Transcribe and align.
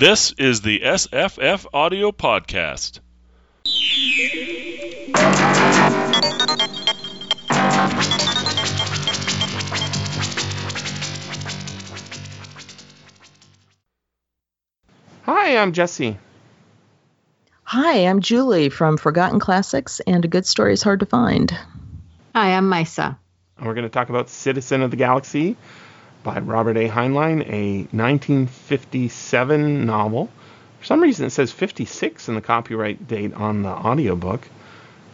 This 0.00 0.32
is 0.38 0.62
the 0.62 0.80
SFFaudio 0.80 2.10
Podcast. 2.10 3.00
Hi, 15.26 15.58
I'm 15.58 15.74
Jesse. 15.74 16.16
Hi, 17.64 18.06
I'm 18.06 18.22
Julie 18.22 18.70
from 18.70 18.96
Forgotten 18.96 19.38
Classics, 19.38 20.00
and 20.06 20.24
A 20.24 20.28
Good 20.28 20.46
Story 20.46 20.72
is 20.72 20.82
Hard 20.82 21.00
to 21.00 21.06
Find. 21.06 21.50
Hi, 22.34 22.54
I'm 22.54 22.70
Maissa. 22.70 23.18
And 23.58 23.66
we're 23.66 23.74
going 23.74 23.84
to 23.84 23.90
talk 23.90 24.08
about 24.08 24.30
Citizen 24.30 24.80
of 24.80 24.90
the 24.90 24.96
Galaxy 24.96 25.58
by 26.22 26.38
Robert 26.38 26.76
A. 26.76 26.88
Heinlein, 26.88 27.42
a 27.48 27.82
1957 27.96 29.86
novel. 29.86 30.28
For 30.78 30.84
some 30.86 31.00
reason, 31.00 31.26
it 31.26 31.30
says 31.30 31.52
56 31.52 32.28
in 32.28 32.34
the 32.34 32.40
copyright 32.40 33.06
date 33.08 33.34
on 33.34 33.62
the 33.62 33.68
audiobook, 33.68 34.48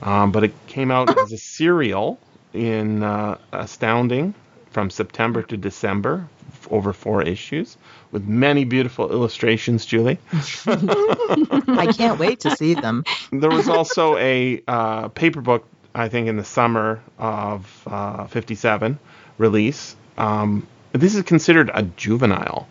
um, 0.03 0.33
but 0.33 0.45
it 0.45 0.53
came 0.67 0.91
out 0.91 1.17
as 1.19 1.33
a 1.33 1.39
serial 1.39 2.19
in 2.53 3.03
uh, 3.03 3.39
Astounding 3.53 4.35
from 4.71 4.91
September 4.91 5.43
to 5.43 5.57
December, 5.57 6.29
f- 6.53 6.69
over 6.71 6.93
four 6.93 7.23
issues, 7.23 7.77
with 8.13 8.27
many 8.27 8.65
beautiful 8.65 9.11
illustrations, 9.11 9.87
Julie. 9.87 10.19
I 10.67 11.93
can't 11.97 12.19
wait 12.19 12.41
to 12.41 12.55
see 12.57 12.75
them. 12.75 13.05
there 13.33 13.51
was 13.51 13.69
also 13.69 14.17
a 14.19 14.63
uh, 14.69 15.09
paper 15.09 15.41
book, 15.41 15.67
I 15.95 16.09
think, 16.09 16.29
in 16.29 16.37
the 16.37 16.45
summer 16.45 17.01
of 17.19 17.83
uh, 17.87 18.27
57 18.27 18.99
release. 19.39 19.97
Um, 20.19 20.67
this 20.97 21.15
is 21.15 21.23
considered 21.23 21.71
a 21.73 21.83
juvenile, 21.83 22.69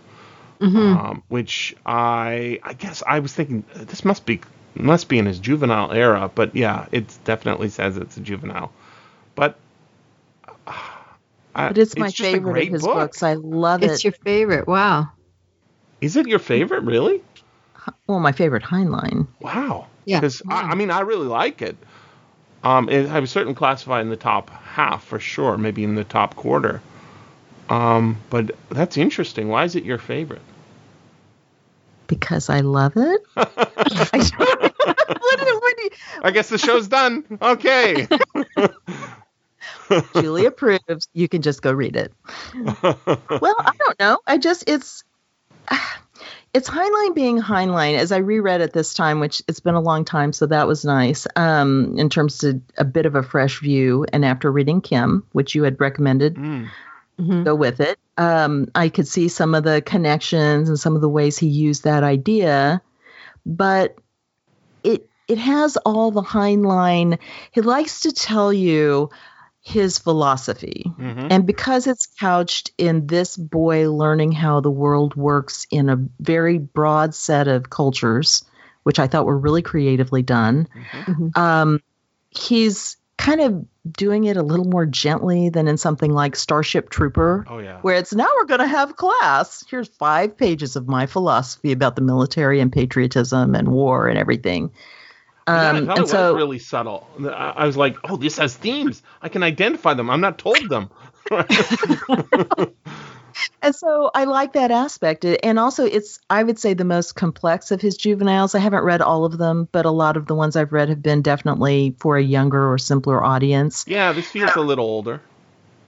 um, 0.61 1.23
which 1.27 1.75
I 1.85 2.59
I 2.63 2.73
guess 2.73 3.03
I 3.05 3.19
was 3.19 3.33
thinking 3.33 3.63
uh, 3.75 3.83
this 3.85 4.05
must 4.05 4.25
be 4.25 4.41
must 4.75 5.07
be 5.09 5.17
in 5.19 5.25
his 5.25 5.39
juvenile 5.39 5.91
era, 5.91 6.29
but 6.33 6.55
yeah, 6.55 6.87
it 6.91 7.17
definitely 7.23 7.69
says 7.69 7.97
it's 7.97 8.17
a 8.17 8.21
juvenile. 8.21 8.71
But 9.35 9.57
uh, 10.67 10.73
I, 11.55 11.67
But 11.69 11.77
it's 11.77 11.97
my 11.97 12.07
just 12.09 12.21
favorite 12.21 12.63
of 12.67 12.73
his 12.73 12.81
book. 12.81 12.95
books. 12.95 13.23
I 13.23 13.33
love 13.33 13.83
It's 13.83 13.91
it. 13.91 13.93
It's 13.95 14.03
your 14.03 14.13
favorite. 14.13 14.67
Wow. 14.67 15.11
Is 16.01 16.17
it 16.17 16.27
your 16.27 16.39
favorite, 16.39 16.83
really? 16.83 17.21
well, 18.07 18.19
my 18.19 18.31
favorite 18.33 18.63
Heinlein. 18.63 19.27
Wow. 19.39 19.87
Yeah. 20.05 20.19
Because 20.19 20.41
I, 20.49 20.71
I 20.71 20.75
mean, 20.75 20.91
I 20.91 21.01
really 21.01 21.27
like 21.27 21.61
it. 21.61 21.77
Um, 22.63 22.89
it, 22.89 23.09
I 23.09 23.19
would 23.19 23.29
certainly 23.29 23.55
classify 23.55 24.01
in 24.01 24.09
the 24.09 24.17
top 24.17 24.49
half 24.49 25.03
for 25.05 25.19
sure, 25.19 25.57
maybe 25.57 25.83
in 25.83 25.95
the 25.95 26.03
top 26.03 26.35
quarter. 26.35 26.81
Um, 27.69 28.17
but 28.29 28.55
that's 28.69 28.97
interesting. 28.97 29.47
Why 29.49 29.63
is 29.63 29.75
it 29.75 29.83
your 29.85 29.97
favorite? 29.97 30.41
Because 32.07 32.49
I 32.49 32.59
love 32.61 32.93
it. 32.95 33.21
do- 33.35 33.45
what 35.59 35.77
you- 35.77 35.89
I 36.21 36.31
guess 36.31 36.49
the 36.49 36.57
show's 36.57 36.87
done. 36.87 37.23
Okay. 37.41 38.07
Julie 40.15 40.45
approves. 40.45 41.07
You 41.13 41.27
can 41.27 41.41
just 41.41 41.61
go 41.61 41.71
read 41.71 41.95
it. 41.95 42.13
well, 42.53 43.55
I 43.59 43.71
don't 43.77 43.99
know. 43.99 44.19
I 44.25 44.37
just 44.37 44.63
it's 44.67 45.03
it's 46.53 46.69
Heinlein 46.69 47.15
being 47.15 47.39
Heinlein. 47.41 47.97
As 47.97 48.11
I 48.11 48.17
reread 48.17 48.61
it 48.61 48.73
this 48.73 48.93
time, 48.93 49.19
which 49.19 49.41
it's 49.47 49.59
been 49.59 49.75
a 49.75 49.81
long 49.81 50.05
time, 50.05 50.33
so 50.33 50.45
that 50.47 50.67
was 50.67 50.85
nice. 50.85 51.27
Um, 51.35 51.97
in 51.97 52.09
terms 52.09 52.43
of 52.43 52.61
a 52.77 52.85
bit 52.85 53.05
of 53.05 53.15
a 53.15 53.23
fresh 53.23 53.59
view, 53.59 54.05
and 54.11 54.25
after 54.25 54.51
reading 54.51 54.81
Kim, 54.81 55.23
which 55.33 55.55
you 55.55 55.63
had 55.63 55.79
recommended, 55.79 56.35
Mm. 56.35 56.69
Go 57.17 57.55
with 57.55 57.79
it. 57.79 57.97
Um, 58.17 58.67
I 58.75 58.89
could 58.89 59.07
see 59.07 59.27
some 59.27 59.55
of 59.55 59.63
the 59.63 59.81
connections 59.81 60.69
and 60.69 60.79
some 60.79 60.95
of 60.95 61.01
the 61.01 61.09
ways 61.09 61.37
he 61.37 61.47
used 61.47 61.83
that 61.83 62.03
idea, 62.03 62.81
but 63.45 63.95
it 64.83 65.09
it 65.27 65.37
has 65.37 65.77
all 65.77 66.11
the 66.11 66.21
Heinlein. 66.21 67.19
He 67.51 67.61
likes 67.61 68.01
to 68.01 68.11
tell 68.11 68.53
you 68.53 69.09
his 69.61 69.97
philosophy. 69.97 70.93
Mhm. 70.99 71.27
And 71.31 71.45
because 71.47 71.87
it's 71.87 72.07
couched 72.19 72.71
in 72.77 73.07
this 73.07 73.35
boy 73.35 73.91
learning 73.91 74.31
how 74.31 74.59
the 74.59 74.69
world 74.69 75.15
works 75.15 75.65
in 75.71 75.89
a 75.89 75.97
very 76.19 76.59
broad 76.59 77.15
set 77.15 77.47
of 77.47 77.71
cultures, 77.71 78.45
which 78.83 78.99
I 78.99 79.07
thought 79.07 79.25
were 79.25 79.37
really 79.37 79.63
creatively 79.63 80.21
done, 80.21 80.67
um, 81.35 81.81
he's 82.29 82.97
kind 83.17 83.41
of 83.41 83.65
doing 83.91 84.23
it 84.23 84.37
a 84.37 84.41
little 84.41 84.65
more 84.65 84.85
gently 84.85 85.49
than 85.49 85.67
in 85.67 85.77
something 85.77 86.11
like 86.11 86.35
Starship 86.35 86.89
Trooper, 86.89 87.45
Oh 87.49 87.59
yeah. 87.59 87.79
where 87.81 87.95
it's 87.97 88.13
now 88.13 88.27
we're 88.35 88.45
going 88.45 88.61
to 88.61 88.67
have 88.67 88.95
class. 88.95 89.63
Here's 89.69 89.87
five 89.87 90.37
pages 90.37 90.75
of 90.75 90.87
my 90.87 91.05
philosophy 91.05 91.71
about 91.71 91.95
the 91.95 92.01
military 92.01 92.59
and 92.59 92.71
patriotism 92.71 93.53
and 93.55 93.67
war 93.69 94.07
and 94.07 94.17
everything. 94.17 94.71
Yeah, 95.47 95.69
Um, 95.69 95.75
I 95.75 95.79
thought 95.95 95.97
and 95.99 96.09
it 96.09 96.13
was 96.13 96.35
really 96.35 96.59
subtle. 96.59 97.07
I 97.23 97.53
I 97.57 97.65
was 97.67 97.77
like, 97.77 97.97
oh, 98.03 98.17
this 98.17 98.37
has 98.37 98.55
themes. 98.55 99.03
I 99.21 99.29
can 99.29 99.43
identify 99.43 99.93
them. 99.93 100.09
I'm 100.09 100.21
not 100.21 100.39
told 100.39 100.67
them. 100.69 100.89
And 103.61 103.75
so 103.75 104.11
I 104.13 104.25
like 104.25 104.53
that 104.53 104.71
aspect. 104.71 105.25
And 105.25 105.59
also, 105.59 105.85
it's, 105.85 106.19
I 106.29 106.43
would 106.43 106.59
say, 106.59 106.73
the 106.73 106.85
most 106.85 107.15
complex 107.15 107.71
of 107.71 107.81
his 107.81 107.97
juveniles. 107.97 108.55
I 108.55 108.59
haven't 108.59 108.83
read 108.83 109.01
all 109.01 109.25
of 109.25 109.37
them, 109.37 109.67
but 109.71 109.85
a 109.85 109.91
lot 109.91 110.17
of 110.17 110.27
the 110.27 110.35
ones 110.35 110.55
I've 110.55 110.71
read 110.71 110.89
have 110.89 111.01
been 111.01 111.21
definitely 111.21 111.95
for 111.99 112.17
a 112.17 112.23
younger 112.23 112.71
or 112.71 112.77
simpler 112.77 113.23
audience. 113.23 113.85
yeah, 113.87 114.11
this 114.11 114.29
feels 114.29 114.55
a 114.55 114.61
little 114.61 114.85
older. 114.85 115.21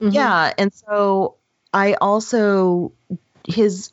Mhm. 0.00 0.14
Yeah. 0.14 0.52
And 0.58 0.72
so 0.72 1.36
I 1.72 1.94
also, 1.94 2.92
his, 3.46 3.90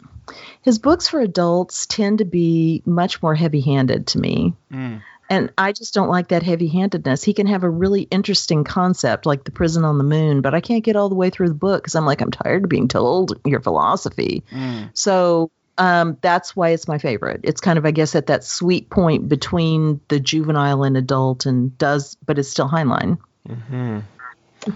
his 0.61 0.79
books 0.79 1.07
for 1.07 1.19
adults 1.19 1.85
tend 1.85 2.19
to 2.19 2.25
be 2.25 2.81
much 2.85 3.21
more 3.21 3.35
heavy 3.35 3.61
handed 3.61 4.07
to 4.07 4.19
me. 4.19 4.53
Mm. 4.71 5.01
And 5.29 5.51
I 5.57 5.71
just 5.71 5.93
don't 5.93 6.09
like 6.09 6.27
that 6.27 6.43
heavy 6.43 6.67
handedness. 6.67 7.23
He 7.23 7.33
can 7.33 7.47
have 7.47 7.63
a 7.63 7.69
really 7.69 8.03
interesting 8.03 8.63
concept 8.63 9.25
like 9.25 9.43
the 9.43 9.51
prison 9.51 9.83
on 9.83 9.97
the 9.97 10.03
moon, 10.03 10.41
but 10.41 10.53
I 10.53 10.61
can't 10.61 10.83
get 10.83 10.95
all 10.95 11.09
the 11.09 11.15
way 11.15 11.29
through 11.31 11.47
the 11.49 11.55
book 11.55 11.81
because 11.83 11.95
I'm 11.95 12.05
like, 12.05 12.21
I'm 12.21 12.31
tired 12.31 12.63
of 12.63 12.69
being 12.69 12.87
told 12.87 13.39
your 13.43 13.59
philosophy. 13.61 14.43
Mm. 14.51 14.91
So 14.93 15.49
um, 15.77 16.17
that's 16.21 16.55
why 16.55 16.69
it's 16.69 16.87
my 16.87 16.99
favorite. 16.99 17.41
It's 17.43 17.59
kind 17.59 17.77
of, 17.79 17.85
I 17.85 17.91
guess, 17.91 18.15
at 18.15 18.27
that 18.27 18.43
sweet 18.43 18.89
point 18.89 19.27
between 19.27 19.99
the 20.09 20.19
juvenile 20.19 20.83
and 20.83 20.95
adult, 20.95 21.45
and 21.47 21.75
does, 21.77 22.15
but 22.25 22.37
it's 22.39 22.49
still 22.49 22.69
Heinlein. 22.69 23.17
hmm 23.47 23.99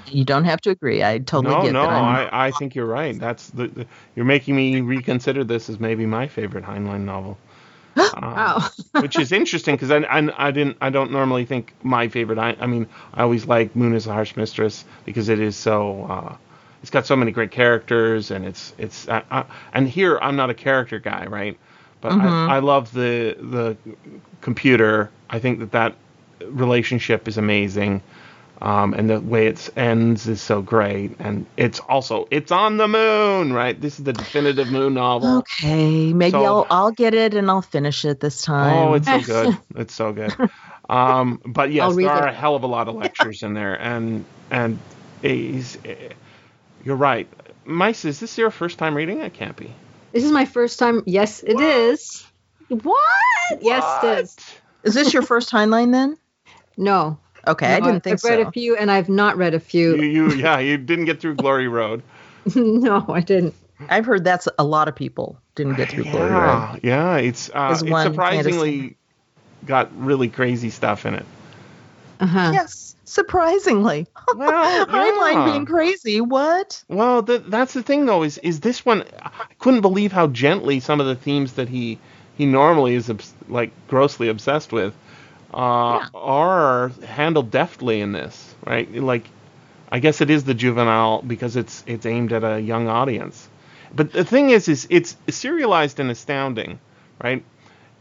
You 0.08 0.26
don't 0.26 0.46
have 0.46 0.62
to 0.62 0.72
agree. 0.72 1.04
I 1.04 1.20
totally 1.20 1.56
No, 1.56 1.62
get 1.62 1.74
no, 1.74 1.82
that. 1.84 1.90
I'm- 1.90 2.28
I, 2.32 2.48
I 2.48 2.52
think 2.52 2.76
you're 2.76 2.86
right. 2.86 3.18
That's 3.18 3.50
the, 3.52 3.68
the 3.68 3.86
you're 4.16 4.26
making 4.26 4.56
me 4.56 4.82
reconsider 4.82 5.44
this 5.44 5.70
as 5.70 5.80
maybe 5.80 6.06
my 6.06 6.28
favorite 6.28 6.66
Heinlein 6.66 7.02
novel. 7.06 7.38
Um, 7.96 8.06
Wow. 8.22 8.70
which 9.02 9.18
is 9.20 9.32
interesting 9.32 9.76
because 9.76 9.92
I, 9.92 9.98
I, 10.00 10.48
I 10.48 10.52
didn't 10.52 10.78
I 10.82 10.90
don't 10.90 11.12
normally 11.12 11.46
think 11.46 11.74
my 11.84 12.08
favorite 12.08 12.38
I, 12.38 12.56
I 12.60 12.68
mean 12.68 12.88
I 13.14 13.24
always 13.24 13.46
like 13.46 13.76
Moon 13.76 13.96
is 13.96 14.08
a 14.08 14.14
Harsh 14.14 14.36
Mistress 14.36 14.86
because 15.06 15.30
it 15.30 15.40
is 15.40 15.56
so 15.56 16.06
uh, 16.10 16.36
it's 16.82 16.92
got 16.92 17.06
so 17.06 17.16
many 17.16 17.32
great 17.32 17.52
characters 17.52 18.32
and 18.32 18.46
it's 18.46 18.74
it's 18.78 19.08
I, 19.10 19.24
I, 19.32 19.46
and 19.74 19.88
here 19.88 20.18
I'm 20.22 20.36
not 20.36 20.50
a 20.50 20.54
character 20.54 21.00
guy 21.00 21.26
right? 21.26 21.58
But 22.02 22.14
I, 22.14 22.56
I 22.56 22.60
love 22.60 22.94
the 22.94 23.36
the 23.40 23.78
computer. 24.42 25.10
I 25.30 25.40
think 25.40 25.60
that 25.60 25.72
that 25.72 25.96
relationship 26.46 27.28
is 27.28 27.38
amazing 27.38 28.02
um, 28.62 28.94
and 28.94 29.10
the 29.10 29.20
way 29.22 29.48
it 29.48 29.70
ends 29.78 30.28
is 30.28 30.42
so 30.42 30.62
great 30.62 31.16
and 31.20 31.46
it's 31.56 31.80
also 31.80 32.28
it's 32.32 32.52
on 32.52 32.78
the 32.78 32.88
moon 32.88 33.54
right 33.54 33.80
this 33.80 34.00
is 34.00 34.06
the 34.06 34.14
definitive 34.14 34.70
moon 34.72 34.94
novel 34.94 35.40
Okay, 35.40 36.14
maybe 36.14 36.32
So- 36.32 36.46
I'll 36.46 36.68
I'll 36.70 36.92
get 36.92 37.14
it 37.14 37.34
and 37.34 37.50
I'll 37.50 37.62
finish 37.62 38.06
it 38.06 38.20
this 38.20 38.42
time. 38.42 38.76
Oh, 38.76 38.94
it's 38.94 39.08
so 39.08 39.22
good. 39.22 39.58
It's 39.76 39.94
so 39.94 40.12
good. 40.14 40.34
Um, 40.90 41.42
but 41.46 41.72
yes, 41.72 41.84
I'll 41.84 41.94
there 41.94 42.10
are 42.10 42.28
it. 42.28 42.32
a 42.32 42.34
hell 42.34 42.56
of 42.56 42.64
a 42.64 42.68
lot 42.68 42.88
of 42.88 42.96
lectures 42.96 43.44
in 43.44 43.54
there, 43.54 43.76
and 43.80 44.26
and 44.50 44.80
he's, 45.22 45.78
you're 46.84 46.96
right. 46.96 47.28
Mice, 47.66 48.06
is 48.06 48.20
this 48.20 48.38
your 48.38 48.50
first 48.52 48.78
time 48.80 48.96
reading? 48.96 49.20
It 49.22 49.34
can't 49.34 49.56
be. 49.56 49.72
This 50.12 50.24
is 50.24 50.32
my 50.32 50.46
first 50.46 50.80
time. 50.80 51.04
Yes, 51.06 51.44
it 51.44 51.60
is. 51.60 52.26
What? 52.70 52.98
Yes, 53.62 54.04
it 54.04 54.20
is. 54.24 54.38
Is 54.84 54.94
this 54.96 55.14
your 55.14 55.22
first 55.24 55.52
Heinlein 55.52 55.92
then? 55.92 56.18
No. 56.78 57.20
Okay, 57.48 57.74
I 57.74 57.80
didn't 57.80 58.02
think 58.02 58.20
I've 58.26 58.30
read 58.30 58.40
a 58.40 58.52
few, 58.52 58.76
and 58.76 58.92
I've 58.92 59.10
not 59.10 59.38
read 59.38 59.54
a 59.54 59.60
few. 59.60 59.96
you, 59.96 60.32
yeah, 60.34 60.60
you 60.60 60.78
didn't 60.78 61.06
get 61.06 61.20
through 61.20 61.36
Glory 61.36 61.68
Road. 61.68 62.04
no, 62.56 63.06
I 63.10 63.22
didn't. 63.22 63.56
I've 63.90 64.06
heard 64.06 64.24
that's 64.24 64.48
a 64.58 64.64
lot 64.64 64.88
of 64.88 64.96
people 64.96 65.40
didn't 65.56 65.76
get 65.76 65.90
through 65.90 66.06
Glory 66.06 66.32
Road. 66.32 66.80
Yeah, 66.84 67.16
yeah, 67.16 67.18
it's 67.18 67.50
uh, 67.54 67.70
it's 67.72 67.84
one 67.84 68.06
surprisingly 68.06 68.98
got 69.66 69.90
really 69.98 70.30
crazy 70.30 70.70
stuff 70.70 71.06
in 71.06 71.16
it. 71.16 71.26
Uh 72.20 72.26
huh. 72.26 72.52
Yes, 72.54 72.96
surprisingly. 73.06 74.08
Well, 74.36 74.86
Heinlein 74.86 75.34
yeah. 75.34 75.52
being 75.52 75.66
crazy. 75.66 76.22
What? 76.22 76.84
Well, 76.88 77.24
th- 77.24 77.42
that's 77.48 77.74
the 77.74 77.82
thing 77.82 78.06
though. 78.06 78.22
Is 78.22 78.38
is 78.40 78.60
this 78.60 78.86
one? 78.86 79.04
I 79.24 79.46
couldn't 79.58 79.82
believe 79.82 80.12
how 80.12 80.28
gently 80.28 80.80
some 80.80 81.02
of 81.02 81.08
the 81.08 81.16
themes 81.16 81.54
that 81.54 81.68
he 81.68 81.98
he 82.38 82.46
normally 82.46 82.94
is 82.94 83.10
obs- 83.10 83.34
like 83.48 83.72
grossly 83.88 84.30
obsessed 84.30 84.72
with 84.72 84.94
uh, 85.54 86.08
are 86.14 86.90
handled 87.06 87.52
deftly 87.52 88.02
in 88.02 88.12
this, 88.12 88.56
right? 88.66 88.92
Like, 88.94 89.26
I 89.92 90.00
guess 90.00 90.22
it 90.22 90.30
is 90.30 90.44
the 90.44 90.54
juvenile 90.54 91.22
because 91.22 91.56
it's 91.56 91.84
it's 91.88 92.06
aimed 92.06 92.34
at 92.34 92.44
a 92.44 92.60
young 92.60 92.88
audience. 92.88 93.50
But 93.94 94.12
the 94.12 94.24
thing 94.24 94.52
is, 94.52 94.68
is 94.68 94.88
it's 94.90 95.18
serialized 95.30 96.00
and 96.00 96.12
astounding, 96.12 96.80
right? 97.24 97.44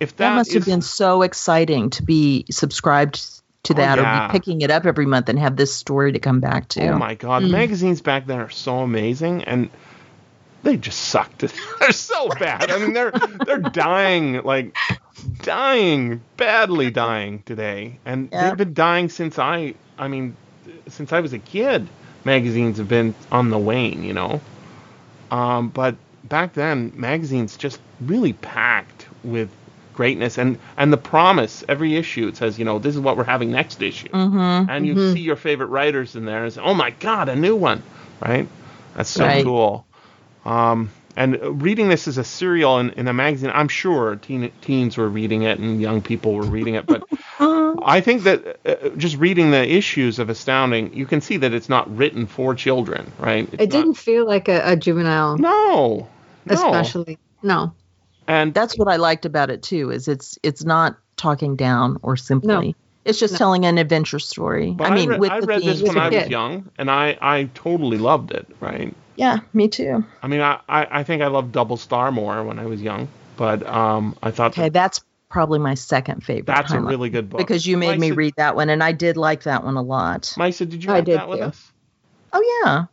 If 0.00 0.16
That, 0.16 0.34
must 0.34 0.52
have 0.52 0.64
been 0.64 0.82
so 0.82 1.22
exciting 1.22 1.90
to 1.90 2.02
be 2.02 2.44
subscribed 2.50 3.38
to 3.64 3.72
Oh, 3.72 3.76
that 3.76 3.98
or 3.98 4.02
be 4.02 4.32
picking 4.38 4.60
it 4.60 4.70
up 4.70 4.86
every 4.86 5.06
month 5.06 5.28
and 5.28 5.38
have 5.38 5.56
this 5.56 5.74
story 5.74 6.12
to 6.12 6.18
come 6.18 6.40
back 6.40 6.68
to. 6.68 6.88
Oh 6.88 6.98
my 6.98 7.14
god, 7.14 7.42
the 7.42 7.48
magazines 7.48 8.00
back 8.00 8.26
then 8.26 8.38
are 8.38 8.50
so 8.50 8.78
amazing, 8.78 9.44
and 9.44 9.70
they 10.62 10.76
just 10.76 11.00
sucked. 11.00 11.40
they're 11.80 11.92
so 11.92 12.28
bad. 12.28 12.70
I 12.70 12.78
mean, 12.78 12.92
they're 12.92 13.12
they're 13.46 13.58
dying 13.58 14.42
like 14.42 14.76
dying 15.42 16.20
badly 16.36 16.90
dying 17.04 17.42
today, 17.44 17.98
and 18.04 18.28
Yeah. 18.32 18.48
they've 18.48 18.56
been 18.56 18.74
dying 18.74 19.08
since 19.08 19.38
I. 19.38 19.74
I 19.98 20.08
mean, 20.08 20.36
since 20.88 21.12
I 21.12 21.20
was 21.20 21.32
a 21.32 21.38
kid. 21.38 21.86
Magazines 22.24 22.78
have 22.78 22.88
been 22.88 23.14
on 23.32 23.48
the 23.50 23.58
wane, 23.58 24.02
you 24.02 24.12
know. 24.12 24.40
Um, 25.30 25.68
but 25.68 25.94
back 26.24 26.52
then, 26.52 26.92
magazines 26.96 27.56
just 27.56 27.80
really 28.00 28.32
packed 28.32 29.06
with 29.24 29.48
greatness 29.94 30.38
and 30.38 30.58
and 30.76 30.92
the 30.92 30.96
promise 30.96 31.64
every 31.68 31.96
issue 31.96 32.28
it 32.28 32.36
says 32.36 32.56
you 32.56 32.64
know 32.64 32.78
this 32.78 32.94
is 32.94 33.00
what 33.00 33.16
we're 33.16 33.24
having 33.24 33.50
next 33.50 33.82
issue 33.82 34.06
Mm-hmm. 34.12 34.70
and 34.70 34.86
you 34.86 34.94
see 35.12 35.18
your 35.20 35.34
favorite 35.34 35.66
writers 35.66 36.14
in 36.14 36.24
there 36.24 36.44
and 36.44 36.52
say, 36.52 36.60
"Oh 36.62 36.74
my 36.74 36.90
God, 36.90 37.28
a 37.28 37.34
new 37.34 37.56
one!" 37.56 37.82
Right? 38.20 38.46
That's 38.94 39.10
so 39.10 39.24
Right. 39.24 39.44
cool. 39.44 39.86
Um, 40.44 40.90
and 41.18 41.60
reading 41.62 41.88
this 41.88 42.06
as 42.06 42.16
a 42.16 42.24
serial 42.24 42.78
in, 42.78 42.90
in 42.90 43.08
a 43.08 43.12
magazine, 43.12 43.50
I'm 43.52 43.66
sure 43.68 44.16
teen, 44.16 44.52
teens 44.62 44.96
were 44.96 45.08
reading 45.08 45.42
it 45.42 45.58
and 45.58 45.80
young 45.80 46.00
people 46.00 46.32
were 46.34 46.44
reading 46.44 46.74
it, 46.76 46.86
but 46.86 47.02
I 47.40 48.00
think 48.00 48.22
that 48.22 48.60
uh, 48.64 48.88
just 48.96 49.16
reading 49.16 49.50
the 49.50 49.68
issues 49.68 50.18
of 50.20 50.30
Astounding, 50.30 50.94
you 50.94 51.06
can 51.06 51.20
see 51.20 51.36
that 51.38 51.52
it's 51.52 51.68
not 51.68 51.94
written 51.96 52.26
for 52.26 52.54
children, 52.54 53.10
right? 53.18 53.48
It's 53.52 53.64
It 53.64 53.70
didn't 53.70 53.94
feel 53.94 54.26
like 54.26 54.48
a, 54.48 54.72
a 54.72 54.76
juvenile, 54.76 55.36
No. 55.38 56.08
No. 56.46 56.54
especially. 56.54 57.18
No. 57.42 57.74
And 58.28 58.54
That's 58.54 58.78
what 58.78 58.88
I 58.88 58.96
liked 58.96 59.26
about 59.26 59.50
it 59.50 59.62
too. 59.62 59.90
Is 59.90 60.06
it's 60.06 60.38
it's 60.42 60.64
not 60.64 60.98
talking 61.16 61.56
down 61.56 61.98
or 62.02 62.16
simply. 62.16 62.48
No. 62.48 62.74
It's 63.04 63.18
just 63.18 63.32
No. 63.32 63.38
telling 63.38 63.64
an 63.64 63.78
adventure 63.78 64.18
story. 64.18 64.72
but 64.76 64.92
I 64.92 64.94
mean, 64.94 65.08
read, 65.08 65.20
with 65.20 65.30
I 65.30 65.40
the 65.40 65.46
read 65.46 65.62
this 65.62 65.82
when 65.82 65.98
I 65.98 66.08
was 66.10 66.28
young, 66.28 66.68
and 66.78 66.90
I, 66.90 67.16
I 67.20 67.48
totally 67.54 67.98
loved 67.98 68.30
it, 68.32 68.46
right? 68.60 68.94
Yeah, 69.18 69.40
me 69.52 69.66
too. 69.66 70.04
I 70.22 70.28
mean, 70.28 70.40
I, 70.40 70.60
I, 70.68 71.00
I 71.00 71.02
think 71.02 71.22
I 71.22 71.26
loved 71.26 71.50
Double 71.50 71.76
Star 71.76 72.12
more 72.12 72.44
when 72.44 72.60
I 72.60 72.66
was 72.66 72.80
young, 72.80 73.08
but 73.36 73.66
um, 73.66 74.16
I 74.22 74.30
thought 74.30 74.52
Okay, 74.52 74.62
that 74.68 74.72
that's 74.72 75.00
probably 75.28 75.58
my 75.58 75.74
second 75.74 76.22
favorite. 76.22 76.46
that's 76.46 76.70
a 76.72 76.80
really 76.80 77.10
good 77.10 77.28
book. 77.28 77.38
because 77.38 77.66
you 77.66 77.76
made 77.76 77.98
me 77.98 78.12
read 78.12 78.34
that 78.36 78.54
one, 78.54 78.70
and 78.70 78.80
I 78.80 78.92
did 78.92 79.16
like 79.16 79.42
that 79.42 79.64
one 79.64 79.74
a 79.74 79.82
lot. 79.82 80.22
Maissa, 80.38 80.68
did 80.68 80.84
you 80.84 80.94
did 81.02 81.06
that 81.06 81.28
with 81.28 81.40
us? 81.40 81.72
Oh 82.32 82.62
yeah, 82.64 82.84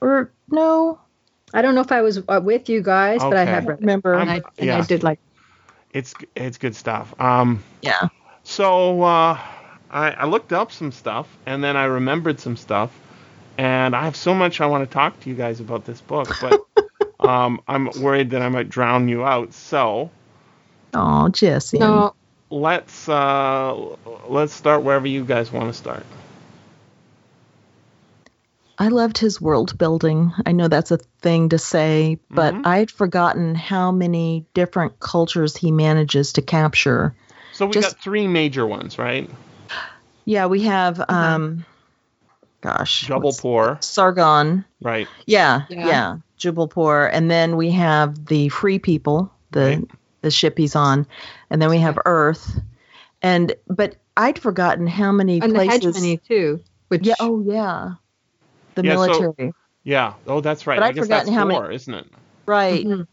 or 0.00 0.32
no, 0.48 0.98
I 1.52 1.60
don't 1.60 1.74
know 1.74 1.82
if 1.82 1.92
I 1.92 2.00
was 2.00 2.18
uh, 2.26 2.40
with 2.42 2.70
you 2.70 2.80
guys, 2.82 3.20
but 3.20 3.36
I 3.36 3.44
have 3.44 3.66
read 3.66 3.74
it. 3.74 3.80
remember? 3.82 4.14
And, 4.14 4.30
I, 4.30 4.34
and 4.56 4.66
yeah. 4.66 4.78
I 4.78 4.86
did 4.86 5.02
like 5.02 5.20
It's 5.92 6.14
it's 6.34 6.56
good 6.56 6.74
stuff. 6.74 7.12
Um, 7.20 7.62
yeah. 7.82 8.08
so 8.42 9.02
uh, 9.02 9.38
I, 9.90 10.10
I 10.12 10.24
looked 10.24 10.54
up 10.54 10.72
some 10.72 10.92
stuff, 10.92 11.28
and 11.44 11.62
then 11.62 11.76
I 11.76 11.84
remembered 11.84 12.40
some 12.40 12.56
stuff, 12.56 12.90
and 13.60 13.94
I 13.94 14.04
have 14.04 14.16
so 14.16 14.32
much 14.34 14.62
I 14.62 14.66
want 14.66 14.88
to 14.88 14.92
talk 14.92 15.20
to 15.20 15.28
you 15.28 15.34
guys 15.34 15.60
about 15.60 15.84
this 15.84 16.00
book, 16.00 16.28
but 16.40 16.64
um, 17.20 17.60
I'm 17.68 17.90
worried 18.00 18.30
that 18.30 18.40
I 18.40 18.48
might 18.48 18.70
drown 18.70 19.08
you 19.08 19.22
out. 19.24 19.52
So 19.52 20.10
Oh, 20.94 21.28
Jesse. 21.28 21.78
No, 21.78 22.14
let's 22.50 23.06
uh, 23.08 23.74
let's 24.28 24.54
start 24.54 24.82
wherever 24.82 25.06
you 25.06 25.24
guys 25.24 25.52
want 25.52 25.68
to 25.72 25.78
start. 25.78 26.06
I 28.78 28.88
loved 28.88 29.18
his 29.18 29.38
world 29.38 29.76
building. 29.76 30.32
I 30.46 30.52
know 30.52 30.68
that's 30.68 30.90
a 30.90 30.96
thing 31.20 31.50
to 31.50 31.58
say, 31.58 32.18
but 32.30 32.54
Mhm. 32.54 32.66
I'd 32.66 32.90
forgotten 32.90 33.54
how 33.54 33.92
many 33.92 34.46
different 34.54 34.98
cultures 34.98 35.54
he 35.54 35.70
manages 35.70 36.32
to 36.32 36.42
capture. 36.42 37.14
So 37.52 37.66
we 37.66 37.72
Just- 37.74 37.96
got 37.96 38.02
three 38.02 38.26
major 38.26 38.66
ones, 38.66 38.98
right? 38.98 39.28
Yeah, 40.24 40.46
we 40.46 40.62
have 40.62 40.98
um 41.10 41.66
gosh. 42.60 43.06
Jubulpur, 43.06 43.82
Sargon. 43.82 44.64
right? 44.82 45.08
Yeah, 45.26 45.62
Yeah. 45.68 45.86
yeah. 45.86 46.16
Jubulpur. 46.38 47.10
And 47.12 47.30
then 47.30 47.56
we 47.56 47.70
have 47.72 48.26
the 48.26 48.48
free 48.50 48.78
people, 48.78 49.30
the 49.52 49.60
Right. 49.60 49.84
the 50.22 50.30
ship 50.30 50.56
he's 50.58 50.76
on. 50.76 51.06
And 51.50 51.60
then 51.62 51.70
we 51.70 51.78
have 51.78 51.98
Earth. 52.04 52.60
And 53.22 53.54
but 53.68 53.96
I'd 54.16 54.38
forgotten 54.38 54.86
how 54.86 55.12
many 55.12 55.40
and 55.40 55.52
the 55.52 55.56
places 55.56 55.84
hegemony 55.84 56.16
too, 56.18 56.60
which 56.88 57.06
Yeah, 57.06 57.14
oh 57.20 57.40
yeah. 57.40 57.92
The 58.74 58.84
Yeah, 58.84 58.96
so- 58.96 59.06
military. 59.06 59.52
Yeah. 59.82 60.14
Oh, 60.26 60.40
that's 60.40 60.66
right. 60.66 60.76
But 60.78 60.84
I 60.84 60.88
I'd 60.88 60.94
guess 60.94 61.08
that's 61.08 61.28
forgotten 61.28 61.34
how 61.54 61.60
many- 61.60 61.74
isn't 61.74 61.94
it? 61.94 62.06
Right. 62.46 62.84
Mhm. 62.84 63.06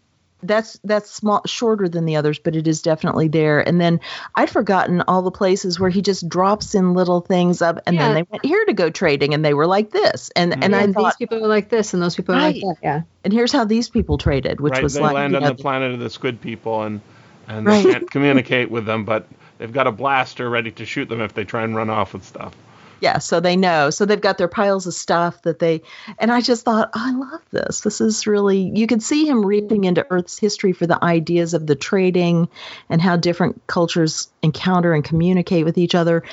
That's 0.43 0.79
that's 0.83 1.09
small 1.09 1.41
shorter 1.47 1.89
than 1.89 2.05
the 2.05 2.15
others, 2.15 2.37
but 2.37 2.55
it 2.55 2.67
is 2.67 2.83
definitely 2.83 3.27
there. 3.27 3.59
And 3.59 3.81
then 3.81 3.99
I'd 4.35 4.49
forgotten 4.49 5.01
all 5.07 5.23
the 5.23 5.31
places 5.31 5.79
where 5.79 5.89
he 5.89 6.01
just 6.01 6.29
drops 6.29 6.75
in 6.75 6.93
little 6.93 7.21
things 7.21 7.61
up 7.61 7.79
and 7.87 7.97
then 7.97 8.13
they 8.13 8.23
went 8.23 8.45
here 8.45 8.63
to 8.65 8.73
go 8.73 8.91
trading 8.91 9.33
and 9.33 9.43
they 9.43 9.55
were 9.55 9.65
like 9.65 9.89
this. 9.89 10.29
And 10.35 10.51
mm-hmm. 10.51 10.63
and 10.63 10.73
Yeah, 10.73 10.79
I 10.79 10.83
and 10.83 10.93
thought 10.93 11.17
these 11.17 11.27
people 11.27 11.41
were 11.41 11.47
like 11.47 11.69
this 11.69 11.93
and 11.93 12.03
those 12.03 12.15
people 12.15 12.35
are 12.35 12.41
like 12.41 12.55
that. 12.55 12.75
Yeah. 12.83 13.01
and 13.23 13.33
here's 13.33 13.51
how 13.51 13.65
these 13.65 13.89
people 13.89 14.19
traded, 14.19 14.61
which 14.61 14.73
right. 14.73 14.83
was 14.83 14.93
they 14.93 15.01
like 15.01 15.13
land 15.13 15.35
on 15.35 15.41
know, 15.41 15.49
the 15.49 15.55
planet 15.55 15.91
of 15.93 15.99
the 15.99 16.09
squid 16.09 16.39
people, 16.39 16.83
and 16.83 17.01
and 17.47 17.65
Right. 17.65 17.83
they 17.83 17.93
can't 17.93 18.11
communicate 18.11 18.69
with 18.69 18.85
them, 18.85 19.05
but 19.05 19.27
they've 19.57 19.73
got 19.73 19.87
a 19.87 19.91
blaster 19.91 20.49
ready 20.49 20.71
to 20.71 20.85
shoot 20.85 21.09
them 21.09 21.21
if 21.21 21.33
they 21.33 21.45
try 21.45 21.63
and 21.63 21.75
run 21.75 21.89
off 21.89 22.13
with 22.13 22.23
stuff. 22.23 22.53
Yeah, 22.99 23.19
so 23.19 23.39
they 23.39 23.55
know. 23.55 23.89
So 23.89 24.05
they've 24.05 24.19
got 24.19 24.37
their 24.37 24.47
piles 24.47 24.87
of 24.87 24.93
stuff 24.93 25.41
that 25.43 25.59
they 25.59 25.81
and 26.17 26.31
I 26.31 26.41
just 26.41 26.65
thought, 26.65 26.89
I 26.93 27.11
love 27.13 27.41
this. 27.51 27.81
This 27.81 28.01
is 28.01 28.27
really 28.27 28.71
you 28.73 28.87
can 28.87 28.99
see 28.99 29.27
him 29.27 29.45
reading 29.45 29.83
into 29.83 30.05
Earth's 30.09 30.37
history 30.39 30.73
for 30.73 30.87
the 30.87 31.03
ideas 31.03 31.53
of 31.53 31.67
the 31.67 31.75
trading 31.75 32.49
and 32.89 33.01
how 33.01 33.17
different 33.17 33.65
cultures 33.67 34.29
encounter 34.41 34.93
and 34.93 35.03
communicate 35.03 35.65
with 35.65 35.77
each 35.77 35.95
other. 35.95 36.23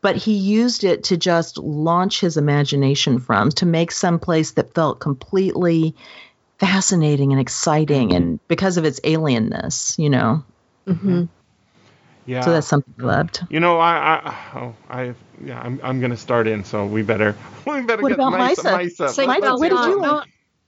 But 0.00 0.16
he 0.16 0.34
used 0.34 0.84
it 0.84 1.04
to 1.04 1.16
just 1.16 1.56
launch 1.56 2.20
his 2.20 2.36
imagination 2.36 3.18
from, 3.20 3.48
to 3.52 3.64
make 3.66 3.90
some 3.90 4.18
place 4.18 4.52
that 4.52 4.74
felt 4.74 5.00
completely 5.00 5.94
fascinating 6.58 7.32
and 7.32 7.40
exciting 7.40 8.12
and 8.12 8.38
because 8.46 8.76
of 8.76 8.84
its 8.84 9.00
alienness, 9.00 9.98
you 9.98 10.10
know. 10.10 10.44
hmm 10.86 11.24
Yeah. 12.26 12.42
So 12.42 12.52
that's 12.52 12.66
something 12.66 12.94
I 13.00 13.02
loved. 13.02 13.40
you 13.50 13.60
know, 13.60 13.78
I, 13.78 14.20
I, 14.24 14.36
oh, 14.54 14.74
I, 14.90 15.14
yeah, 15.42 15.60
I'm, 15.60 15.80
I'm 15.82 16.00
gonna 16.00 16.16
start 16.16 16.46
in, 16.46 16.64
so 16.64 16.86
we 16.86 17.02
better, 17.02 17.36
we 17.66 17.82
better 17.82 18.02
What 18.02 18.08
get 18.10 18.18
about 18.18 18.32
Maissa. 18.34 18.62
Maissa? 18.64 19.06
Maissa. 19.06 19.08
Say, 19.10 19.26
Mike, 19.26 19.42
what 19.42 19.60
did 19.60 19.78
you 19.78 20.00
no, 20.00 20.22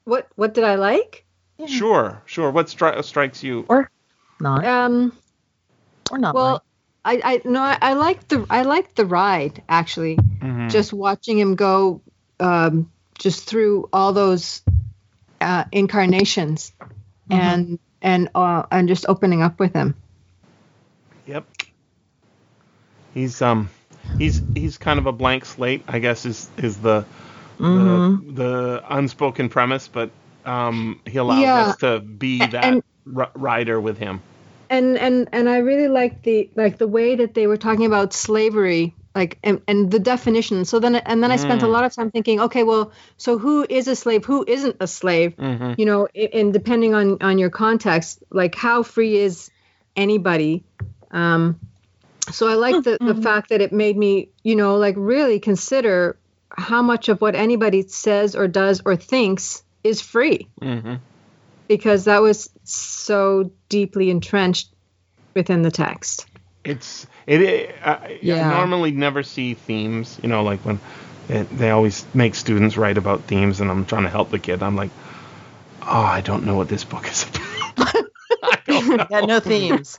What 0.04 0.28
what 0.36 0.54
did 0.54 0.64
I 0.64 0.76
like? 0.76 1.24
Sure, 1.66 2.22
sure. 2.26 2.50
What 2.50 2.66
stri- 2.66 3.02
strikes 3.04 3.42
you? 3.42 3.64
Or 3.68 3.90
not. 4.40 4.64
Um, 4.64 5.12
or 6.10 6.18
not. 6.18 6.34
well, 6.34 6.62
I 7.04 7.20
I 7.24 7.42
no 7.44 7.60
I, 7.60 7.78
I 7.80 7.92
liked 7.94 8.28
the 8.28 8.46
I 8.50 8.62
liked 8.62 8.96
the 8.96 9.06
ride 9.06 9.62
actually. 9.68 10.16
Mhm. 10.16 10.70
Just 10.70 10.92
watching 10.92 11.38
him 11.38 11.54
go, 11.54 12.02
um, 12.40 12.90
just 13.18 13.44
through 13.48 13.88
all 13.92 14.12
those 14.12 14.62
uh, 15.40 15.64
incarnations, 15.72 16.72
and 17.30 17.78
and 18.02 18.28
uh, 18.34 18.64
and 18.70 18.88
just 18.88 19.06
opening 19.08 19.42
up 19.42 19.58
with 19.58 19.72
him. 19.72 19.94
Yep. 21.26 21.46
He's 23.14 23.40
um, 23.40 23.70
he's 24.18 24.42
he's 24.54 24.78
kind 24.78 24.98
of 24.98 25.06
a 25.06 25.12
blank 25.12 25.44
slate, 25.44 25.82
I 25.88 25.98
guess, 25.98 26.24
is 26.26 26.48
is 26.56 26.76
the 26.78 27.04
Mhm. 27.58 28.20
the, 28.26 28.32
the 28.42 28.84
unspoken 28.88 29.48
premise, 29.48 29.88
but 29.88 30.10
um, 30.44 31.00
he 31.06 31.18
allows 31.18 31.42
Yeah. 31.42 31.60
us 31.70 31.76
to 31.78 32.00
be 32.00 32.46
that 32.46 32.64
and- 32.64 32.82
ri- 33.04 33.26
rider 33.34 33.80
with 33.80 33.98
him. 33.98 34.20
and 34.68 34.98
and 34.98 35.28
and 35.32 35.48
I 35.48 35.58
really 35.58 35.88
like 35.88 36.22
the 36.22 36.50
like 36.56 36.78
the 36.78 36.88
way 36.88 37.16
that 37.16 37.34
they 37.34 37.46
were 37.46 37.56
talking 37.56 37.86
about 37.86 38.12
slavery 38.12 38.94
like 39.14 39.38
and, 39.42 39.62
and 39.68 39.90
the 39.90 39.98
definition 40.00 40.64
so 40.64 40.78
then 40.80 40.96
and 40.96 41.22
then 41.22 41.30
I 41.30 41.36
spent 41.36 41.62
a 41.62 41.66
Mm. 41.66 41.72
lot 41.72 41.84
of 41.84 41.94
time 41.94 42.10
thinking 42.10 42.40
okay 42.40 42.64
well 42.64 42.90
so 43.16 43.38
who 43.38 43.64
is 43.68 43.86
a 43.88 43.94
slave 43.96 44.24
who 44.24 44.44
isn't 44.46 44.76
a 44.80 44.86
slave 44.86 45.34
hmm 45.38 45.72
you 45.78 45.86
know 45.86 46.08
and 46.32 46.52
depending 46.52 46.94
on 46.94 47.18
on 47.22 47.38
your 47.38 47.50
context 47.50 48.22
like 48.30 48.54
how 48.56 48.82
free 48.82 49.16
is 49.16 49.50
anybody 49.94 50.64
um 51.12 51.58
so 52.32 52.48
I 52.48 52.54
like 52.54 52.82
the 52.84 52.98
the 53.00 53.14
fact 53.14 53.48
that 53.50 53.60
it 53.60 53.72
made 53.72 53.96
me 53.96 54.28
you 54.42 54.56
know 54.56 54.76
like 54.76 54.94
really 54.98 55.40
consider 55.40 56.16
how 56.50 56.82
much 56.82 57.08
of 57.08 57.20
what 57.20 57.34
anybody 57.34 57.82
says 57.86 58.34
or 58.36 58.48
does 58.48 58.80
or 58.84 58.96
thinks 58.96 59.62
is 59.84 60.00
free 60.00 60.48
hmm 60.60 60.94
because 61.68 62.04
that 62.04 62.22
was 62.22 62.48
so 62.62 63.50
deeply 63.68 64.08
entrenched 64.10 64.70
within 65.34 65.62
the 65.62 65.70
text 65.70 66.26
It's 66.64 67.06
it. 67.26 67.40
it 67.42 67.74
uh, 67.82 67.98
Yeah. 68.22 68.48
I 68.48 68.50
normally 68.58 68.92
never 68.92 69.22
see 69.22 69.54
themes. 69.54 70.18
You 70.22 70.28
know, 70.28 70.42
like 70.42 70.60
when 70.60 70.80
it, 71.28 71.50
they 71.56 71.70
always 71.70 72.04
make 72.14 72.34
students 72.34 72.76
write 72.76 72.98
about 72.98 73.22
themes, 73.24 73.60
and 73.60 73.70
I'm 73.70 73.84
trying 73.84 74.04
to 74.04 74.10
help 74.10 74.30
the 74.30 74.38
kid. 74.38 74.62
I'm 74.62 74.76
like, 74.76 74.90
oh, 75.82 75.86
I 76.18 76.20
don't 76.20 76.44
know 76.44 76.56
what 76.56 76.68
this 76.68 76.84
book 76.84 77.08
is 77.08 77.24
about. 77.28 77.55
I 78.76 78.80
don't 78.80 78.96
know. 78.96 79.06
yeah, 79.10 79.20
no 79.20 79.40
themes. 79.40 79.98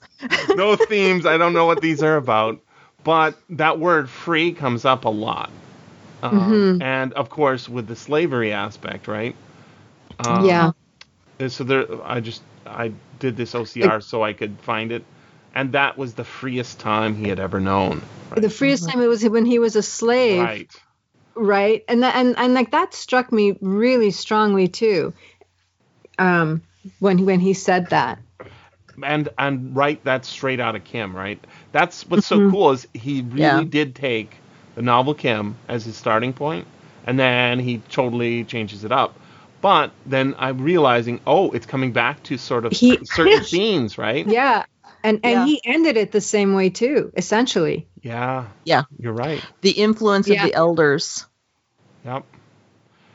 no 0.56 0.76
themes. 0.76 1.26
I 1.26 1.38
don't 1.38 1.54
know 1.54 1.66
what 1.66 1.82
these 1.82 2.04
are 2.04 2.18
about. 2.18 2.62
But 3.04 3.38
that 3.52 3.80
word 3.80 4.10
free 4.10 4.52
comes 4.52 4.86
up 4.86 5.06
a 5.06 5.10
lot. 5.10 5.52
Um, 6.24 6.78
Mhm. 6.80 6.84
And 6.84 7.14
of 7.14 7.30
course, 7.30 7.70
with 7.70 7.88
the 7.88 7.96
slavery 7.96 8.52
aspect, 8.52 9.08
right? 9.08 9.36
Um, 10.20 10.46
yeah 10.46 10.72
So 11.48 11.64
there, 11.64 11.86
I 12.04 12.20
just 12.20 12.42
I 12.66 12.92
did 13.20 13.38
this 13.38 13.54
OCR 13.54 14.02
so 14.02 14.24
I 14.24 14.34
could 14.34 14.58
find 14.62 14.92
it, 14.92 15.04
and 15.56 15.72
that 15.74 15.98
was 15.98 16.14
the 16.14 16.24
freest 16.24 16.80
time 16.80 17.16
he 17.16 17.30
had 17.30 17.40
ever 17.40 17.60
known. 17.60 18.02
Right? 18.32 18.42
The 18.42 18.50
freest 18.50 18.90
time 18.90 19.02
it 19.02 19.08
was 19.08 19.24
when 19.28 19.46
he 19.46 19.60
was 19.60 19.76
a 19.76 19.84
slave, 19.84 20.42
right. 20.42 20.76
right? 21.36 21.84
And 21.88 22.04
that 22.04 22.16
and 22.16 22.38
and 22.38 22.54
like 22.54 22.72
that 22.72 22.94
struck 22.94 23.32
me 23.32 23.58
really 23.62 24.12
strongly 24.12 24.68
too. 24.68 25.14
Um, 26.20 26.62
when 27.00 27.26
when 27.26 27.40
he 27.40 27.54
said 27.54 27.90
that. 27.92 28.20
And 29.04 29.30
and 29.38 29.76
right 29.76 30.04
that's 30.04 30.28
straight 30.28 30.60
out 30.60 30.76
of 30.76 30.84
kim 30.84 31.16
right 31.16 31.40
that's 31.72 32.06
what's 32.08 32.26
so 32.26 32.40
Mhm. 32.40 32.52
cool 32.52 32.72
is 32.72 32.88
he 32.94 33.22
really 33.22 33.42
Yeah. 33.42 33.64
did 33.64 33.96
take 33.96 34.36
the 34.76 34.82
novel 34.82 35.14
kim 35.14 35.56
as 35.68 35.86
his 35.86 35.96
starting 35.96 36.34
point 36.34 36.66
and 37.06 37.18
then 37.20 37.60
he 37.60 37.78
totally 37.90 38.44
changes 38.44 38.84
it 38.84 38.92
up 38.92 39.16
but 39.62 39.92
then 40.06 40.36
i'm 40.38 40.62
realizing 40.62 41.20
oh 41.28 41.52
it's 41.52 41.66
coming 41.66 41.92
back 41.92 42.22
to 42.24 42.38
sort 42.38 42.66
of 42.66 42.72
He- 42.74 43.00
certain 43.06 43.44
themes 43.44 43.98
right 43.98 44.28
Yeah. 44.28 44.66
And 45.04 45.20
and 45.24 45.32
Yeah. 45.32 45.46
he 45.46 45.62
ended 45.64 45.96
it 45.96 46.12
the 46.12 46.22
same 46.22 46.54
way 46.54 46.70
too, 46.70 47.12
essentially. 47.16 47.88
yeah 48.02 48.48
Yeah. 48.64 48.84
you're 49.00 49.14
right 49.14 49.44
The 49.62 49.72
influence 49.72 50.28
Yeah. 50.28 50.44
of 50.44 50.50
the 50.50 50.56
elders. 50.56 51.26
yep 52.04 52.24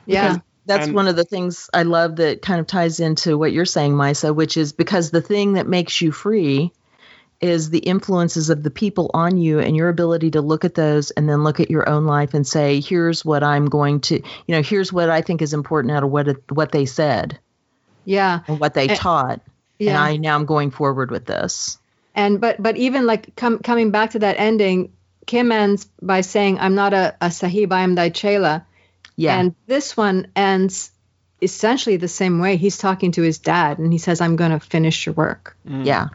Yeah. 0.06 0.38
That's 0.66 0.86
And- 0.86 0.94
one 0.94 1.08
of 1.08 1.16
the 1.16 1.24
things 1.24 1.68
I 1.74 1.82
love 1.82 2.16
that 2.16 2.40
kind 2.42 2.60
of 2.60 2.66
ties 2.66 3.00
into 3.00 3.36
what 3.36 3.52
you're 3.52 3.64
saying, 3.64 3.94
Maissa, 3.94 4.34
which 4.34 4.56
is 4.56 4.72
because 4.72 5.10
the 5.10 5.20
thing 5.20 5.54
that 5.54 5.66
makes 5.66 6.00
you 6.00 6.12
free 6.12 6.72
is 7.40 7.70
the 7.70 7.80
influences 7.80 8.50
of 8.50 8.62
the 8.62 8.70
people 8.70 9.10
on 9.12 9.36
you 9.36 9.58
and 9.58 9.74
your 9.76 9.88
ability 9.88 10.30
to 10.30 10.40
look 10.40 10.64
at 10.64 10.76
those 10.76 11.10
and 11.10 11.28
then 11.28 11.42
look 11.42 11.58
at 11.58 11.70
your 11.70 11.88
own 11.88 12.06
life 12.06 12.34
and 12.34 12.46
say, 12.46 12.78
here's 12.80 13.24
what 13.24 13.42
I'm 13.42 13.66
going 13.66 13.98
to, 14.02 14.14
you 14.16 14.54
know, 14.54 14.62
here's 14.62 14.92
what 14.92 15.10
I 15.10 15.22
think 15.22 15.42
is 15.42 15.52
important 15.52 15.92
out 15.92 16.04
of 16.04 16.10
what 16.10 16.28
it, 16.28 16.36
what 16.52 16.70
they 16.70 16.86
said 16.86 17.40
Yeah. 18.04 18.40
and 18.46 18.60
what 18.60 18.74
they 18.74 18.88
Eh, 18.88 18.94
taught. 18.94 19.40
And 19.80 19.90
I 19.96 20.16
now 20.16 20.36
I'm 20.36 20.44
going 20.46 20.70
forward 20.70 21.10
with 21.10 21.24
this. 21.24 21.78
And 22.14 22.40
but 22.40 22.62
but 22.62 22.76
even 22.76 23.04
like 23.06 23.34
com- 23.34 23.58
coming 23.58 23.90
back 23.90 24.10
to 24.12 24.20
that 24.20 24.36
ending, 24.38 24.92
Kim 25.26 25.50
ends 25.50 25.88
by 26.00 26.20
saying, 26.20 26.60
"I'm 26.60 26.76
not 26.76 26.92
a, 26.94 27.16
a 27.20 27.32
sahib, 27.32 27.72
I 27.72 27.80
am 27.82 27.96
thy 27.96 28.10
chela." 28.10 28.64
Yeah. 29.16 29.38
And 29.38 29.54
this 29.66 29.96
one 29.96 30.28
ends 30.34 30.90
essentially 31.40 31.96
the 31.96 32.08
same 32.08 32.38
way. 32.38 32.56
He's 32.56 32.78
talking 32.78 33.12
to 33.12 33.22
his 33.22 33.38
dad, 33.38 33.78
and 33.78 33.92
he 33.92 33.98
says, 33.98 34.20
"I'm 34.20 34.36
going 34.36 34.52
to 34.52 34.60
finish 34.60 35.06
your 35.06 35.14
work." 35.14 35.56
Mm. 35.66 35.84
yeah. 35.84 36.08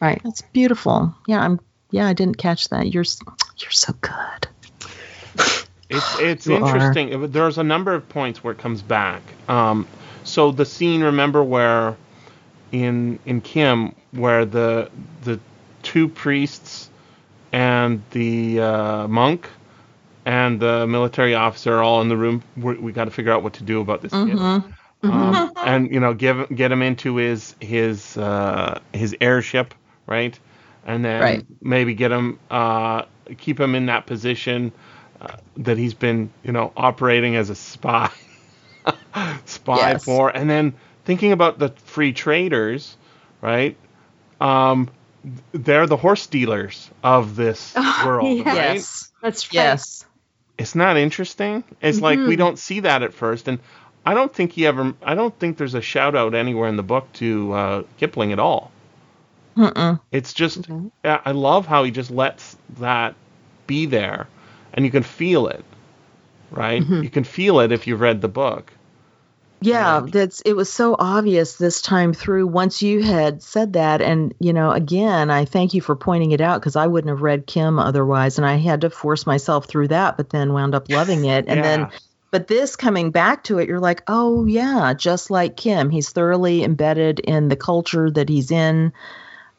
Right. 0.00 0.20
That's 0.22 0.42
beautiful. 0.42 1.14
Yeah, 1.26 1.40
I'm 1.40 1.60
yeah, 1.90 2.06
I 2.06 2.12
didn't 2.12 2.36
catch 2.36 2.68
that. 2.70 2.92
You're 2.92 3.04
you're 3.58 3.70
so 3.70 3.92
good. 4.00 4.48
It's 5.88 6.18
it's 6.18 6.46
You 6.46 6.56
are. 6.56 6.66
interesting. 6.66 7.30
There's 7.30 7.58
a 7.58 7.62
number 7.64 7.94
of 7.94 8.08
points 8.08 8.42
where 8.42 8.52
it 8.52 8.58
comes 8.58 8.82
back. 8.82 9.22
Um, 9.48 9.86
so 10.24 10.50
the 10.50 10.64
scene, 10.64 11.02
remember 11.02 11.42
where 11.42 11.96
in 12.72 13.18
in 13.24 13.40
Kim, 13.40 13.94
where 14.10 14.44
the 14.44 14.90
the 15.22 15.38
two 15.82 16.08
priests 16.08 16.90
and 17.52 18.02
the 18.10 18.60
uh, 18.60 19.08
monk 19.08 19.48
and 20.24 20.60
the 20.60 20.86
military 20.86 21.34
officer 21.34 21.74
are 21.74 21.82
all 21.82 22.00
in 22.02 22.08
the 22.08 22.16
room. 22.16 22.42
we 22.56 22.74
we 22.74 22.92
got 22.92 23.04
to 23.06 23.10
figure 23.10 23.32
out 23.32 23.42
what 23.42 23.54
to 23.54 23.64
do 23.64 23.80
about 23.80 24.02
this 24.02 24.12
kid. 24.12 24.22
Mhm. 24.22 24.74
Um, 25.02 25.52
and 25.64 25.92
you 25.92 26.00
know, 26.00 26.14
give 26.14 26.48
get 26.54 26.72
him 26.72 26.82
into 26.82 27.16
his 27.16 27.54
his 27.60 28.16
uh, 28.16 28.80
his 28.92 29.14
heirship, 29.20 29.74
right? 30.06 30.38
And 30.86 31.04
then 31.04 31.20
Right. 31.20 31.46
maybe 31.62 31.94
get 31.94 32.10
him, 32.12 32.38
uh, 32.50 33.02
keep 33.38 33.58
him 33.60 33.74
in 33.74 33.86
that 33.86 34.06
position 34.06 34.72
uh, 35.20 35.36
that 35.58 35.78
he's 35.78 35.94
been, 35.94 36.30
you 36.42 36.52
know, 36.52 36.72
operating 36.76 37.36
as 37.36 37.50
a 37.50 37.54
spy, 37.54 38.10
spy 39.46 39.92
Yes. 39.92 40.04
for. 40.04 40.28
And 40.34 40.48
then 40.48 40.74
thinking 41.04 41.32
about 41.32 41.58
the 41.58 41.70
free 41.70 42.12
traders, 42.12 42.96
right? 43.40 43.76
Um, 44.40 44.88
they're 45.52 45.86
the 45.86 45.96
horse 45.96 46.26
dealers 46.26 46.90
of 47.02 47.36
this 47.36 47.72
Oh, 47.76 48.02
world, 48.06 48.42
yeah. 48.44 48.54
right? 48.54 48.74
Yes. 48.76 49.10
That's 49.22 49.54
right. 49.54 49.54
Yes. 49.54 50.03
It's 50.58 50.74
not 50.74 50.96
interesting. 50.96 51.64
It's 51.80 52.00
like 52.00 52.26
we 52.26 52.34
Mhm. 52.34 52.38
don't 52.38 52.58
see 52.58 52.80
that 52.80 53.02
at 53.02 53.14
first, 53.14 53.48
and 53.48 53.60
I 54.06 54.14
don't 54.14 54.32
think 54.34 54.52
he 54.52 54.66
ever. 54.66 54.94
I 55.02 55.14
don't 55.14 55.36
think 55.38 55.56
there's 55.56 55.74
a 55.74 55.80
shout 55.82 56.14
out 56.16 56.34
anywhere 56.34 56.68
in 56.68 56.76
the 56.76 56.82
book 56.82 57.12
to 57.14 57.52
uh, 57.52 57.82
Kipling 57.98 58.32
at 58.32 58.38
all. 58.40 58.72
Mm-mm. 59.56 60.00
It's 60.12 60.32
just 60.34 60.68
Mhm. 60.68 60.90
I 61.04 61.32
love 61.32 61.66
how 61.66 61.84
he 61.84 61.90
just 61.90 62.10
lets 62.10 62.56
that 62.78 63.16
be 63.66 63.86
there, 63.86 64.28
and 64.72 64.84
you 64.84 64.90
can 64.90 65.02
feel 65.02 65.48
it, 65.48 65.64
right? 66.50 66.82
Mhm. 66.82 67.02
You 67.02 67.10
can 67.10 67.24
feel 67.24 67.60
it 67.60 67.72
if 67.72 67.86
you've 67.86 68.00
read 68.00 68.20
the 68.22 68.28
book. 68.28 68.73
Yeah, 69.60 70.00
Right. 70.00 70.12
that's 70.12 70.40
it 70.42 70.52
was 70.54 70.70
so 70.70 70.94
obvious 70.98 71.56
this 71.56 71.80
time 71.80 72.12
through 72.12 72.46
once 72.46 72.82
you 72.82 73.02
had 73.02 73.42
said 73.42 73.72
that 73.74 74.02
and 74.02 74.34
you 74.38 74.52
know 74.52 74.70
again 74.72 75.30
I 75.30 75.46
thank 75.46 75.72
you 75.72 75.80
for 75.80 75.96
pointing 75.96 76.32
it 76.32 76.40
out 76.42 76.60
cuz 76.60 76.76
I 76.76 76.86
wouldn't 76.86 77.08
have 77.08 77.22
read 77.22 77.46
Kim 77.46 77.78
otherwise 77.78 78.36
and 78.36 78.46
I 78.46 78.56
had 78.56 78.82
to 78.82 78.90
force 78.90 79.26
myself 79.26 79.64
through 79.66 79.88
that 79.88 80.18
but 80.18 80.28
then 80.30 80.52
wound 80.52 80.74
up 80.74 80.90
loving 80.90 81.24
it 81.36 81.46
and 81.48 81.58
Yeah. 81.58 81.62
then 81.62 81.88
but 82.30 82.46
this 82.48 82.76
coming 82.76 83.10
back 83.10 83.44
to 83.44 83.58
it 83.58 83.68
you're 83.68 83.80
like 83.80 84.02
oh 84.06 84.44
yeah 84.44 84.92
just 84.92 85.30
like 85.30 85.56
Kim 85.56 85.88
he's 85.88 86.10
thoroughly 86.10 86.62
embedded 86.62 87.20
in 87.20 87.48
the 87.48 87.56
culture 87.56 88.10
that 88.10 88.28
he's 88.28 88.50
in 88.50 88.92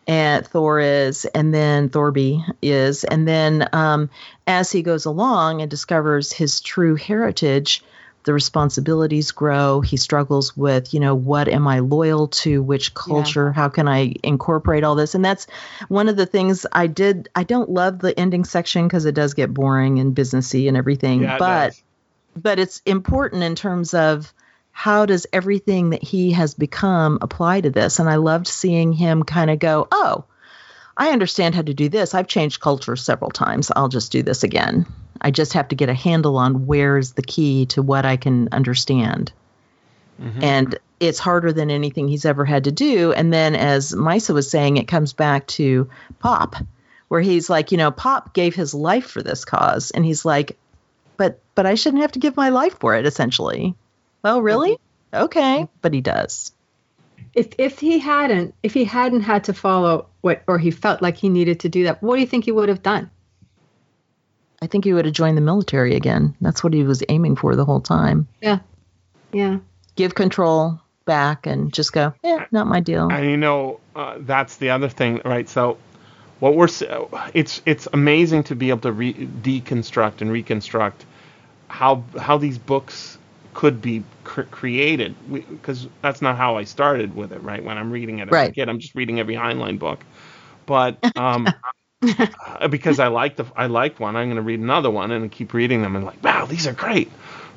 and 0.08 0.46
Thor 0.46 0.80
is, 0.80 1.26
and 1.26 1.52
then 1.52 1.90
Thorby 1.90 2.44
is, 2.62 3.04
and 3.06 3.28
then 3.28 3.68
um, 3.74 4.12
as 4.46 4.72
he 4.72 4.84
goes 4.84 5.06
along 5.06 5.62
and 5.62 5.72
discovers 5.72 6.32
his 6.32 6.62
true 6.62 6.94
heritage, 6.94 7.84
the 8.26 8.34
responsibilities 8.34 9.32
grow. 9.32 9.82
He 9.82 9.98
struggles 9.98 10.58
with, 10.58 10.94
you 10.94 11.00
know, 11.00 11.16
what 11.16 11.48
am 11.48 11.68
I 11.68 11.80
loyal 11.80 12.28
to? 12.28 12.62
Which 12.62 12.94
culture? 12.94 13.52
How 13.52 13.70
can 13.70 13.88
I 13.88 14.16
incorporate 14.24 14.84
all 14.84 14.96
this? 14.96 15.16
And 15.16 15.24
that's 15.24 15.48
one 15.88 16.10
of 16.10 16.18
the 16.18 16.26
things 16.26 16.66
I 16.72 16.88
did. 16.88 17.30
I 17.36 17.44
don't 17.44 17.70
love 17.70 18.00
the 18.00 18.18
ending 18.20 18.44
section 18.44 18.88
because 18.88 19.06
it 19.06 19.16
does 19.16 19.34
get 19.36 19.54
boring 19.54 20.00
and 20.00 20.16
businessy 20.16 20.68
and 20.68 20.76
everything, 20.76 21.22
Yeah, 21.22 21.38
but 21.38 21.68
does. 21.68 21.84
but 22.36 22.60
it's 22.60 22.82
important 22.86 23.44
in 23.44 23.56
terms 23.56 23.94
of 23.94 24.34
how 24.72 25.06
does 25.06 25.26
everything 25.32 25.92
that 25.92 26.04
he 26.04 26.32
has 26.34 26.54
become 26.54 27.20
apply 27.22 27.62
to 27.62 27.70
this 27.70 28.00
and 28.00 28.10
i 28.10 28.18
loved 28.18 28.46
seeing 28.46 28.92
him 28.92 29.24
kind 29.24 29.50
of 29.50 29.58
go 29.58 29.88
oh 29.90 30.26
i 30.98 31.10
understand 31.10 31.56
how 31.56 31.62
to 31.62 31.74
do 31.74 31.90
this. 31.90 32.14
I've 32.14 32.28
changed 32.28 32.62
culture 32.62 32.96
several 32.96 33.32
times. 33.32 33.72
I'll 33.76 33.90
just 33.90 34.12
do 34.12 34.24
this 34.24 34.44
again. 34.44 34.86
I 35.22 35.32
just 35.32 35.54
have 35.54 35.68
to 35.70 35.76
get 35.76 35.90
a 35.90 35.94
handle 35.94 36.38
on 36.38 36.66
where's 36.68 37.14
the 37.14 37.22
key 37.22 37.66
to 37.68 37.82
what 37.82 38.06
i 38.06 38.18
can 38.18 38.50
understand. 38.52 39.32
Mhm. 40.22 40.44
and 40.44 40.80
it's 41.02 41.20
harder 41.20 41.52
than 41.52 41.70
anything 41.70 42.08
he's 42.08 42.24
ever 42.24 42.46
had 42.46 42.64
to 42.64 42.72
do. 42.72 43.12
And 43.12 43.34
then 43.34 43.54
as 43.54 43.92
maissa 43.92 44.34
was 44.34 44.50
saying 44.50 44.78
it 44.78 44.88
comes 44.88 45.12
back 45.12 45.46
to 45.48 45.90
pop 46.20 46.56
where 47.10 47.20
he's 47.22 47.50
like 47.50 47.72
you 47.74 47.78
know 47.78 47.92
pop 47.92 48.34
gave 48.34 48.56
his 48.56 48.74
life 48.74 49.06
for 49.08 49.22
this 49.22 49.44
cause. 49.44 49.92
And 49.92 50.06
he's 50.06 50.24
like 50.24 50.58
but 51.18 51.40
but 51.54 51.66
i 51.66 51.76
shouldn't 51.76 52.02
have 52.02 52.14
to 52.14 52.20
give 52.20 52.38
my 52.38 52.50
life 52.50 52.80
for 52.80 52.96
it 52.96 53.06
essentially. 53.06 53.76
Well 54.24 54.42
really? 54.42 54.78
Okay. 55.14 55.68
But 55.82 55.94
he 55.94 56.00
does 56.02 56.54
If 57.36 57.50
if 57.58 57.80
he 57.80 58.00
hadn't 58.00 58.56
if 58.64 58.74
he 58.74 58.86
hadn't 58.86 59.22
had 59.22 59.44
to 59.46 59.54
follow 59.54 60.08
what 60.22 60.42
or 60.48 60.58
he 60.58 60.72
felt 60.72 61.02
like 61.02 61.18
he 61.18 61.30
needed 61.30 61.60
to 61.62 61.70
do 61.70 61.84
that, 61.84 62.02
what 62.02 62.16
do 62.16 62.22
you 62.22 62.28
think 62.28 62.46
he 62.46 62.52
would 62.52 62.70
have 62.70 62.82
done? 62.84 63.10
i 64.62 64.68
think 64.68 64.86
he 64.86 64.94
would 64.94 65.04
have 65.06 65.14
joined 65.14 65.38
the 65.38 65.42
military 65.42 65.96
again 65.96 66.34
that's 66.40 66.64
what 66.64 66.74
he 66.74 66.84
was 66.84 67.04
aiming 67.10 67.36
for 67.36 67.56
the 67.58 67.66
whole 67.66 67.82
time 67.82 68.26
Yeah. 68.42 68.60
Yeah. 69.34 69.58
give 69.98 70.16
control 70.16 70.80
back 71.04 71.46
and 71.46 71.74
just 71.74 71.92
go 71.92 72.14
yeah 72.24 72.46
not 72.52 72.66
my 72.66 72.80
deal 72.80 73.10
And 73.12 73.30
you 73.30 73.38
know, 73.38 73.80
uh, 73.96 74.16
that's 74.20 74.56
the 74.58 74.70
other 74.70 74.88
thing, 74.90 75.22
right? 75.26 75.48
So, 75.50 75.78
what 76.40 76.56
we're 76.56 76.66
s- 76.68 76.84
it's 77.34 77.62
it's 77.66 77.88
amazing 77.94 78.44
to 78.44 78.56
be 78.56 78.70
able 78.70 78.80
to 78.82 78.94
re- 78.94 79.14
deconstruct 79.14 80.22
and 80.22 80.32
reconstruct 80.32 81.06
how 81.68 82.04
how 82.18 82.38
these 82.38 82.58
books 82.58 83.18
could 83.56 83.82
be 83.82 84.04
cr- 84.26 84.44
created 84.44 85.16
because 85.50 85.90
that's 86.04 86.22
not 86.22 86.38
how 86.38 86.58
I 86.58 86.66
started 86.66 87.16
with 87.16 87.34
it, 87.34 87.44
right? 87.44 87.64
When 87.64 87.78
I'm 87.80 87.92
reading 87.92 88.20
it 88.20 88.30
as 88.30 88.44
a 88.44 88.46
Right. 88.46 88.56
kid, 88.56 88.70
I'm 88.70 88.80
just 88.80 88.96
reading 88.96 89.20
every 89.20 89.36
Heinlein 89.36 89.80
book, 89.80 90.06
but 90.68 91.00
um, 91.18 91.56
uh, 92.48 92.68
because 92.68 93.00
I 93.00 93.08
like 93.08 93.38
the 93.38 93.46
I 93.56 93.68
liked 93.68 94.00
one, 94.00 94.16
I'm 94.16 94.28
going 94.28 94.38
to 94.38 94.44
read 94.44 94.60
another 94.62 94.92
one 94.92 95.12
and 95.12 95.32
keep 95.32 95.54
reading 95.54 95.82
them 95.84 95.96
and 95.96 96.06
like, 96.06 96.24
wow, 96.24 96.46
these 96.46 96.68
are 96.68 96.74
great, 96.74 97.12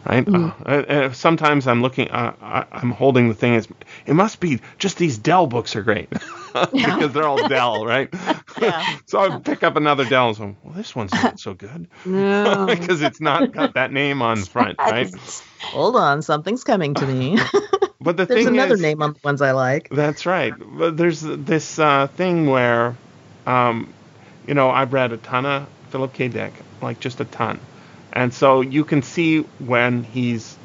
right? 0.06 0.26
Uh, 0.28 0.52
uh, 0.64 0.68
uh, 0.68 1.12
sometimes 1.12 1.66
I'm 1.66 1.82
looking, 1.82 2.10
uh, 2.10 2.34
I, 2.40 2.66
I'm 2.72 2.90
holding 2.90 3.28
the 3.28 3.34
thing 3.34 3.54
as 3.56 3.68
it 4.06 4.14
must 4.14 4.40
be 4.40 4.60
just 4.78 4.98
these 4.98 5.18
Dell 5.18 5.46
books 5.46 5.76
are 5.76 5.82
great 5.82 6.08
because 6.72 7.12
they're 7.12 7.26
all 7.26 7.48
Dell, 7.48 7.84
right? 7.86 8.12
So 9.06 9.20
I 9.20 9.38
pick 9.38 9.62
up 9.62 9.76
another 9.76 10.04
Dell 10.04 10.28
and 10.28 10.36
say, 10.36 10.54
well, 10.64 10.74
this 10.74 10.94
one's 10.96 11.12
not 11.12 11.38
so 11.38 11.54
good 11.54 11.86
No. 12.04 12.66
because 12.66 13.02
it's 13.02 13.20
not 13.20 13.52
got 13.52 13.74
that 13.74 13.92
name 13.92 14.20
on 14.22 14.44
front, 14.44 14.78
right? 14.78 15.14
hold 15.60 15.96
on 15.96 16.22
something's 16.22 16.64
coming 16.64 16.94
to 16.94 17.06
me 17.06 17.38
But 18.00 18.16
the 18.16 18.26
there's 18.26 18.44
thing 18.44 18.54
another 18.54 18.74
is, 18.74 18.80
name 18.80 19.02
on 19.02 19.12
the 19.14 19.20
ones 19.24 19.42
i 19.42 19.52
like 19.52 19.88
That's 19.90 20.26
right. 20.26 20.52
But 20.58 20.96
there's 20.96 21.20
this 21.20 21.78
uh, 21.78 22.06
thing 22.08 22.46
where, 22.46 22.96
um, 23.46 23.92
you 24.46 24.54
know, 24.54 24.70
I've 24.70 24.92
read 24.92 25.12
a 25.12 25.16
ton 25.18 25.46
of 25.46 25.68
Philip 25.90 26.12
K. 26.12 26.28
Dick, 26.28 26.52
like 26.80 27.00
just 27.00 27.20
a 27.20 27.24
ton, 27.24 27.60
and 28.12 28.32
so 28.32 28.60
you 28.60 28.84
can 28.84 29.02
see 29.02 29.40
when 29.58 30.02
he's 30.04 30.56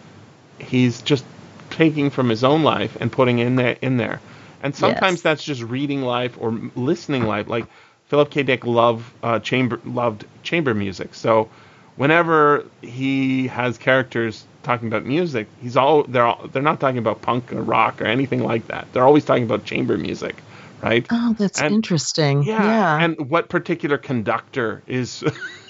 he's 0.60 1.02
just 1.02 1.26
taking 1.70 2.10
from 2.10 2.30
his 2.30 2.44
own 2.44 2.64
life 2.64 2.96
and 3.00 3.12
putting 3.12 3.40
in 3.40 3.56
there 3.56 3.78
in 3.82 3.98
there. 3.98 4.20
And 4.62 4.74
sometimes 4.76 5.16
Yes. 5.16 5.22
that's 5.22 5.44
just 5.44 5.62
reading 5.62 6.04
life 6.04 6.38
or 6.40 6.52
listening 6.76 7.24
life. 7.24 7.48
Like 7.48 7.66
Philip 8.08 8.30
K. 8.30 8.44
Dick 8.44 8.66
loved 8.66 9.06
uh, 9.24 9.40
chamber 9.40 9.80
loved 9.86 10.26
chamber 10.44 10.74
music. 10.74 11.14
So 11.16 11.50
whenever 11.96 12.66
he 12.82 13.48
has 13.48 13.78
characters 13.78 14.46
talking 14.64 14.88
about 14.88 15.04
music, 15.06 15.48
he's 15.62 15.76
all 15.76 16.04
they're 16.04 16.26
all, 16.26 16.48
they're 16.52 16.62
not 16.62 16.80
talking 16.80 16.98
about 17.00 17.22
punk 17.22 17.52
or 17.52 17.62
rock 17.62 18.02
or 18.02 18.06
anything 18.06 18.44
like 18.44 18.68
that. 18.68 18.88
They're 18.94 19.06
always 19.06 19.26
talking 19.26 19.44
about 19.44 19.66
chamber 19.66 19.98
music, 19.98 20.36
right? 20.82 21.06
Oh, 21.12 21.36
that's 21.38 21.60
And- 21.60 21.74
interesting. 21.76 22.44
Yeah. 22.44 22.64
Yeah. 22.64 23.04
And 23.04 23.30
what 23.30 23.50
particular 23.50 23.98
conductor 23.98 24.82
is 24.88 25.24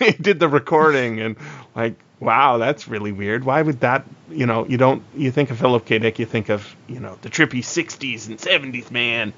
he 0.00 0.10
did 0.20 0.38
the 0.40 0.48
recording 0.48 1.20
and 1.20 1.36
like 1.74 1.94
wow, 2.20 2.56
that's 2.58 2.88
really 2.88 3.12
weird. 3.12 3.44
Why 3.44 3.60
would 3.60 3.80
that, 3.80 4.06
you 4.30 4.46
know, 4.46 4.66
you 4.66 4.78
don't 4.78 5.02
you 5.14 5.30
think 5.30 5.50
of 5.50 5.58
Philip 5.58 5.84
K. 5.84 5.98
Dick, 5.98 6.18
you 6.18 6.26
think 6.26 6.48
of, 6.48 6.74
you 6.88 7.00
know, 7.00 7.18
the 7.22 7.28
trippy 7.30 7.62
60s 7.64 8.28
and 8.28 8.40
70s 8.40 8.90
man. 8.90 9.32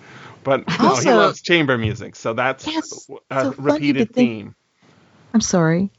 But 0.45 0.65
no, 0.79 0.99
he 0.99 1.13
loves 1.13 1.41
chamber 1.43 1.77
music. 1.77 2.15
So 2.17 2.33
that's 2.35 2.67
Yes, 2.67 3.09
a 3.31 3.47
so 3.47 3.55
repeated 3.57 4.13
theme. 4.13 4.55
I'm 5.35 5.41
sorry. 5.41 5.91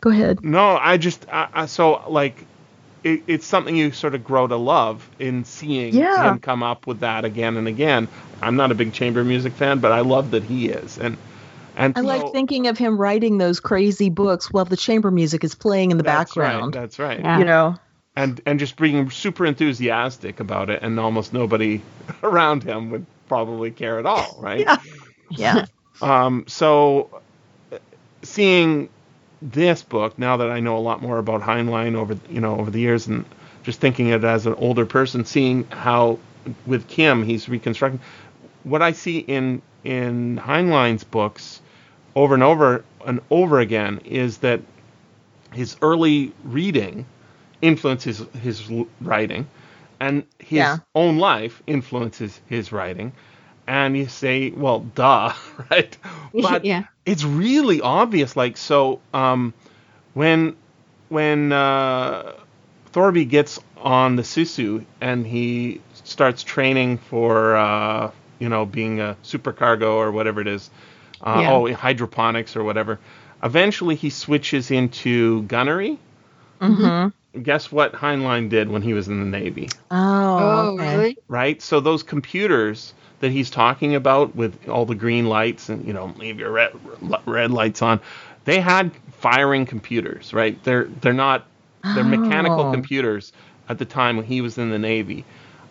Go 0.00 0.10
ahead. 0.10 0.40
No, 0.42 0.76
I 0.76 0.96
just 0.96 1.26
I, 1.30 1.48
I, 1.52 1.66
so 1.66 2.02
like 2.10 2.46
it, 3.04 3.22
it's 3.26 3.46
something 3.46 3.76
you 3.76 3.92
sort 3.92 4.14
of 4.14 4.24
grow 4.24 4.46
to 4.46 4.56
love 4.56 5.08
in 5.18 5.44
seeing 5.44 5.98
Yeah. 5.98 6.12
him 6.14 6.38
come 6.40 6.62
up 6.62 6.86
with 6.86 7.00
that 7.00 7.24
again 7.24 7.56
and 7.56 7.68
again. 7.68 8.08
I'm 8.40 8.56
not 8.56 8.70
a 8.72 8.74
big 8.74 8.92
chamber 8.92 9.24
music 9.24 9.52
fan, 9.54 9.78
but 9.80 9.92
I 9.92 10.00
love 10.00 10.32
that 10.32 10.44
he 10.44 10.68
is. 10.68 10.98
And 10.98 11.16
and 11.76 11.96
I 11.96 12.00
like 12.00 12.32
thinking 12.32 12.66
of 12.66 12.78
him 12.78 12.98
writing 12.98 13.38
those 13.38 13.60
crazy 13.60 14.10
books 14.10 14.50
while 14.50 14.64
the 14.64 14.76
chamber 14.76 15.10
music 15.10 15.44
is 15.44 15.54
playing 15.54 15.90
in 15.90 15.96
the 15.96 16.02
that's 16.02 16.30
background. 16.30 16.74
Right, 16.74 16.80
that's 16.80 16.98
right. 16.98 17.20
Yeah. 17.20 17.38
You 17.38 17.44
know. 17.44 17.76
And 18.14 18.40
and 18.44 18.58
just 18.58 18.76
being 18.76 19.10
super 19.10 19.46
enthusiastic 19.46 20.40
about 20.40 20.68
it, 20.68 20.82
and 20.82 21.00
almost 21.00 21.32
nobody 21.32 21.80
around 22.22 22.62
him 22.62 22.90
would 22.90 23.06
probably 23.28 23.70
care 23.70 23.98
at 23.98 24.06
all, 24.06 24.38
right? 24.40 24.66
Yeah. 25.30 25.54
Yeah. 25.54 25.64
Um, 26.00 26.46
so 26.48 27.20
uh, 27.70 27.78
seeing 28.22 28.88
this 29.40 29.82
book 29.84 30.18
now 30.18 30.38
that 30.38 30.50
I 30.50 30.58
know 30.58 30.76
a 30.76 30.80
lot 30.80 31.00
more 31.00 31.18
about 31.18 31.42
Heinlein 31.42 31.94
over 31.94 32.18
you 32.28 32.40
know 32.40 32.58
over 32.58 32.72
the 32.72 32.80
years 32.80 33.06
and 33.06 33.24
just 33.62 33.78
thinking 33.78 34.08
it 34.08 34.24
as 34.24 34.46
an 34.46 34.54
older 34.54 34.84
person, 34.84 35.24
seeing 35.24 35.64
how 35.68 36.18
with 36.66 36.88
Kim 36.88 37.22
he's 37.22 37.48
reconstructing 37.48 38.00
what 38.64 38.82
I 38.82 38.92
see 38.92 39.18
in 39.18 39.62
in 39.84 40.36
Heinlein's 40.38 41.04
books 41.04 41.60
over 42.16 42.34
and 42.34 42.42
over 42.42 42.84
and 43.06 43.20
over 43.30 43.60
again 43.60 44.00
is 44.04 44.38
that 44.38 44.60
his 45.52 45.76
early 45.82 46.32
reading 46.44 47.06
influences 47.62 48.22
his 48.42 48.70
writing, 49.00 49.46
and 50.00 50.24
his 50.38 50.78
Yeah. 50.78 50.80
own 50.94 51.18
life 51.18 51.62
influences 51.66 52.40
his 52.48 52.72
writing. 52.72 53.12
And 53.66 53.96
you 53.96 54.06
say, 54.08 54.50
well, 54.50 54.80
duh, 54.80 55.32
right? 55.70 55.96
But 56.40 56.66
Yeah. 56.66 56.84
it's 57.06 57.24
really 57.24 57.80
obvious. 57.80 58.36
Like, 58.36 58.56
so 58.56 59.00
um, 59.14 59.54
when 60.14 60.56
when 61.08 61.52
uh, 61.52 62.32
Thorby 62.92 63.28
gets 63.28 63.60
on 63.78 64.16
the 64.16 64.22
Sisu 64.22 64.84
and 65.00 65.26
he 65.26 65.80
starts 66.04 66.42
training 66.42 66.98
for 66.98 67.56
uh, 67.56 68.10
you 68.42 68.48
know 68.48 68.66
being 68.66 69.00
a 69.00 69.16
supercargo 69.24 69.92
or 69.94 70.12
whatever 70.12 70.40
it 70.40 70.48
is, 70.48 70.70
uh, 71.22 71.42
Yeah. 71.42 71.52
oh 71.52 71.72
hydroponics 71.74 72.56
or 72.56 72.64
whatever. 72.64 72.98
Eventually, 73.42 73.96
he 73.96 74.10
switches 74.10 74.70
into 74.70 75.42
gunnery. 75.42 75.98
Mm-hmm. 76.60 77.42
Guess 77.42 77.72
what 77.72 77.92
Heinlein 77.94 78.48
did 78.50 78.68
when 78.68 78.82
he 78.82 78.94
was 78.94 79.08
in 79.08 79.18
the 79.20 79.38
Navy? 79.38 79.68
Oh, 79.90 80.38
Oh, 80.38 80.74
okay. 80.74 80.96
really? 80.96 81.18
right? 81.28 81.62
So 81.62 81.80
those 81.80 82.02
computers 82.02 82.94
that 83.20 83.30
he's 83.32 83.50
talking 83.50 83.94
about 83.94 84.36
with 84.36 84.68
all 84.68 84.84
the 84.86 84.94
green 84.94 85.26
lights 85.26 85.68
and 85.68 85.86
you 85.86 85.92
know 85.94 86.12
leave 86.18 86.38
your 86.38 86.50
red 86.50 86.72
red 87.26 87.50
lights 87.50 87.82
on, 87.82 88.00
they 88.44 88.60
had 88.60 88.92
firing 89.20 89.66
computers, 89.66 90.32
right? 90.34 90.62
They're 90.64 90.84
they're 91.00 91.12
not 91.14 91.46
they're 91.94 92.04
mechanical 92.04 92.64
Oh. 92.64 92.72
computers 92.72 93.32
at 93.68 93.78
the 93.78 93.84
time 93.86 94.16
when 94.16 94.26
he 94.26 94.40
was 94.40 94.58
in 94.58 94.70
the 94.70 94.78
Navy, 94.78 95.24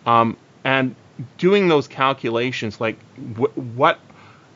um, 0.06 0.36
and 0.64 0.94
doing 1.38 1.68
those 1.68 1.88
calculations, 1.88 2.80
like 2.80 2.96
wh- 3.36 3.56
what 3.76 3.98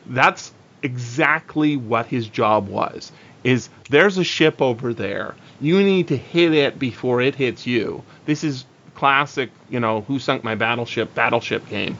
that's 0.05 0.51
exactly 0.83 1.75
what 1.75 2.05
his 2.05 2.27
job 2.27 2.67
was 2.67 3.11
is 3.43 3.69
there's 3.89 4.17
a 4.17 4.23
ship 4.23 4.61
over 4.61 4.93
there 4.93 5.35
you 5.59 5.81
need 5.83 6.07
to 6.09 6.15
hit 6.17 6.53
it 6.53 6.77
before 6.77 7.19
it 7.19 7.33
hits 7.35 7.65
you 7.65 8.03
this 8.25 8.43
is 8.43 8.63
classic 8.93 9.49
you 9.69 9.79
know 9.79 10.01
who 10.01 10.19
sunk 10.19 10.43
my 10.43 10.53
battleship 10.55 11.13
battleship 11.15 11.67
game 11.67 11.97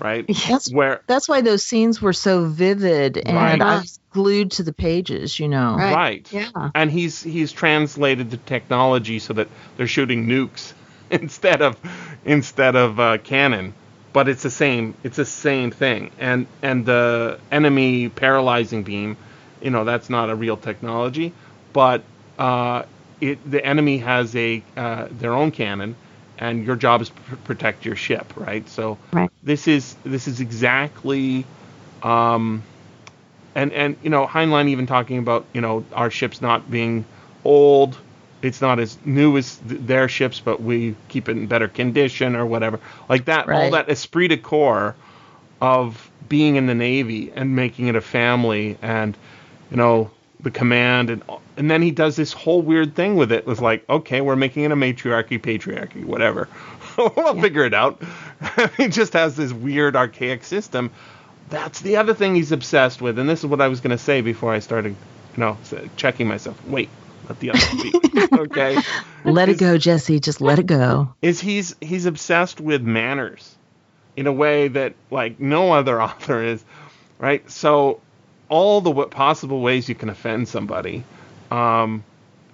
right 0.00 0.26
That's 0.48 0.72
where 0.72 1.02
that's 1.06 1.28
why 1.28 1.40
those 1.40 1.64
scenes 1.64 2.00
were 2.00 2.12
so 2.12 2.44
vivid, 2.46 3.16
and 3.18 3.36
Right. 3.36 3.60
I 3.60 3.76
was 3.80 3.98
glued 4.10 4.52
to 4.52 4.62
the 4.62 4.72
pages. 4.72 5.38
You 5.40 5.48
know. 5.48 5.76
Right. 5.76 5.94
right 5.94 6.32
Yeah. 6.32 6.70
and 6.74 6.90
he's 6.90 7.22
he's 7.22 7.52
translated 7.52 8.30
the 8.30 8.36
technology 8.38 9.18
so 9.18 9.32
that 9.34 9.48
they're 9.76 9.86
shooting 9.86 10.26
nukes 10.26 10.72
instead 11.10 11.62
of 11.62 11.76
instead 12.24 12.76
of 12.76 13.00
uh, 13.00 13.18
cannon 13.18 13.74
but 14.12 14.28
it's 14.28 14.42
the 14.42 14.50
same 14.50 14.94
it's 15.04 15.16
the 15.16 15.24
same 15.24 15.70
thing 15.70 16.10
and 16.18 16.46
and 16.62 16.84
the 16.86 17.38
enemy 17.50 18.08
paralyzing 18.08 18.82
beam 18.82 19.16
you 19.62 19.70
know 19.70 19.84
that's 19.84 20.10
not 20.10 20.30
a 20.30 20.34
real 20.34 20.56
technology 20.56 21.32
but 21.72 22.02
uh, 22.38 22.82
it 23.20 23.38
the 23.50 23.64
enemy 23.64 23.98
has 23.98 24.34
a 24.36 24.62
uh, 24.76 25.06
their 25.12 25.32
own 25.34 25.50
cannon 25.50 25.94
and 26.38 26.64
your 26.64 26.76
job 26.76 27.02
is 27.02 27.08
to 27.10 27.14
pr- 27.14 27.36
protect 27.44 27.84
your 27.84 27.96
ship 27.96 28.32
right 28.36 28.68
so 28.68 28.98
Right. 29.12 29.30
this 29.42 29.68
is 29.68 29.94
this 30.04 30.26
is 30.26 30.40
exactly 30.40 31.44
um, 32.02 32.62
and 33.54 33.72
and 33.72 33.96
you 34.02 34.10
know 34.10 34.26
Heinlein 34.26 34.68
even 34.68 34.86
talking 34.86 35.18
about 35.18 35.44
you 35.52 35.60
know 35.60 35.84
our 35.92 36.10
ships 36.10 36.40
not 36.40 36.70
being 36.70 37.04
old, 37.44 37.98
it's 38.42 38.60
not 38.60 38.78
as 38.80 38.96
new 39.04 39.36
as 39.36 39.56
th- 39.68 39.80
their 39.82 40.08
ships, 40.08 40.40
but 40.40 40.62
we 40.62 40.94
keep 41.08 41.28
it 41.28 41.36
in 41.36 41.46
better 41.46 41.68
condition 41.68 42.36
or 42.36 42.46
whatever. 42.46 42.80
Like 43.08 43.26
that, 43.26 43.46
all 43.46 43.52
Right. 43.52 43.72
that 43.72 43.88
esprit 43.90 44.28
de 44.28 44.36
corps 44.36 44.94
of 45.60 46.10
being 46.28 46.56
in 46.56 46.66
the 46.66 46.74
Navy 46.74 47.32
and 47.34 47.54
making 47.56 47.88
it 47.88 47.96
a 47.96 48.00
family, 48.00 48.78
and 48.82 49.16
you 49.70 49.76
know 49.76 50.10
the 50.40 50.50
command, 50.50 51.10
and 51.10 51.22
and 51.56 51.70
then 51.70 51.82
he 51.82 51.90
does 51.90 52.16
this 52.16 52.32
whole 52.32 52.62
weird 52.62 52.94
thing 52.94 53.16
with 53.16 53.32
it. 53.32 53.40
It 53.40 53.46
was 53.46 53.60
like, 53.60 53.88
okay, 53.90 54.20
we're 54.20 54.36
making 54.36 54.64
it 54.64 54.72
a 54.72 54.76
matriarchy, 54.76 55.38
patriarchy, 55.38 56.04
whatever. 56.04 56.48
we'll 56.98 57.40
figure 57.40 57.64
it 57.64 57.74
out. 57.74 58.02
he 58.76 58.88
just 58.88 59.12
has 59.12 59.36
this 59.36 59.52
weird 59.52 59.96
archaic 59.96 60.44
system 60.44 60.90
that's 61.50 61.80
the 61.80 61.96
other 61.96 62.14
thing 62.14 62.34
he's 62.34 62.52
obsessed 62.52 63.02
with, 63.02 63.18
and 63.18 63.28
this 63.28 63.40
is 63.40 63.46
what 63.46 63.60
I 63.60 63.68
was 63.68 63.80
going 63.80 63.90
to 63.90 63.98
say 64.02 64.20
before 64.20 64.52
I 64.52 64.60
started, 64.60 64.94
you 65.36 65.40
know, 65.40 65.58
checking 65.96 66.28
myself. 66.28 66.64
Wait, 66.66 66.88
let 67.30 67.40
the 67.40 67.50
other 67.50 67.58
speak. 67.58 68.32
okay, 68.32 68.78
Let 69.24 69.48
it 69.48 69.52
Is- 69.52 69.60
go, 69.60 69.78
Jesse. 69.78 70.20
Just 70.20 70.40
let 70.40 70.58
it 70.58 70.66
go. 70.66 71.14
is 71.22 71.40
he's 71.40 71.74
he's 71.80 72.06
obsessed 72.06 72.60
with 72.60 72.82
manners 72.82 73.54
in 74.16 74.26
a 74.26 74.32
way 74.32 74.68
that 74.68 74.94
like 75.10 75.40
no 75.40 75.72
other 75.72 76.02
author 76.08 76.42
is, 76.42 76.64
right? 77.18 77.48
So 77.50 78.00
all 78.48 78.80
the 78.80 78.90
w- 78.90 79.08
possible 79.08 79.60
ways 79.62 79.88
you 79.88 79.94
can 79.94 80.08
offend 80.08 80.48
somebody, 80.48 81.04
um, 81.50 82.04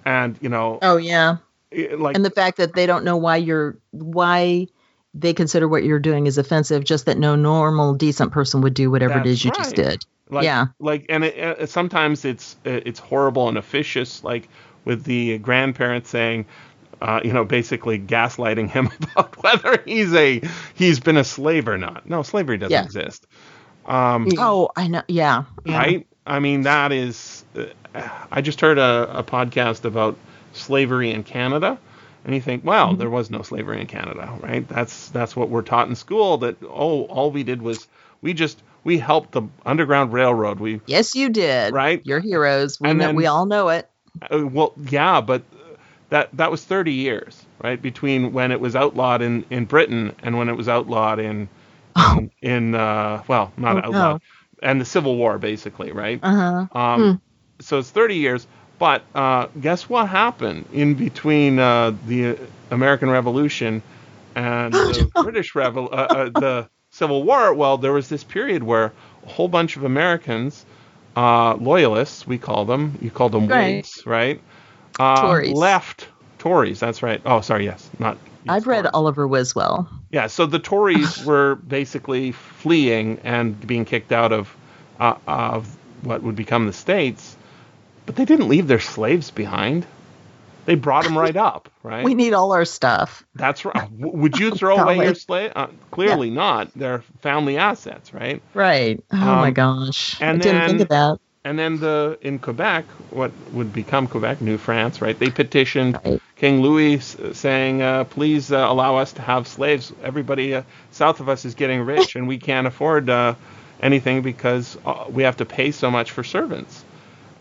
and 0.05 0.37
you 0.41 0.49
know, 0.49 0.79
Oh 0.81 0.97
yeah. 0.97 1.37
i- 1.75 1.95
like 1.97 2.15
And 2.15 2.23
the 2.23 2.29
fact 2.31 2.57
that 2.57 2.73
they 2.73 2.85
don't 2.85 3.03
know 3.03 3.17
why 3.17 3.37
you're 3.37 3.77
why 3.91 4.67
they 5.13 5.33
consider 5.33 5.67
what 5.67 5.83
you're 5.83 5.97
doing 5.99 6.27
is 6.27 6.37
offensive, 6.37 6.83
just 6.83 7.07
that 7.07 7.17
no 7.17 7.35
normal, 7.35 7.95
decent 7.95 8.31
person 8.31 8.61
would 8.61 8.75
do 8.75 8.91
whatever 8.91 9.17
it 9.19 9.25
is 9.25 9.31
That's 9.31 9.39
is 9.41 9.45
you 9.45 9.51
just 9.51 9.75
did. 9.75 10.05
like, 10.29 10.43
yeah. 10.43 10.67
like 10.79 11.07
and 11.09 11.23
it, 11.23 11.39
uh, 11.61 11.65
sometimes 11.65 12.23
it's 12.25 12.55
uh, 12.67 12.81
it's 12.85 12.99
horrible 12.99 13.49
and 13.49 13.57
officious 13.57 14.23
like 14.23 14.47
with 14.87 15.03
the 15.03 15.37
grandparents 15.39 16.09
saying 16.09 16.45
uh, 17.01 17.19
you 17.23 17.31
know 17.33 17.43
basically 17.45 17.99
gaslighting 17.99 18.69
him 18.69 18.89
about 19.01 19.35
whether 19.43 19.83
he's 19.85 20.13
a 20.15 20.41
he's 20.73 20.99
been 20.99 21.17
a 21.17 21.23
slave 21.23 21.67
or 21.67 21.77
not 21.77 22.07
no 22.09 22.23
slavery 22.23 22.57
doesn't 22.57 22.71
Yeah. 22.71 22.83
exist 22.83 23.27
um, 23.85 24.27
Oh, 24.37 24.69
I 24.75 24.87
know. 24.87 25.03
Yeah. 25.07 25.43
Yeah. 25.65 25.77
right 25.77 26.07
i 26.25 26.39
mean 26.39 26.63
that 26.63 26.91
is 26.91 27.45
uh, 27.55 27.65
i 28.31 28.41
just 28.41 28.59
heard 28.61 28.77
a, 28.77 29.19
a 29.19 29.23
podcast 29.23 29.85
about 29.85 30.17
slavery 30.53 31.11
in 31.11 31.23
canada 31.23 31.77
and 32.25 32.33
you 32.35 32.41
think 32.41 32.65
well 32.65 32.89
Mm-hmm. 32.89 32.99
there 32.99 33.09
was 33.09 33.29
no 33.29 33.41
slavery 33.43 33.79
in 33.79 33.87
canada 33.87 34.33
right 34.41 34.67
that's 34.67 35.09
that's 35.09 35.35
what 35.35 35.49
we're 35.49 35.61
taught 35.61 35.87
in 35.87 35.95
school 35.95 36.37
that 36.39 36.57
oh 36.63 37.03
all 37.05 37.31
we 37.31 37.43
did 37.43 37.61
was 37.61 37.87
we 38.21 38.33
just 38.33 38.61
we 38.83 38.97
helped 38.97 39.31
the 39.33 39.43
underground 39.65 40.11
railroad 40.13 40.59
we 40.59 40.81
Yes, 40.85 41.13
you 41.15 41.29
did. 41.29 41.73
Right. 41.73 42.01
You're 42.05 42.21
heroes. 42.21 42.79
We 42.79 42.89
And 42.89 42.99
know, 42.99 43.07
then- 43.07 43.15
we 43.17 43.25
all 43.25 43.45
know 43.45 43.67
it. 43.69 43.89
Uh, 44.21 44.47
well, 44.47 44.73
yeah, 44.89 45.21
but 45.21 45.43
that 46.09 46.29
that 46.37 46.51
was 46.51 46.63
30 46.63 46.93
years, 46.93 47.45
right, 47.63 47.81
between 47.81 48.33
when 48.33 48.51
it 48.51 48.59
was 48.59 48.75
outlawed 48.75 49.21
in, 49.21 49.45
in 49.49 49.65
Britain 49.65 50.15
and 50.23 50.37
when 50.37 50.49
it 50.49 50.53
was 50.55 50.67
outlawed 50.69 51.19
in 51.19 51.49
in, 52.17 52.31
in 52.41 52.75
uh, 52.75 53.23
well, 53.27 53.51
not 53.57 53.77
Oh, 53.77 53.81
outlawed, 53.83 54.21
and 54.61 54.79
the 54.81 54.85
Civil 54.85 55.15
War, 55.17 55.37
basically, 55.37 55.91
right? 55.91 56.21
Uh 56.21 56.35
huh. 56.35 56.67
Um, 56.71 57.13
So 57.59 57.79
it's 57.79 57.91
30 57.91 58.15
years, 58.15 58.47
But 58.79 59.03
uh, 59.15 59.47
guess 59.59 59.89
what 59.89 60.07
happened 60.09 60.65
in 60.73 60.95
between 60.95 61.59
uh, 61.59 61.93
the 62.07 62.37
American 62.71 63.09
Revolution 63.09 63.81
and 64.35 64.73
the 64.85 65.11
British 65.19 65.53
Revol- 65.53 65.91
uh, 65.91 65.95
uh, 65.95 66.29
the 66.29 66.69
Civil 66.91 67.23
War? 67.23 67.53
Well, 67.53 67.77
there 67.77 67.93
was 67.93 68.09
this 68.09 68.23
period 68.23 68.63
where 68.63 68.93
a 69.25 69.29
whole 69.29 69.47
bunch 69.47 69.77
of 69.77 69.83
Americans, 69.83 70.65
uh, 71.17 71.55
loyalists, 71.55 72.27
we 72.27 72.37
call 72.37 72.65
them, 72.65 72.97
you 73.01 73.09
call 73.09 73.29
them 73.29 73.47
Right. 73.47 73.77
Whigs, 73.77 74.05
right? 74.05 74.39
Uh, 74.99 75.21
Tories. 75.21 75.57
Left 75.57 76.07
Tories. 76.37 76.79
That's 76.79 77.01
right. 77.01 77.19
Oh, 77.25 77.41
sorry. 77.41 77.65
Yes, 77.65 77.89
not. 77.97 78.17
I've 78.47 78.67
read 78.67 78.83
Tories. 78.83 78.91
Oliver 78.93 79.27
Wiswell. 79.27 79.89
Yeah, 80.11 80.27
so 80.27 80.45
the 80.45 80.59
Tories 80.59 81.25
were 81.25 81.55
basically 81.55 82.31
fleeing 82.31 83.19
and 83.23 83.59
being 83.65 83.83
kicked 83.83 84.11
out 84.11 84.31
of 84.31 84.55
uh, 84.99 85.15
of 85.27 85.75
what 86.03 86.21
would 86.21 86.35
become 86.35 86.67
the 86.67 86.73
states, 86.73 87.35
but 88.05 88.15
they 88.15 88.25
didn't 88.25 88.47
leave 88.47 88.67
their 88.67 88.79
slaves 88.79 89.31
behind. 89.31 89.85
They 90.67 90.75
brought 90.75 91.05
them 91.05 91.17
right 91.17 91.35
up, 91.35 91.69
right? 91.83 92.05
We 92.05 92.15
need 92.15 92.33
all 92.35 92.53
our 92.53 92.65
stuff. 92.65 93.25
That's 93.35 93.65
right. 93.65 93.91
Would 93.91 94.37
you 94.37 94.51
throw 94.51 94.77
away 94.83 94.97
your 94.99 95.15
slave? 95.15 95.53
Uh, 95.55 95.69
clearly 95.91 96.29
not. 96.29 96.71
They're 96.75 97.01
family 97.21 97.57
assets, 97.57 98.13
right? 98.13 98.43
Right. 98.53 99.03
Oh 99.11 99.35
my 99.37 99.51
Um, 99.51 99.53
gosh. 99.53 100.21
I 100.27 100.33
and 100.33 100.41
didn't 100.41 100.65
think 100.65 100.81
of 100.81 100.89
that. 100.89 101.19
And 101.45 101.57
then 101.59 101.79
the 101.79 102.19
in 102.21 102.39
Quebec, 102.39 102.85
what 103.11 103.31
would 103.53 103.73
become 103.73 104.07
Quebec, 104.07 104.41
New 104.41 104.57
France, 104.57 105.01
right? 105.01 105.17
They 105.17 105.31
petitioned 105.31 105.99
Right. 106.05 106.21
King 106.35 106.61
Louis 106.61 106.99
saying, 107.33 107.81
uh, 107.81 108.03
"Please 108.05 108.51
uh, 108.51 108.57
allow 108.69 108.97
us 108.97 109.13
to 109.13 109.21
have 109.23 109.47
slaves. 109.47 109.93
Everybody 110.03 110.55
uh, 110.55 110.63
south 110.91 111.21
of 111.21 111.29
us 111.29 111.45
is 111.45 111.55
getting 111.55 111.81
rich, 111.81 112.15
and 112.17 112.27
we 112.27 112.37
can't 112.37 112.67
afford 112.67 113.09
uh, 113.09 113.35
anything 113.81 114.21
because 114.23 114.77
uh, 114.85 115.05
we 115.09 115.23
have 115.23 115.37
to 115.37 115.45
pay 115.45 115.71
so 115.71 115.89
much 115.91 116.11
for 116.11 116.23
servants." 116.23 116.83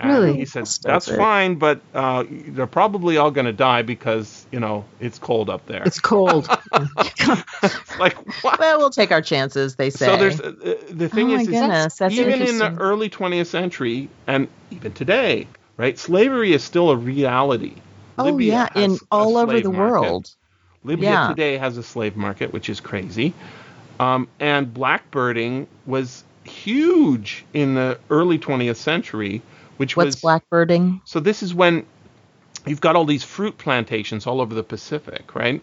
And 0.01 0.11
Really? 0.11 0.39
He 0.39 0.45
said, 0.45 0.65
That's 0.65 0.79
"That's 0.83 1.09
it. 1.09 1.17
fine, 1.17 1.57
but 1.57 1.81
uh, 1.95 2.25
they're 2.29 2.67
probably 2.67 3.17
all 3.17 3.31
going 3.31 3.47
to 3.47 3.53
die 3.53 3.83
because 3.83 4.47
you 4.53 4.61
know 4.61 4.85
it's 5.01 5.19
cold 5.19 5.51
up 5.51 5.67
there." 5.67 5.85
It's 5.87 6.01
cold. 6.01 6.49
like 7.99 8.15
what? 8.43 8.59
Well, 8.59 8.79
we'll 8.79 8.91
take 8.91 9.13
our 9.13 9.23
chances, 9.23 9.77
they 9.77 9.91
say. 9.91 10.07
So 10.07 10.17
there's 10.17 10.41
uh, 10.41 10.53
uh, 10.65 10.75
the 10.91 11.09
thing 11.09 11.31
Oh 11.31 11.35
my 11.35 11.43
is, 11.43 11.49
is 11.49 11.61
goodness, 11.61 11.97
that's 11.97 12.15
even 12.15 12.43
in 12.43 12.59
the 12.59 12.73
early 12.79 13.11
20th 13.11 13.47
century 13.47 14.09
and 14.27 14.49
even 14.71 14.93
today, 14.93 15.47
right? 15.77 15.99
Slavery 15.99 16.53
is 16.53 16.63
still 16.65 16.91
a 16.91 16.97
reality. 16.97 17.75
oh 18.19 18.25
Libya 18.27 18.53
yeah, 18.53 18.69
in 18.75 18.99
all 19.11 19.37
over 19.39 19.61
the 19.61 19.71
market. 19.71 19.79
world. 19.79 20.29
Libya 20.85 21.07
Yeah. 21.07 21.27
today 21.27 21.59
has 21.59 21.77
a 21.77 21.83
slave 21.83 22.17
market, 22.17 22.53
which 22.53 22.69
is 22.69 22.81
crazy. 22.81 23.35
Um, 23.99 24.29
and 24.41 24.73
blackbirding 24.73 25.67
was 25.87 26.25
huge 26.45 27.45
in 27.53 27.75
the 27.75 27.99
early 28.11 28.39
20th 28.39 28.77
century, 28.77 29.43
which 29.77 29.97
What's 29.97 30.17
was 30.17 30.23
blackbirding? 30.23 31.01
so 31.05 31.21
this 31.21 31.43
is 31.43 31.55
when 31.55 31.87
you've 32.67 32.81
got 32.81 32.97
all 32.97 33.05
these 33.05 33.25
fruit 33.25 33.59
plantations 33.59 34.27
all 34.27 34.41
over 34.41 34.55
the 34.55 34.63
Pacific, 34.65 35.35
right? 35.35 35.63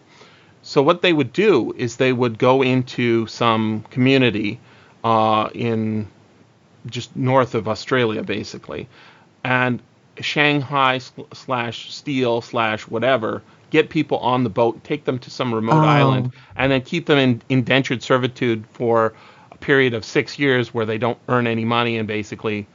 So 0.62 0.82
what 0.82 1.02
they 1.02 1.12
would 1.12 1.32
do 1.32 1.74
is 1.76 1.96
they 1.96 2.12
would 2.12 2.38
go 2.38 2.62
into 2.62 3.26
some 3.26 3.84
community 3.90 4.60
uh, 5.04 5.50
in 5.54 6.08
just 6.86 7.14
north 7.16 7.54
of 7.54 7.68
Australia, 7.68 8.22
basically, 8.22 8.88
and 9.44 9.82
Shanghai 10.20 11.00
slash 11.34 11.92
steel 11.92 12.40
slash 12.40 12.82
whatever, 12.88 13.42
get 13.70 13.90
people 13.90 14.18
on 14.18 14.44
the 14.44 14.50
boat, 14.50 14.82
take 14.84 15.04
them 15.04 15.18
to 15.20 15.30
some 15.30 15.54
remote 15.54 15.84
Oh. 15.84 15.88
island, 15.88 16.32
and 16.56 16.72
then 16.72 16.80
keep 16.82 17.06
them 17.06 17.18
in 17.18 17.42
indentured 17.48 18.02
servitude 18.02 18.64
for 18.68 19.12
a 19.52 19.56
period 19.58 19.92
of 19.94 20.04
six 20.04 20.38
years 20.38 20.72
where 20.72 20.86
they 20.86 20.98
don't 20.98 21.18
earn 21.28 21.46
any 21.46 21.64
money 21.64 21.98
and 21.98 22.08
basically 22.08 22.66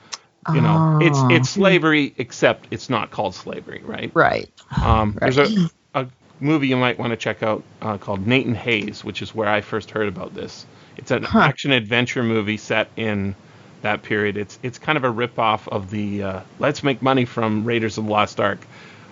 you 0.55 0.61
know 0.61 0.99
it's 1.01 1.17
Oh. 1.19 1.27
it's 1.29 1.49
slavery 1.49 2.13
except 2.17 2.67
it's 2.71 2.89
not 2.89 3.11
called 3.11 3.35
slavery 3.35 3.81
right 3.85 4.11
Right. 4.13 4.49
um, 4.81 5.17
there's 5.19 5.37
a, 5.37 5.47
a 5.93 6.07
movie 6.39 6.67
you 6.67 6.77
might 6.77 6.97
want 6.99 7.11
to 7.11 7.17
check 7.17 7.43
out 7.43 7.63
uh, 7.81 7.97
called 7.97 8.25
Nate 8.25 8.45
and 8.45 8.55
Hayes 8.57 9.03
which 9.03 9.21
is 9.21 9.33
where 9.35 9.47
i 9.49 9.61
first 9.61 9.91
heard 9.91 10.07
about 10.07 10.33
this 10.33 10.65
it's 10.97 11.11
an 11.11 11.23
Huh. 11.23 11.39
action 11.39 11.71
adventure 11.71 12.23
movie 12.23 12.57
set 12.57 12.89
in 12.95 13.35
that 13.81 14.03
period 14.03 14.37
it's 14.37 14.59
it's 14.63 14.77
kind 14.79 14.97
of 14.97 15.03
a 15.03 15.09
rip 15.09 15.37
off 15.39 15.67
of 15.67 15.89
the 15.89 16.23
uh, 16.23 16.39
let's 16.59 16.83
make 16.83 17.01
money 17.01 17.25
from 17.25 17.63
raiders 17.65 17.97
of 17.97 18.05
the 18.05 18.11
lost 18.11 18.39
ark 18.39 18.59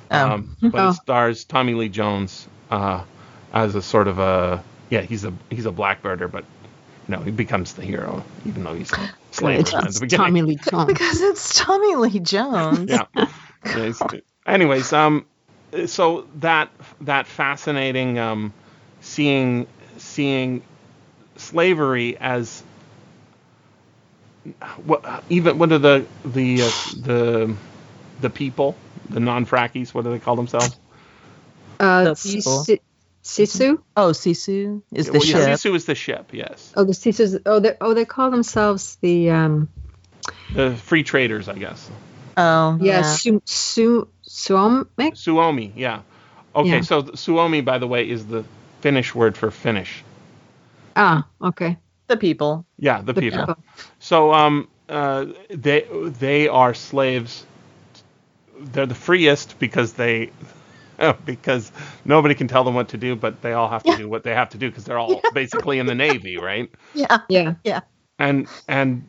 Oh. 0.10 0.18
um, 0.32 0.56
but 0.62 0.76
Oh. 0.80 0.90
it 0.90 0.94
stars 0.94 1.44
tommy 1.46 1.74
lee 1.74 1.90
jones 1.90 2.48
uh, 2.72 3.04
as 3.54 3.76
a 3.76 3.82
sort 3.82 4.08
of 4.08 4.20
a 4.20 4.64
yeah 4.90 5.02
he's 5.02 5.26
a 5.26 5.34
he's 5.50 5.66
a 5.66 5.72
blackbirder 5.72 6.28
but 6.30 6.46
no 7.08 7.20
he 7.20 7.32
becomes 7.32 7.74
the 7.74 7.82
hero 7.84 8.24
even 8.46 8.64
though 8.64 8.74
he's 8.74 8.92
a 8.92 9.10
slave 9.32 9.60
at 9.74 9.94
the 9.94 10.00
beginning 10.00 10.26
Tommy 10.26 10.42
Lee 10.42 10.56
Jones. 10.70 10.86
Because 10.86 11.22
it's 11.22 11.60
Tommy 11.60 11.96
Lee 11.96 12.20
Jones. 12.20 12.90
yeah. 12.90 13.06
Anyways, 14.46 14.94
um, 14.94 15.26
so 15.88 16.26
that 16.36 16.70
that 17.02 17.28
fascinating 17.28 18.18
um, 18.18 18.54
seeing 19.02 19.68
seeing 19.98 20.62
slavery 21.36 22.18
as 22.18 22.64
what 24.86 25.24
even 25.30 25.58
what 25.58 25.72
are 25.72 25.80
the 25.80 26.06
the 26.26 26.62
uh, 26.62 26.72
the 27.02 27.56
the 28.22 28.30
people 28.30 28.76
the 29.10 29.20
non-frackies 29.20 29.94
what 29.94 30.04
do 30.04 30.12
they 30.12 30.20
call 30.20 30.36
themselves? 30.36 30.78
Uh, 31.80 32.06
The 32.06 32.16
people. 32.16 32.64
Sisu? 33.28 33.46
Sisu? 33.46 33.82
Oh, 33.98 34.12
Sisu 34.12 34.82
is 34.94 35.08
the 35.08 35.12
well, 35.14 35.22
ship. 35.22 35.36
yeah, 35.36 35.54
Sisu 35.54 35.76
is 35.76 35.86
the 35.86 35.96
ship. 35.96 36.30
Yes, 36.34 36.72
Oh, 36.76 36.84
the 36.86 36.94
Sisus. 36.94 37.40
Oh, 37.46 37.60
they 37.60 37.74
oh 37.82 37.94
they 37.94 38.06
call 38.06 38.32
themselves 38.32 38.98
the 39.02 39.32
um. 39.32 39.70
the 40.54 40.76
free 40.76 41.04
traders, 41.04 41.50
I 41.50 41.54
guess. 41.56 41.90
Oh, 42.38 42.78
Yeah, 42.82 43.00
yeah. 43.00 43.02
Su 43.02 43.42
Su 43.46 44.08
Suomik. 44.28 45.16
Suomi, 45.18 45.74
yeah. 45.76 46.02
Okay, 46.56 46.70
Yeah. 46.70 46.82
so 46.82 47.02
Suomi, 47.16 47.62
by 47.62 47.78
the 47.80 47.88
way, 47.88 48.10
is 48.10 48.26
the 48.26 48.44
Finnish 48.82 49.14
word 49.14 49.36
for 49.38 49.52
Finnish. 49.52 50.04
Ah, 50.96 51.28
okay. 51.42 51.78
The 52.08 52.18
people. 52.18 52.66
Yeah, 52.80 53.02
the, 53.02 53.14
The 53.14 53.22
people. 53.22 53.40
people. 53.40 53.58
So 54.00 54.34
um, 54.34 54.68
uh, 54.88 55.26
they 55.50 55.86
they 56.20 56.48
are 56.48 56.74
slaves. 56.74 57.46
They're 58.60 58.86
the 58.88 58.96
freest 58.96 59.60
because 59.60 59.94
they 59.94 60.32
because 61.26 61.72
nobody 62.06 62.36
can 62.36 62.48
tell 62.48 62.64
them 62.64 62.74
what 62.74 62.90
to 62.90 62.98
do, 62.98 63.16
but 63.16 63.42
they 63.42 63.54
all 63.54 63.70
have 63.70 63.84
to 63.84 63.98
do 63.98 64.10
what 64.10 64.24
they 64.24 64.34
have 64.34 64.50
to 64.50 64.58
do 64.58 64.70
because 64.70 64.84
they're 64.86 64.98
all 64.98 65.22
basically 65.34 65.80
in 65.80 65.86
the 65.86 65.96
navy, 65.96 66.38
right? 66.38 66.70
Yeah. 66.94 67.20
Yeah. 67.30 67.56
Yeah. 67.64 67.82
And 68.20 68.48
and 68.68 69.04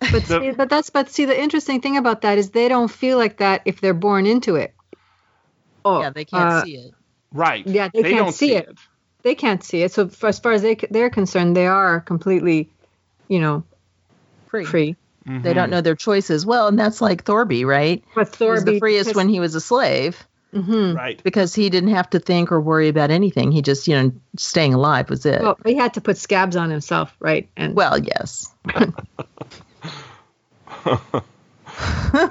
But 0.00 0.24
The- 0.24 0.40
see, 0.40 0.50
but 0.52 0.68
that's 0.70 0.90
but 0.90 1.10
see 1.10 1.26
the 1.26 1.38
interesting 1.40 1.80
thing 1.80 1.96
about 1.96 2.22
that 2.22 2.38
is 2.38 2.50
they 2.50 2.68
don't 2.68 2.88
feel 2.90 3.18
like 3.18 3.38
that 3.38 3.62
if 3.66 3.80
they're 3.80 3.94
born 3.94 4.26
into 4.26 4.56
it. 4.56 4.74
Oh, 5.84 6.00
Yeah, 6.00 6.10
they 6.10 6.24
can't 6.24 6.50
uh, 6.50 6.62
see 6.62 6.76
it. 6.76 6.94
right, 7.32 7.66
Yeah, 7.66 7.88
they 7.88 8.02
can't 8.02 8.16
don't 8.16 8.32
see 8.32 8.54
it. 8.54 8.68
They 9.22 9.34
can't 9.34 9.62
see 9.62 9.82
it. 9.82 9.92
So 9.92 10.08
for, 10.08 10.28
as 10.28 10.38
far 10.38 10.52
as 10.52 10.62
they 10.62 10.74
they're 10.90 11.10
concerned, 11.10 11.54
they 11.54 11.66
are 11.66 12.00
completely, 12.00 12.70
you 13.28 13.40
know, 13.40 13.64
Free. 14.48 14.64
free. 14.64 14.96
They 15.26 15.52
Mhm. 15.52 15.54
don't 15.54 15.70
know 15.70 15.80
their 15.82 15.94
choices. 15.94 16.44
Well, 16.46 16.68
and 16.68 16.78
that's 16.78 17.00
like 17.00 17.24
Thorby, 17.24 17.64
right? 17.66 18.02
But 18.14 18.34
He 18.34 18.48
was 18.50 18.62
Thorby 18.62 18.72
the 18.74 18.78
freest 18.78 19.14
when 19.14 19.28
he 19.28 19.40
was 19.40 19.54
a 19.54 19.60
slave 19.60 20.26
hmm 20.52 20.94
Right. 20.94 21.22
because 21.22 21.54
he 21.54 21.70
didn't 21.70 21.90
have 21.90 22.10
to 22.10 22.18
think 22.18 22.52
or 22.52 22.60
worry 22.60 22.88
about 22.88 23.10
anything. 23.10 23.52
He 23.52 23.62
just, 23.62 23.86
you 23.88 23.94
know, 23.94 24.12
staying 24.36 24.74
alive 24.74 25.10
was 25.10 25.24
it. 25.26 25.40
Well, 25.40 25.58
he 25.64 25.76
had 25.76 25.94
to 25.94 26.00
put 26.00 26.18
scabs 26.18 26.56
on 26.56 26.70
himself, 26.70 27.14
right? 27.20 27.48
And 27.56 27.74
well 27.74 27.98
yes. 27.98 28.52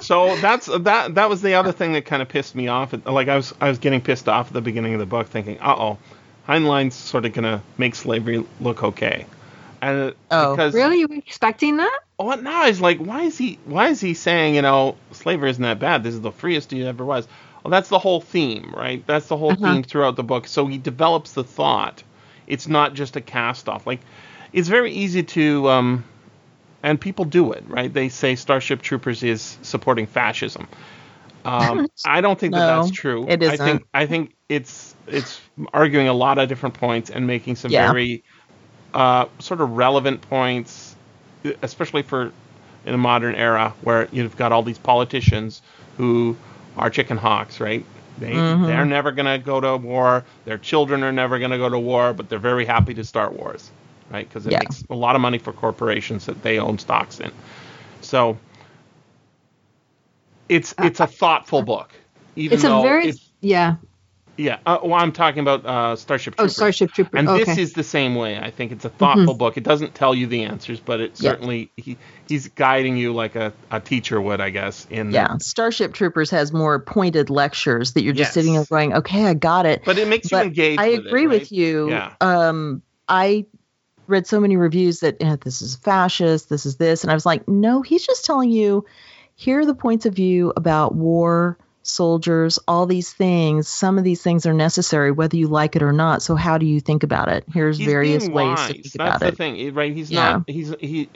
so 0.00 0.36
that's 0.36 0.66
that 0.66 1.14
that 1.14 1.28
was 1.28 1.42
the 1.42 1.54
other 1.54 1.72
thing 1.72 1.92
that 1.94 2.04
kind 2.04 2.22
of 2.22 2.28
pissed 2.28 2.54
me 2.54 2.68
off. 2.68 2.94
Like 3.06 3.28
I 3.28 3.36
was 3.36 3.54
I 3.60 3.68
was 3.68 3.78
getting 3.78 4.00
pissed 4.00 4.28
off 4.28 4.48
at 4.48 4.52
the 4.52 4.60
beginning 4.60 4.94
of 4.94 5.00
the 5.00 5.06
book, 5.06 5.28
thinking, 5.28 5.58
uh 5.60 5.74
oh, 5.76 5.98
Heinlein's 6.46 6.94
sort 6.94 7.24
of 7.24 7.32
gonna 7.32 7.62
make 7.78 7.94
slavery 7.94 8.44
look 8.60 8.82
okay. 8.82 9.26
And 9.82 10.14
Oh, 10.30 10.54
because 10.54 10.74
really, 10.74 11.00
you 11.00 11.08
were 11.08 11.16
expecting 11.16 11.78
that? 11.78 12.00
Oh, 12.18 12.34
now 12.34 12.66
he's 12.66 12.82
like, 12.82 12.98
why 12.98 13.22
is 13.22 13.38
he? 13.38 13.58
Why 13.64 13.88
is 13.88 14.00
he 14.00 14.12
saying, 14.12 14.54
you 14.54 14.62
know, 14.62 14.96
slavery 15.12 15.50
isn't 15.50 15.62
that 15.62 15.78
bad? 15.78 16.02
This 16.02 16.14
is 16.14 16.20
the 16.20 16.32
freest 16.32 16.70
he 16.70 16.86
ever 16.86 17.04
was. 17.04 17.26
Well, 17.62 17.70
that's 17.70 17.88
the 17.88 17.98
whole 17.98 18.20
theme, 18.20 18.72
right? 18.76 19.06
That's 19.06 19.28
the 19.28 19.36
whole 19.36 19.54
Uh-huh. 19.54 19.54
theme 19.54 19.82
throughout 19.82 20.16
the 20.16 20.22
book. 20.24 20.46
So 20.46 20.66
he 20.66 20.78
develops 20.78 21.32
the 21.32 21.44
thought. 21.44 22.02
It's 22.46 22.68
not 22.68 22.94
just 22.94 23.16
a 23.16 23.20
cast 23.20 23.68
off. 23.68 23.86
Like, 23.86 24.00
it's 24.52 24.68
very 24.68 24.92
easy 24.92 25.22
to, 25.22 25.68
um, 25.68 26.04
and 26.82 27.00
people 27.00 27.24
do 27.24 27.52
it, 27.52 27.64
right? 27.68 27.92
They 27.92 28.08
say 28.08 28.34
Starship 28.36 28.82
Troopers 28.82 29.22
is 29.22 29.58
supporting 29.62 30.06
fascism. 30.06 30.68
Um, 31.44 31.84
I 32.04 32.20
don't 32.20 32.38
think 32.38 32.54
that 32.54 32.66
that's 32.66 32.90
true. 32.90 33.32
it 33.32 33.42
I 33.46 33.56
think. 33.56 33.86
I 33.94 34.06
think 34.06 34.34
it's 34.48 34.94
it's 35.06 35.40
arguing 35.72 36.08
a 36.08 36.12
lot 36.12 36.38
of 36.38 36.48
different 36.48 36.74
points 36.74 37.10
and 37.10 37.26
making 37.26 37.56
some 37.56 37.72
Yeah. 37.72 37.74
very 37.74 38.22
uh, 38.94 39.26
sort 39.38 39.60
of 39.60 39.72
relevant 39.72 40.22
points, 40.22 40.96
especially 41.62 42.02
for 42.02 42.32
in 42.86 42.94
a 42.94 42.98
modern 42.98 43.34
era 43.34 43.74
where 43.82 44.08
you've 44.12 44.36
got 44.36 44.52
all 44.52 44.62
these 44.62 44.78
politicians 44.78 45.62
who 45.96 46.36
are 46.76 46.90
chicken 46.90 47.16
hawks, 47.16 47.60
right? 47.60 47.84
They 48.18 48.44
Mhm. 48.44 48.64
they're 48.64 48.86
never 48.86 49.12
gonna 49.12 49.38
go 49.38 49.60
to 49.60 49.76
war. 49.76 50.24
Their 50.44 50.58
children 50.58 51.02
are 51.02 51.12
never 51.12 51.38
gonna 51.38 51.58
go 51.58 51.68
to 51.68 51.78
war, 51.78 52.12
but 52.12 52.28
they're 52.28 52.38
very 52.38 52.64
happy 52.66 52.94
to 52.94 53.04
start 53.04 53.32
wars, 53.32 53.70
right? 54.10 54.28
Because 54.28 54.46
it 54.46 54.54
Yeah. 54.54 54.58
makes 54.58 54.84
a 54.90 54.94
lot 54.94 55.14
of 55.16 55.20
money 55.22 55.38
for 55.38 55.52
corporations 55.52 56.26
that 56.26 56.42
they 56.42 56.58
own 56.58 56.78
stocks 56.78 57.20
in. 57.20 57.32
So 58.00 58.38
it's 60.48 60.74
it's 60.80 61.00
a 61.00 61.06
thoughtful 61.06 61.62
book. 61.62 61.92
Even 62.36 62.60
It's 62.60 62.64
a 62.64 62.70
very 62.70 63.02
it's, 63.02 63.32
yeah. 63.40 63.76
Yeah. 64.40 64.58
Uh, 64.66 64.78
well, 64.82 64.94
I'm 64.94 65.12
talking 65.12 65.40
about 65.40 65.64
uh, 65.66 65.96
Starship 65.96 66.34
Oh, 66.34 66.42
Troopers. 66.42 66.56
Starship 66.56 66.92
Trooper. 66.92 67.16
And 67.16 67.28
okay. 67.28 67.44
this 67.44 67.58
is 67.58 67.72
the 67.74 67.82
same 67.84 68.14
way. 68.14 68.38
I 68.38 68.50
think 68.50 68.72
it's 68.72 68.84
a 68.84 68.88
thoughtful 68.88 69.34
book. 69.34 69.56
It 69.56 69.64
doesn't 69.64 69.94
tell 69.94 70.14
you 70.14 70.26
the 70.26 70.44
answers, 70.44 70.80
but 70.80 71.00
it 71.00 71.12
Yeah. 71.20 71.30
certainly 71.32 71.70
he, 71.76 71.96
he's 72.28 72.48
guiding 72.48 72.96
you 72.96 73.12
like 73.12 73.36
a, 73.36 73.52
a 73.70 73.80
teacher 73.80 74.20
would, 74.20 74.40
I 74.40 74.50
guess. 74.50 74.86
In 74.90 75.10
Yeah, 75.10 75.36
Starship 75.38 75.92
Troopers 75.92 76.30
has 76.30 76.52
more 76.52 76.78
pointed 76.80 77.30
lectures 77.30 77.92
that 77.92 78.02
you're 78.02 78.14
just 78.14 78.28
Yes. 78.28 78.34
sitting 78.34 78.54
there 78.54 78.64
going, 78.64 78.94
"Okay, 78.94 79.26
I 79.26 79.34
got 79.34 79.66
it." 79.66 79.82
But 79.84 79.98
it 79.98 80.08
makes 80.08 80.30
you 80.32 80.38
engage. 80.38 80.78
I 80.78 80.90
with 80.90 81.00
it, 81.00 81.06
agree 81.06 81.26
right? 81.26 81.40
with 81.40 81.52
you. 81.52 81.90
Yeah. 81.90 82.14
Um, 82.20 82.82
I 83.08 83.46
read 84.06 84.26
so 84.26 84.40
many 84.40 84.56
reviews 84.56 85.00
that 85.00 85.16
eh, 85.22 85.36
this 85.42 85.62
is 85.62 85.76
fascist, 85.76 86.48
this 86.48 86.66
is 86.66 86.76
this, 86.76 87.04
and 87.04 87.10
I 87.10 87.14
was 87.14 87.24
like, 87.26 87.46
no, 87.46 87.82
he's 87.82 88.04
just 88.04 88.24
telling 88.24 88.50
you 88.50 88.84
here 89.36 89.60
are 89.60 89.66
the 89.66 89.74
points 89.74 90.04
of 90.04 90.14
view 90.14 90.52
about 90.56 90.94
war, 90.94 91.56
soldiers, 91.82 92.58
all 92.68 92.86
these 92.86 93.12
things. 93.12 93.68
Some 93.68 93.98
of 93.98 94.04
these 94.04 94.22
things 94.22 94.46
are 94.46 94.52
necessary, 94.52 95.10
whether 95.12 95.36
you 95.36 95.48
like 95.48 95.76
it 95.76 95.82
or 95.82 95.92
not. 95.92 96.22
So 96.22 96.34
how 96.36 96.58
do 96.58 96.66
you 96.66 96.80
think 96.80 97.02
about 97.02 97.28
it? 97.28 97.44
Here's 97.52 97.78
He's 97.78 97.86
various 97.86 98.28
ways 98.28 98.58
to 98.66 98.74
think 98.74 98.94
That's 98.94 98.94
about 98.94 99.20
the 99.20 99.28
it. 99.28 99.36
thing, 99.36 99.58
eh, 99.60 99.70
right? 99.72 99.94
He's 99.94 100.10
Yeah. 100.10 100.32
not. 100.32 100.48
He's 100.48 100.74
he. 100.80 101.08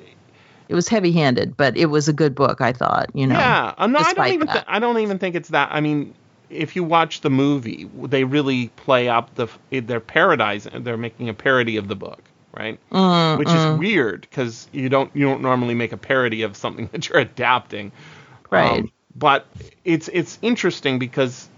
It 0.69 0.75
was 0.75 0.89
heavy-handed, 0.89 1.57
but 1.57 1.77
it 1.77 1.87
was 1.87 2.09
a 2.09 2.13
good 2.13 2.35
book. 2.35 2.61
I 2.61 2.73
thought, 2.73 3.11
you 3.15 3.27
know. 3.27 3.39
Yeah. 3.39 3.75
No, 3.87 3.99
I 3.99 4.15
don't 4.15 4.29
even. 4.29 4.49
Th- 4.49 4.65
I 4.67 4.79
don't 4.79 4.99
even 4.99 5.19
think 5.19 5.35
it's 5.35 5.51
that. 5.51 5.69
I 5.73 5.81
mean, 5.81 6.15
if 6.49 6.75
you 6.77 6.85
watch 6.85 7.21
the 7.21 7.31
movie, 7.31 7.89
they 7.95 8.25
really 8.25 8.69
play 8.69 9.09
up 9.09 9.35
the. 9.35 9.49
They're 9.71 10.01
paradise. 10.01 10.67
They're 10.73 10.97
making 10.97 11.29
a 11.29 11.35
parody 11.35 11.77
of 11.77 11.89
the 11.89 11.97
book, 11.97 12.23
right? 12.57 12.81
Mm, 12.93 13.39
Which 13.39 13.49
mm, 13.49 13.55
is 13.55 13.67
weird 13.67 14.23
because 14.23 14.69
you 14.73 14.89
don't 14.89 15.15
you 15.15 15.25
don't 15.27 15.43
normally 15.43 15.75
make 15.75 15.93
a 15.93 15.97
parody 15.99 16.43
of 16.43 16.57
something 16.57 16.89
that 16.93 17.09
you're 17.09 17.19
adapting. 17.19 17.93
Right. 18.51 18.85
Um, 18.85 18.91
but 19.17 19.47
it's 19.85 20.09
it's 20.13 20.39
interesting 20.43 20.99
because 20.99 21.49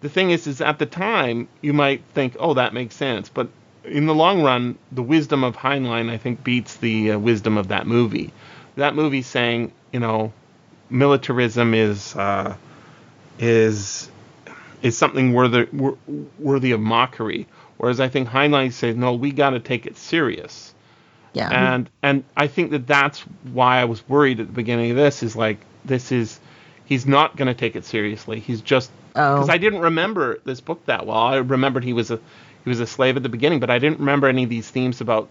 the 0.00 0.08
thing 0.08 0.30
is 0.30 0.46
is 0.46 0.60
at 0.60 0.78
the 0.78 0.86
time 0.86 1.48
you 1.60 1.72
might 1.72 2.02
think 2.14 2.36
oh 2.38 2.54
that 2.54 2.74
makes 2.74 2.94
sense 2.94 3.28
but 3.28 3.48
in 3.84 4.06
the 4.06 4.14
long 4.14 4.42
run 4.42 4.78
the 4.92 5.02
wisdom 5.02 5.44
of 5.44 5.56
Heinlein 5.56 6.10
I 6.10 6.18
think 6.18 6.44
beats 6.44 6.76
the 6.76 7.12
uh, 7.12 7.18
wisdom 7.18 7.56
of 7.56 7.68
that 7.68 7.86
movie. 7.86 8.32
That 8.76 8.94
movie 8.94 9.22
saying 9.22 9.72
you 9.92 10.00
know 10.00 10.32
militarism 10.90 11.74
is 11.74 12.14
uh, 12.16 12.56
is 13.38 14.10
is 14.82 14.96
something 14.96 15.32
worthy 15.32 15.66
worthy 16.38 16.72
of 16.72 16.80
mockery 16.80 17.46
whereas 17.78 18.00
I 18.00 18.08
think 18.08 18.28
Heinlein 18.28 18.72
says 18.72 18.96
no 18.96 19.14
we 19.14 19.32
got 19.32 19.50
to 19.50 19.60
take 19.60 19.86
it 19.86 19.96
serious 19.96 20.74
yeah. 21.32 21.48
and 21.50 21.90
and 22.02 22.24
I 22.36 22.46
think 22.46 22.70
that 22.70 22.86
that's 22.86 23.20
why 23.52 23.80
I 23.80 23.84
was 23.84 24.06
worried 24.08 24.40
at 24.40 24.46
the 24.46 24.52
beginning 24.52 24.90
of 24.90 24.96
this 24.96 25.22
is 25.22 25.34
like 25.34 25.58
this 25.84 26.12
is 26.12 26.38
he's 26.88 27.06
not 27.06 27.36
going 27.36 27.48
to 27.48 27.54
take 27.54 27.76
it 27.76 27.84
seriously. 27.86 28.40
He's 28.40 28.62
just 28.62 28.92
oh. 29.16 29.34
because 29.34 29.50
I 29.50 29.58
didn't 29.58 29.80
remember 29.80 30.40
this 30.44 30.60
book 30.60 30.84
that 30.86 31.06
well. 31.06 31.18
I 31.18 31.36
remembered 31.36 31.84
he 31.84 31.94
was 31.94 32.10
a 32.10 32.20
he 32.64 32.70
was 32.70 32.80
a 32.80 32.86
slave 32.86 33.16
at 33.16 33.22
the 33.24 33.30
beginning, 33.30 33.60
but 33.60 33.70
I 33.70 33.78
didn't 33.78 34.00
remember 34.00 34.28
any 34.28 34.44
of 34.44 34.50
these 34.50 34.70
themes 34.70 35.00
about 35.00 35.28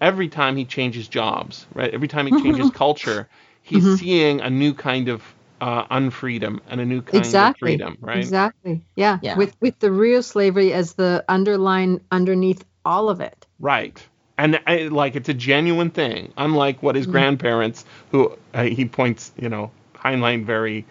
every 0.00 0.28
time 0.28 0.56
he 0.56 0.64
changes 0.66 1.08
jobs, 1.08 1.66
right? 1.74 1.92
Every 1.94 2.08
time 2.08 2.26
he 2.26 2.32
changes 2.34 2.70
culture, 2.70 3.28
he's 3.62 3.86
Mm-hmm. 3.86 3.96
seeing 3.96 4.40
a 4.40 4.50
new 4.50 4.74
kind 4.74 5.08
of 5.08 5.22
uh, 5.60 5.84
unfreedom 5.86 6.60
and 6.68 6.80
a 6.80 6.86
new 6.86 7.02
kind 7.02 7.40
exactly. 7.40 7.42
of 7.42 7.56
freedom, 7.58 7.98
right? 8.00 8.34
Exactly. 8.34 8.86
Yeah. 8.96 9.20
Yeah. 9.20 9.34
With 9.34 9.56
with 9.60 9.78
the 9.80 9.92
real 9.92 10.22
slavery 10.22 10.72
as 10.72 10.94
the 10.94 11.24
underline 11.28 12.00
underneath 12.10 12.64
all 12.84 13.08
of 13.10 13.20
it. 13.20 13.46
Right. 13.60 14.04
And 14.38 14.60
I, 14.66 14.88
like 14.88 15.16
it's 15.16 15.28
a 15.28 15.34
genuine 15.34 15.90
thing, 15.90 16.32
unlike 16.36 16.82
what 16.82 16.94
Mm-hmm. 16.94 16.96
his 16.96 17.06
grandparents, 17.06 17.84
who 18.10 18.36
uh, 18.52 18.64
he 18.64 18.84
points, 18.86 19.32
you 19.36 19.48
know, 19.48 19.70
Heinlein 20.04 20.44
very 20.44 20.86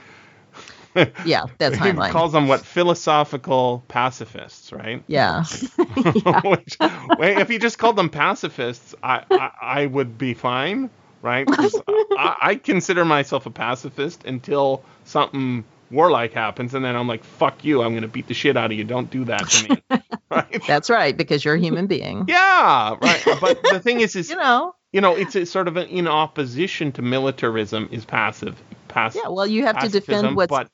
yeah, 1.25 1.45
that's 1.57 1.75
he 1.77 1.81
Heinlein. 1.81 2.11
calls 2.11 2.31
them 2.31 2.47
what 2.47 2.65
philosophical 2.65 3.83
pacifists, 3.87 4.71
right? 4.71 5.03
yeah. 5.07 5.43
Which, 6.43 6.77
wait, 7.17 7.39
if 7.39 7.49
he 7.49 7.57
just 7.57 7.77
called 7.77 7.95
them 7.95 8.09
pacifists, 8.09 8.93
I, 9.01 9.23
I, 9.29 9.51
I 9.61 9.85
would 9.87 10.17
be 10.17 10.33
fine, 10.33 10.89
right? 11.21 11.47
I, 11.49 12.35
I 12.41 12.55
consider 12.55 13.05
myself 13.05 13.45
a 13.45 13.49
pacifist 13.49 14.25
until 14.25 14.83
something 15.05 15.63
warlike 15.89 16.33
happens, 16.33 16.73
and 16.73 16.83
then 16.85 16.95
I'm 16.95 17.07
like, 17.07 17.23
fuck 17.23 17.63
you, 17.63 17.81
I'm 17.81 17.91
going 17.91 18.03
to 18.03 18.07
beat 18.07 18.27
the 18.27 18.33
shit 18.33 18.57
out 18.57 18.71
of 18.71 18.77
you. 18.77 18.83
Don't 18.83 19.09
do 19.09 19.25
that 19.25 19.49
to 19.49 19.69
me. 19.69 20.01
right? 20.29 20.63
That's 20.67 20.89
right, 20.89 21.15
because 21.15 21.43
you're 21.43 21.55
a 21.55 21.59
human 21.59 21.87
being. 21.87 22.25
Yeah, 22.27 22.97
right. 23.01 23.23
But 23.41 23.61
the 23.63 23.79
thing 23.79 24.01
is, 24.01 24.15
is 24.15 24.29
You 24.29 24.35
know. 24.35 24.75
You 24.93 25.01
know, 25.01 25.15
it's 25.15 25.35
a 25.35 25.45
sort 25.45 25.67
of 25.67 25.75
an, 25.75 25.87
in 25.89 26.07
opposition 26.07 26.91
to 26.93 27.01
militarism 27.01 27.89
is 27.91 28.05
passive. 28.05 28.55
Pass, 28.87 29.15
Yeah, 29.15 29.27
well, 29.29 29.47
you 29.47 29.65
have 29.65 29.79
to 29.79 29.89
defend 29.89 30.35
what's 30.35 30.49
but 30.49 30.69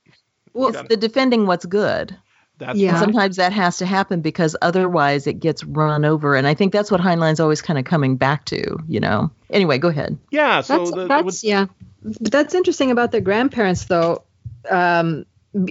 Well, 0.53 0.69
it's 0.69 0.81
the 0.89 0.97
defending 0.97 1.47
what's 1.47 1.65
good. 1.65 2.15
that's 2.57 2.77
Yeah. 2.77 2.91
Right. 2.91 2.99
sometimes 2.99 3.37
that 3.37 3.53
has 3.53 3.77
to 3.77 3.85
happen 3.85 4.19
because 4.21 4.55
otherwise 4.61 5.25
it 5.25 5.39
gets 5.39 5.63
run 5.63 6.03
over. 6.03 6.35
And 6.35 6.45
I 6.45 6.53
think 6.53 6.73
that's 6.73 6.91
what 6.91 6.99
Heinlein's 6.99 7.39
always 7.39 7.61
kind 7.61 7.79
of 7.79 7.85
coming 7.85 8.17
back 8.17 8.43
to, 8.45 8.77
you 8.87 8.99
know. 8.99 9.31
Anyway, 9.49 9.77
go 9.77 9.87
ahead. 9.87 10.17
Yeah, 10.31 10.59
so 10.61 10.77
that's 10.79 10.91
the, 10.91 11.07
that's 11.07 11.23
with- 11.25 11.43
yeah. 11.43 11.67
But 12.03 12.31
that's 12.31 12.53
interesting 12.53 12.91
about 12.91 13.11
their 13.11 13.21
grandparents 13.21 13.85
though, 13.85 14.23
um, 14.69 15.25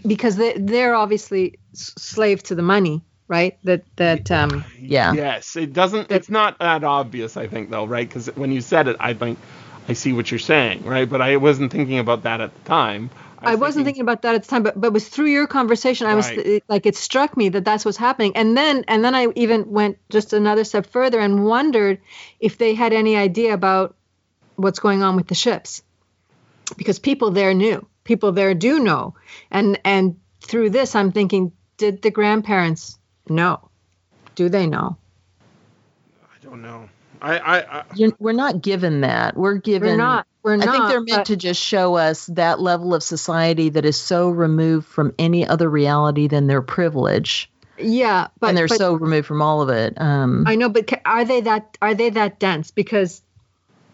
because 0.06 0.36
they 0.36 0.54
they're 0.58 0.94
obviously 0.94 1.58
s- 1.74 1.92
slave 1.98 2.42
to 2.44 2.54
the 2.54 2.62
money, 2.62 3.02
right? 3.28 3.58
That 3.64 3.84
that 3.96 4.30
um 4.30 4.64
Yeah. 4.80 5.12
Yes, 5.12 5.56
it 5.56 5.72
doesn't. 5.72 6.10
It's 6.10 6.30
not 6.30 6.58
that 6.60 6.84
obvious, 6.84 7.36
I 7.36 7.46
think, 7.48 7.70
though, 7.70 7.86
right? 7.86 8.08
Because 8.08 8.28
when 8.36 8.52
you 8.52 8.60
said 8.60 8.88
it, 8.88 8.96
I 9.00 9.14
think 9.14 9.38
I 9.88 9.94
see 9.94 10.12
what 10.12 10.30
you're 10.30 10.38
saying, 10.40 10.84
right? 10.84 11.08
But 11.08 11.22
I 11.22 11.36
wasn't 11.36 11.72
thinking 11.72 11.98
about 11.98 12.24
that 12.24 12.40
at 12.40 12.54
the 12.54 12.60
time. 12.68 13.10
I 13.40 13.54
wasn't 13.56 13.84
thinking 13.86 14.02
about 14.02 14.22
that 14.22 14.34
at 14.34 14.42
the 14.44 14.48
time, 14.48 14.62
but 14.64 14.80
but 14.80 14.88
it 14.88 14.92
was 14.92 15.08
through 15.08 15.26
your 15.28 15.46
conversation 15.46 16.06
I 16.06 16.14
was 16.16 16.28
Right. 16.28 16.38
it- 16.38 16.64
like 16.68 16.86
it 16.86 16.96
struck 16.96 17.36
me 17.36 17.50
that 17.50 17.64
that's 17.64 17.84
what's 17.84 17.98
happening, 17.98 18.36
and 18.36 18.56
then 18.56 18.84
and 18.88 19.04
then 19.04 19.14
I 19.14 19.28
even 19.36 19.70
went 19.70 19.98
just 20.10 20.32
another 20.32 20.64
step 20.64 20.86
further 20.86 21.20
and 21.20 21.44
wondered 21.44 22.00
if 22.40 22.58
they 22.58 22.74
had 22.74 22.92
any 22.92 23.16
idea 23.16 23.54
about 23.54 23.96
what's 24.56 24.80
going 24.80 25.02
on 25.02 25.16
with 25.16 25.28
the 25.28 25.34
ships, 25.36 25.82
because 26.76 26.98
people 26.98 27.30
there 27.32 27.54
knew, 27.54 27.86
people 28.04 28.32
there 28.32 28.54
do 28.54 28.80
know, 28.80 29.14
and 29.50 29.80
and 29.84 30.16
through 30.42 30.70
this 30.70 30.94
I'm 30.94 31.12
thinking, 31.12 31.52
did 31.78 32.02
the 32.02 32.10
grandparents 32.10 32.98
know? 33.30 33.68
Do 34.34 34.48
they 34.48 34.66
know? 34.66 34.96
I 36.22 36.44
don't 36.44 36.62
know. 36.62 36.88
I, 37.20 37.38
I, 37.38 37.78
I 37.80 37.84
You're, 37.94 38.12
we're 38.20 38.32
not 38.32 38.62
given 38.62 39.00
that. 39.00 39.36
We're 39.36 39.56
given. 39.56 39.88
We're 39.90 39.96
not. 39.96 40.26
We're 40.42 40.56
not. 40.56 40.68
I 40.68 40.72
think 40.72 40.88
they're 40.88 41.00
meant 41.00 41.18
but- 41.20 41.26
to 41.26 41.36
just 41.36 41.60
show 41.60 41.96
us 41.96 42.26
that 42.26 42.60
level 42.60 42.94
of 42.94 43.02
society 43.02 43.70
that 43.70 43.84
is 43.84 43.98
so 44.00 44.30
removed 44.30 44.86
from 44.86 45.12
any 45.18 45.46
other 45.46 45.68
reality 45.68 46.28
than 46.28 46.46
their 46.46 46.62
privilege, 46.62 47.50
Yeah, 47.76 48.28
but 48.38 48.48
and 48.50 48.56
they're 48.56 48.68
but- 48.68 48.78
so 48.78 48.94
removed 48.94 49.26
from 49.26 49.42
all 49.42 49.62
of 49.62 49.68
it. 49.70 50.00
Um, 50.00 50.44
I 50.46 50.54
know, 50.54 50.68
but 50.68 50.88
are 51.04 51.24
they 51.24 51.40
that 51.42 51.76
are 51.82 51.94
they 51.94 52.10
that 52.10 52.38
dense? 52.38 52.70
Because 52.70 53.20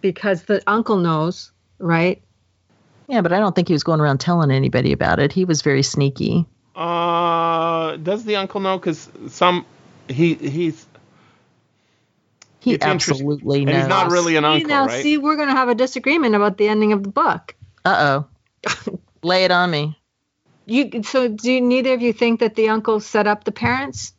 because 0.03 0.43
the 0.43 0.63
uncle 0.67 0.99
knows, 0.99 1.51
right? 1.79 2.21
yeah, 3.09 3.21
but 3.23 3.33
I 3.33 3.39
don't 3.39 3.55
think 3.55 3.69
he 3.69 3.75
was 3.75 3.85
going 3.85 4.01
around 4.01 4.19
telling 4.19 4.51
anybody 4.51 4.93
about 4.93 5.19
it. 5.19 5.33
He 5.33 5.45
was 5.47 5.63
very 5.63 5.83
sneaky. 5.83 6.47
Uh, 6.77 7.97
does 7.99 8.25
the 8.25 8.37
uncle 8.37 8.61
know? 8.61 8.79
Because 8.79 9.11
some 9.29 9.67
he 10.09 10.35
he's 10.35 10.87
He 12.61 12.75
It's 12.75 12.87
interesting. 12.87 13.27
absolutely 13.27 13.67
and 13.67 13.77
knows. 13.77 13.77
he's 13.77 13.89
not 13.89 14.09
really 14.11 14.37
an 14.37 14.45
See, 14.45 14.55
uncle, 14.55 14.65
now, 14.65 14.89
right? 14.89 15.03
see, 15.03 15.19
we're 15.19 15.37
gonna 15.37 15.53
have 15.57 15.69
a 15.71 15.75
disagreement 15.77 16.35
about 16.35 16.59
the 16.59 16.69
ending 16.69 16.93
of 16.93 17.03
the 17.03 17.11
book. 17.11 17.55
Uh 17.85 18.25
oh. 18.67 18.99
Lay 19.23 19.45
it 19.45 19.51
on 19.53 19.71
me. 19.71 19.99
You 20.67 21.03
so 21.05 21.29
do 21.29 21.53
you, 21.53 21.61
neither 21.61 21.95
of 21.95 22.03
you 22.03 22.13
think 22.13 22.41
that 22.41 22.55
the 22.57 22.71
uncle 22.71 23.01
set 23.01 23.27
up 23.27 23.45
the 23.45 23.53
parents? 23.53 24.15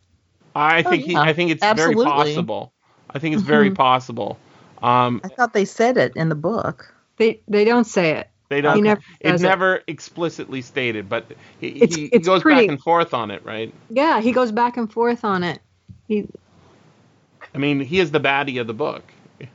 I 0.55 0.83
think 0.83 1.05
he. 1.05 1.17
yeah. 1.17 1.21
I 1.21 1.33
think 1.33 1.51
it's 1.51 1.63
Absolutely. 1.63 1.75
very 1.75 1.97
possible. 1.97 2.73
I 3.09 3.19
think 3.19 3.35
it's 3.35 3.43
very 3.43 3.71
Mm-hmm. 3.71 3.73
possible. 3.73 4.39
Um, 4.81 5.23
I 5.23 5.29
thought 5.29 5.53
they 5.53 5.65
said 5.65 5.97
it 5.97 6.13
in 6.15 6.29
the 6.29 6.35
book. 6.35 6.93
They 7.17 7.41
they 7.47 7.65
don't 7.65 7.85
say 7.85 8.11
it. 8.19 8.29
They 8.55 8.61
don't. 8.61 8.81
Never 8.83 9.01
it's 9.19 9.29
says 9.31 9.43
it. 9.43 9.47
never 9.47 9.81
explicitly 9.85 10.61
stated, 10.61 11.09
but 11.09 11.25
he, 11.59 11.67
It's- 11.67 11.93
he, 11.95 12.01
he 12.03 12.07
it's 12.07 12.25
goes 12.25 12.41
pretty- 12.41 12.61
back 12.61 12.69
and 12.69 12.79
forth 12.81 13.13
on 13.13 13.31
it, 13.31 13.43
right? 13.45 13.73
Yeah, 13.89 14.21
he 14.21 14.31
goes 14.31 14.53
back 14.53 14.77
and 14.77 14.89
forth 14.91 15.25
on 15.25 15.43
it. 15.43 15.59
He 16.07 16.25
I 17.53 17.57
mean, 17.57 17.81
he 17.81 17.99
is 17.99 18.11
the 18.11 18.19
baddie 18.21 18.61
of 18.61 18.67
the 18.67 18.73
book, 18.73 19.03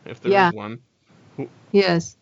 if 0.04 0.20
there 0.20 0.30
is 0.30 0.32
Yeah. 0.34 0.50
one. 0.52 0.80
yes. 1.72 2.16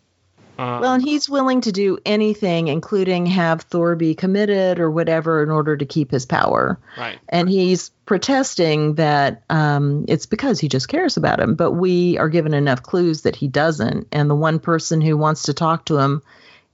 Uh, 0.59 0.79
Well, 0.83 0.95
and 0.95 1.03
he's 1.05 1.29
willing 1.29 1.61
to 1.61 1.71
do 1.71 1.99
anything, 2.05 2.67
including 2.67 3.27
have 3.27 3.69
Thorby 3.71 4.17
committed 4.19 4.81
or 4.81 4.91
whatever, 4.91 5.41
in 5.45 5.51
order 5.51 5.77
to 5.77 5.87
keep 5.87 6.11
his 6.11 6.27
power. 6.27 6.81
right. 6.99 7.19
And 7.29 7.49
he's 7.49 7.91
protesting 8.07 8.95
that 8.97 9.45
um, 9.51 10.05
it's 10.09 10.27
because 10.27 10.59
he 10.59 10.67
just 10.69 10.89
cares 10.89 11.17
about 11.17 11.39
him. 11.39 11.55
But 11.55 11.73
we 11.73 12.19
are 12.19 12.29
given 12.29 12.55
enough 12.55 12.83
clues 12.83 13.23
that 13.23 13.37
he 13.37 13.47
doesn't. 13.47 14.09
And 14.11 14.29
the 14.29 14.35
one 14.35 14.59
person 14.59 15.01
who 15.01 15.17
wants 15.17 15.45
to 15.45 15.55
talk 15.55 15.85
to 15.87 15.99
him 15.99 16.23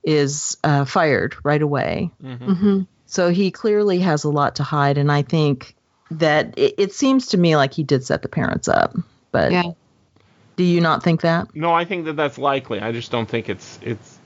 is 0.05 0.57
uh, 0.63 0.85
fired 0.85 1.35
right 1.43 1.61
away. 1.61 2.11
hmm 2.21 2.81
So 3.07 3.29
he 3.29 3.51
clearly 3.51 3.99
has 3.99 4.23
a 4.23 4.29
lot 4.29 4.55
to 4.57 4.63
hide. 4.63 4.97
And 4.97 5.11
I 5.11 5.23
think 5.23 5.75
that 6.11 6.57
it, 6.57 6.75
it 6.77 6.93
seems 6.93 7.27
to 7.27 7.37
me 7.37 7.55
like 7.55 7.73
he 7.73 7.83
did 7.83 8.05
set 8.05 8.21
the 8.21 8.29
parents 8.29 8.67
up. 8.67 8.95
But 9.31 9.51
Yeah. 9.51 9.71
do 10.55 10.63
you 10.63 10.79
not 10.79 11.03
think 11.03 11.21
that? 11.21 11.47
No, 11.55 11.73
I 11.73 11.85
think 11.85 12.05
that 12.05 12.15
that's 12.15 12.37
likely. 12.37 12.79
I 12.79 12.91
just 12.91 13.11
don't 13.11 13.27
think 13.27 13.49
it's 13.49 13.79
it's. 13.81 14.19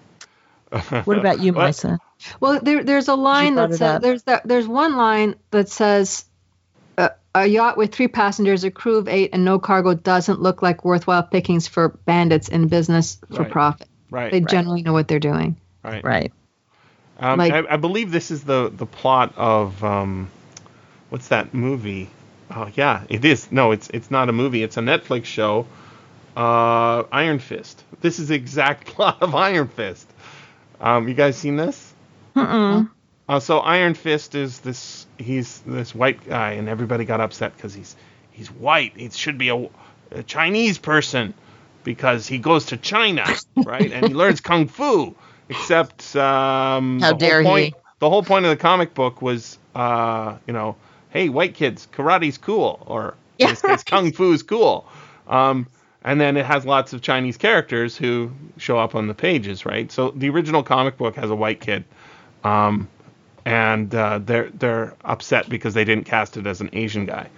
What 1.06 1.18
about 1.18 1.40
you, 1.40 1.54
What? 1.54 1.72
Maissa? 1.74 1.98
Well, 2.40 2.60
there, 2.62 2.84
there's 2.84 3.08
a 3.08 3.16
line 3.16 3.56
that 3.56 3.74
says 3.74 4.02
there's 4.02 4.24
that 4.24 4.46
there's 4.46 4.68
one 4.68 4.98
line 4.98 5.36
that 5.52 5.70
says 5.70 6.26
uh, 6.98 7.10
a 7.34 7.48
yacht 7.48 7.78
with 7.78 7.94
three 7.94 8.10
passengers, 8.10 8.64
a 8.66 8.72
crew 8.72 8.98
of 8.98 9.08
eight, 9.08 9.30
and 9.34 9.46
no 9.46 9.58
cargo 9.58 9.94
doesn't 9.96 10.42
look 10.42 10.62
like 10.62 10.84
worthwhile 10.84 11.24
pickings 11.24 11.68
for 11.68 11.90
bandits 12.06 12.50
in 12.50 12.68
business 12.68 13.18
for 13.30 13.44
Right. 13.44 13.52
profit. 13.52 13.88
Right. 14.12 14.32
They 14.32 14.42
generally 14.42 14.82
know 14.84 14.94
what 14.94 15.08
they're 15.08 15.20
doing. 15.20 15.56
Right. 15.84 16.04
Right. 16.04 16.34
Um, 17.20 17.38
Like- 17.40 17.54
I, 17.54 17.74
I 17.74 17.78
believe 17.78 18.12
this 18.12 18.32
is 18.32 18.44
the 18.44 18.72
the 18.76 18.86
plot 18.86 19.34
of 19.38 19.84
um, 19.84 20.30
what's 21.10 21.28
that 21.30 21.54
movie? 21.54 22.10
Oh 22.52 22.70
yeah, 22.74 23.04
it 23.10 23.26
is. 23.26 23.52
No, 23.52 23.72
it's 23.72 23.90
it's 23.94 24.10
not 24.10 24.30
a 24.30 24.32
movie. 24.32 24.64
It's 24.64 24.78
a 24.78 24.82
Netflix 24.82 25.26
show. 25.26 25.68
Uh, 26.36 27.04
Iron 27.12 27.40
Fist. 27.40 27.84
This 28.02 28.20
is 28.20 28.30
the 28.30 28.36
exact 28.36 28.88
plot 28.94 29.22
of 29.22 29.36
Iron 29.36 29.68
Fist. 29.68 30.08
Um, 30.80 31.08
you 31.08 31.14
guys 31.14 31.36
seen 31.38 31.58
this? 31.58 31.94
Mm-mm. 32.36 32.90
Uh, 33.28 33.40
so 33.40 33.60
Iron 33.60 33.94
Fist 33.94 34.34
is 34.36 34.60
this. 34.62 35.06
He's 35.18 35.60
this 35.62 35.94
white 35.94 36.26
guy, 36.28 36.54
and 36.54 36.70
everybody 36.70 37.06
got 37.06 37.20
upset 37.20 37.56
because 37.56 37.74
he's 37.74 37.96
he's 38.32 38.50
white. 38.50 38.94
It 38.96 39.14
should 39.14 39.38
be 39.38 39.50
a, 39.50 39.70
a 40.12 40.24
Chinese 40.24 40.78
person 40.78 41.34
because 41.84 42.26
he 42.28 42.38
goes 42.40 42.68
to 42.68 42.78
China, 42.78 43.26
right? 43.56 43.92
and 43.92 44.08
he 44.08 44.14
learns 44.14 44.40
kung 44.42 44.68
fu. 44.68 45.16
Except, 45.50 46.16
um, 46.18 47.02
How 47.02 47.10
the 47.10 47.16
dare 47.16 47.42
whole 47.42 47.44
he. 47.44 47.72
point, 47.72 47.76
The 48.00 48.10
whole 48.10 48.24
point 48.24 48.46
of 48.46 48.52
the 48.52 48.58
comic 48.58 48.96
book 48.96 49.22
was, 49.22 49.60
uh, 49.76 50.38
you 50.48 50.54
know, 50.54 50.78
hey, 51.12 51.30
white 51.30 51.56
kids, 51.56 51.88
karate's 51.94 52.38
cool, 52.40 52.84
or 52.88 53.16
in 53.42 53.50
Yeah, 53.50 53.52
this 53.52 53.64
case, 53.64 53.84
kung 53.86 54.14
fu's 54.14 54.44
cool. 54.44 54.88
Um, 55.28 55.68
and 56.04 56.22
then 56.22 56.38
it 56.38 56.46
has 56.46 56.66
lots 56.66 56.94
of 56.94 57.02
Chinese 57.02 57.38
characters 57.38 57.98
who 57.98 58.32
show 58.58 58.80
up 58.80 58.96
on 58.96 59.08
the 59.08 59.16
pages, 59.16 59.66
right? 59.66 59.92
So 59.92 60.12
the 60.12 60.30
original 60.30 60.64
comic 60.64 60.98
book 60.98 61.16
has 61.18 61.32
a 61.32 61.36
white 61.36 61.62
kid, 61.62 61.86
um, 62.44 62.90
and 63.46 63.94
uh, 63.96 64.20
they're 64.20 64.50
they're 64.52 64.96
upset 65.06 65.50
because 65.50 65.74
they 65.76 65.86
didn't 65.86 66.06
cast 66.06 66.38
it 66.38 66.48
as 66.48 66.62
an 66.62 66.70
Asian 66.74 67.06
guy. 67.06 67.30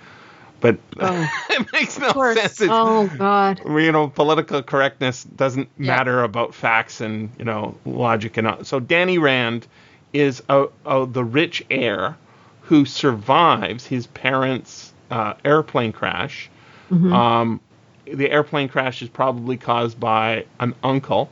But 0.61 0.77
Oh. 0.99 1.29
it 1.49 1.73
makes 1.73 1.99
no 1.99 2.11
sense. 2.11 2.61
It's, 2.61 2.71
Oh 2.71 3.07
God. 3.07 3.61
you 3.65 3.91
know, 3.91 4.07
political 4.07 4.61
correctness 4.63 5.23
doesn't 5.23 5.69
Yeah. 5.77 5.97
matter 5.97 6.23
about 6.23 6.53
facts 6.55 7.01
and 7.01 7.29
you 7.37 7.45
know 7.45 7.75
logic 7.85 8.37
and 8.37 8.47
all. 8.47 8.63
so. 8.63 8.79
Danny 8.79 9.17
Rand 9.17 9.67
is 10.13 10.41
a, 10.49 10.67
a, 10.85 11.05
the 11.05 11.23
rich 11.23 11.63
heir 11.69 12.15
who 12.61 12.85
survives 12.85 13.85
his 13.85 14.07
parents' 14.07 14.93
uh, 15.09 15.33
airplane 15.43 15.91
crash. 15.91 16.49
Um, 16.91 17.59
the 18.05 18.29
airplane 18.29 18.67
crash 18.69 19.01
is 19.01 19.07
probably 19.09 19.55
caused 19.57 19.99
by 19.99 20.45
an 20.59 20.75
uncle 20.83 21.29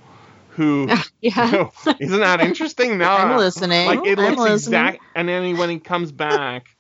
who. 0.52 0.90
Yeah. 1.22 1.68
Isn't 2.00 2.22
that 2.22 2.40
interesting? 2.40 2.98
Now 2.98 3.18
I'm 3.18 3.38
listening. 3.38 3.86
Like 3.86 4.06
it 4.06 4.18
I'm 4.18 4.36
looks 4.36 4.40
listening. 4.40 4.80
exact, 4.80 5.04
and 5.16 5.28
then 5.28 5.58
when 5.58 5.70
he 5.70 5.78
comes 5.80 6.14
back 6.14 6.74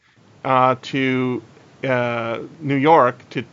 uh, 0.45 0.75
to 0.83 1.41
uh, 1.83 2.39
New 2.59 2.75
York 2.75 3.29
to 3.31 3.43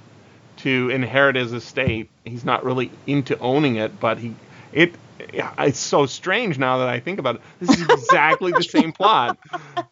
to 0.59 0.89
inherit 0.91 1.37
his 1.37 1.53
estate, 1.53 2.09
he's 2.25 2.45
not 2.45 2.65
really 2.65 2.91
into 3.07 3.39
owning 3.39 3.77
it, 3.77 4.01
but 4.01 4.19
he 4.19 4.35
it. 4.73 4.95
It's 5.59 5.79
so 5.79 6.07
strange 6.07 6.59
now 6.59 6.79
that 6.79 6.89
I 6.89 7.01
think 7.01 7.19
about 7.19 7.37
it. 7.37 7.41
This 7.61 7.79
is 7.79 7.89
exactly 7.89 8.53
the 8.53 8.63
same 8.63 8.93
plot. 9.01 9.39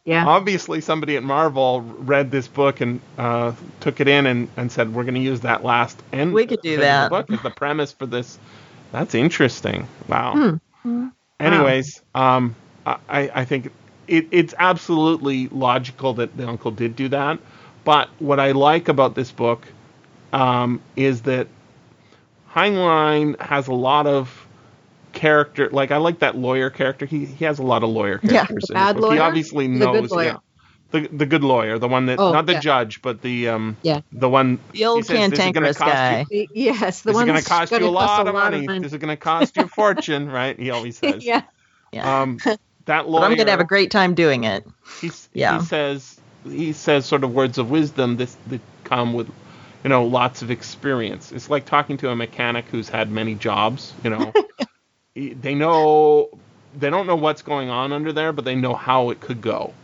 Yeah. 0.05 0.27
Obviously, 0.27 0.81
somebody 0.81 1.16
at 1.16 1.23
Marvel 1.23 1.81
read 1.81 2.31
this 2.31 2.47
book 2.47 2.81
and 2.81 3.01
uh, 3.18 3.53
took 3.81 4.01
it 4.01 4.09
in 4.09 4.27
and, 4.27 4.49
and 4.57 4.70
said, 4.70 4.94
"We're 4.94 5.05
going 5.05 5.14
to 5.14 5.20
use 5.20 5.40
that 5.40 5.64
last 5.64 6.03
end." 6.12 6.33
We 6.33 6.47
could 6.47 6.62
do 6.62 6.79
that. 6.79 7.05
The 7.05 7.11
book 7.11 7.31
as 7.31 7.42
the 7.42 7.51
premise 7.51 7.92
for 7.92 8.07
this. 8.07 8.38
That's 8.92 9.14
interesting. 9.14 9.88
Wow. 10.09 10.59
Hmm. 10.83 11.09
Anyways, 11.40 12.03
um, 12.14 12.55
I, 12.87 12.99
I 13.35 13.44
think 13.44 13.73
it, 14.07 14.29
it's 14.31 14.55
absolutely 14.59 15.49
logical 15.49 16.14
that 16.14 16.37
the 16.37 16.49
uncle 16.49 16.70
did 16.70 16.97
do 16.97 17.09
that. 17.09 17.38
But 17.85 18.09
what 18.18 18.40
I 18.40 18.53
like 18.53 18.88
about 18.88 19.14
this 19.14 19.31
book 19.31 19.66
um, 20.33 20.81
is 20.97 21.23
that 21.23 21.49
Heinlein 22.53 23.40
has 23.40 23.68
a 23.68 23.73
lot 23.75 24.07
of 24.07 24.47
character. 25.12 25.68
Like 25.70 25.90
I 25.90 25.97
like 25.99 26.20
that 26.20 26.37
lawyer 26.37 26.70
character. 26.70 27.07
He 27.07 27.25
he 27.27 27.44
has 27.44 27.59
a 27.59 27.62
lot 27.62 27.83
of 27.83 27.90
lawyer 27.90 28.20
Yeah, 28.23 28.47
characters. 28.47 28.64
the 28.68 28.75
in 28.75 28.75
this 28.75 28.85
bad 28.85 28.97
book. 28.97 29.05
He 29.05 29.18
lawyer? 29.18 29.23
obviously 29.23 29.66
The 29.66 29.79
good 29.87 30.03
knows. 30.03 30.11
lawyer? 30.11 30.25
Yeah. 30.27 30.37
The, 30.90 31.09
the 31.09 31.27
good 31.27 31.42
lawyer, 31.42 31.77
the 31.81 31.88
one 31.88 32.07
that 32.07 32.20
Oh, 32.20 32.31
not 32.33 32.47
the 32.47 32.53
yeah. 32.53 32.61
judge, 32.61 33.03
but 33.03 33.20
the 33.20 33.49
um 33.49 33.77
Yeah. 33.83 34.01
the 34.12 34.29
one 34.29 34.61
The 34.73 34.85
old 34.87 35.05
says, 35.05 35.09
"This 35.31 35.38
is 35.40 35.53
gonna 35.53 35.53
cantankerous 35.53 35.77
cost 35.79 35.88
you- 35.88 35.92
guy. 35.94 36.27
The- 36.31 36.49
Yes, 36.55 37.01
the 37.01 37.07
this 37.09 37.11
is 37.11 37.14
one 37.16 37.27
going 37.27 37.42
to 37.42 37.49
cost 37.49 37.70
you 37.73 37.77
a 37.79 37.81
gonna 37.81 37.92
cost 37.92 38.09
lot 38.18 38.29
of 38.29 38.35
money. 38.35 38.66
This 38.81 38.92
is 38.92 38.99
going 38.99 39.09
to 39.09 39.16
cost 39.16 39.57
you 39.57 39.64
a 39.64 39.68
fortune, 39.68 40.31
right? 40.31 40.57
He 40.59 40.70
always 40.70 40.97
says. 40.99 41.25
yeah. 41.25 41.42
Yeah. 41.92 42.20
Um, 42.23 42.38
that 42.85 43.09
lawyer. 43.09 43.23
but 43.23 43.31
I'm 43.33 43.37
gonna 43.37 43.51
have 43.51 43.61
a 43.61 43.64
great 43.64 43.90
time 43.90 44.14
doing 44.14 44.44
it. 44.44 44.64
He's, 45.01 45.29
Yeah. 45.33 45.59
He 45.59 45.66
says 45.66 46.13
he 46.45 46.73
says 46.73 47.07
sort 47.07 47.25
of 47.25 47.33
words 47.35 47.59
of 47.59 47.71
wisdom 47.71 48.17
this 48.17 48.37
that 48.49 48.61
come 48.85 49.13
with, 49.15 49.29
you 49.85 49.91
know, 49.91 50.05
lots 50.05 50.43
of 50.43 50.51
experience. 50.51 51.33
It's 51.33 51.51
like 51.51 51.65
talking 51.67 51.97
to 51.99 52.11
a 52.11 52.17
mechanic 52.17 52.67
who's 52.67 52.89
had 52.89 53.11
many 53.11 53.35
jobs. 53.35 53.95
You 54.05 54.11
know, 54.11 54.35
they 55.15 55.55
know 55.55 56.31
they 56.79 56.91
don't 56.91 57.07
know 57.07 57.17
what's 57.17 57.43
going 57.43 57.71
on 57.71 57.93
under 57.93 58.13
there, 58.13 58.33
but 58.33 58.45
they 58.45 58.55
know 58.57 58.75
how 58.75 59.11
it 59.11 59.21
could 59.21 59.41
go, 59.41 59.75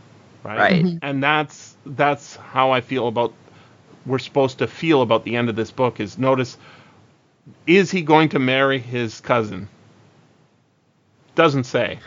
right? 0.44 0.68
Right. 0.68 0.84
Mhm. 0.84 1.00
And 1.02 1.22
that's 1.22 1.76
that's 1.86 2.36
how 2.36 2.70
I 2.72 2.80
feel 2.80 3.08
about. 3.08 3.32
We're 4.06 4.18
supposed 4.18 4.58
to 4.58 4.66
feel 4.66 5.02
about 5.02 5.24
the 5.24 5.36
end 5.36 5.48
of 5.48 5.56
this 5.56 5.70
book. 5.70 6.00
Is 6.00 6.18
notice, 6.18 6.56
is 7.66 7.90
he 7.90 8.02
going 8.02 8.30
to 8.30 8.38
marry 8.38 8.78
his 8.78 9.20
cousin? 9.20 9.68
Doesn't 11.34 11.64
say 11.64 12.00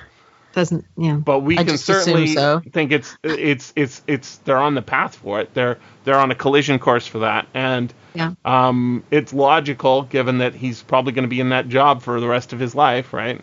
Doesn't 0.53 0.85
yeah. 0.97 1.15
but 1.15 1.39
we 1.39 1.57
I 1.57 1.63
can 1.63 1.77
certainly 1.77 2.27
so. 2.27 2.61
think 2.71 2.91
it's 2.91 3.17
it's 3.23 3.73
it's 3.75 4.01
it's 4.07 4.37
they're 4.37 4.57
on 4.59 4.75
the 4.75 4.81
path 4.83 5.15
for 5.15 5.41
it. 5.41 5.53
They're 5.53 5.79
they're 6.05 6.19
on 6.19 6.29
a 6.31 6.35
collision 6.35 6.77
course 6.79 7.07
for 7.07 7.19
that, 7.19 7.47
and 7.55 7.91
Yeah. 8.13 8.33
um, 8.45 9.03
it's 9.09 9.33
logical 9.33 10.03
given 10.03 10.37
that 10.39 10.53
he's 10.53 10.83
probably 10.83 11.11
going 11.13 11.23
to 11.23 11.29
be 11.29 11.39
in 11.39 11.49
that 11.49 11.69
job 11.69 12.03
for 12.03 12.19
the 12.19 12.27
rest 12.27 12.53
of 12.53 12.59
his 12.59 12.75
life, 12.75 13.13
right? 13.13 13.41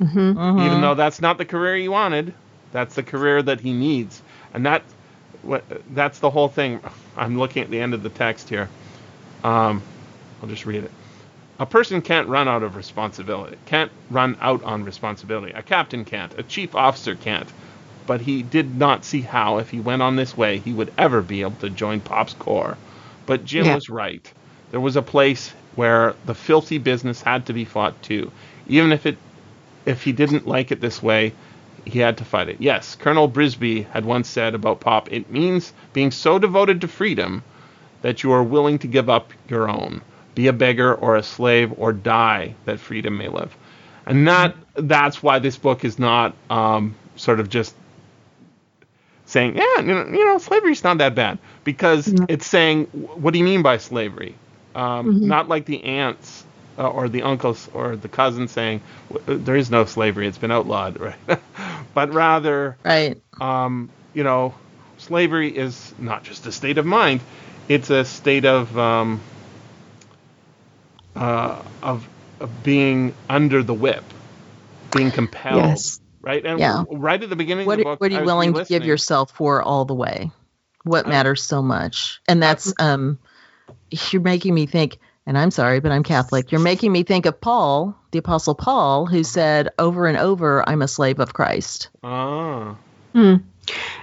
Mm-hmm. 0.00 0.18
Mhm. 0.38 0.66
Even 0.66 0.80
though 0.80 0.94
that's 0.94 1.20
not 1.20 1.36
the 1.38 1.44
career 1.44 1.76
he 1.76 1.88
wanted, 1.88 2.32
that's 2.72 2.94
the 2.94 3.02
career 3.02 3.42
that 3.42 3.60
he 3.60 3.72
needs, 3.72 4.22
and 4.54 4.64
that 4.66 4.82
what 5.42 5.64
that's 5.92 6.20
the 6.20 6.30
whole 6.30 6.48
thing. 6.48 6.80
I'm 7.16 7.38
looking 7.38 7.64
at 7.64 7.70
the 7.70 7.80
end 7.80 7.92
of 7.94 8.02
the 8.04 8.08
text 8.08 8.48
here. 8.48 8.68
Um, 9.42 9.82
I'll 10.40 10.48
just 10.48 10.64
read 10.66 10.84
it. 10.84 10.90
A 11.58 11.66
person 11.66 12.02
can't 12.02 12.28
run 12.28 12.48
out 12.48 12.62
of 12.62 12.76
responsibility. 12.76 13.56
Can't 13.66 13.92
run 14.10 14.36
out 14.40 14.64
on 14.64 14.84
responsibility. 14.84 15.52
A 15.52 15.62
captain 15.62 16.04
can't. 16.04 16.36
A 16.38 16.42
chief 16.42 16.74
officer 16.74 17.14
can't. 17.14 17.52
But 18.06 18.22
he 18.22 18.42
did 18.42 18.76
not 18.76 19.04
see 19.04 19.20
how, 19.20 19.58
if 19.58 19.70
he 19.70 19.78
went 19.80 20.02
on 20.02 20.16
this 20.16 20.36
way, 20.36 20.58
he 20.58 20.72
would 20.72 20.92
ever 20.98 21.22
be 21.22 21.42
able 21.42 21.56
to 21.60 21.70
join 21.70 22.00
Pop's 22.00 22.34
corps. 22.34 22.76
But 23.26 23.44
Jim 23.44 23.66
Yeah. 23.66 23.74
was 23.76 23.88
right. 23.88 24.30
There 24.70 24.80
was 24.80 24.96
a 24.96 25.02
place 25.02 25.54
where 25.76 26.14
the 26.26 26.34
filthy 26.34 26.78
business 26.78 27.22
had 27.22 27.46
to 27.46 27.52
be 27.52 27.64
fought 27.64 28.02
too, 28.02 28.30
even 28.66 28.92
if 28.92 29.06
it, 29.06 29.18
if 29.86 30.02
he 30.02 30.12
didn't 30.12 30.46
like 30.46 30.72
it 30.72 30.80
this 30.80 31.02
way, 31.02 31.32
he 31.84 31.98
had 31.98 32.16
to 32.18 32.24
fight 32.24 32.48
it. 32.48 32.56
Yes, 32.60 32.94
Colonel 32.96 33.28
Brisby 33.28 33.86
had 33.90 34.04
once 34.04 34.28
said 34.28 34.54
about 34.54 34.80
Pop, 34.80 35.12
it 35.12 35.30
means 35.30 35.72
being 35.92 36.10
so 36.10 36.38
devoted 36.38 36.80
to 36.80 36.88
freedom 36.88 37.42
that 38.02 38.22
you 38.22 38.32
are 38.32 38.42
willing 38.42 38.78
to 38.80 38.86
give 38.86 39.08
up 39.08 39.30
your 39.48 39.68
own, 39.68 40.00
be 40.34 40.48
a 40.48 40.52
beggar 40.52 40.94
or 40.94 41.16
a 41.16 41.22
slave 41.22 41.72
or 41.78 41.92
die 41.92 42.54
that 42.66 42.80
freedom 42.80 43.18
may 43.18 43.28
live. 43.28 43.54
And 44.06 44.26
that 44.28 44.56
that's 44.74 45.22
why 45.22 45.38
this 45.38 45.56
book 45.56 45.84
is 45.84 45.98
not 45.98 46.34
um, 46.50 46.94
sort 47.16 47.40
of 47.40 47.48
just 47.48 47.74
saying, 49.26 49.56
yeah, 49.56 49.80
you 49.80 49.94
know, 49.94 50.06
you 50.06 50.24
know, 50.26 50.38
slavery's 50.38 50.84
not 50.84 50.98
that 50.98 51.14
bad 51.14 51.38
because 51.64 52.14
No. 52.14 52.26
it's 52.28 52.46
saying, 52.46 52.86
what 52.86 53.32
do 53.32 53.38
you 53.38 53.44
mean 53.44 53.62
by 53.62 53.78
slavery? 53.78 54.34
Um, 54.74 55.16
Mhm. 55.16 55.26
Not 55.26 55.48
like 55.48 55.66
the 55.66 55.84
aunts 55.84 56.44
uh, 56.78 56.88
or 56.88 57.08
the 57.08 57.22
uncles 57.22 57.68
or 57.74 57.96
the 57.96 58.08
cousins 58.08 58.52
saying 58.52 58.80
there 59.26 59.56
is 59.56 59.70
no 59.70 59.84
slavery, 59.84 60.26
it's 60.28 60.38
been 60.38 60.52
outlawed, 60.52 61.00
right? 61.28 61.40
but 61.94 62.12
rather 62.12 62.76
Right. 62.84 63.22
um, 63.40 63.90
you 64.14 64.24
know, 64.24 64.54
slavery 64.98 65.56
is 65.56 65.94
not 65.98 66.24
just 66.24 66.46
a 66.46 66.52
state 66.52 66.78
of 66.78 66.86
mind; 66.86 67.20
it's 67.68 67.90
a 67.90 68.04
state 68.04 68.44
of 68.44 68.76
um, 68.78 69.20
uh, 71.16 71.62
of, 71.82 72.08
of 72.40 72.62
being 72.62 73.14
under 73.28 73.62
the 73.62 73.74
whip, 73.74 74.04
being 74.92 75.10
compelled, 75.10 75.64
Yes. 75.64 76.00
right? 76.20 76.44
And 76.44 76.58
Yeah. 76.60 76.84
right 76.90 77.22
at 77.22 77.28
the 77.30 77.36
beginning 77.36 77.66
What, 77.66 77.74
of 77.74 77.78
the 77.78 77.84
book, 77.84 78.00
what 78.00 78.12
are 78.12 78.14
you 78.14 78.24
willing 78.24 78.54
to 78.54 78.64
give 78.64 78.84
yourself 78.84 79.32
for 79.32 79.62
all 79.62 79.84
the 79.84 79.94
way? 79.94 80.30
What 80.84 81.06
matters 81.06 81.42
so 81.42 81.62
much? 81.62 82.20
And 82.26 82.42
that's 82.42 82.72
um, 82.80 83.18
you're 84.10 84.22
making 84.22 84.54
me 84.54 84.66
think. 84.66 84.98
And 85.24 85.38
I'm 85.38 85.52
sorry, 85.52 85.78
but 85.78 85.92
I'm 85.92 86.02
Catholic. 86.02 86.50
You're 86.50 86.60
making 86.60 86.90
me 86.90 87.04
think 87.04 87.26
of 87.26 87.40
Paul, 87.40 87.96
the 88.10 88.18
Apostle 88.18 88.56
Paul, 88.56 89.06
who 89.06 89.22
said 89.22 89.68
over 89.78 90.08
and 90.08 90.18
over, 90.18 90.68
"I'm 90.68 90.82
a 90.82 90.88
slave 90.88 91.20
of 91.20 91.32
Christ." 91.32 91.90
Ah, 92.02 92.74
Hmm. 93.14 93.36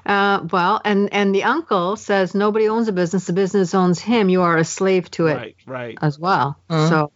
Uh, 0.06 0.48
well, 0.52 0.82
and 0.84 1.14
and 1.14 1.34
the 1.36 1.44
uncle 1.44 1.96
says 1.96 2.34
nobody 2.34 2.70
owns 2.70 2.88
a 2.88 2.92
business; 2.94 3.26
the 3.26 3.34
business 3.34 3.76
owns 3.76 4.00
him. 4.00 4.30
You 4.30 4.42
are 4.42 4.58
a 4.58 4.64
slave 4.66 5.12
to 5.12 5.28
it 5.28 5.36
right, 5.36 5.56
right. 5.66 5.98
as 6.02 6.18
well. 6.18 6.58
Mhm. 6.70 6.90
So, 6.90 7.12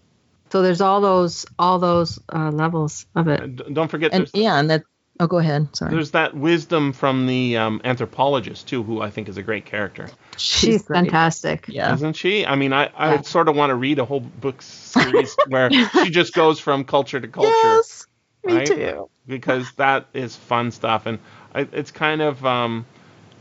So 0.51 0.61
there's 0.61 0.81
all 0.81 1.01
those 1.01 1.45
all 1.57 1.79
those 1.79 2.19
uh, 2.31 2.51
levels 2.51 3.05
of 3.15 3.27
it. 3.27 3.39
And 3.41 3.61
don't 3.73 3.89
forget, 3.89 4.13
And 4.13 4.29
yeah, 4.33 4.59
and 4.59 4.69
that. 4.69 4.83
Oh, 5.19 5.27
go 5.27 5.37
ahead. 5.37 5.67
Sorry. 5.75 5.91
there's 5.91 6.11
that 6.11 6.35
wisdom 6.35 6.91
from 6.91 7.27
the 7.27 7.55
um, 7.57 7.81
anthropologist 7.83 8.67
too, 8.67 8.81
who 8.81 8.99
I 8.99 9.11
think 9.11 9.29
is 9.29 9.37
a 9.37 9.43
great 9.43 9.63
character, 9.65 10.09
She's 10.37 10.81
great. 10.81 10.97
fantastic. 11.05 11.65
Yeah. 11.67 11.93
isn't 11.93 12.13
she? 12.13 12.45
I 12.47 12.55
mean, 12.55 12.73
I, 12.73 12.89
I 12.97 13.13
Yeah. 13.13 13.21
sort 13.21 13.47
of 13.47 13.55
want 13.55 13.69
to 13.69 13.75
read 13.75 13.99
a 13.99 14.05
whole 14.05 14.19
book 14.21 14.61
series 14.63 15.35
where 15.47 15.69
she 15.71 16.09
just 16.09 16.33
goes 16.33 16.59
from 16.59 16.83
culture 16.83 17.19
to 17.21 17.27
culture. 17.27 17.75
Yes. 17.75 18.07
Me 18.43 18.53
right? 18.55 18.65
too. 18.67 19.09
because 19.27 19.71
that 19.73 20.07
is 20.15 20.35
fun 20.35 20.71
stuff 20.71 21.05
and 21.05 21.19
I, 21.19 21.42
it's 21.55 21.91
kind 21.91 22.21
of 22.21 22.45
um, 22.45 22.85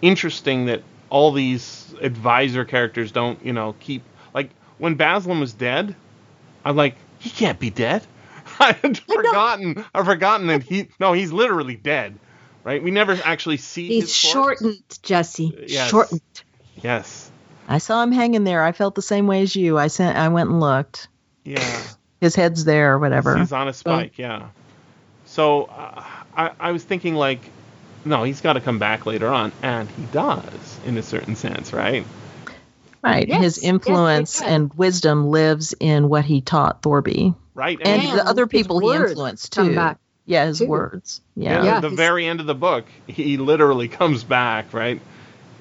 interesting 0.01 0.67
that 0.67 0.83
all 1.11 1.33
these 1.33 1.95
advisor 2.01 2.65
characters 2.65 3.13
don't 3.13 3.45
you 3.45 3.53
know 3.53 3.75
keep 3.81 4.03
like 4.35 4.51
when 4.79 4.97
Baslam 4.97 5.41
was 5.41 5.53
dead 5.53 5.95
I'm 6.65 6.77
like 6.77 6.97
he 7.19 7.31
can't 7.31 7.59
be 7.61 7.71
dead 7.71 8.07
I 8.61 8.73
had 8.73 8.99
forgotten 8.99 9.85
I've 9.95 10.07
forgotten 10.07 10.47
that 10.49 10.63
he 10.63 10.89
no 10.99 11.13
he's 11.13 11.33
literally 11.33 11.77
dead 11.77 12.19
right 12.65 12.83
we 12.83 12.91
never 12.91 13.19
actually 13.25 13.59
see 13.59 13.89
He's 13.89 14.15
shortened, 14.15 14.83
Jesse. 15.03 15.65
Yes. 15.67 15.91
Shortened. 15.91 16.23
yes 16.83 17.31
I 17.69 17.79
saw 17.79 18.03
him 18.03 18.11
hanging 18.11 18.43
there. 18.45 18.63
I 18.65 18.73
felt 18.73 18.97
the 18.97 19.03
same 19.03 19.29
way 19.29 19.43
as 19.43 19.55
you. 19.55 19.79
I 19.79 19.87
sent. 19.87 20.19
I 20.19 20.29
went 20.29 20.51
and 20.51 20.59
looked. 20.61 21.09
yeah 21.45 21.83
His 22.21 22.35
head's 22.35 22.65
there, 22.65 22.95
or 22.95 22.99
whatever. 22.99 23.37
he's 23.37 23.53
on 23.53 23.69
a 23.69 23.73
spike 23.73 24.17
yeah 24.19 24.49
so 25.27 25.65
uh, 25.65 26.05
I, 26.37 26.51
I 26.59 26.73
was 26.73 26.85
thinking 26.85 27.15
like 27.15 27.41
no 28.05 28.23
he's 28.25 28.41
got 28.41 28.55
to 28.55 28.61
come 28.61 28.79
back 28.79 29.07
later 29.07 29.29
on 29.29 29.53
and 29.63 29.89
he 29.91 30.03
does 30.07 30.81
in 30.87 30.97
a 30.99 31.03
certain 31.03 31.37
sense 31.37 31.73
right 31.73 32.05
Right. 33.05 33.27
Yes, 33.27 33.43
His 33.43 33.59
influence 33.59 34.39
did. 34.39 34.47
and 34.49 34.73
wisdom 34.75 35.27
lives 35.27 35.75
in 35.81 36.09
what 36.09 36.25
he 36.25 36.41
taught 36.41 36.83
Thorby 36.83 37.35
right 37.53 37.77
and, 37.83 38.01
And 38.01 38.17
the 38.19 38.25
other 38.29 38.47
people 38.47 38.79
he 38.79 38.87
words 38.87 39.11
influenced 39.11 39.51
come 39.57 39.71
too. 39.71 39.75
back, 39.75 39.99
yeah, 40.25 40.47
his 40.47 40.61
too. 40.61 40.69
words. 40.69 41.21
Yeah, 41.35 41.51
Yeah. 41.51 41.65
Yeah, 41.65 41.81
the 41.81 41.89
he's- 41.89 41.97
very 41.99 42.27
end 42.27 42.39
of 42.39 42.47
the 42.47 42.55
book, 42.55 42.85
he 43.09 43.39
literally 43.39 43.89
comes 43.89 44.23
back, 44.23 44.73
right? 44.73 45.01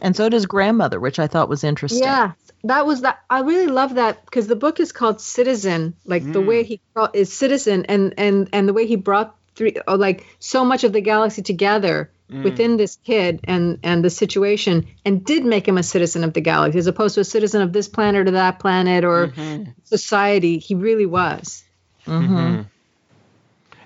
And 0.02 0.16
so 0.16 0.30
does 0.30 0.46
grandmother, 0.46 1.00
which 1.00 1.18
I 1.18 1.26
thought 1.26 1.50
was 1.50 1.64
interesting. 1.64 2.04
Yeah, 2.04 2.34
that 2.66 2.86
was 2.86 3.02
that. 3.02 3.18
I 3.28 3.40
really 3.42 3.66
love 3.68 3.96
that 3.96 4.24
because 4.24 4.46
the 4.46 4.56
book 4.56 4.80
is 4.80 4.92
called 4.92 5.20
Citizen. 5.20 5.96
Like 6.06 6.22
the 6.32 6.44
Mm. 6.44 6.46
way 6.46 6.64
he 6.64 6.80
brought 6.94 7.16
is 7.16 7.34
Citizen, 7.34 7.86
and 7.90 8.14
and 8.20 8.50
and 8.54 8.70
the 8.70 8.74
way 8.74 8.86
he 8.86 8.98
brought 8.98 9.36
three, 9.56 9.76
oh, 9.88 9.96
like 9.96 10.28
so 10.38 10.64
much 10.64 10.84
of 10.84 10.94
the 10.94 11.02
galaxy 11.02 11.42
together 11.42 12.12
Mm. 12.32 12.44
within 12.44 12.78
this 12.78 12.98
kid 13.04 13.42
and 13.44 13.80
and 13.84 14.04
the 14.06 14.10
situation, 14.10 14.88
and 15.04 15.26
did 15.26 15.44
make 15.44 15.68
him 15.68 15.78
a 15.78 15.84
citizen 15.84 16.24
of 16.24 16.32
the 16.34 16.40
galaxy 16.42 16.80
as 16.80 16.88
opposed 16.88 17.16
to 17.16 17.22
a 17.22 17.26
citizen 17.26 17.62
of 17.62 17.74
this 17.74 17.90
planet 17.90 18.28
or 18.28 18.32
that 18.32 18.60
planet 18.60 19.04
or 19.04 19.28
Mhm. 19.28 19.74
society. 19.84 20.58
He 20.60 20.76
really 20.76 21.06
was. 21.06 21.64
hmm 22.06 22.22
Mhm. 22.22 22.66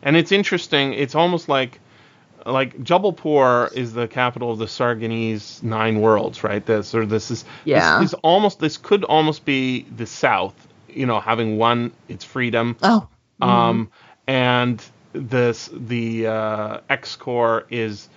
And 0.03 0.15
it's 0.15 0.31
interesting. 0.31 0.93
It's 0.93 1.15
almost 1.15 1.49
like 1.49 1.79
like 2.45 2.77
Jubbulpore 2.83 3.73
is 3.73 3.93
the 3.93 4.07
capital 4.07 4.51
of 4.51 4.59
the 4.59 4.67
Sargonese 4.67 5.63
Nine 5.63 5.99
Worlds, 5.99 6.43
right? 6.43 6.63
This 6.63 6.93
or 6.93 7.03
this 7.07 7.31
is 7.31 7.43
Yeah. 7.63 7.99
This 7.99 8.09
is 8.09 8.13
almost 8.21 8.59
this 8.59 8.77
could 8.77 9.03
almost 9.03 9.45
be 9.45 9.87
the 9.97 10.05
South, 10.05 10.53
you 10.87 11.07
know, 11.07 11.19
having 11.19 11.57
won 11.57 11.91
its 12.07 12.23
freedom. 12.23 12.75
Oh, 12.83 13.07
Um, 13.41 13.89
and 14.27 14.79
this 15.13 15.69
the 15.73 16.27
uh, 16.27 16.77
X 16.89 17.15
Corps 17.15 17.65
is, 17.71 18.07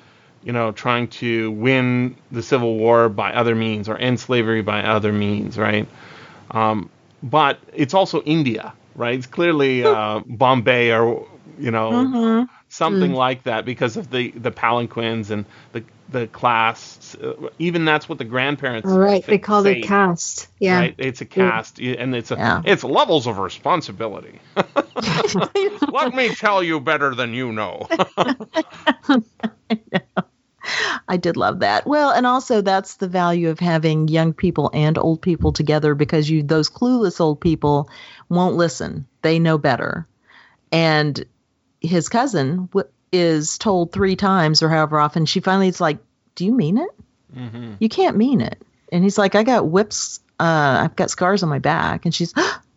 you 0.42 0.52
know, 0.52 0.72
trying 0.72 1.08
to 1.08 1.50
win 1.52 2.16
the 2.30 2.42
Civil 2.42 2.76
War 2.76 3.08
by 3.08 3.32
other 3.32 3.54
means 3.54 3.88
or 3.88 3.96
end 3.96 4.20
slavery 4.20 4.62
by 4.62 4.82
other 4.82 5.12
means, 5.12 5.58
right? 5.58 5.86
Um, 6.50 6.90
but 7.22 7.58
it's 7.74 7.94
also 7.94 8.22
India, 8.22 8.72
right? 8.94 9.14
It's 9.16 9.26
clearly 9.26 9.84
uh, 9.84 10.20
Bombay 10.26 10.92
or 10.92 11.26
you 11.58 11.70
know 11.70 12.08
hmm 12.08 12.42
something 12.68 13.12
like 13.12 13.42
that 13.44 13.64
because 13.64 13.96
of 13.96 14.10
the 14.10 14.30
the 14.32 14.50
palanquins 14.50 15.30
and 15.30 15.44
the 15.72 15.82
the 16.10 16.26
class. 16.28 17.16
Uh, 17.22 17.48
even 17.58 17.84
that's 17.84 18.08
what 18.08 18.18
the 18.18 18.24
grandparents. 18.24 18.92
All 18.92 18.98
right, 18.98 19.26
they 19.28 19.38
call 19.38 19.66
it 19.66 19.82
cast. 19.82 20.48
Yeah. 20.60 20.78
Right, 20.78 20.94
it's 20.98 21.20
a 21.20 21.24
cast, 21.26 21.78
y- 21.80 21.96
and 21.98 22.14
it's 22.14 22.30
a 22.30 22.38
Yeah. 22.38 22.62
it's 22.64 22.84
levels 22.84 23.26
of 23.26 23.38
responsibility. 23.38 24.40
Let 25.90 26.14
me 26.14 26.30
tell 26.30 26.62
you 26.62 26.80
better 26.80 27.14
than 27.14 27.34
you 27.34 27.52
know. 27.52 27.88
I 31.08 31.16
did 31.16 31.36
love 31.36 31.60
that. 31.60 31.86
Well, 31.86 32.10
and 32.10 32.26
also 32.26 32.60
that's 32.60 32.96
the 32.96 33.08
value 33.08 33.50
of 33.50 33.60
having 33.60 34.08
young 34.08 34.32
people 34.32 34.70
and 34.74 34.98
old 34.98 35.22
people 35.22 35.52
together 35.52 35.94
because 35.94 36.28
you 36.28 36.42
those 36.42 36.70
clueless 36.70 37.20
old 37.20 37.40
people 37.40 37.90
won't 38.28 38.56
listen. 38.56 39.06
They 39.22 39.38
know 39.38 39.58
better. 39.58 40.06
And 40.70 41.24
his 41.80 42.08
cousin 42.08 42.66
w- 42.72 42.88
is 43.12 43.58
told 43.58 43.92
three 43.92 44.16
times 44.16 44.62
or 44.62 44.68
however 44.68 44.98
often. 44.98 45.26
She 45.26 45.40
finally 45.40 45.68
is 45.68 45.80
like, 45.80 45.98
"Do 46.34 46.44
you 46.44 46.52
mean 46.52 46.78
it? 46.78 46.90
hmm 47.32 47.72
You 47.78 47.88
can't 47.88 48.16
mean 48.16 48.40
it." 48.40 48.60
And 48.92 49.02
he's 49.04 49.18
like, 49.18 49.34
"I 49.34 49.42
got 49.42 49.68
whips. 49.68 50.20
Uh, 50.40 50.82
I've 50.84 50.96
got 50.96 51.10
scars 51.10 51.42
on 51.42 51.48
my 51.48 51.58
back." 51.58 52.04
And 52.04 52.14
she's, 52.14 52.34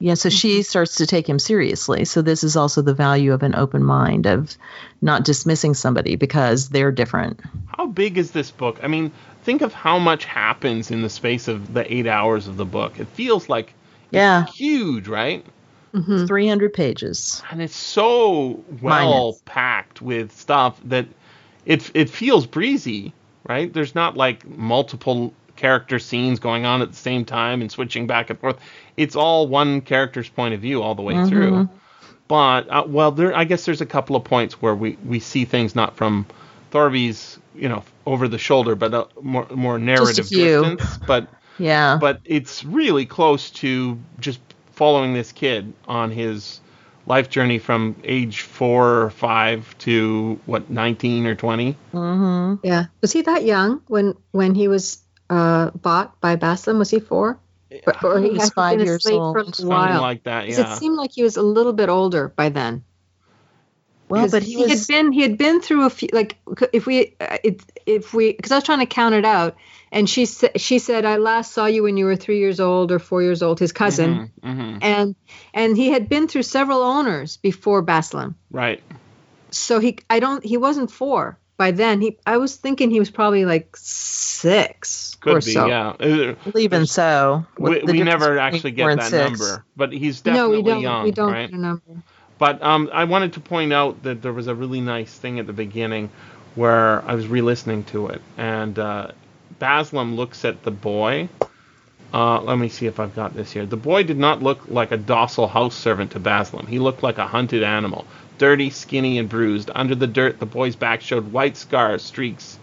yeah. 0.00 0.14
So 0.14 0.28
she 0.30 0.62
starts 0.62 0.96
to 0.96 1.06
take 1.06 1.28
him 1.28 1.38
seriously. 1.38 2.04
So 2.04 2.22
this 2.22 2.42
is 2.42 2.56
also 2.56 2.82
the 2.82 2.94
value 2.94 3.32
of 3.32 3.42
an 3.44 3.54
open 3.54 3.84
mind 3.84 4.26
of 4.26 4.56
not 5.00 5.24
dismissing 5.24 5.74
somebody 5.74 6.16
because 6.16 6.68
they're 6.68 6.90
different. 6.90 7.40
How 7.66 7.86
big 7.86 8.18
is 8.18 8.32
this 8.32 8.50
book? 8.50 8.80
I 8.82 8.88
mean, 8.88 9.12
think 9.44 9.62
of 9.62 9.72
how 9.72 9.98
much 9.98 10.24
happens 10.24 10.90
in 10.90 11.02
the 11.02 11.08
space 11.10 11.46
of 11.46 11.72
the 11.72 11.90
eight 11.92 12.06
hours 12.06 12.48
of 12.48 12.56
the 12.56 12.64
book. 12.64 12.98
It 12.98 13.06
feels 13.08 13.48
like 13.48 13.74
Yeah. 14.10 14.46
huge, 14.46 15.06
right? 15.06 15.44
Mhm. 15.94 16.26
300 16.26 16.72
pages. 16.72 17.42
And 17.50 17.60
it's 17.60 17.76
so 17.76 18.62
well 18.80 19.08
Minus. 19.30 19.42
packed 19.44 20.00
with 20.00 20.32
stuff 20.36 20.80
that 20.84 21.06
it 21.66 21.90
it 21.94 22.08
feels 22.10 22.46
breezy, 22.46 23.12
right? 23.48 23.72
There's 23.72 23.94
not 23.94 24.16
like 24.16 24.48
multiple 24.48 25.32
character 25.60 25.98
scenes 25.98 26.40
going 26.40 26.64
on 26.64 26.80
at 26.80 26.88
the 26.90 26.96
same 26.96 27.24
time 27.24 27.60
and 27.60 27.70
switching 27.70 28.06
back 28.06 28.30
and 28.30 28.38
forth. 28.38 28.58
It's 28.96 29.14
all 29.14 29.46
one 29.46 29.82
character's 29.82 30.28
point 30.28 30.54
of 30.54 30.60
view 30.60 30.82
all 30.82 30.94
the 30.94 31.02
way 31.02 31.14
Mhm. 31.14 31.28
through. 31.28 31.68
But 32.28 32.70
uh, 32.70 32.84
well, 32.86 33.10
there 33.12 33.36
I 33.36 33.44
guess 33.44 33.64
there's 33.66 33.80
a 33.82 33.86
couple 33.86 34.16
of 34.16 34.24
points 34.24 34.62
where 34.62 34.74
we 34.74 34.96
we 35.06 35.20
see 35.20 35.44
things 35.44 35.74
not 35.74 35.96
from 35.96 36.26
Thorby's, 36.70 37.38
you 37.54 37.68
know, 37.68 37.82
over 38.06 38.26
the 38.28 38.38
shoulder, 38.38 38.74
but 38.74 38.94
a 38.94 39.06
more 39.20 39.46
more 39.54 39.78
narrative 39.78 40.26
few. 40.28 40.62
distance. 40.62 40.98
But 41.06 41.28
Yeah. 41.58 41.98
but 42.00 42.20
it's 42.24 42.64
really 42.64 43.04
close 43.04 43.50
to 43.62 43.98
just 44.18 44.40
following 44.72 45.12
this 45.12 45.32
kid 45.32 45.72
on 45.86 46.10
his 46.10 46.60
life 47.06 47.28
journey 47.28 47.58
from 47.58 47.96
age 48.04 48.42
four 48.42 49.02
or 49.02 49.10
five 49.10 49.76
to 49.78 50.38
what 50.46 50.70
19 50.70 51.26
or 51.26 51.34
20 51.34 51.76
hmm 51.92 52.54
Yeah. 52.62 52.86
Was 53.02 53.12
he 53.12 53.22
that 53.22 53.44
young 53.44 53.82
when 53.88 54.14
when 54.32 54.54
he 54.54 54.68
was 54.68 55.02
uh, 55.30 55.70
bought 55.70 56.20
by 56.20 56.36
Baslam? 56.36 56.78
Was 56.78 56.90
he 56.90 57.00
four? 57.00 57.38
Or, 57.86 57.94
or 58.04 58.18
He 58.20 58.30
was 58.30 58.50
five 58.50 58.78
been 58.78 58.86
years 58.86 59.04
slave 59.04 59.14
old. 59.20 59.34
for 59.36 59.40
a 59.40 59.44
something 59.44 59.68
while. 59.68 60.00
like 60.02 60.24
that 60.24 60.46
'Cause 60.46 60.58
yeah 60.58 60.74
It 60.74 60.78
seemed 60.78 60.96
like 60.96 61.12
he 61.14 61.22
was 61.22 61.36
a 61.36 61.42
little 61.42 61.72
bit 61.72 61.88
older 61.88 62.28
by 62.28 62.48
then. 62.50 62.82
Well, 64.08 64.22
'Cause 64.22 64.32
but 64.32 64.42
he, 64.42 64.56
was. 64.56 64.70
had 64.70 64.86
been 64.88 65.12
he 65.12 65.22
had 65.22 65.38
been 65.38 65.60
through 65.60 65.84
a 65.84 65.90
few 65.90 66.08
like 66.12 66.36
if 66.72 66.84
we 66.84 67.14
uh, 67.20 67.38
it, 67.44 67.62
if 67.86 68.12
we 68.12 68.32
because 68.32 68.50
I 68.50 68.56
was 68.56 68.64
trying 68.64 68.80
to 68.80 68.86
count 68.86 69.14
it 69.14 69.24
out 69.24 69.54
and 69.92 70.10
she 70.10 70.26
said 70.26 70.60
she 70.60 70.80
said 70.80 71.04
I 71.04 71.16
last 71.18 71.52
saw 71.52 71.66
you 71.66 71.84
when 71.84 71.96
you 71.96 72.06
were 72.06 72.16
three 72.16 72.40
years 72.40 72.58
old 72.58 72.90
or 72.90 72.98
four 72.98 73.22
years 73.22 73.40
old 73.40 73.60
his 73.60 73.70
cousin 73.70 74.32
Mhm, 74.42 74.56
mhm. 74.56 74.78
and 74.82 75.14
and 75.54 75.76
he 75.76 75.90
had 75.90 76.08
been 76.08 76.26
through 76.26 76.42
several 76.42 76.82
owners 76.82 77.36
before 77.36 77.84
Baslam 77.84 78.34
right 78.50 78.82
so 79.52 79.78
he 79.78 79.98
I 80.10 80.18
don't 80.18 80.44
he 80.44 80.56
wasn't 80.56 80.90
four 80.90 81.38
by 81.60 81.70
then 81.70 82.00
he 82.00 82.16
I 82.26 82.38
was 82.38 82.56
thinking 82.56 82.90
he 82.90 82.98
was 82.98 83.10
probably 83.10 83.44
like 83.44 83.76
six 83.76 85.14
could 85.20 85.36
or 85.36 85.40
be 85.40 85.52
so 85.52 85.66
yeah 85.66 86.34
even 86.56 86.86
so. 86.86 87.44
we, 87.58 87.82
we 87.82 88.02
never 88.02 88.38
actually 88.38 88.74
four 88.74 88.88
get 88.88 88.90
and 88.92 89.00
that 89.00 89.10
six. 89.10 89.38
number 89.38 89.64
but 89.76 89.92
he's 89.92 90.22
definitely 90.22 90.56
no 90.56 90.62
we 90.62 90.70
don't 90.70 90.80
young 90.80 91.04
we 91.04 91.10
don't 91.10 91.32
right 91.32 91.50
get 91.50 91.58
a 91.58 91.60
number 91.60 91.82
But 92.38 92.62
um, 92.62 92.88
I 92.94 93.04
wanted 93.04 93.34
to 93.34 93.40
point 93.40 93.70
out 93.74 94.02
that 94.04 94.22
there 94.22 94.32
was 94.32 94.46
a 94.46 94.54
really 94.54 94.80
nice 94.80 95.12
thing 95.12 95.38
at 95.38 95.46
the 95.46 95.52
beginning 95.52 96.08
where 96.54 97.04
I 97.04 97.14
was 97.14 97.28
re-listening 97.28 97.84
to 97.92 98.06
it, 98.08 98.22
and 98.38 98.78
uh, 98.78 99.08
Baslam 99.60 100.16
looks 100.16 100.44
at 100.46 100.62
the 100.62 100.70
boy. 100.70 101.28
Uh, 102.12 102.40
let 102.40 102.58
me 102.58 102.68
see 102.70 102.86
if 102.86 102.98
I've 102.98 103.14
got 103.14 103.34
this 103.34 103.52
here. 103.52 103.66
The 103.66 103.76
boy 103.76 104.02
did 104.02 104.18
not 104.18 104.42
look 104.42 104.68
like 104.68 104.90
a 104.90 104.96
docile 104.96 105.46
house 105.46 105.76
servant 105.76 106.12
to 106.12 106.20
Baslam. 106.20 106.66
He 106.66 106.78
looked 106.78 107.02
like 107.02 107.18
a 107.18 107.26
hunted 107.26 107.62
animal, 107.62 108.06
dirty, 108.40 108.70
skinny, 108.70 109.18
and 109.18 109.28
bruised. 109.28 109.70
Under 109.74 109.94
the 109.94 110.06
dirt, 110.06 110.40
the 110.40 110.46
boy's 110.46 110.74
back 110.74 111.02
showed 111.02 111.30
white 111.30 111.58
scars, 111.58 112.02
streaks, 112.02 112.58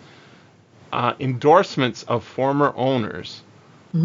uh, 0.91 1.13
endorsements 1.19 2.01
of 2.01 2.23
former 2.23 2.73
owners. 2.75 3.41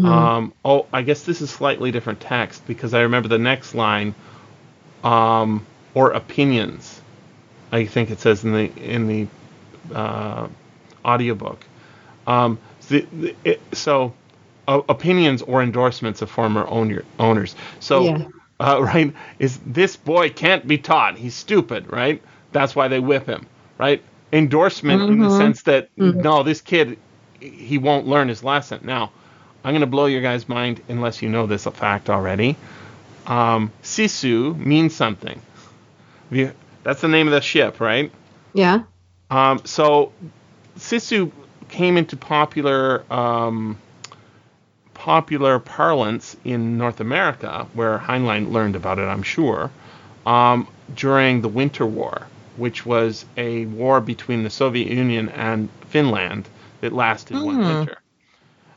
Um, 0.05 0.53
oh, 0.63 0.85
I 0.93 1.01
guess 1.01 1.23
this 1.23 1.41
is 1.41 1.49
slightly 1.49 1.89
different 1.91 2.19
text 2.19 2.65
because 2.67 2.93
I 2.93 3.01
remember 3.01 3.27
the 3.27 3.39
next 3.39 3.73
line 3.73 4.13
um, 5.03 5.65
or 5.95 6.11
opinions. 6.11 7.01
I 7.71 7.85
think 7.85 8.11
it 8.11 8.19
says 8.19 8.43
in 8.43 8.53
the 8.53 8.71
in 8.77 9.07
the 9.07 9.27
uh, 9.95 10.47
audiobook. 11.03 11.65
Um, 12.27 12.59
the, 12.87 13.07
the, 13.11 13.35
it, 13.43 13.61
so 13.71 14.13
uh, 14.67 14.81
opinions 14.87 15.41
or 15.41 15.63
endorsements 15.63 16.21
of 16.21 16.29
former 16.29 16.67
owner, 16.67 17.03
owners. 17.17 17.55
So 17.79 18.03
Yeah. 18.03 18.25
Uh, 18.63 18.81
right? 18.93 19.13
Is 19.39 19.59
this 19.65 19.95
boy 19.97 20.29
can't 20.29 20.67
be 20.67 20.77
taught? 20.77 21.17
He's 21.17 21.35
stupid, 21.35 21.91
right? 21.91 22.21
That's 22.51 22.75
why 22.75 22.87
they 22.87 22.99
whip 22.99 23.27
him, 23.27 23.47
right? 23.77 24.01
Endorsement 24.31 25.09
in 25.09 25.19
the 25.19 25.27
Mhm. 25.27 25.31
sense 25.37 25.61
that 25.63 25.89
no, 25.97 26.43
this 26.43 26.61
kid, 26.61 26.97
he 27.39 27.77
won't 27.77 28.07
learn 28.07 28.29
his 28.29 28.43
lesson. 28.43 28.79
Now, 28.83 29.11
I'm 29.63 29.73
gonna 29.73 29.87
blow 29.87 30.05
your 30.07 30.21
guys' 30.21 30.49
mind 30.49 30.81
unless 30.89 31.21
you 31.21 31.29
know 31.29 31.45
this 31.47 31.65
fact 31.65 32.09
already. 32.09 32.55
Um, 33.27 33.71
Sisu 33.83 34.57
means 34.57 34.95
something. 34.95 35.39
That's 36.83 37.01
the 37.01 37.07
name 37.07 37.27
of 37.27 37.33
the 37.33 37.41
ship, 37.41 37.79
right? 37.79 38.11
Yeah. 38.53 38.81
Um, 39.29 39.61
so 39.65 40.11
Sisu 40.77 41.31
came 41.69 41.97
into 41.97 42.17
popular 42.17 43.03
um, 43.11 43.77
popular 45.03 45.59
parlance 45.59 46.37
in 46.45 46.77
North 46.77 46.99
America, 47.01 47.67
where 47.73 47.97
Heinlein 47.99 48.51
learned 48.51 48.75
about 48.75 48.99
it, 48.99 49.03
I'm 49.03 49.23
sure, 49.23 49.69
um, 50.25 50.67
during 50.95 51.41
the 51.41 51.49
Winter 51.49 51.85
War, 51.85 52.27
which 52.57 52.85
was 52.85 53.25
a 53.37 53.65
war 53.65 53.99
between 54.01 54.43
the 54.43 54.49
Soviet 54.49 54.89
Union 54.91 55.29
and 55.29 55.69
Finland 55.89 56.47
that 56.81 56.93
lasted 56.93 57.39
one 57.39 57.57
Hmm. 57.57 57.65
winter. 57.65 57.97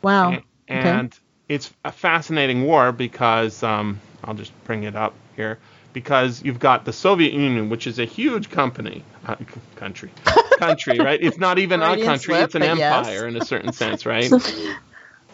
Wow. 0.02 0.32
A- 0.32 0.42
and 0.68 1.12
it's 1.48 1.72
a 1.84 1.92
fascinating 1.92 2.64
war 2.64 2.92
because 2.92 3.62
um, 3.62 4.00
I'll 4.24 4.34
just 4.34 4.52
bring 4.64 4.82
it 4.84 4.96
up 4.96 5.14
here 5.36 5.58
because 5.92 6.42
you've 6.42 6.58
got 6.58 6.84
the 6.84 6.92
Soviet 6.92 7.32
Union, 7.32 7.70
which 7.70 7.86
is 7.86 7.98
a 7.98 8.04
huge 8.04 8.50
company, 8.50 9.04
uh, 9.26 9.36
country, 9.76 10.10
country, 10.56 11.00
right? 11.00 11.20
It's 11.22 11.38
not 11.38 11.58
even 11.58 11.82
a 11.82 11.96
country; 11.96 12.38
slip, 12.38 12.40
it's 12.40 12.54
an 12.54 12.62
but 12.62 12.72
yes. 12.72 12.72
empire 12.72 13.26
in 13.26 13.36
a 13.36 13.40
certain 13.40 13.72
sense, 13.72 14.04
right? 14.06 14.34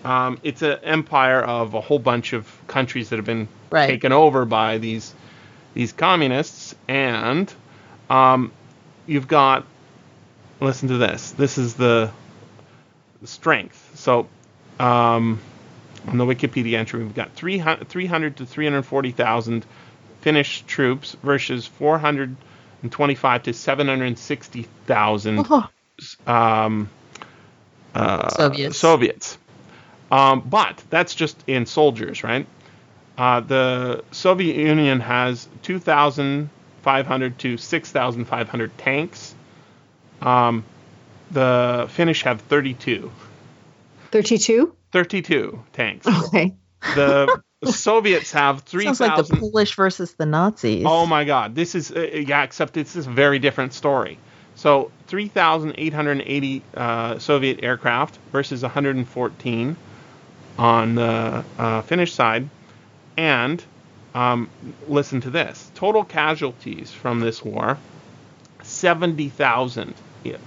um, 0.05 0.38
it's 0.42 0.62
an 0.62 0.78
empire 0.82 1.40
of 1.42 1.74
a 1.74 1.80
whole 1.80 1.98
bunch 1.98 2.32
of 2.32 2.46
countries 2.66 3.11
that 3.11 3.16
have 3.16 3.26
been 3.26 3.48
Right. 3.70 3.88
taken 3.88 4.12
over 4.12 4.44
by 4.44 4.78
these 4.78 5.14
these 5.74 5.92
communists, 5.92 6.74
and 6.88 7.53
um, 8.11 8.53
you've 9.07 9.28
got. 9.28 9.64
Listen 10.61 10.88
to 10.88 10.98
this. 10.98 11.30
This 11.32 11.57
is 11.59 11.74
the 11.74 12.11
strength. 13.24 13.92
So 13.98 14.28
um, 14.78 15.40
on 16.07 16.18
the 16.18 16.24
Wikipedia 16.24 16.74
entry, 16.78 17.03
we've 17.03 17.14
got 17.14 17.32
300, 17.32 17.88
300 17.88 18.36
to 18.38 18.46
340,000 18.46 19.64
Finnish 20.20 20.62
troops 20.62 21.16
versus 21.22 21.66
425 21.66 23.42
to 23.44 23.53
760,000 23.53 25.46
Oh, 25.50 25.68
um, 26.26 26.88
uh, 27.94 28.28
Soviets. 28.28 28.76
Soviets. 28.78 29.38
Um, 30.13 30.43
but 30.43 30.83
that's 30.91 31.15
just 31.15 31.43
in 31.47 31.65
soldiers, 31.65 32.23
right? 32.23 32.47
Uh, 33.17 33.41
the 33.41 34.05
Soviet 34.11 34.57
Union 34.57 35.01
has 35.01 35.49
2,500 35.63 37.39
to 37.39 37.57
6,500 37.57 38.79
tanks. 38.79 39.35
Um, 40.21 40.65
the 41.31 41.89
Finnish 41.91 42.25
have 42.25 42.43
32. 42.43 43.11
32? 44.11 44.77
32 44.93 45.65
tanks. 45.73 46.07
Okay. 46.07 46.55
The 46.95 47.43
Soviets 47.65 48.33
have 48.33 48.61
3,000. 48.65 48.95
sounds 48.95 49.19
like 49.19 49.27
the 49.27 49.37
Polish 49.37 49.75
versus 49.77 50.13
the 50.15 50.27
Nazis. 50.27 50.85
Oh 50.87 51.07
my 51.07 51.25
God! 51.25 51.55
This 51.55 51.75
is 51.75 51.91
uh, 51.91 52.01
yeah, 52.01 52.43
except 52.43 52.77
it's 52.77 52.93
this 52.93 53.07
very 53.07 53.39
different 53.39 53.73
story. 53.73 54.19
So 54.57 54.91
3,880 55.07 56.63
uh, 56.75 57.19
Soviet 57.19 57.61
aircraft 57.63 58.19
versus 58.33 58.63
114 58.63 59.77
on 60.59 60.94
the 60.94 61.44
uh, 61.59 61.82
Finnish 61.82 62.12
side, 62.12 62.48
and 63.16 63.62
um, 64.14 64.48
listen 64.88 65.20
to 65.22 65.30
this: 65.30 65.70
total 65.74 66.05
casualties 66.05 66.90
from 66.90 67.20
this 67.20 67.44
war, 67.44 67.78
70,000 68.62 69.94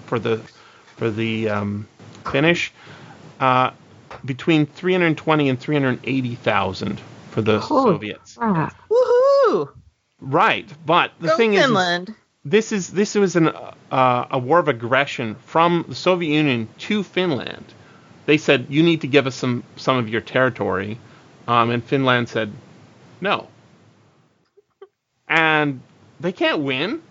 for 0.05 0.19
the 0.19 0.41
for 0.97 1.09
the 1.09 1.49
um, 1.49 1.87
Finnish, 2.31 2.71
uh, 3.39 3.71
between 4.23 4.65
320 4.65 5.49
and 5.49 5.59
380,000 5.59 7.01
for 7.31 7.41
the 7.41 7.59
Holy 7.59 7.93
Soviets. 7.93 8.35
crap. 8.35 8.75
Woohoo! 8.89 9.69
Right, 10.21 10.67
but 10.85 11.11
the 11.19 11.27
Go 11.27 11.37
thing 11.37 11.53
is, 11.53 11.59
is, 11.59 11.65
Finland. 11.65 12.15
this 12.45 12.71
is 12.71 12.89
this 12.89 13.15
was 13.15 13.35
an 13.35 13.49
uh, 13.91 14.25
a 14.31 14.39
war 14.39 14.59
of 14.59 14.67
aggression 14.67 15.35
from 15.45 15.85
the 15.89 15.95
Soviet 15.95 16.33
Union 16.33 16.67
to 16.79 17.03
Finland. 17.03 17.65
They 18.25 18.37
said 18.37 18.67
you 18.69 18.83
need 18.83 19.01
to 19.01 19.07
give 19.07 19.27
us 19.27 19.35
some 19.35 19.63
some 19.75 19.97
of 19.97 20.09
your 20.09 20.21
territory, 20.21 20.99
um, 21.47 21.69
and 21.71 21.83
Finland 21.83 22.29
said 22.29 22.51
no. 23.21 23.47
And 25.27 25.81
they 26.19 26.31
can't 26.31 26.61
win. 26.61 27.01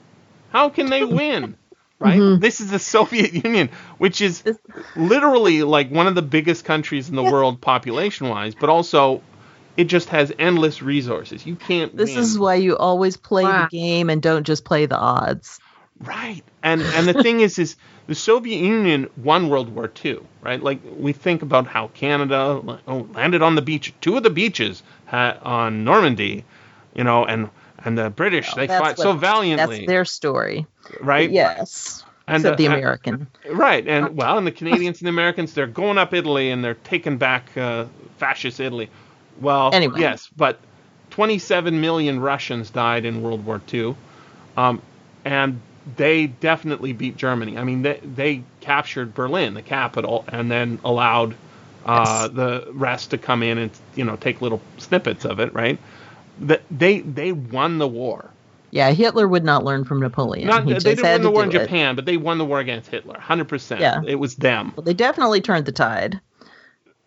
How 0.51 0.69
can 0.71 0.91
they 0.91 1.05
win? 1.05 1.57
Right? 1.99 2.25
Mhm. 2.25 2.39
This 2.39 2.61
is 2.61 2.71
the 2.71 2.79
Soviet 2.95 3.33
Union, 3.45 3.71
which 3.99 4.21
is 4.21 4.45
literally 4.95 5.63
like 5.63 5.91
one 5.91 6.07
of 6.07 6.15
the 6.15 6.23
biggest 6.23 6.65
countries 6.65 7.09
in 7.09 7.17
the 7.17 7.25
world 7.25 7.61
population 7.61 8.29
wise, 8.29 8.55
but 8.55 8.71
also 8.71 9.23
it 9.77 9.85
just 9.85 10.09
has 10.11 10.33
endless 10.39 10.83
resources. 10.83 11.47
You 11.47 11.57
can't 11.57 11.95
This 11.97 12.17
win. 12.17 12.17
is 12.17 12.39
why 12.39 12.57
you 12.57 12.77
always 12.77 13.17
play 13.17 13.45
Wow. 13.45 13.53
the 13.53 13.65
game 13.65 14.11
and 14.11 14.21
don't 14.23 14.45
just 14.47 14.65
play 14.65 14.87
the 14.87 14.99
odds. 14.99 15.61
Right. 16.01 16.43
And 16.63 16.83
and 16.83 17.07
the 17.07 17.23
thing 17.23 17.41
is 17.41 17.59
is 17.59 17.77
the 18.07 18.15
Soviet 18.15 18.59
Union 18.59 19.09
won 19.17 19.49
World 19.49 19.75
War 19.75 19.91
II, 20.05 20.19
right? 20.43 20.63
Like 20.63 20.81
we 20.97 21.13
think 21.13 21.43
about 21.43 21.67
how 21.67 21.89
Canada 21.89 22.61
oh, 22.87 23.09
landed 23.15 23.43
on 23.43 23.55
the 23.55 23.63
beach, 23.63 23.95
two 24.01 24.17
of 24.17 24.23
the 24.23 24.31
beaches 24.31 24.83
on 25.13 25.85
Normandy, 25.85 26.45
you 26.95 27.05
know, 27.05 27.25
and 27.25 27.49
and 27.79 27.97
the 27.97 28.11
British 28.11 28.53
they 28.55 28.67
That's 28.67 28.81
fought 28.81 28.99
so 28.99 29.13
valiantly, 29.13 29.79
That's 29.79 29.87
their 29.87 30.05
story. 30.05 30.67
right? 31.01 31.31
Yes. 31.31 32.05
And 32.27 32.43
Except 32.43 32.57
the 32.57 32.69
uh, 32.69 32.73
American. 32.73 33.27
Right, 33.51 33.87
and 33.87 34.17
well, 34.17 34.39
and 34.39 34.47
the 34.47 34.53
Canadians 34.53 35.01
and 35.01 35.07
the 35.07 35.11
Americans, 35.11 35.53
they're 35.53 35.67
going 35.67 35.99
up 35.99 36.15
Italy 36.15 36.51
and 36.51 36.65
they're 36.65 36.73
taking 36.75 37.19
back 37.19 37.55
uh, 37.57 37.85
fascist 38.17 38.61
Italy. 38.61 38.89
Well, 39.41 39.71
Anyway. 39.75 40.01
yes, 40.01 40.31
but 40.35 40.59
27 41.11 41.81
million 41.81 42.21
Russians 42.21 42.71
died 42.71 43.05
in 43.05 43.23
World 43.23 43.45
War 43.45 43.61
II, 43.73 43.95
um, 44.57 44.81
and 45.27 45.61
they 45.97 46.27
definitely 46.27 46.93
beat 46.93 47.17
Germany. 47.17 47.57
I 47.59 47.65
mean, 47.65 47.83
they 47.83 48.01
they 48.03 48.43
captured 48.61 49.15
Berlin, 49.15 49.55
the 49.55 49.63
capital, 49.63 50.25
and 50.29 50.51
then 50.51 50.79
allowed 50.85 51.35
uh, 51.87 52.29
Yes. 52.29 52.31
the 52.35 52.69
rest 52.73 53.11
to 53.11 53.19
come 53.19 53.43
in 53.43 53.59
and 53.59 53.71
you 53.95 54.05
know 54.05 54.17
take 54.17 54.41
little 54.41 54.61
snippets 54.79 55.25
of 55.25 55.41
it. 55.41 55.53
Right, 55.53 55.79
that 56.41 56.63
they 56.71 57.01
they 57.01 57.33
won 57.33 57.79
the 57.79 57.89
war. 57.89 58.31
Yeah, 58.71 58.91
Hitler 58.91 59.29
would 59.29 59.45
not 59.45 59.63
learn 59.63 59.85
from 59.85 60.01
Napoleon. 60.01 60.49
Not, 60.49 60.65
he 60.65 60.73
they 60.73 60.97
didn't 60.97 61.05
win 61.05 61.23
the 61.23 61.31
war 61.31 61.45
in 61.45 61.51
do 61.51 61.59
it. 61.59 61.65
Japan, 61.65 61.95
but 61.95 62.07
they 62.07 62.17
won 62.17 62.39
the 62.39 62.45
war 62.45 62.59
against 62.59 62.91
Hitler, 62.91 63.15
100%. 63.15 63.79
Yeah. 63.79 64.03
It 64.05 64.17
was 64.17 64.35
them. 64.35 64.73
Well, 64.75 64.83
they 64.83 64.95
definitely 64.95 65.41
turned 65.41 65.67
the 65.67 65.71
tide. 65.71 66.21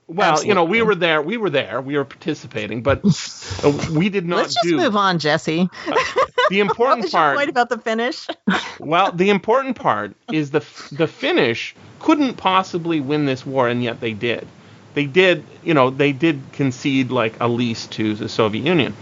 Well, 0.08 0.44
you 0.44 0.54
know, 0.54 0.64
we 0.64 0.82
were 0.82 0.96
there. 0.96 1.22
We 1.22 1.36
were 1.36 1.50
there. 1.50 1.82
We 1.82 1.98
were 1.98 2.06
participating, 2.06 2.82
but 2.82 3.02
uh, 3.64 3.88
we 3.92 4.08
did 4.08 4.26
not 4.26 4.38
Let's 4.38 4.54
just 4.54 4.64
do 4.64 4.78
move 4.78 4.96
on, 4.96 5.20
Jesse. 5.20 5.70
the 5.86 5.92
What 6.50 6.54
important 6.54 7.02
was 7.04 7.14
your 7.14 7.20
part. 7.20 7.38
point 7.38 7.50
about 7.50 7.70
the 7.70 7.78
Finnish? 7.78 8.26
well, 8.80 9.12
the 9.12 9.30
important 9.30 9.76
part 9.76 10.16
is 10.32 10.52
the 10.52 10.64
the 10.94 11.08
Finnish 11.08 11.76
couldn't 12.00 12.36
possibly 12.36 13.02
win 13.02 13.26
this 13.26 13.46
war, 13.46 13.68
and 13.68 13.84
yet 13.84 14.00
they 14.00 14.14
did. 14.14 14.48
They 14.94 15.06
did, 15.06 15.44
you 15.64 15.74
know, 15.74 15.90
they 15.90 16.14
did 16.14 16.42
concede 16.54 17.12
like 17.12 17.36
a 17.42 17.48
lease 17.48 17.86
to 17.88 18.16
the 18.16 18.30
Soviet 18.30 18.66
Union. 18.66 18.96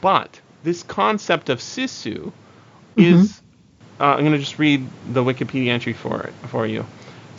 But 0.00 0.40
this 0.62 0.82
concept 0.82 1.48
of 1.48 1.58
sisu 1.58 2.32
is, 2.96 3.40
uh, 3.98 4.04
I'm 4.04 4.20
going 4.20 4.32
to 4.32 4.38
just 4.38 4.58
read 4.58 4.86
the 5.12 5.24
Wikipedia 5.24 5.68
entry 5.68 5.92
for 5.92 6.22
it 6.22 6.32
for 6.48 6.66
you. 6.66 6.84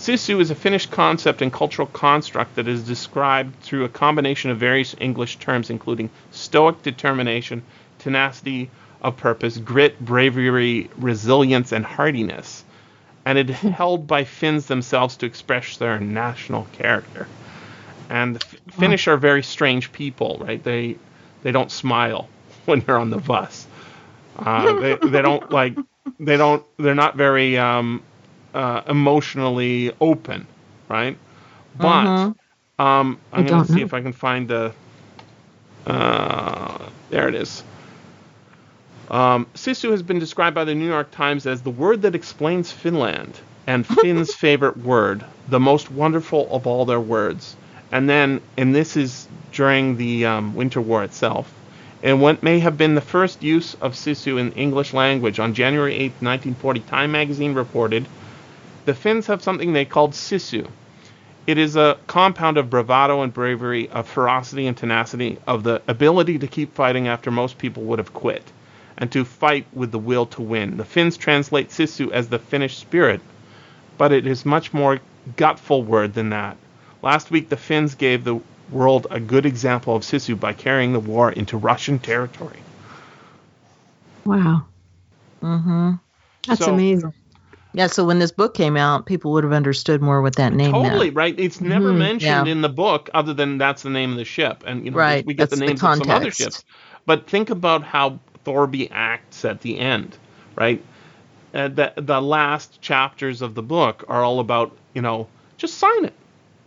Sisu 0.04 0.42
is 0.42 0.52
a 0.52 0.56
Finnish 0.56 0.88
concept 0.88 1.42
and 1.42 1.54
cultural 1.54 1.88
construct 1.88 2.56
that 2.56 2.68
is 2.68 2.84
described 2.84 3.58
through 3.62 3.86
a 3.86 3.90
combination 3.90 4.52
of 4.52 4.58
various 4.58 4.94
English 5.00 5.38
terms, 5.38 5.70
including 5.70 6.10
stoic 6.30 6.84
determination, 6.84 7.64
tenacity 8.00 8.70
of 9.02 9.16
purpose, 9.16 9.58
grit, 9.58 9.98
bravery, 10.04 10.90
resilience, 10.98 11.72
and 11.72 11.86
hardiness. 11.86 12.66
And 13.24 13.38
it 13.38 13.50
is 13.50 13.56
held 13.80 14.06
by 14.06 14.26
Finns 14.26 14.66
themselves 14.66 15.16
to 15.18 15.26
express 15.26 15.78
their 15.78 16.02
national 16.02 16.68
character. 16.74 17.26
And 18.10 18.36
the 18.36 18.46
F- 18.46 18.76
Finnish 18.76 19.08
are 19.08 19.16
very 19.16 19.42
strange 19.42 19.94
people, 19.94 20.38
right? 20.42 20.62
They 20.62 20.98
they 21.44 21.54
don't 21.54 21.72
smile 21.72 22.28
when 22.66 22.82
they're 22.82 23.00
on 23.00 23.10
the 23.10 23.20
bus. 23.20 23.66
Uh, 24.38 24.82
they 24.82 24.96
they 24.96 25.22
don't 25.22 25.50
like 25.50 25.78
they 26.20 26.36
don't 26.36 26.66
they're 26.78 26.94
not 26.94 27.16
very 27.16 27.58
um, 27.58 28.04
uh, 28.54 28.82
emotionally 28.88 29.92
open, 30.00 30.48
right? 30.90 31.18
But 31.80 32.12
Mhm. 32.12 32.36
um, 32.80 33.20
I'm 33.32 33.46
gonna 33.46 33.66
see 33.66 33.82
know. 33.82 33.84
if 33.84 33.94
I 33.94 34.02
can 34.02 34.14
find 34.14 34.48
the. 34.48 34.74
Uh, 35.86 36.90
there 37.10 37.28
it 37.28 37.36
is. 37.36 37.64
Um, 39.10 39.46
Sisu 39.54 39.92
has 39.92 40.02
been 40.02 40.20
described 40.20 40.56
by 40.56 40.64
the 40.66 40.74
New 40.76 40.88
York 40.88 41.12
Times 41.12 41.46
as 41.46 41.62
the 41.62 41.70
word 41.70 42.02
that 42.04 42.16
explains 42.16 42.72
Finland 42.72 43.40
and 43.68 43.86
Finn's 43.88 44.34
favorite 44.34 44.78
word, 44.78 45.24
the 45.48 45.60
most 45.60 45.92
wonderful 45.92 46.48
of 46.52 46.66
all 46.68 46.86
their 46.86 47.00
words. 47.00 47.56
And 47.92 48.10
then, 48.10 48.42
and 48.58 48.74
this 48.76 48.96
is 48.98 49.28
during 49.52 49.98
the 49.98 50.26
um, 50.26 50.56
Winter 50.56 50.82
War 50.82 51.04
itself, 51.04 51.52
and 52.04 52.22
what 52.22 52.44
may 52.44 52.60
have 52.60 52.78
been 52.78 52.96
the 52.96 53.02
first 53.02 53.44
use 53.44 53.76
of 53.82 53.94
sisu 53.94 54.40
in 54.40 54.52
English 54.54 54.94
language, 54.94 55.40
on 55.40 55.54
January 55.54 55.96
8, 56.22 56.54
1940, 56.56 56.80
Time 56.82 57.12
magazine 57.12 57.54
reported 57.54 58.06
the 58.86 58.94
Finns 58.94 59.28
have 59.28 59.44
something 59.44 59.74
they 59.74 59.86
called 59.86 60.12
sisu. 60.12 60.68
It 61.46 61.58
is 61.58 61.76
a 61.76 61.98
compound 62.08 62.58
of 62.58 62.70
bravado 62.70 63.22
and 63.22 63.34
bravery, 63.34 63.90
of 63.90 64.08
ferocity 64.08 64.68
and 64.68 64.78
tenacity, 64.78 65.38
of 65.46 65.64
the 65.64 65.82
ability 65.88 66.40
to 66.40 66.48
keep 66.48 66.74
fighting 66.74 67.08
after 67.08 67.32
most 67.32 67.58
people 67.58 67.84
would 67.84 68.00
have 68.00 68.14
quit, 68.14 68.44
and 68.98 69.12
to 69.12 69.26
fight 69.26 69.66
with 69.74 69.92
the 69.92 70.00
will 70.00 70.26
to 70.28 70.42
win. 70.42 70.78
The 70.78 70.86
Finns 70.86 71.18
translate 71.18 71.70
sisu 71.70 72.12
as 72.12 72.30
the 72.30 72.40
Finnish 72.40 72.78
spirit, 72.78 73.22
but 73.98 74.12
it 74.14 74.26
is 74.26 74.46
much 74.46 74.74
more 74.74 75.00
gutful 75.36 75.84
word 75.84 76.14
than 76.14 76.30
that. 76.30 76.58
Last 77.02 77.30
week, 77.32 77.50
the 77.50 77.58
Finns 77.58 77.96
gave 77.96 78.24
the 78.24 78.40
world 78.72 79.08
a 79.12 79.20
good 79.20 79.46
example 79.46 79.96
of 79.96 80.04
sisu 80.04 80.40
by 80.40 80.54
carrying 80.54 80.94
the 80.94 81.00
war 81.00 81.32
into 81.32 81.58
Russian 81.58 82.00
territory. 82.00 82.60
Wow. 84.26 84.66
Mm-hmm. 85.42 85.92
That's 86.48 86.66
So- 86.66 86.74
amazing. 86.74 87.14
Yeah. 87.74 87.88
So 87.88 88.06
when 88.06 88.20
this 88.20 88.32
book 88.32 88.54
came 88.56 88.78
out, 88.78 89.06
people 89.06 89.32
would 89.34 89.44
have 89.44 89.54
understood 89.54 90.02
more 90.02 90.22
what 90.22 90.36
that 90.38 90.54
name 90.54 90.82
Totally 90.82 91.10
meant. 91.10 91.12
right. 91.12 91.38
It's 91.40 91.62
never 91.62 91.94
Mhm, 91.94 91.94
mentioned 91.94 92.48
yeah. 92.48 92.48
in 92.48 92.62
the 92.62 92.70
book, 92.70 93.10
other 93.14 93.34
than 93.34 93.58
that's 93.58 93.84
the 93.84 93.90
name 93.90 94.12
of 94.12 94.18
the 94.18 94.26
ship, 94.26 94.64
and 94.66 94.86
you 94.86 94.92
know 94.92 94.98
Right, 94.98 95.26
we 95.26 95.34
get 95.34 95.50
the 95.50 95.56
that's 95.56 95.62
the 95.62 95.74
names 95.74 95.84
of 95.84 95.94
some 95.94 96.10
other 96.12 96.32
ships. 96.32 96.64
But 97.06 97.28
think 97.30 97.50
about 97.50 97.84
how 97.84 98.20
Thorby 98.46 98.90
acts 98.92 99.46
at 99.46 99.62
the 99.62 99.78
end, 99.80 100.18
right? 100.56 100.84
Uh, 101.54 101.68
the 101.70 101.94
the 101.98 102.22
last 102.22 102.82
chapters 102.82 103.42
of 103.42 103.56
the 103.56 103.64
book 103.64 104.06
are 104.08 104.24
all 104.24 104.40
about 104.40 104.72
you 104.94 105.02
know 105.02 105.28
just 105.58 105.76
sign 105.78 106.06
it, 106.06 106.14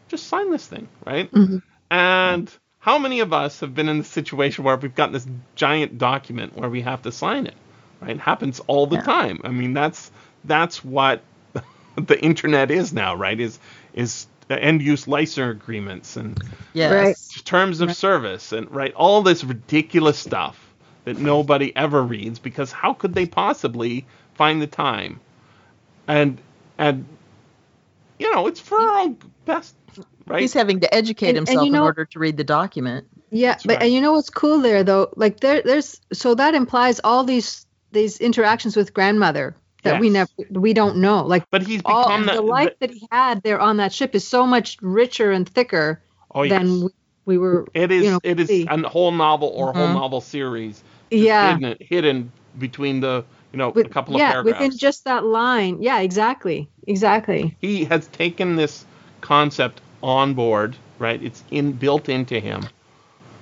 just 0.09 0.27
sign 0.29 0.51
this 0.51 0.67
thing, 0.67 0.89
right? 1.07 1.31
Mhm. 1.33 1.63
And 1.91 2.51
how 2.81 2.99
many 2.99 3.21
of 3.21 3.33
us 3.33 3.61
have 3.61 3.75
been 3.75 3.89
in 3.89 3.99
the 3.99 4.05
situation 4.05 4.65
where 4.65 4.77
we've 4.77 4.95
got 4.95 5.13
this 5.13 5.27
giant 5.57 5.99
document 5.99 6.57
where 6.57 6.71
we 6.71 6.83
have 6.83 7.03
to 7.03 7.13
sign 7.13 7.47
it, 7.47 7.55
right? 8.01 8.11
It 8.17 8.21
happens 8.21 8.61
all 8.61 8.87
the 8.87 8.97
Yeah. 8.97 9.03
time. 9.03 9.41
I 9.45 9.51
mean, 9.51 9.75
that's 9.75 10.11
that's 10.47 10.85
what 10.85 11.23
the 11.97 12.21
internet 12.23 12.71
is 12.71 12.93
now, 12.93 13.15
right? 13.15 13.39
Is 13.39 13.59
is 13.95 14.27
end 14.49 14.81
use 14.83 15.09
license 15.09 15.51
agreements 15.51 16.17
and 16.17 16.41
Yes. 16.73 16.93
Right. 16.93 17.45
terms 17.45 17.81
of 17.81 17.97
service 17.97 18.53
and 18.53 18.71
right 18.71 18.93
all 18.95 19.23
this 19.23 19.43
ridiculous 19.43 20.19
stuff 20.19 20.73
that 21.05 21.19
nobody 21.19 21.75
ever 21.75 22.03
reads 22.03 22.39
because 22.39 22.71
how 22.71 22.93
could 22.93 23.13
they 23.15 23.27
possibly 23.27 24.07
find 24.35 24.63
the 24.63 24.67
time 24.69 25.19
and 26.07 26.39
and 26.79 27.07
you 28.21 28.33
know 28.33 28.47
it's 28.47 28.61
for 28.61 28.79
our 28.79 28.99
own 29.01 29.17
best 29.47 29.75
right 30.27 30.41
He's 30.43 30.53
having 30.53 30.79
to 30.81 30.95
educate 30.95 31.31
And- 31.31 31.39
and 31.39 31.49
himself 31.49 31.67
you 31.69 31.75
in 31.75 31.81
order 31.81 32.05
to 32.05 32.19
read 32.19 32.37
the 32.37 32.45
document. 32.45 33.07
Yeah, 33.31 33.53
That's 33.53 33.65
but 33.67 33.73
right. 33.79 33.83
and 33.85 33.93
you 33.93 34.01
know 34.01 34.13
what's 34.13 34.31
cool 34.31 34.61
there 34.61 34.85
though? 34.85 35.11
Like 35.17 35.41
there, 35.41 35.61
there's 35.63 36.01
so 36.13 36.35
that 36.37 36.55
implies 36.55 37.01
all 37.03 37.25
these 37.25 37.67
these 37.93 38.19
interactions 38.21 38.77
with 38.77 38.95
grandmother 38.95 39.57
that 39.87 40.01
we 40.01 40.11
never 40.11 40.31
we 40.51 40.73
don't 40.73 40.99
know. 40.99 41.25
Like 41.25 41.45
but 41.51 41.63
he's 41.63 41.83
all 41.85 42.07
become 42.07 42.27
the, 42.27 42.33
the, 42.35 42.43
life 42.43 42.71
the- 42.81 42.87
that 42.87 42.91
he 42.95 43.09
had 43.11 43.43
there 43.43 43.61
on 43.61 43.79
that 43.79 43.93
ship 43.93 44.15
is 44.15 44.27
so 44.27 44.47
much 44.47 44.79
richer 44.83 45.31
and 45.33 45.49
thicker 45.49 46.03
oh 46.35 46.43
yes. 46.43 46.61
than 46.61 46.83
we, 46.83 46.89
we 47.27 47.39
were. 47.39 47.67
it 47.75 47.91
is 47.91 48.05
you 48.05 48.11
know, 48.13 48.21
it 48.23 48.41
is 48.41 48.49
see. 48.49 48.67
a 48.69 48.89
whole 48.89 49.13
novel 49.13 49.49
or 49.49 49.71
a 49.71 49.73
whole 49.73 49.89
Mhm. 49.89 49.95
novel 49.95 50.21
series 50.21 50.83
Yeah, 51.11 51.55
hidden, 51.55 51.77
hidden 51.81 52.33
between 52.59 53.01
the 53.01 53.25
you 53.53 53.59
know 53.59 53.71
with, 53.71 53.87
a 53.87 53.89
couple 53.91 54.15
of 54.15 54.21
yeah, 54.21 54.31
paragraphs 54.33 54.61
within 54.65 54.79
just 54.79 55.05
that 55.05 55.25
line. 55.25 55.83
Yeah, 55.83 56.01
exactly, 56.01 56.69
exactly. 56.87 57.57
he 57.61 57.85
has 57.85 58.07
taken 58.09 58.57
this 58.57 58.85
concept 59.21 59.81
on 60.03 60.35
board 60.35 60.77
right 60.99 61.23
it's 61.23 61.43
in 61.51 61.73
built 61.73 62.09
into 62.09 62.39
him 62.39 62.63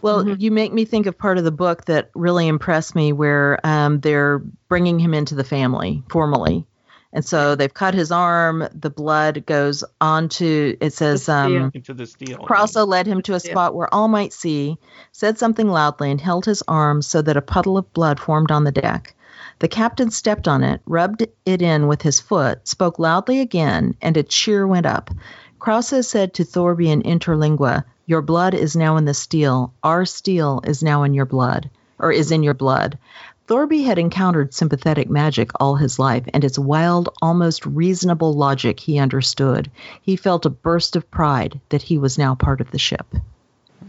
Well, 0.04 0.22
Mhm. 0.22 0.38
you 0.38 0.50
make 0.50 0.70
me 0.72 0.84
think 0.84 1.06
of 1.06 1.16
part 1.16 1.38
of 1.38 1.44
the 1.44 1.50
book 1.50 1.86
that 1.86 2.10
really 2.14 2.46
impressed 2.46 2.94
me, 2.94 3.14
where 3.14 3.58
um, 3.64 4.00
they're 4.00 4.42
bringing 4.68 4.98
him 4.98 5.14
into 5.14 5.34
the 5.34 5.44
family 5.44 6.02
formally, 6.10 6.66
and 7.10 7.24
so 7.24 7.54
they've 7.54 7.72
cut 7.72 7.94
his 7.94 8.12
arm. 8.12 8.68
The 8.74 8.90
blood 8.90 9.46
goes 9.46 9.82
onto. 10.02 10.76
It 10.78 10.92
says, 10.92 11.24
The 11.24 11.32
um, 11.32 11.70
into 11.72 11.94
the 11.94 12.04
steel 12.04 12.36
Krausa 12.38 12.86
led 12.86 13.06
him 13.06 13.22
to 13.22 13.32
a 13.32 13.40
spot 13.40 13.74
where 13.74 13.92
all 13.94 14.08
might 14.08 14.34
see, 14.34 14.76
said 15.12 15.38
something 15.38 15.68
loudly, 15.70 16.10
and 16.10 16.20
held 16.20 16.44
his 16.44 16.62
arm 16.68 17.00
so 17.00 17.22
that 17.22 17.38
a 17.38 17.42
puddle 17.42 17.78
of 17.78 17.90
blood 17.94 18.20
formed 18.20 18.50
on 18.50 18.64
the 18.64 18.72
deck. 18.72 19.14
The 19.60 19.68
captain 19.68 20.10
stepped 20.10 20.46
on 20.48 20.62
it, 20.62 20.82
rubbed 20.84 21.22
it 21.46 21.62
in 21.62 21.86
with 21.86 22.02
his 22.02 22.20
foot, 22.20 22.68
spoke 22.68 22.98
loudly 22.98 23.40
again, 23.40 23.94
and 24.02 24.18
a 24.18 24.22
cheer 24.22 24.66
went 24.66 24.84
up. 24.84 25.10
Krausa 25.58 26.04
said 26.04 26.34
to 26.34 26.44
Thorby 26.44 26.88
in 26.88 27.00
interlingua, 27.02 27.84
Your 28.06 28.22
blood 28.22 28.54
is 28.54 28.76
now 28.76 28.96
in 28.96 29.04
the 29.04 29.14
steel. 29.14 29.72
Our 29.82 30.04
steel 30.04 30.60
is 30.64 30.82
now 30.82 31.04
in 31.04 31.14
your 31.14 31.26
blood, 31.26 31.70
or 31.98 32.12
is 32.12 32.30
in 32.30 32.42
your 32.42 32.54
blood. 32.54 32.98
Thorby 33.46 33.84
had 33.84 33.98
encountered 33.98 34.54
sympathetic 34.54 35.10
magic 35.10 35.50
all 35.60 35.76
his 35.76 35.98
life, 35.98 36.24
and 36.32 36.44
its 36.44 36.58
wild, 36.58 37.10
almost 37.20 37.66
reasonable 37.66 38.32
logic 38.32 38.80
he 38.80 38.98
understood. 38.98 39.70
He 40.00 40.16
felt 40.16 40.46
a 40.46 40.50
burst 40.50 40.96
of 40.96 41.10
pride 41.10 41.60
that 41.68 41.82
he 41.82 41.98
was 41.98 42.16
now 42.16 42.34
part 42.34 42.60
of 42.60 42.70
the 42.70 42.78
ship. 42.78 43.06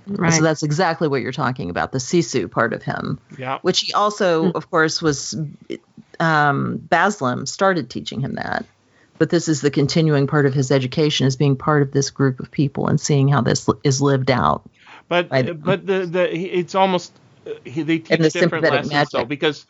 Right. 0.07 0.33
So 0.33 0.43
that's 0.43 0.61
exactly 0.61 1.07
what 1.07 1.21
you're 1.21 1.31
talking 1.31 1.69
about, 1.69 1.91
the 1.91 1.97
Sisu 1.97 2.51
part 2.51 2.73
of 2.73 2.83
him, 2.83 3.19
yeah 3.37 3.59
which 3.61 3.79
he 3.79 3.93
also, 3.93 4.51
of 4.51 4.69
course, 4.69 5.01
was 5.01 5.35
um, 6.19 6.77
Baslam 6.77 7.47
started 7.47 7.89
teaching 7.89 8.19
him 8.19 8.35
that. 8.35 8.65
But 9.17 9.29
this 9.29 9.47
is 9.47 9.61
the 9.61 9.71
continuing 9.71 10.27
part 10.27 10.45
of 10.45 10.53
his 10.53 10.71
education 10.71 11.25
as 11.25 11.35
being 11.35 11.55
part 11.55 11.81
of 11.81 11.91
this 11.91 12.09
group 12.09 12.39
of 12.39 12.51
people 12.51 12.87
and 12.87 12.99
seeing 12.99 13.27
how 13.27 13.41
this 13.41 13.69
is 13.83 14.01
lived 14.01 14.29
out. 14.29 14.69
But 15.07 15.29
but 15.29 15.85
the 15.85 16.05
the 16.05 16.35
it's 16.35 16.75
almost 16.75 17.13
uh, 17.47 17.51
he, 17.63 17.83
they 17.83 17.99
teach 17.99 18.09
the 18.09 18.29
different 18.29 18.65
sympathetic 18.65 18.91
lessons 18.91 19.09
though 19.11 19.25
because 19.25 19.65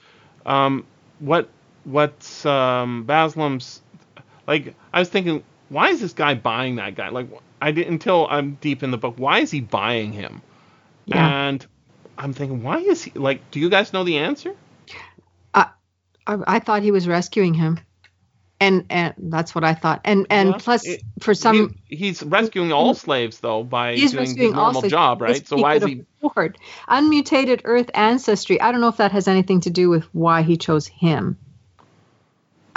um 0.45 0.85
what 1.19 1.49
what's 1.83 2.45
um 2.45 3.05
Baslam's 3.05 3.81
like 4.47 4.73
I 4.93 4.99
was 4.99 5.09
thinking 5.09 5.43
why 5.69 5.89
is 5.89 6.01
this 6.01 6.13
guy 6.13 6.33
buying 6.33 6.77
that 6.77 6.95
guy? 6.95 7.09
Like 7.09 7.27
I 7.61 7.71
didn't 7.71 7.93
until 7.93 8.27
I'm 8.29 8.55
deep 8.61 8.81
in 8.81 8.91
the 8.91 8.97
book 8.97 9.15
why 9.17 9.39
is 9.39 9.51
he 9.51 9.61
buying 9.61 10.11
him? 10.11 10.41
Yeah. 11.05 11.47
and 11.49 11.65
I'm 12.17 12.33
thinking 12.33 12.63
why 12.63 12.79
is 12.79 13.03
he 13.03 13.11
like 13.11 13.51
do 13.51 13.59
you 13.59 13.69
guys 13.69 13.93
know 13.93 14.03
the 14.03 14.17
answer? 14.17 14.55
I, 16.27 16.37
I 16.47 16.59
thought 16.59 16.81
he 16.81 16.91
was 16.91 17.07
rescuing 17.07 17.53
him, 17.53 17.79
and 18.59 18.85
and 18.89 19.13
that's 19.17 19.53
what 19.53 19.63
I 19.63 19.73
thought. 19.73 20.01
And 20.05 20.27
and 20.29 20.49
Yeah, 20.49 20.57
plus, 20.57 20.85
it- 20.85 21.03
for 21.19 21.33
some, 21.33 21.75
He- 21.87 21.95
he's 21.95 22.23
rescuing 22.23 22.71
all 22.71 22.93
slaves 22.93 23.39
though 23.39 23.63
by 23.63 23.95
doing 23.95 24.35
his 24.35 24.37
normal 24.37 24.65
also 24.77 24.89
job 24.89 25.21
right 25.21 25.47
so 25.47 25.57
why 25.57 25.75
is 25.75 25.83
he 25.83 26.03
afford 26.21 26.57
unmutated 26.87 27.61
Earth 27.65 27.89
ancestry? 27.93 28.59
I 28.61 28.71
don't 28.71 28.81
know 28.81 28.87
if 28.87 28.97
that 28.97 29.11
has 29.11 29.27
anything 29.27 29.61
to 29.61 29.69
do 29.69 29.89
with 29.89 30.03
why 30.13 30.41
he 30.41 30.57
chose 30.57 30.87
him. 30.87 31.37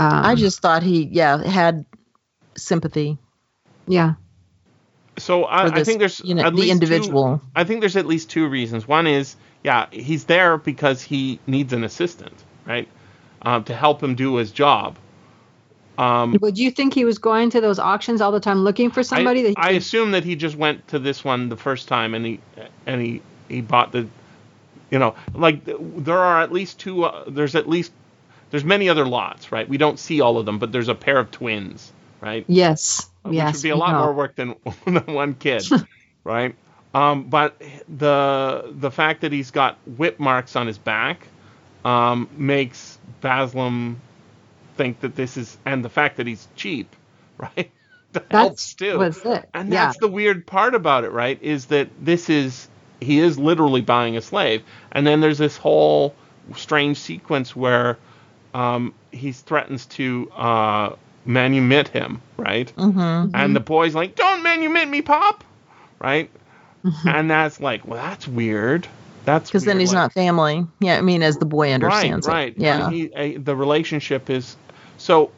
Um, 0.00 0.24
I 0.24 0.34
just 0.36 0.60
thought 0.60 0.82
he, 0.82 1.08
yeah, 1.10 1.42
had 1.42 1.84
sympathy 2.56 3.18
yeah 3.86 4.14
so 5.18 5.42
for 5.42 5.50
I, 5.50 5.66
I 5.66 5.84
think 5.84 5.98
there's 5.98 6.20
you 6.20 6.34
know, 6.34 6.42
at 6.42 6.50
the 6.54 6.60
least 6.60 6.68
two- 6.68 6.72
individual. 6.72 7.40
I 7.56 7.64
think 7.64 7.80
there's 7.80 7.96
at 7.96 8.06
least 8.06 8.30
two 8.30 8.46
reasons. 8.46 8.86
One 8.86 9.06
is, 9.06 9.36
yeah, 9.64 9.86
he's 9.90 10.24
there 10.24 10.56
because 10.58 11.02
he 11.02 11.40
needs 11.46 11.72
an 11.72 11.82
assistant, 11.84 12.34
right, 12.64 12.88
um, 13.42 13.64
to 13.64 13.74
help 13.74 14.02
him 14.02 14.14
do 14.14 14.36
his 14.36 14.52
job. 14.52 14.96
Um, 15.98 16.36
do 16.38 16.62
you 16.62 16.70
think 16.70 16.94
he 16.94 17.04
was 17.04 17.18
going 17.18 17.50
to 17.50 17.60
those 17.60 17.80
auctions 17.80 18.20
all 18.20 18.30
the 18.30 18.38
time 18.38 18.60
looking 18.60 18.92
for 18.92 19.02
somebody 19.02 19.40
I, 19.40 19.42
that 19.42 19.48
he 19.48 19.56
I 19.56 19.70
assume 19.70 20.12
that 20.12 20.22
he 20.22 20.36
just 20.36 20.54
went 20.54 20.86
to 20.88 21.00
this 21.00 21.24
one 21.24 21.48
the 21.48 21.56
first 21.56 21.88
time 21.88 22.14
and 22.14 22.24
he 22.24 22.40
and 22.86 23.02
he 23.02 23.20
he 23.48 23.62
bought 23.62 23.90
the, 23.90 24.06
you 24.90 24.98
know, 25.00 25.16
like 25.34 25.64
there 25.64 26.18
are 26.18 26.40
at 26.40 26.52
least 26.52 26.78
two. 26.78 27.04
Uh, 27.04 27.24
there's 27.26 27.56
at 27.56 27.68
least 27.68 27.90
there's 28.50 28.64
many 28.64 28.88
other 28.88 29.06
lots, 29.06 29.50
right? 29.50 29.68
We 29.68 29.76
don't 29.76 29.98
see 29.98 30.20
all 30.20 30.38
of 30.38 30.46
them, 30.46 30.60
but 30.60 30.70
there's 30.70 30.88
a 30.88 30.94
pair 30.94 31.18
of 31.18 31.32
twins, 31.32 31.92
right? 32.20 32.44
Yes. 32.46 33.10
which 33.22 33.34
yes. 33.34 33.56
would 33.56 33.62
be 33.62 33.70
a 33.70 33.76
lot 33.76 33.92
know. 33.92 34.04
more 34.04 34.12
work 34.12 34.36
than, 34.36 34.54
than 34.86 35.02
one 35.12 35.34
kid, 35.34 35.64
right? 36.24 36.54
Um, 36.94 37.24
but 37.24 37.60
the 37.88 38.70
the 38.70 38.90
fact 38.90 39.22
that 39.22 39.32
he's 39.32 39.50
got 39.50 39.78
whip 39.96 40.20
marks 40.20 40.56
on 40.56 40.66
his 40.66 40.78
back 40.78 41.26
um, 41.84 42.28
makes 42.36 42.98
Baslam 43.20 43.96
think 44.78 45.00
that 45.00 45.14
this 45.16 45.36
is, 45.36 45.58
and 45.66 45.84
the 45.84 45.90
fact 45.90 46.16
that 46.16 46.26
he's 46.26 46.48
cheap, 46.56 46.94
right? 47.38 47.70
that 48.12 48.24
helps 48.30 48.72
That's 48.72 48.74
too. 48.74 48.98
was 48.98 49.24
it. 49.26 49.48
And 49.52 49.70
yeah. 49.70 49.86
that's 49.86 49.98
the 49.98 50.08
weird 50.08 50.46
part 50.46 50.74
about 50.74 51.04
it, 51.04 51.12
right? 51.12 51.40
Is 51.42 51.66
that 51.66 51.88
this 52.00 52.30
is 52.30 52.68
he 53.00 53.18
is 53.20 53.38
literally 53.38 53.82
buying 53.82 54.16
a 54.16 54.22
slave, 54.22 54.62
and 54.92 55.06
then 55.06 55.20
there's 55.20 55.38
this 55.38 55.56
whole 55.58 56.14
strange 56.56 56.96
sequence 56.98 57.54
where 57.54 57.98
um, 58.54 58.94
he 59.12 59.32
threatens 59.32 59.84
to 59.86 60.30
uh, 60.34 60.90
manumit 61.26 61.88
him, 61.88 62.22
right? 62.38 62.72
Mm-hmm. 62.76 63.36
And 63.36 63.54
the 63.54 63.60
boy's 63.60 63.94
like, 63.94 64.16
"Don't 64.16 64.42
manumit 64.42 64.88
me, 64.88 65.02
pop," 65.02 65.44
right? 66.00 66.30
Mm-hmm. 66.84 67.08
and 67.08 67.30
that's 67.30 67.60
like, 67.60 67.86
well, 67.86 68.00
that's 68.02 68.26
weird. 68.28 68.86
That's 69.24 69.50
Because 69.50 69.64
then 69.64 69.78
he's 69.80 69.92
like- 69.92 69.96
not 70.04 70.12
family. 70.14 70.66
Yeah, 70.80 70.96
I 70.96 71.02
mean, 71.02 71.22
as 71.22 71.36
the 71.36 71.44
boy 71.44 71.72
understands 71.72 72.26
right, 72.26 72.54
it. 72.56 72.62
right. 72.62 72.80
Yeah. 72.80 72.90
He, 72.90 73.36
uh, 73.36 73.40
the 73.42 73.54
relationship 73.56 74.30
is 74.30 74.56
so. 74.98 75.32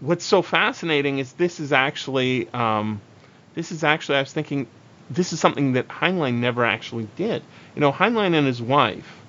What's 0.00 0.24
so 0.24 0.42
fascinating 0.42 1.20
is 1.20 1.32
this 1.34 1.60
is 1.60 1.72
actually, 1.72 2.48
um, 2.48 3.00
this 3.54 3.70
is 3.70 3.84
actually. 3.84 4.16
I 4.16 4.22
was 4.22 4.32
thinking, 4.32 4.66
this 5.08 5.32
is 5.32 5.38
something 5.38 5.74
that 5.74 5.86
Heinlein 5.86 6.40
never 6.40 6.64
actually 6.64 7.06
did. 7.14 7.40
You 7.76 7.80
know, 7.80 7.92
Heinlein 7.92 8.34
and 8.34 8.44
his 8.44 8.60
wife 8.60 9.22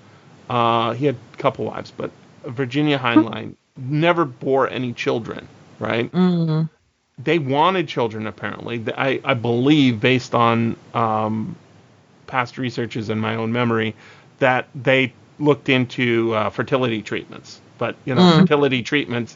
uh, 0.50 0.94
he 0.94 1.06
had 1.06 1.16
a 1.34 1.38
couple 1.38 1.66
wives, 1.66 1.92
but 1.92 2.12
Virginia 2.46 3.00
Heinlein 3.00 3.56
never 3.78 4.26
bore 4.26 4.70
any 4.70 4.94
children, 4.94 5.48
right? 5.80 6.12
Mm. 6.12 6.70
They 7.18 7.40
wanted 7.40 7.88
children, 7.88 8.28
apparently. 8.28 8.84
I, 8.96 9.22
I 9.24 9.34
believe, 9.34 10.02
based 10.02 10.36
on 10.36 10.76
um, 10.94 11.56
past 12.28 12.58
researches 12.58 13.10
and 13.10 13.22
my 13.22 13.36
own 13.36 13.52
memory, 13.52 13.96
that 14.40 14.68
they 14.76 15.14
looked 15.40 15.70
into 15.70 16.34
uh, 16.34 16.50
fertility 16.50 17.02
treatments. 17.02 17.60
But, 17.78 17.96
you 18.06 18.16
know, 18.16 18.22
Mm. 18.22 18.40
fertility 18.42 18.84
treatments 18.84 19.36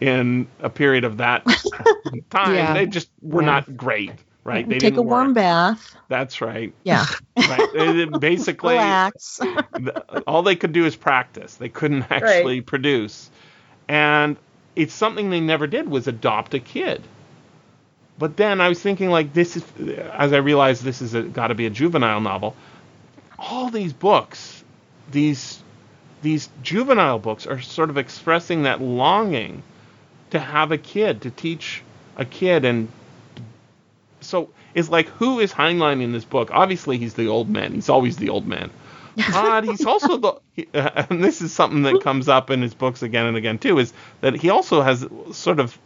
in 0.00 0.46
a 0.60 0.70
period 0.70 1.04
of 1.04 1.18
that 1.18 1.44
time, 2.30 2.54
Yeah. 2.54 2.74
they 2.74 2.86
just 2.86 3.08
were 3.22 3.42
Yeah. 3.42 3.46
not 3.46 3.76
great, 3.76 4.12
right? 4.44 4.68
They 4.68 4.78
Take 4.78 4.96
a 4.96 5.02
warm 5.02 5.28
work. 5.28 5.34
bath. 5.36 5.96
That's 6.08 6.40
right. 6.40 6.72
Yeah. 6.84 7.04
right. 7.36 8.10
Basically, 8.20 8.74
Relax. 8.74 9.40
all 10.26 10.42
they 10.42 10.56
could 10.56 10.72
do 10.72 10.86
is 10.86 10.96
practice. 10.96 11.54
They 11.56 11.68
couldn't 11.68 12.06
actually 12.10 12.60
produce. 12.60 13.30
And 13.88 14.36
it's 14.76 14.94
something 14.94 15.30
they 15.30 15.40
never 15.40 15.66
did 15.66 15.88
was 15.88 16.06
adopt 16.08 16.54
a 16.54 16.60
kid. 16.60 17.02
But 18.18 18.36
then 18.36 18.60
I 18.60 18.68
was 18.68 18.80
thinking 18.80 19.10
like 19.10 19.32
this 19.32 19.56
is 19.56 19.64
as 20.12 20.32
I 20.32 20.38
realized 20.38 20.82
this 20.84 21.02
is 21.02 21.12
got 21.32 21.48
to 21.48 21.54
be 21.54 21.66
a 21.66 21.70
juvenile 21.70 22.20
novel. 22.20 22.54
All 23.38 23.68
these 23.70 23.92
books, 23.92 24.63
these 25.10 25.62
these 26.22 26.48
juvenile 26.62 27.18
books 27.18 27.46
are 27.46 27.60
sort 27.60 27.90
of 27.90 27.98
expressing 27.98 28.62
that 28.62 28.80
longing 28.80 29.62
to 30.30 30.38
have 30.38 30.72
a 30.72 30.78
kid, 30.78 31.22
to 31.22 31.30
teach 31.30 31.82
a 32.16 32.24
kid 32.24 32.64
and 32.64 32.88
so 34.20 34.50
it's 34.74 34.88
like 34.88 35.08
who 35.08 35.38
is 35.40 35.52
Heinlein 35.52 36.00
in 36.02 36.12
this 36.12 36.24
book? 36.24 36.50
Obviously 36.52 36.98
he's 36.98 37.14
the 37.14 37.28
old 37.28 37.48
man. 37.48 37.74
He's 37.74 37.88
always 37.88 38.16
the 38.16 38.30
old 38.30 38.46
man. 38.46 38.70
But 39.30 39.64
he's 39.64 39.84
also 39.84 40.16
the 40.16 40.34
he- 40.54 40.68
uh, 40.74 41.04
and 41.08 41.22
this 41.22 41.40
is 41.40 41.52
something 41.52 41.82
that 41.82 42.02
comes 42.02 42.28
up 42.28 42.50
in 42.50 42.62
his 42.62 42.74
books 42.74 43.02
again 43.02 43.26
and 43.26 43.36
again 43.36 43.58
too 43.58 43.78
is 43.78 43.92
that 44.22 44.34
he 44.34 44.50
also 44.50 44.82
has 44.82 45.06
sort 45.32 45.60
of 45.60 45.78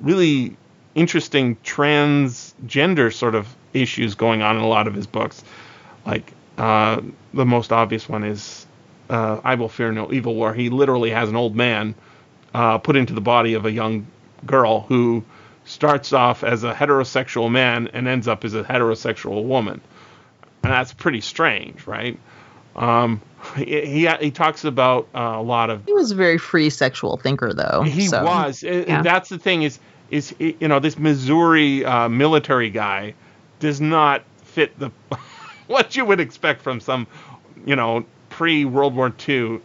really 0.00 0.56
interesting 0.94 1.56
transgender 1.56 3.12
sort 3.14 3.36
of 3.36 3.46
issues 3.72 4.16
going 4.16 4.42
on 4.42 4.56
in 4.56 4.62
a 4.62 4.66
lot 4.66 4.88
of 4.88 4.94
his 4.94 5.06
books. 5.06 5.44
Like 6.04 6.32
uh, 6.58 7.00
the 7.32 7.46
most 7.46 7.72
obvious 7.72 8.08
one 8.08 8.24
is 8.24 8.66
uh, 9.08 9.40
I 9.44 9.54
Will 9.54 9.68
Fear 9.68 9.92
No 9.92 10.12
Evil, 10.12 10.34
where 10.34 10.52
he 10.52 10.70
literally 10.70 11.10
has 11.10 11.28
an 11.28 11.36
old 11.36 11.56
man 11.56 11.94
uh, 12.52 12.78
put 12.78 12.96
into 12.96 13.14
the 13.14 13.20
body 13.20 13.54
of 13.54 13.64
a 13.64 13.70
young 13.70 14.06
girl 14.44 14.82
who 14.82 15.24
starts 15.64 16.12
off 16.12 16.42
as 16.44 16.64
a 16.64 16.72
heterosexual 16.72 17.50
man 17.50 17.88
and 17.88 18.08
ends 18.08 18.26
up 18.26 18.44
as 18.44 18.54
a 18.54 18.64
heterosexual 18.64 19.44
woman. 19.44 19.80
And 20.62 20.72
that's 20.72 20.92
pretty 20.92 21.20
strange, 21.20 21.86
right? 21.86 22.18
Um, 22.74 23.20
he, 23.56 23.64
he 23.64 24.08
he 24.20 24.30
talks 24.30 24.64
about 24.64 25.08
uh, 25.14 25.18
a 25.36 25.42
lot 25.42 25.70
of 25.70 25.84
He 25.86 25.92
was 25.92 26.10
a 26.10 26.14
very 26.16 26.38
free 26.38 26.70
sexual 26.70 27.16
thinker, 27.16 27.52
though. 27.52 27.82
he 27.82 28.08
so. 28.08 28.24
was. 28.24 28.62
Yeah. 28.62 29.02
That's 29.02 29.28
the 29.28 29.38
thing 29.38 29.62
is 29.62 29.78
is 30.10 30.34
you 30.38 30.68
know 30.68 30.80
this 30.80 30.98
Missouri 30.98 31.84
uh, 31.84 32.08
military 32.08 32.70
guy 32.70 33.14
does 33.60 33.80
not 33.80 34.22
fit 34.42 34.76
the 34.78 34.90
what 35.78 35.96
you 35.96 36.04
would 36.04 36.20
expect 36.20 36.62
from 36.62 36.80
some 36.80 37.06
you 37.64 37.76
know 37.76 38.04
pre 38.30 38.64
World 38.64 38.94
War 38.94 39.12
II 39.28 39.60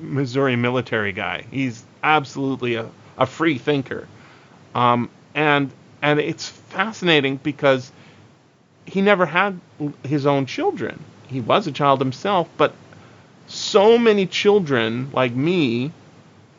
Missouri 0.00 0.56
military 0.56 1.12
guy. 1.12 1.44
He's 1.50 1.84
absolutely 2.02 2.76
a, 2.76 2.88
a 3.16 3.26
free 3.26 3.58
thinker, 3.58 4.06
um, 4.74 5.10
and 5.34 5.70
and 6.02 6.20
it's 6.20 6.48
fascinating 6.48 7.36
because 7.36 7.90
he 8.86 9.00
never 9.02 9.26
had 9.26 9.60
his 10.04 10.26
own 10.26 10.46
children. 10.46 11.02
He 11.26 11.40
was 11.40 11.66
a 11.66 11.72
child 11.72 12.00
himself, 12.00 12.48
but 12.56 12.72
so 13.46 13.98
many 13.98 14.26
children 14.26 15.10
like 15.12 15.34
me 15.34 15.92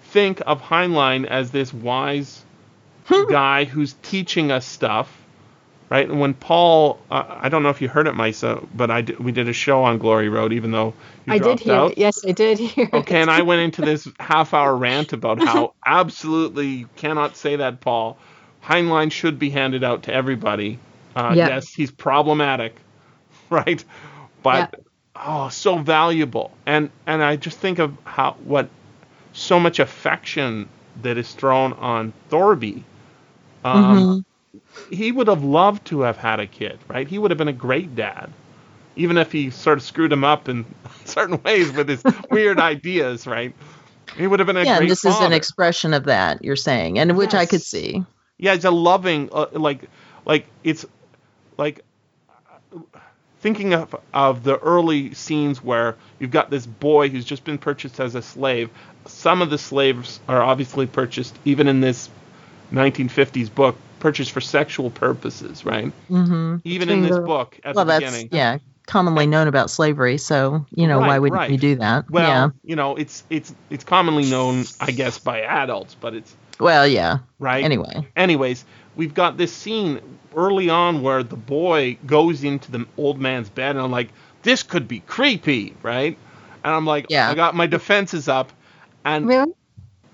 think 0.03 0.41
of 0.45 0.61
Heinlein 0.61 1.25
as 1.25 1.51
this 1.51 1.73
wise 1.73 2.43
guy 3.29 3.65
who's 3.65 3.93
teaching 4.01 4.51
us 4.51 4.65
stuff, 4.65 5.15
right? 5.89 6.07
And 6.07 6.19
when 6.19 6.33
Paul, 6.33 6.99
uh, 7.09 7.23
I 7.27 7.49
don't 7.49 7.63
know 7.63 7.69
if 7.69 7.81
you 7.81 7.87
heard 7.89 8.07
it, 8.07 8.13
Maissa, 8.13 8.65
but 8.75 8.91
I 8.91 9.01
did, 9.01 9.19
we 9.19 9.31
did 9.31 9.47
a 9.49 9.53
show 9.53 9.83
on 9.83 9.97
Glory 9.97 10.29
Road, 10.29 10.53
even 10.53 10.71
though 10.71 10.93
you 11.25 11.33
I 11.33 11.39
did 11.39 11.59
hear 11.59 11.73
out. 11.75 11.91
it. 11.91 11.97
Yes, 11.97 12.25
I 12.25 12.31
did 12.31 12.59
hear 12.59 12.85
it. 12.85 12.93
Okay, 12.93 13.21
and 13.21 13.29
I 13.29 13.41
went 13.41 13.61
into 13.61 13.81
this 13.81 14.07
half 14.19 14.53
hour 14.53 14.75
rant 14.75 15.13
about 15.13 15.39
how 15.43 15.73
absolutely 15.85 16.67
you 16.67 16.89
cannot 16.95 17.35
say 17.35 17.57
that, 17.57 17.81
Paul. 17.81 18.17
Heinlein 18.63 19.11
should 19.11 19.39
be 19.39 19.49
handed 19.49 19.83
out 19.83 20.03
to 20.03 20.13
everybody. 20.13 20.79
Uh, 21.15 21.33
Yeah. 21.35 21.47
Yes, 21.47 21.73
he's 21.73 21.91
problematic, 21.91 22.75
right? 23.49 23.83
But 24.43 24.75
oh, 25.15 25.49
so 25.49 25.77
valuable. 25.79 26.51
And 26.65 26.91
and 27.07 27.23
I 27.23 27.35
just 27.35 27.57
think 27.57 27.79
of 27.79 27.97
how 28.03 28.33
what 28.43 28.69
so 29.33 29.59
much 29.59 29.79
affection 29.79 30.69
that 31.01 31.17
is 31.17 31.33
thrown 31.33 31.73
on 31.73 32.13
Thorby. 32.29 32.83
Um, 33.63 34.25
He 34.89 35.11
would 35.11 35.27
have 35.27 35.43
loved 35.43 35.85
to 35.87 36.01
have 36.01 36.17
had 36.17 36.39
a 36.39 36.47
kid, 36.47 36.79
right? 36.87 37.07
He 37.07 37.17
would 37.17 37.31
have 37.31 37.37
been 37.37 37.47
a 37.47 37.53
great 37.53 37.95
dad, 37.95 38.31
even 38.95 39.17
if 39.17 39.31
he 39.31 39.49
sort 39.49 39.77
of 39.77 39.83
screwed 39.83 40.11
him 40.11 40.23
up 40.23 40.49
in 40.49 40.65
certain 41.05 41.41
ways 41.43 41.71
with 41.71 41.87
his 41.89 42.03
weird 42.31 42.59
ideas, 42.59 43.27
right? 43.27 43.53
He 44.17 44.25
would 44.25 44.39
have 44.39 44.47
been 44.47 44.57
a 44.57 44.63
yeah, 44.63 44.77
great 44.77 44.81
and 44.81 44.91
this 44.91 45.05
is 45.05 45.19
an 45.19 45.33
expression 45.33 45.93
of 45.93 46.05
that 46.05 46.43
you're 46.43 46.55
saying, 46.55 46.97
and 46.97 47.15
which 47.15 47.35
I 47.35 47.45
could 47.45 47.61
see. 47.61 48.03
Yeah, 48.37 48.53
it's 48.53 48.65
a 48.65 48.71
loving, 48.71 49.29
uh, 49.31 49.47
like, 49.51 49.87
like 50.25 50.47
it's 50.63 50.85
like 51.57 51.81
uh, 52.73 52.79
thinking 53.41 53.73
of 53.73 53.95
of 54.13 54.43
the 54.43 54.57
early 54.57 55.13
scenes 55.13 55.63
where 55.63 55.95
you've 56.17 56.31
got 56.31 56.49
this 56.49 56.65
boy 56.65 57.09
who's 57.09 57.25
just 57.25 57.43
been 57.43 57.59
purchased 57.59 57.99
as 57.99 58.15
a 58.15 58.21
slave. 58.21 58.71
Some 59.05 59.43
of 59.43 59.51
the 59.51 59.57
slaves 59.59 60.19
are 60.27 60.41
obviously 60.41 60.87
purchased, 60.87 61.37
even 61.45 61.67
in 61.67 61.81
this 61.81 62.09
1950s 62.71 63.53
book, 63.53 63.75
purchased 63.99 64.31
for 64.31 64.41
sexual 64.41 64.89
purposes, 64.89 65.65
right? 65.65 65.91
hmm 66.07 66.57
Even 66.63 66.89
in 66.89 67.01
this 67.01 67.11
Finger. 67.11 67.25
book 67.25 67.59
at 67.63 67.75
Well, 67.75 67.85
the 67.85 67.99
that's 67.99 68.05
beginning. 68.05 68.29
yeah, 68.31 68.57
commonly 68.87 69.27
known 69.27 69.47
about 69.47 69.69
slavery. 69.69 70.17
So 70.17 70.65
you 70.71 70.87
know, 70.87 70.99
why 70.99 71.19
wouldn't 71.19 71.39
right. 71.39 71.51
you 71.51 71.57
do 71.57 71.75
that? 71.77 72.09
Well, 72.09 72.27
yeah. 72.27 72.49
you 72.63 72.75
know, 72.75 72.95
it's 72.95 73.23
it's 73.29 73.53
it's 73.69 73.83
commonly 73.83 74.29
known, 74.29 74.65
I 74.79 74.91
guess, 74.91 75.19
by 75.19 75.41
adults, 75.41 75.95
but 75.95 76.13
it's 76.15 76.35
Well, 76.59 76.87
yeah. 76.87 77.19
right. 77.39 77.63
Anyway. 77.63 78.07
anyways, 78.15 78.65
we've 78.95 79.13
got 79.13 79.37
this 79.37 79.53
scene 79.53 79.99
early 80.35 80.69
on 80.69 81.01
where 81.01 81.23
the 81.23 81.35
boy 81.37 81.97
goes 82.05 82.43
into 82.43 82.71
the 82.71 82.85
old 82.97 83.19
man's 83.19 83.49
bed, 83.49 83.75
and 83.75 83.79
I'm 83.83 83.91
like, 83.91 84.09
this 84.43 84.63
could 84.63 84.87
be 84.87 84.99
creepy, 85.01 85.75
right? 85.83 86.17
And 86.63 86.73
I'm 86.73 86.85
like, 86.85 87.07
Yeah. 87.09 87.29
I 87.29 87.35
got 87.35 87.55
my 87.55 87.67
defenses 87.67 88.27
up, 88.27 88.51
and 89.05 89.27
Really? 89.27 89.51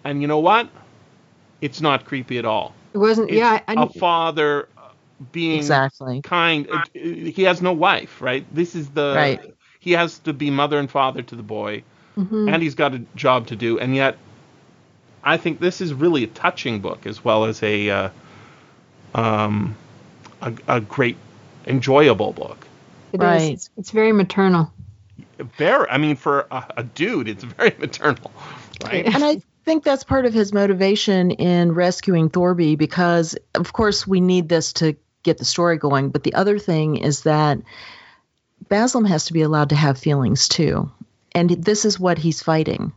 and 0.03 0.21
you 0.21 0.27
know 0.27 0.39
what? 0.39 0.69
It's 1.61 1.81
not 1.81 2.05
creepy 2.05 2.37
at 2.37 2.45
all. 2.45 2.73
It 2.95 2.99
wasn't. 2.99 3.29
It's 3.29 3.37
yeah. 3.37 3.59
I, 3.67 3.73
a 3.83 3.89
father 3.89 4.69
being 5.33 5.57
Exactly. 5.57 6.21
kind. 6.21 6.65
uh, 6.71 6.83
He 6.93 7.43
has 7.43 7.61
no 7.61 7.73
wife, 7.73 8.21
right? 8.21 8.45
This 8.55 8.73
is 8.73 8.89
the 8.89 9.13
Right. 9.13 9.53
He 9.81 9.91
has 9.91 10.19
to 10.19 10.31
be 10.31 10.49
mother 10.49 10.79
and 10.79 10.89
father 10.89 11.21
to 11.21 11.35
the 11.35 11.43
boy, 11.43 11.83
Mhm. 12.17 12.53
and 12.53 12.63
he's 12.63 12.73
got 12.75 12.95
a 12.95 12.99
job 13.15 13.47
to 13.47 13.55
do, 13.57 13.79
and 13.79 13.93
yet. 13.93 14.17
I 15.27 15.37
think 15.37 15.59
this 15.59 15.81
is 15.81 15.91
really 15.93 16.23
a 16.23 16.27
touching 16.27 16.79
book 16.79 17.05
as 17.05 17.25
well 17.25 17.45
as 17.45 17.61
a 17.63 17.89
uh, 17.89 18.09
um, 19.13 19.75
a, 20.41 20.53
a 20.67 20.79
great 20.79 21.17
enjoyable 21.67 22.31
book. 22.31 22.65
It 23.11 23.17
is. 23.17 23.21
Right. 23.21 23.53
It's, 23.53 23.69
it's 23.75 23.91
very 23.91 24.13
maternal. 24.13 24.71
Very, 25.57 25.89
I 25.89 25.97
mean, 25.97 26.15
for 26.15 26.47
a, 26.51 26.63
a 26.77 26.83
dude, 26.83 27.27
it's 27.27 27.43
very 27.43 27.75
maternal, 27.79 28.31
right? 28.85 29.05
and 29.05 29.23
I 29.23 29.41
think 29.65 29.83
that's 29.83 30.03
part 30.03 30.25
of 30.25 30.33
his 30.33 30.53
motivation 30.53 31.31
in 31.31 31.73
rescuing 31.73 32.29
Thorby 32.29 32.77
because, 32.77 33.35
of 33.55 33.73
course, 33.73 34.05
we 34.05 34.21
need 34.21 34.47
this 34.47 34.73
to 34.73 34.95
get 35.23 35.39
the 35.39 35.45
story 35.45 35.77
going. 35.77 36.09
But 36.09 36.23
the 36.23 36.35
other 36.35 36.59
thing 36.59 36.97
is 36.97 37.23
that 37.23 37.59
Baslam 38.69 39.07
has 39.07 39.25
to 39.25 39.33
be 39.33 39.41
allowed 39.41 39.69
to 39.69 39.75
have 39.75 39.97
feelings 39.97 40.47
too. 40.47 40.91
And 41.33 41.49
this 41.49 41.83
is 41.83 41.99
what 41.99 42.19
he's 42.19 42.41
fighting 42.41 42.93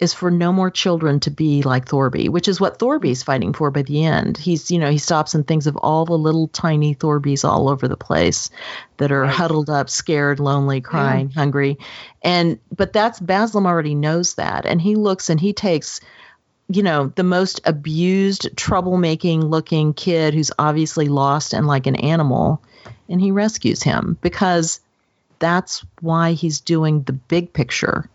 is 0.00 0.12
for 0.12 0.30
no 0.30 0.52
more 0.52 0.70
children 0.70 1.20
to 1.20 1.30
be 1.30 1.62
like 1.62 1.86
Thorby, 1.86 2.28
which 2.28 2.48
is 2.48 2.60
what 2.60 2.78
Thorby's 2.78 3.22
fighting 3.22 3.52
for 3.52 3.70
by 3.70 3.82
the 3.82 4.04
end. 4.04 4.36
He's, 4.36 4.70
you 4.70 4.78
know, 4.78 4.90
he 4.90 4.98
stops 4.98 5.34
and 5.34 5.46
thinks 5.46 5.66
of 5.66 5.76
all 5.76 6.04
the 6.04 6.18
little 6.18 6.48
tiny 6.48 6.94
Thorbys 6.94 7.48
all 7.48 7.68
over 7.68 7.86
the 7.86 7.96
place 7.96 8.50
that 8.96 9.12
are 9.12 9.22
Right. 9.22 9.30
huddled 9.30 9.70
up, 9.70 9.88
scared, 9.88 10.40
lonely, 10.40 10.80
crying, 10.80 11.30
hungry. 11.30 11.78
And 12.22 12.58
but 12.74 12.92
that's 12.92 13.20
Baslam 13.20 13.66
already 13.66 13.94
knows 13.94 14.34
that. 14.34 14.66
And 14.66 14.80
he 14.80 14.96
looks 14.96 15.30
and 15.30 15.40
he 15.40 15.52
takes 15.52 16.00
you 16.68 16.82
know, 16.82 17.12
the 17.14 17.22
most 17.22 17.60
abused, 17.66 18.48
troublemaking 18.56 19.50
looking 19.50 19.92
kid 19.92 20.32
who's 20.32 20.50
obviously 20.58 21.08
lost 21.08 21.52
and 21.52 21.66
like 21.66 21.86
an 21.86 21.94
animal, 21.96 22.62
and 23.06 23.20
he 23.20 23.30
rescues 23.30 23.82
him 23.82 24.16
because 24.22 24.80
that's 25.38 25.84
why 26.00 26.32
he's 26.32 26.60
doing 26.60 27.02
the 27.02 27.12
big 27.12 27.52
picture. 27.52 28.08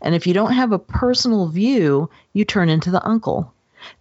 And 0.00 0.14
if 0.14 0.26
you 0.26 0.34
don't 0.34 0.52
have 0.52 0.72
a 0.72 0.78
personal 0.78 1.48
view, 1.48 2.10
you 2.32 2.44
turn 2.44 2.68
into 2.68 2.90
the 2.90 3.06
uncle. 3.06 3.52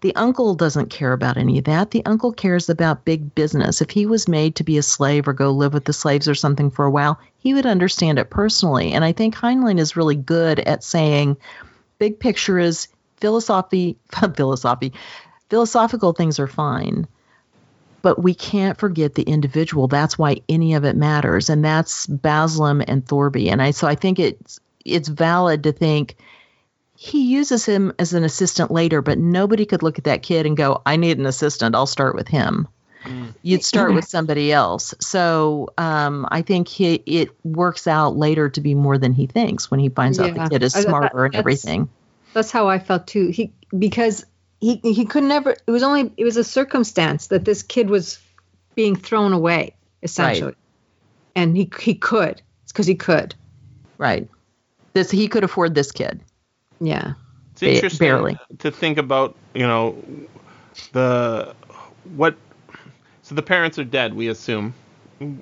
The 0.02 0.16
uncle 0.16 0.56
doesn't 0.56 0.90
care 0.90 1.14
about 1.14 1.38
any 1.38 1.58
of 1.58 1.66
that. 1.66 1.92
The 1.92 2.06
uncle 2.06 2.34
cares 2.34 2.70
about 2.70 3.06
big 3.06 3.34
business. 3.34 3.82
If 3.82 3.90
he 3.90 4.06
was 4.06 4.28
made 4.28 4.56
to 4.56 4.64
be 4.64 4.78
a 4.78 4.84
slave 4.84 5.28
or 5.28 5.34
go 5.34 5.52
live 5.52 5.74
with 5.74 5.86
the 5.86 5.94
slaves 5.94 6.28
or 6.28 6.36
something 6.36 6.70
for 6.70 6.86
a 6.86 6.92
while, 6.92 7.20
he 7.38 7.54
would 7.54 7.66
understand 7.66 8.20
it 8.20 8.30
personally. 8.30 8.92
And 8.92 9.04
I 9.06 9.12
think 9.12 9.36
Heinlein 9.36 9.80
is 9.80 9.96
really 9.96 10.16
good 10.16 10.60
at 10.60 10.84
saying 10.84 11.38
big 11.98 12.20
picture 12.20 12.60
is 12.60 12.88
philosophy, 13.18 13.98
philosophy, 14.36 14.94
philosophical 15.50 16.14
things 16.14 16.40
are 16.40 16.48
fine. 16.48 17.08
But 18.02 18.22
we 18.22 18.34
can't 18.34 18.78
forget 18.78 19.16
the 19.16 19.24
individual. 19.24 19.88
That's 19.90 20.18
why 20.18 20.38
any 20.48 20.74
of 20.74 20.86
it 20.86 20.96
matters. 20.96 21.50
And 21.50 21.66
that's 21.66 22.08
Baslam 22.08 22.84
and 22.88 23.06
Thorby. 23.06 23.52
And 23.52 23.62
I 23.62 23.72
so 23.72 23.88
I 23.88 23.96
think 23.96 24.20
it's 24.20 24.60
it's 24.86 25.08
valid 25.08 25.64
to 25.64 25.72
think 25.72 26.16
he 26.96 27.32
uses 27.32 27.66
him 27.66 27.94
as 27.98 28.14
an 28.14 28.26
assistant 28.26 28.72
later, 28.72 29.02
but 29.02 29.18
nobody 29.18 29.66
could 29.66 29.84
look 29.84 29.98
at 29.98 30.04
that 30.04 30.22
kid 30.22 30.46
and 30.46 30.58
go, 30.58 30.82
I 30.86 30.98
need 30.98 31.18
an 31.18 31.26
assistant. 31.26 31.74
I'll 31.74 31.86
start 31.86 32.14
with 32.14 32.28
him. 32.28 32.68
Mm. 33.06 33.34
You'd 33.42 33.64
start 33.64 33.94
with 33.94 34.06
somebody 34.06 34.52
else. 34.52 34.94
So 35.00 35.70
um, 35.78 36.28
I 36.30 36.42
think 36.42 36.68
he, 36.68 36.96
it 37.06 37.30
works 37.46 37.88
out 37.88 38.18
later 38.18 38.50
to 38.50 38.60
be 38.60 38.76
more 38.76 38.98
than 38.98 39.14
he 39.14 39.28
thinks 39.28 39.72
when 39.72 39.80
he 39.80 39.88
finds 39.88 40.20
yeah. 40.20 40.26
out 40.26 40.34
the 40.36 40.50
kid 40.50 40.62
is 40.62 40.74
smarter 40.74 41.24
and 41.24 41.36
everything. 41.36 41.88
That's 42.34 42.52
how 42.52 42.68
I 42.68 42.80
felt 42.80 43.08
too. 43.08 43.28
He 43.30 43.54
because 43.78 44.26
he 44.60 44.76
he 44.84 45.06
could 45.06 45.24
never. 45.24 45.52
It 45.52 45.72
was 45.72 45.84
only 45.84 46.12
it 46.18 46.26
was 46.26 46.36
a 46.36 46.44
circumstance 46.44 47.28
that 47.28 47.46
this 47.46 47.64
kid 47.64 47.90
was 47.90 48.20
being 48.76 48.98
thrown 48.98 49.32
away 49.32 49.76
essentially, 50.04 50.48
right. 50.48 50.58
and 51.34 51.56
he 51.56 51.72
he 51.80 51.96
could. 51.96 52.42
It's 52.64 52.74
because 52.74 52.88
he 52.88 52.96
could. 52.96 53.36
Right. 53.98 54.28
This 55.00 55.10
he 55.10 55.30
could 55.30 55.46
afford 55.46 55.76
this 55.76 55.94
kid. 55.94 56.20
Yeah. 56.82 57.14
It's 57.54 57.64
interesting 57.64 58.06
barely. 58.06 58.38
to 58.58 58.70
think 58.70 58.98
about, 58.98 59.34
you 59.54 59.66
know, 59.66 59.96
the 60.92 61.56
what 62.16 62.36
so 63.22 63.34
the 63.34 63.42
parents 63.42 63.80
are 63.80 63.86
dead, 63.86 64.14
we 64.14 64.28
assume. 64.28 64.74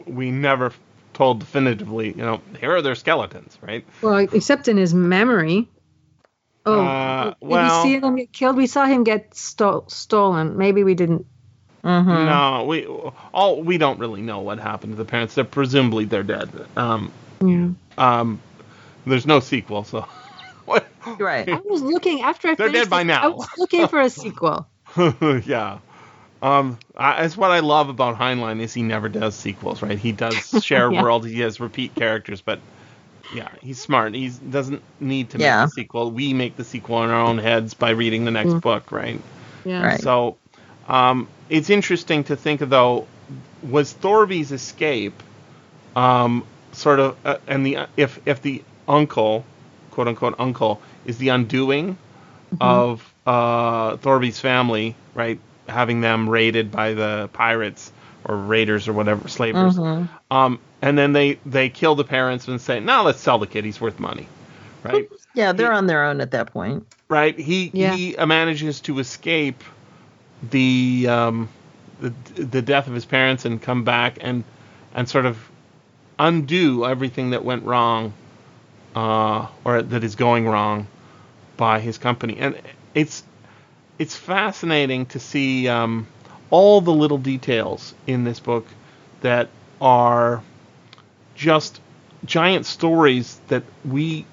We 0.06 0.30
never 0.30 0.74
told 1.16 1.40
definitively, 1.40 2.10
you 2.10 2.18
know, 2.22 2.40
here 2.60 2.76
are 2.76 2.84
their 2.84 2.94
skeletons, 2.94 3.58
right? 3.62 3.84
Well, 4.04 4.18
except 4.18 4.68
in 4.68 4.78
his 4.78 4.94
memory. 4.94 5.68
Oh, 6.68 6.86
uh, 6.86 7.34
well, 7.42 7.84
we 7.84 7.90
see 7.90 8.00
him 8.00 8.16
get 8.16 8.32
killed? 8.32 8.58
We 8.58 8.68
saw 8.68 8.86
him 8.86 9.04
get 9.04 9.34
sto- 9.34 9.86
stolen. 9.88 10.56
Maybe 10.56 10.84
we 10.84 10.94
didn't. 10.94 11.26
Mm-hmm. 11.84 12.26
No, 12.26 12.66
we 12.66 12.86
all 13.34 13.64
we 13.64 13.80
don't 13.80 13.98
really 13.98 14.22
know 14.22 14.42
what 14.42 14.60
happened 14.60 14.92
to 14.94 14.98
the 14.98 15.06
parents. 15.06 15.34
They're 15.34 15.46
presumably 15.46 16.06
they're 16.06 16.22
dead. 16.22 16.52
Um, 16.76 17.12
yeah. 17.44 17.70
Um, 17.98 18.40
there's 19.08 19.26
no 19.26 19.40
sequel, 19.40 19.84
so 19.84 20.08
right. 21.20 21.48
I 21.50 21.60
was 21.66 21.82
looking 21.82 22.22
after 22.22 22.50
I 22.50 22.56
They're 22.56 22.70
dead 22.70 22.90
by 22.90 23.04
now. 23.04 23.24
I 23.24 23.28
was 23.28 23.48
looking 23.58 23.88
for 23.88 24.00
a 24.00 24.10
sequel. 24.10 24.68
yeah. 25.46 25.80
Um, 26.42 26.78
I, 26.96 27.22
that's 27.22 27.36
what 27.36 27.52
I 27.52 27.60
love 27.60 27.90
about 27.90 28.18
Heinlein 28.18 28.62
is 28.62 28.74
he 28.74 28.84
never 28.84 29.10
does 29.10 29.36
sequels, 29.36 29.82
right? 29.82 29.98
He 29.98 30.12
does 30.12 30.36
share 30.64 30.92
yeah. 30.92 31.02
world, 31.02 31.26
he 31.26 31.40
has 31.42 31.60
repeat 31.60 31.96
characters, 31.96 32.42
but 32.42 32.60
yeah, 33.34 33.50
he's 33.62 33.82
smart. 33.82 34.14
He 34.14 34.30
doesn't 34.30 34.82
need 35.00 35.32
to 35.32 35.38
make 35.38 35.48
a 35.48 35.68
sequel. 35.70 36.12
We 36.12 36.34
make 36.34 36.56
the 36.56 36.64
sequel 36.64 37.04
in 37.04 37.10
our 37.10 37.22
own 37.22 37.38
heads 37.40 37.74
by 37.74 37.90
reading 37.90 38.26
the 38.26 38.32
next 38.32 38.52
mm. 38.52 38.62
book, 38.62 38.92
right? 38.92 39.20
Yeah. 39.66 39.86
Right. 39.86 40.02
So, 40.02 40.38
um, 40.88 41.28
it's 41.50 41.70
interesting 41.70 42.24
to 42.26 42.36
think 42.36 42.62
though, 42.62 43.08
was 43.64 43.92
Thorby's 43.92 44.52
escape, 44.52 45.22
um, 45.96 46.46
sort 46.72 47.00
of, 47.00 47.18
uh, 47.26 47.38
and 47.48 47.66
the 47.66 47.88
if 47.98 48.20
if 48.26 48.42
the 48.42 48.64
uncle 48.88 49.46
quote 49.98 50.08
unquote 50.08 50.36
uncle 50.38 50.80
is 51.06 51.18
the 51.18 51.30
undoing 51.30 51.98
mm-hmm. 52.54 52.62
of 52.62 53.14
uh, 53.26 53.98
Thorby's 53.98 54.40
family, 54.40 54.96
right? 55.16 55.40
Having 55.68 56.02
them 56.02 56.30
raided 56.30 56.72
by 56.72 56.94
the 56.94 57.30
pirates 57.34 57.92
or 58.24 58.38
raiders 58.38 58.88
or 58.88 58.94
whatever, 58.94 59.28
slavers. 59.28 59.76
Mm-hmm. 59.76 60.06
Um, 60.36 60.60
and 60.84 60.98
then 60.98 61.14
they 61.14 61.40
they 61.48 61.70
kill 61.70 61.96
the 61.96 62.04
parents 62.04 62.48
and 62.48 62.62
say, 62.62 62.80
"No, 62.80 63.04
let's 63.04 63.20
sell 63.20 63.40
the 63.40 63.48
kid. 63.48 63.66
He's 63.66 63.82
worth 63.82 64.00
money." 64.00 64.28
Right? 64.84 65.10
yeah, 65.34 65.52
they're 65.52 65.72
he, 65.72 65.78
on 65.78 65.88
their 65.88 66.04
own 66.04 66.22
at 66.22 66.30
that 66.32 66.54
point. 66.54 66.86
Right. 67.10 67.38
He 67.38 67.72
yeah. 67.74 67.96
he 67.96 68.16
manages 68.24 68.82
to 68.82 69.00
escape 69.00 69.64
the 70.48 71.08
um, 71.10 71.50
the 72.00 72.14
the 72.36 72.62
death 72.62 72.88
of 72.88 72.94
his 72.94 73.06
parents 73.06 73.46
and 73.46 73.60
come 73.60 73.84
back 73.84 74.20
and 74.22 74.44
and 74.94 75.10
sort 75.10 75.26
of 75.26 75.40
undo 76.20 76.86
everything 76.86 77.32
that 77.32 77.44
went 77.44 77.64
wrong 77.64 78.14
uh, 78.98 79.48
or 79.64 79.84
that 79.84 80.04
is 80.04 80.16
going 80.16 80.48
wrong 80.48 80.88
by 81.56 81.80
his 81.80 82.00
company. 82.00 82.38
And 82.40 82.60
it's 82.96 83.24
it's 84.00 84.16
fascinating 84.16 85.06
to 85.08 85.20
see 85.20 85.68
um, 85.68 86.08
all 86.50 86.82
the 86.82 86.94
little 86.94 87.20
details 87.20 87.94
in 88.08 88.24
this 88.24 88.40
book 88.40 88.66
that 89.22 89.50
are 89.80 90.42
just 91.36 91.80
giant 92.26 92.66
stories 92.66 93.40
that 93.50 93.64
we 93.86 94.26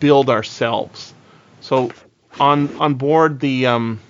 build 0.00 0.30
ourselves. 0.30 1.12
So 1.60 1.90
on 2.40 2.74
on 2.78 2.94
board 2.94 3.40
the 3.40 3.66
um, 3.66 4.00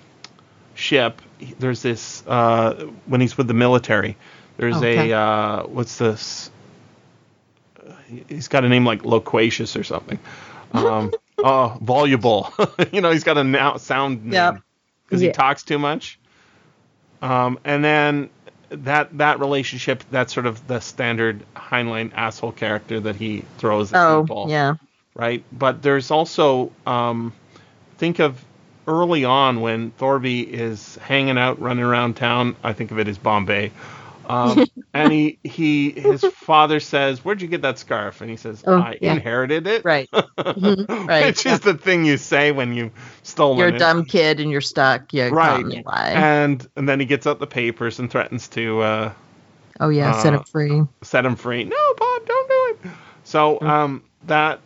ship, 0.75 1.21
there's 1.59 1.81
this 1.81 2.23
uh, 2.25 2.87
when 3.05 3.19
he's 3.19 3.37
with 3.37 3.47
the 3.47 3.53
military. 3.53 4.15
There's 4.55 4.77
okay. 4.77 5.11
a 5.11 5.19
uh, 5.19 5.63
what's 5.63 5.97
this 5.97 6.51
he's 8.27 8.47
got 8.47 8.65
a 8.65 8.69
name 8.69 8.85
like 8.85 9.05
loquacious 9.05 9.75
or 9.75 9.83
something. 9.83 10.19
Um, 10.73 11.13
oh, 11.37 11.77
voluble. 11.81 12.53
you 12.91 13.01
know, 13.01 13.11
he's 13.11 13.23
got 13.23 13.37
a 13.37 13.43
now 13.43 13.77
sound 13.77 14.25
name 14.25 14.61
because 15.05 15.21
yeah. 15.21 15.29
he 15.29 15.33
talks 15.33 15.63
too 15.63 15.79
much. 15.79 16.19
Um, 17.21 17.59
and 17.63 17.83
then 17.83 18.29
that 18.69 19.17
that 19.17 19.39
relationship, 19.39 20.03
that's 20.11 20.33
sort 20.33 20.45
of 20.45 20.65
the 20.67 20.79
standard 20.79 21.43
Heinlein 21.55 22.11
asshole 22.13 22.51
character 22.51 22.99
that 22.99 23.15
he 23.15 23.43
throws 23.57 23.93
at 23.93 24.01
oh, 24.01 24.23
people. 24.23 24.45
yeah. 24.49 24.75
Right, 25.15 25.43
but 25.51 25.81
there's 25.81 26.11
also 26.11 26.71
um, 26.85 27.33
think 27.97 28.19
of 28.19 28.41
early 28.87 29.25
on 29.25 29.59
when 29.59 29.91
Thorby 29.91 30.47
is 30.47 30.95
hanging 30.97 31.37
out, 31.37 31.59
running 31.59 31.83
around 31.83 32.15
town. 32.15 32.55
I 32.63 32.73
think 32.73 32.91
of 32.91 32.99
it 32.99 33.07
as 33.07 33.17
Bombay. 33.17 33.71
Um, 34.29 34.65
and 34.93 35.11
he 35.11 35.39
he 35.43 35.91
his 35.91 36.23
father 36.23 36.79
says, 36.79 37.25
"Where'd 37.25 37.41
you 37.41 37.47
get 37.47 37.63
that 37.63 37.79
scarf?" 37.79 38.21
And 38.21 38.29
he 38.29 38.37
says, 38.37 38.63
oh, 38.65 38.77
"I 38.77 38.97
yeah. 39.01 39.13
inherited 39.13 39.67
it." 39.67 39.83
Right. 39.83 40.09
Mm-hmm. 40.39 41.05
Right. 41.05 41.25
Which 41.27 41.45
yeah. 41.45 41.53
is 41.53 41.59
the 41.59 41.73
thing 41.73 42.05
you 42.05 42.17
say 42.17 42.51
when 42.51 42.73
you 42.73 42.91
stolen 43.23 43.59
You're 43.59 43.67
a 43.67 43.73
it. 43.73 43.77
dumb 43.77 44.05
kid 44.05 44.39
and 44.39 44.49
you're 44.49 44.61
stuck. 44.61 45.13
You 45.13 45.29
right. 45.29 45.63
And 45.85 46.65
and 46.75 46.87
then 46.87 46.99
he 46.99 47.05
gets 47.05 47.27
out 47.27 47.39
the 47.39 47.47
papers 47.47 47.99
and 47.99 48.09
threatens 48.09 48.47
to. 48.49 48.81
Uh, 48.81 49.13
oh 49.79 49.89
yeah, 49.89 50.11
uh, 50.11 50.21
set 50.21 50.33
him 50.33 50.43
free. 50.43 50.81
Set 51.01 51.25
him 51.25 51.35
free. 51.35 51.65
No, 51.65 51.93
Bob, 51.97 52.25
don't 52.25 52.49
do 52.49 52.89
it. 52.89 52.91
So 53.25 53.55
mm-hmm. 53.55 53.67
um 53.67 54.03
that 54.27 54.59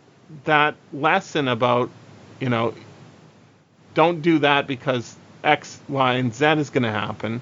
that 0.44 0.76
lesson 0.92 1.48
about 1.48 1.90
you 2.40 2.48
know 2.48 2.74
don't 3.94 4.22
do 4.22 4.38
that 4.40 4.66
because 4.66 5.16
X, 5.42 5.80
Y, 5.88 6.14
and 6.14 6.34
Z 6.34 6.46
is 6.58 6.70
going 6.70 6.82
to 6.82 6.90
happen 6.90 7.40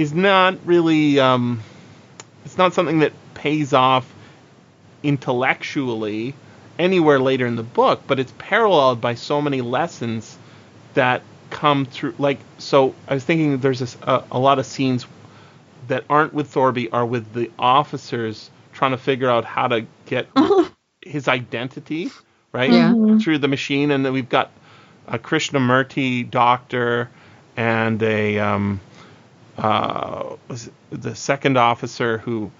is 0.00 0.14
not 0.14 0.56
really 0.64 1.20
um, 1.20 1.60
it's 2.46 2.56
not 2.56 2.72
something 2.72 3.00
that 3.00 3.12
pays 3.34 3.74
off 3.74 4.10
intellectually 5.02 6.34
anywhere 6.78 7.20
later 7.20 7.46
in 7.46 7.54
the 7.54 7.62
book, 7.62 8.00
but 8.06 8.18
it's 8.18 8.32
paralleled 8.38 8.98
by 8.98 9.14
so 9.14 9.42
many 9.42 9.60
lessons 9.60 10.38
that 10.94 11.20
come 11.50 11.84
through. 11.84 12.14
Like, 12.18 12.38
so 12.56 12.94
I 13.08 13.14
was 13.14 13.24
thinking 13.24 13.58
there's 13.58 13.80
this, 13.80 13.98
uh, 14.02 14.22
a 14.30 14.38
lot 14.38 14.58
of 14.58 14.64
scenes 14.64 15.06
that 15.88 16.04
aren't 16.08 16.32
with 16.32 16.50
Thorby, 16.50 16.88
are 16.90 17.04
with 17.04 17.34
the 17.34 17.50
officers 17.58 18.50
trying 18.72 18.92
to 18.92 18.98
figure 18.98 19.28
out 19.28 19.44
how 19.44 19.68
to 19.68 19.84
get 20.06 20.28
his 21.02 21.28
identity, 21.28 22.10
right, 22.52 22.72
yeah. 22.72 23.18
through 23.18 23.36
the 23.36 23.48
machine. 23.48 23.90
And 23.90 24.06
then 24.06 24.14
we've 24.14 24.30
got 24.30 24.50
a 25.06 25.18
Krishnamurti 25.18 26.30
doctor 26.30 27.10
and 27.54 28.02
a 28.02 28.38
um, 28.38 28.80
uh, 29.60 30.36
the 30.90 31.14
second 31.14 31.56
officer 31.56 32.18
who 32.18 32.50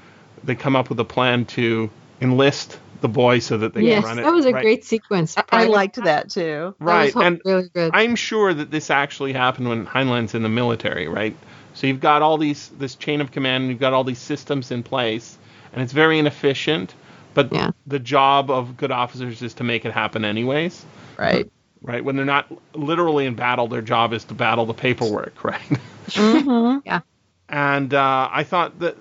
they 0.45 0.55
come 0.55 0.77
up 0.77 0.89
with 0.89 1.01
a 1.01 1.05
plan 1.05 1.45
to 1.45 1.91
enlist 2.21 2.79
the 3.01 3.09
boy 3.09 3.39
so 3.39 3.59
that 3.59 3.75
they 3.75 3.83
yes, 3.83 4.01
can 4.01 4.05
run 4.05 4.19
it. 4.19 4.23
Yes, 4.23 4.31
that 4.31 4.35
was 4.35 4.47
a 4.47 4.53
right. 4.53 4.63
great 4.63 4.85
sequence. 4.85 5.37
I, 5.37 5.45
I 5.51 5.65
liked 5.65 5.97
that 5.97 6.31
too. 6.31 6.75
Right, 6.79 7.13
that 7.15 7.23
and 7.23 7.41
really 7.45 7.69
good. 7.73 7.91
I'm 7.95 8.15
sure 8.17 8.53
that 8.53 8.71
this 8.71 8.91
actually 8.91 9.33
happened 9.33 9.69
when 9.69 9.87
Heinlein's 9.87 10.35
in 10.35 10.43
the 10.43 10.49
military, 10.49 11.09
right? 11.09 11.37
So 11.75 11.87
you've 11.87 12.01
got 12.01 12.23
all 12.23 12.37
these 12.37 12.69
this 12.79 12.95
chain 12.95 13.21
of 13.21 13.31
command, 13.31 13.63
and 13.63 13.71
you've 13.71 13.81
got 13.81 13.93
all 13.93 14.05
these 14.05 14.19
systems 14.19 14.71
in 14.71 14.83
place, 14.83 15.39
and 15.73 15.83
it's 15.83 15.93
very 15.93 16.19
inefficient. 16.19 16.95
But 17.33 17.53
yeah. 17.53 17.71
the 17.87 18.01
job 18.01 18.51
of 18.51 18.77
good 18.77 18.91
officers 18.91 19.41
is 19.41 19.55
to 19.55 19.65
make 19.65 19.85
it 19.85 19.93
happen 19.93 20.25
anyways. 20.25 20.85
Right. 21.17 21.49
Right. 21.83 22.05
When 22.05 22.17
they're 22.17 22.27
not 22.27 22.47
literally 22.75 23.25
in 23.27 23.35
battle, 23.35 23.67
their 23.67 23.81
job 23.81 24.13
is 24.13 24.25
to 24.25 24.35
battle 24.35 24.67
the 24.67 24.75
paperwork, 24.75 25.43
right? 25.45 25.61
Mm-hmm. 26.09 26.81
yeah. 26.85 27.01
And 27.49 27.95
uh, 27.95 28.29
I 28.31 28.45
thought 28.45 28.79
that 28.81 28.97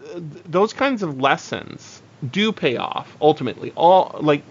those 0.52 0.74
kinds 0.74 1.04
of 1.04 1.20
lessons 1.20 2.02
do 2.32 2.52
pay 2.52 2.78
off 2.78 3.16
ultimately. 3.22 3.72
All 3.76 4.18
like 4.22 4.44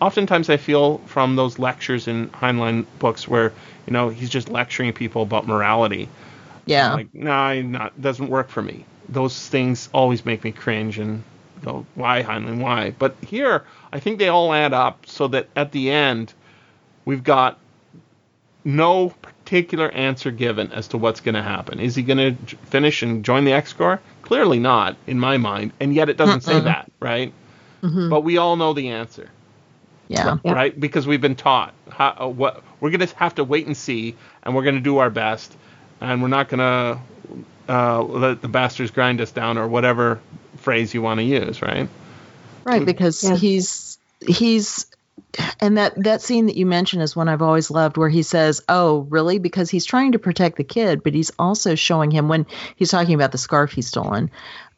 oftentimes 0.00 0.50
I 0.50 0.56
feel 0.56 0.98
from 1.06 1.36
those 1.36 1.58
lectures 1.58 2.08
in 2.08 2.28
Heinlein 2.30 2.86
books 2.98 3.26
where 3.26 3.52
you 3.86 3.92
know 3.92 4.10
he's 4.10 4.30
just 4.30 4.48
lecturing 4.48 4.92
people 4.92 5.22
about 5.22 5.46
morality. 5.46 6.08
Yeah. 6.66 6.94
Like, 6.94 7.14
no, 7.14 7.30
nah, 7.30 7.62
not 7.62 8.00
doesn't 8.00 8.28
work 8.28 8.48
for 8.48 8.62
me. 8.62 8.84
Those 9.08 9.48
things 9.48 9.88
always 9.92 10.24
make 10.24 10.44
me 10.44 10.52
cringe 10.52 10.98
and 10.98 11.24
go, 11.62 11.86
why 11.94 12.22
Heinlein, 12.22 12.60
why? 12.60 12.94
But 12.98 13.16
here, 13.26 13.64
I 13.92 14.00
think 14.00 14.18
they 14.18 14.28
all 14.28 14.52
add 14.52 14.72
up 14.72 15.06
so 15.06 15.28
that 15.28 15.48
at 15.56 15.72
the 15.72 15.90
end, 15.90 16.32
we've 17.04 17.22
got 17.22 17.58
no 18.64 19.08
particular 19.22 19.90
answer 19.90 20.30
given 20.30 20.72
as 20.72 20.88
to 20.88 20.98
what's 20.98 21.20
going 21.20 21.34
to 21.34 21.42
happen. 21.42 21.80
Is 21.80 21.94
he 21.94 22.02
going 22.02 22.36
to 22.46 22.56
finish 22.66 23.02
and 23.02 23.24
join 23.24 23.44
the 23.44 23.52
X 23.52 23.72
Corps? 23.72 24.00
Clearly 24.22 24.58
not, 24.60 24.96
in 25.06 25.18
my 25.18 25.36
mind. 25.36 25.72
And 25.80 25.94
yet 25.94 26.08
it 26.08 26.16
doesn't 26.16 26.42
say 26.42 26.60
that, 26.60 26.90
right? 27.00 27.32
Mhm. 27.82 28.08
But 28.10 28.20
we 28.22 28.38
all 28.38 28.56
know 28.56 28.72
the 28.72 28.90
answer, 28.90 29.28
Yeah. 30.08 30.38
Yeah. 30.44 30.52
right? 30.52 30.78
Because 30.78 31.06
we've 31.06 31.20
been 31.20 31.34
taught 31.34 31.74
how, 31.90 32.16
uh, 32.20 32.28
what 32.28 32.62
we're 32.80 32.90
going 32.90 33.06
to 33.06 33.16
have 33.16 33.34
to 33.36 33.44
wait 33.44 33.66
and 33.66 33.76
see, 33.76 34.14
and 34.42 34.54
we're 34.54 34.62
going 34.62 34.76
to 34.76 34.80
do 34.80 34.98
our 34.98 35.10
best, 35.10 35.52
and 36.00 36.22
we're 36.22 36.28
not 36.28 36.48
going 36.48 36.60
to 36.60 36.98
uh, 37.68 38.02
let 38.02 38.42
the 38.42 38.48
bastards 38.48 38.90
grind 38.90 39.20
us 39.20 39.30
down 39.32 39.58
or 39.58 39.66
whatever 39.68 40.20
phrase 40.58 40.94
you 40.94 41.02
want 41.02 41.18
to 41.18 41.24
use, 41.24 41.62
right? 41.62 41.88
Right, 42.64 42.84
because 42.84 43.22
Yeah. 43.24 43.36
he's 43.36 43.98
he's 44.24 44.86
and 45.60 45.78
that 45.78 45.94
that 46.02 46.20
scene 46.22 46.46
that 46.46 46.56
you 46.56 46.66
mentioned 46.66 47.02
is 47.02 47.16
one 47.16 47.28
I've 47.28 47.42
always 47.42 47.70
loved 47.70 47.96
where 47.96 48.08
he 48.08 48.22
says, 48.22 48.62
"Oh, 48.68 49.06
really?" 49.08 49.38
because 49.38 49.70
he's 49.70 49.84
trying 49.84 50.12
to 50.12 50.18
protect 50.18 50.56
the 50.56 50.64
kid, 50.64 51.02
but 51.02 51.14
he's 51.14 51.30
also 51.38 51.74
showing 51.74 52.10
him 52.10 52.28
when 52.28 52.46
he's 52.76 52.90
talking 52.90 53.14
about 53.14 53.32
the 53.32 53.38
scarf 53.38 53.72
he's 53.72 53.86
stolen. 53.86 54.30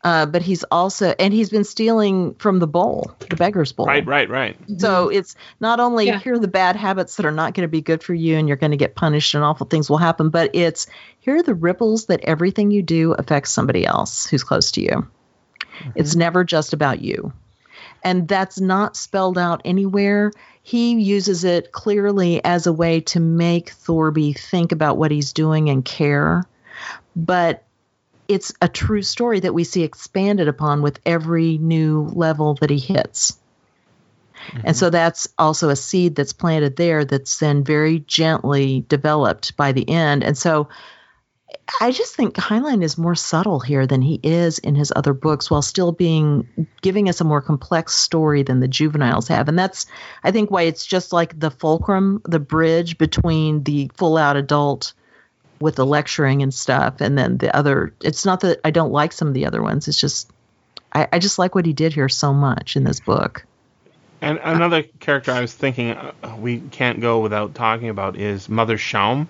Uh, 0.02 0.26
but 0.26 0.42
he's 0.42 0.64
also 0.64 1.14
and 1.18 1.32
he's 1.32 1.48
been 1.48 1.64
stealing 1.64 2.34
from 2.34 2.58
the 2.58 2.66
bowl, 2.66 3.10
the 3.30 3.36
beggar's 3.36 3.72
bowl. 3.72 3.86
Right, 3.86 4.06
right, 4.06 4.28
right. 4.28 4.56
So 4.76 5.08
it's 5.08 5.34
not 5.60 5.80
only 5.80 6.06
Yeah. 6.06 6.18
here 6.18 6.34
are 6.34 6.38
the 6.38 6.46
bad 6.46 6.76
habits 6.76 7.16
that 7.16 7.24
are 7.24 7.32
not 7.32 7.54
going 7.54 7.62
to 7.62 7.70
be 7.70 7.80
good 7.80 8.02
for 8.02 8.12
you 8.12 8.36
and 8.36 8.46
you're 8.46 8.58
going 8.58 8.72
to 8.72 8.76
get 8.76 8.94
punished 8.94 9.34
and 9.34 9.42
awful 9.42 9.66
things 9.66 9.88
will 9.88 9.96
happen, 9.96 10.28
but 10.28 10.50
it's 10.52 10.86
here 11.20 11.36
are 11.36 11.42
the 11.42 11.54
ripples 11.54 12.06
that 12.06 12.20
everything 12.22 12.70
you 12.70 12.82
do 12.82 13.12
affects 13.12 13.50
somebody 13.50 13.86
else 13.86 14.26
who's 14.26 14.44
close 14.44 14.72
to 14.72 14.82
you. 14.82 15.08
It's 15.94 16.14
never 16.14 16.44
just 16.44 16.74
about 16.74 17.00
you. 17.00 17.32
And 18.04 18.28
that's 18.28 18.60
not 18.60 18.96
spelled 18.96 19.38
out 19.38 19.62
anywhere. 19.64 20.30
He 20.62 21.00
uses 21.00 21.44
it 21.44 21.72
clearly 21.72 22.44
as 22.44 22.66
a 22.66 22.72
way 22.72 23.00
to 23.00 23.20
make 23.20 23.70
Thorby 23.70 24.38
think 24.38 24.72
about 24.72 24.98
what 24.98 25.10
he's 25.10 25.32
doing 25.32 25.70
and 25.70 25.84
care. 25.84 26.44
But 27.16 27.64
it's 28.28 28.52
a 28.60 28.68
true 28.68 29.02
story 29.02 29.40
that 29.40 29.54
we 29.54 29.64
see 29.64 29.82
expanded 29.82 30.48
upon 30.48 30.82
with 30.82 31.00
every 31.04 31.58
new 31.58 32.10
level 32.14 32.54
that 32.60 32.70
he 32.70 32.78
hits. 32.78 33.38
And 34.52 34.62
mm-hmm. 34.62 34.72
so 34.72 34.90
that's 34.90 35.28
also 35.38 35.70
a 35.70 35.76
seed 35.76 36.16
that's 36.16 36.32
planted 36.32 36.76
there 36.76 37.04
that's 37.04 37.38
then 37.38 37.64
very 37.64 38.00
gently 38.00 38.84
developed 38.88 39.56
by 39.56 39.72
the 39.72 39.88
end. 39.88 40.22
And 40.22 40.36
so 40.36 40.68
I 41.80 41.90
just 41.90 42.14
think 42.14 42.34
Heinlein 42.34 42.82
is 42.82 42.96
more 42.96 43.14
subtle 43.14 43.60
here 43.60 43.86
than 43.86 44.02
he 44.02 44.20
is 44.22 44.58
in 44.58 44.74
his 44.74 44.92
other 44.94 45.12
books 45.12 45.50
while 45.50 45.62
still 45.62 45.92
being 45.92 46.46
giving 46.82 47.08
us 47.08 47.20
a 47.20 47.24
more 47.24 47.40
complex 47.40 47.94
story 47.94 48.42
than 48.42 48.60
the 48.60 48.68
juveniles 48.68 49.28
have. 49.28 49.48
And 49.48 49.58
that's 49.58 49.86
I 50.22 50.30
think 50.30 50.50
why 50.50 50.62
it's 50.62 50.86
just 50.86 51.12
like 51.12 51.38
the 51.38 51.50
fulcrum, 51.50 52.22
the 52.24 52.38
bridge 52.38 52.98
between 52.98 53.62
the 53.64 53.90
full 53.94 54.16
out 54.16 54.36
adult 54.36 54.92
with 55.60 55.76
the 55.76 55.86
lecturing 55.86 56.42
and 56.42 56.52
stuff 56.52 57.00
and 57.00 57.16
then 57.16 57.38
the 57.38 57.54
other 57.54 57.94
it's 58.02 58.24
not 58.24 58.40
that 58.40 58.60
I 58.64 58.70
don't 58.70 58.92
like 58.92 59.12
some 59.12 59.28
of 59.28 59.34
the 59.34 59.46
other 59.46 59.62
ones. 59.62 59.88
It's 59.88 60.00
just 60.00 60.30
I, 60.92 61.08
I 61.12 61.18
just 61.18 61.38
like 61.38 61.54
what 61.54 61.66
he 61.66 61.72
did 61.72 61.92
here 61.92 62.08
so 62.08 62.32
much 62.32 62.76
in 62.76 62.84
this 62.84 63.00
book. 63.00 63.44
And 64.20 64.38
another 64.42 64.82
character 64.82 65.32
I 65.32 65.40
was 65.40 65.52
thinking 65.52 65.90
uh, 65.90 66.12
we 66.38 66.60
can't 66.60 67.00
go 67.00 67.20
without 67.20 67.54
talking 67.54 67.90
about 67.90 68.16
is 68.16 68.48
Mother 68.48 68.78
Shaum. 68.78 69.28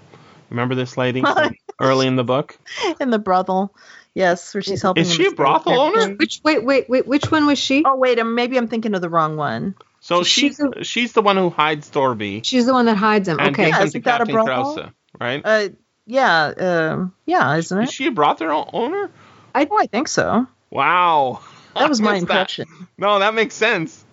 Remember 0.54 0.76
this 0.76 0.96
lady 0.96 1.22
early 1.80 2.06
in 2.06 2.14
the 2.14 2.22
book? 2.24 2.56
in 3.00 3.10
the 3.10 3.18
brothel. 3.18 3.74
Yes, 4.14 4.54
where 4.54 4.62
she's 4.62 4.80
helping. 4.82 5.02
Is 5.02 5.10
him 5.10 5.16
she 5.16 5.22
a 5.24 5.26
escape 5.26 5.36
brothel 5.36 5.80
owner? 5.80 6.14
Which 6.14 6.40
wait 6.44 6.64
wait 6.64 6.88
wait 6.88 7.08
which 7.08 7.28
one 7.32 7.46
was 7.46 7.58
she? 7.58 7.82
Oh 7.84 7.96
wait, 7.96 8.20
um, 8.20 8.36
maybe 8.36 8.56
I'm 8.56 8.68
thinking 8.68 8.94
of 8.94 9.00
the 9.00 9.08
wrong 9.08 9.36
one. 9.36 9.74
So 9.98 10.22
She's 10.22 10.60
she's 10.78 10.86
she's 10.86 11.12
the 11.12 11.22
one 11.22 11.36
who 11.36 11.50
hides 11.50 11.90
Thorby 11.90 12.44
She's 12.44 12.66
the 12.66 12.72
one 12.72 12.86
that 12.86 12.96
hides 12.96 13.26
him. 13.26 13.40
Okay. 13.40 13.68
Yeah, 13.68 13.82
isn't 13.82 14.04
that 14.04 14.20
a 14.20 14.26
brothel? 14.26 14.76
Krausa, 14.76 14.92
right? 15.20 15.42
Uh, 15.44 15.68
yeah, 16.06 16.52
um, 16.56 17.14
yeah, 17.26 17.56
isn't 17.56 17.82
Is 17.82 17.88
it? 17.88 17.92
she 17.92 18.06
a 18.06 18.10
brothel 18.12 18.70
owner? 18.72 19.10
I, 19.54 19.66
Oh, 19.68 19.78
I 19.78 19.86
think 19.86 20.08
so. 20.08 20.46
Wow. 20.70 21.40
That 21.74 21.88
was 21.88 22.00
my 22.00 22.12
missed 22.12 22.22
impression. 22.22 22.68
No, 22.96 23.18
that 23.18 23.34
makes 23.34 23.56
sense. 23.56 24.03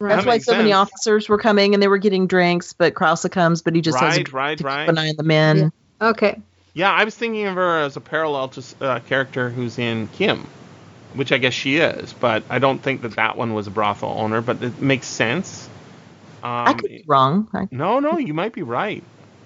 Right. 0.00 0.08
That's 0.08 0.24
That 0.24 0.28
why 0.28 0.34
makes 0.36 0.46
so 0.46 0.56
many 0.56 0.72
officers 0.72 1.28
were 1.28 1.38
coming 1.38 1.74
and 1.74 1.82
they 1.82 1.88
were 1.88 1.98
getting 1.98 2.26
drinks, 2.26 2.72
but 2.72 2.94
Krausa 2.94 3.30
comes, 3.30 3.60
but 3.60 3.74
he 3.74 3.82
just 3.82 4.00
has 4.00 4.16
a 4.16 4.20
Right, 4.20 4.32
right, 4.32 4.58
to 4.58 4.64
right. 4.64 4.86
keep 4.86 4.88
an 4.88 4.98
eye 4.98 5.08
on 5.10 5.16
the 5.16 5.22
men. 5.22 5.72
Yeah. 6.00 6.08
Okay. 6.08 6.40
Yeah, 6.72 6.90
I 6.90 7.04
was 7.04 7.14
thinking 7.14 7.46
of 7.46 7.56
her 7.56 7.80
as 7.80 7.96
a 7.96 8.00
parallel 8.00 8.48
to 8.48 8.64
a 8.80 8.84
uh, 8.84 9.00
character 9.00 9.50
who's 9.50 9.78
in 9.78 10.08
Kim, 10.08 10.46
which 11.14 11.32
I 11.32 11.38
guess 11.38 11.52
she 11.52 11.76
is, 11.76 12.14
but 12.14 12.44
I 12.48 12.58
don't 12.58 12.78
think 12.78 13.02
that 13.02 13.16
that 13.16 13.36
one 13.36 13.52
was 13.52 13.66
a 13.66 13.70
brothel 13.70 14.14
owner, 14.16 14.40
but 14.40 14.62
it 14.62 14.80
makes 14.80 15.06
sense. 15.06 15.68
Um, 16.42 16.68
I 16.68 16.72
could 16.72 16.88
be 16.88 17.04
wrong. 17.06 17.48
I, 17.52 17.68
No, 17.70 18.00
no, 18.00 18.16
you 18.16 18.32
might 18.32 18.54
be 18.54 18.62
right. 18.62 19.02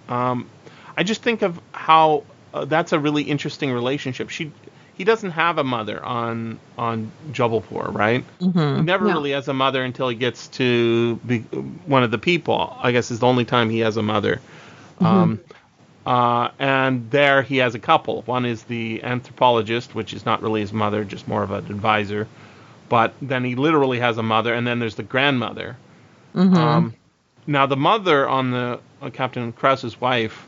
Um, 0.09 0.49
I 0.97 1.03
just 1.03 1.23
think 1.23 1.43
of 1.43 1.61
how 1.73 2.23
uh, 2.53 2.65
that's 2.67 2.93
a 2.93 3.01
really 3.01 3.25
interesting 3.25 3.73
relationship. 3.73 4.31
She, 4.31 4.53
he 4.97 5.05
doesn't 5.05 5.33
have 5.33 5.59
a 5.59 5.65
mother 5.65 6.03
on 6.05 6.59
on 6.79 7.11
Jubulpur, 7.33 7.93
right? 7.93 8.25
He 8.39 8.47
mhm. 8.47 8.85
never 8.85 9.05
really 9.05 9.33
has 9.33 9.49
a 9.49 9.55
mother 9.55 9.83
until 9.83 10.09
he 10.09 10.17
gets 10.17 10.49
to 10.49 11.17
be 11.17 11.41
one 11.87 12.03
of 12.03 12.11
the 12.11 12.19
people. 12.19 12.77
I 12.81 12.93
guess 12.93 13.11
is 13.11 13.19
the 13.19 13.27
only 13.27 13.45
time 13.45 13.71
he 13.71 13.81
has 13.81 13.97
a 13.97 14.03
mother. 14.03 14.41
Um, 15.01 15.41
uh, 16.07 16.51
and 16.59 17.11
there 17.11 17.43
he 17.43 17.57
has 17.59 17.75
a 17.75 17.79
couple. 17.79 18.23
One 18.23 18.45
is 18.45 18.63
the 18.65 19.03
anthropologist, 19.03 19.95
which 19.95 20.13
is 20.13 20.25
not 20.25 20.43
really 20.43 20.61
his 20.61 20.73
mother, 20.73 21.05
just 21.05 21.27
more 21.27 21.43
of 21.43 21.51
an 21.51 21.67
advisor. 21.67 22.29
But 22.89 23.15
then 23.21 23.43
he 23.45 23.57
literally 23.57 23.99
has 23.99 24.19
a 24.19 24.23
mother, 24.23 24.55
and 24.55 24.67
then 24.67 24.79
there's 24.79 24.95
the 24.95 25.03
grandmother. 25.03 25.77
Mhm. 26.35 26.57
Um, 26.57 26.95
now 27.47 27.67
the 27.67 27.77
mother 27.77 28.29
on 28.29 28.51
the 28.51 28.79
on 29.03 29.11
Captain 29.11 29.53
Krausa's 29.53 30.01
wife, 30.01 30.47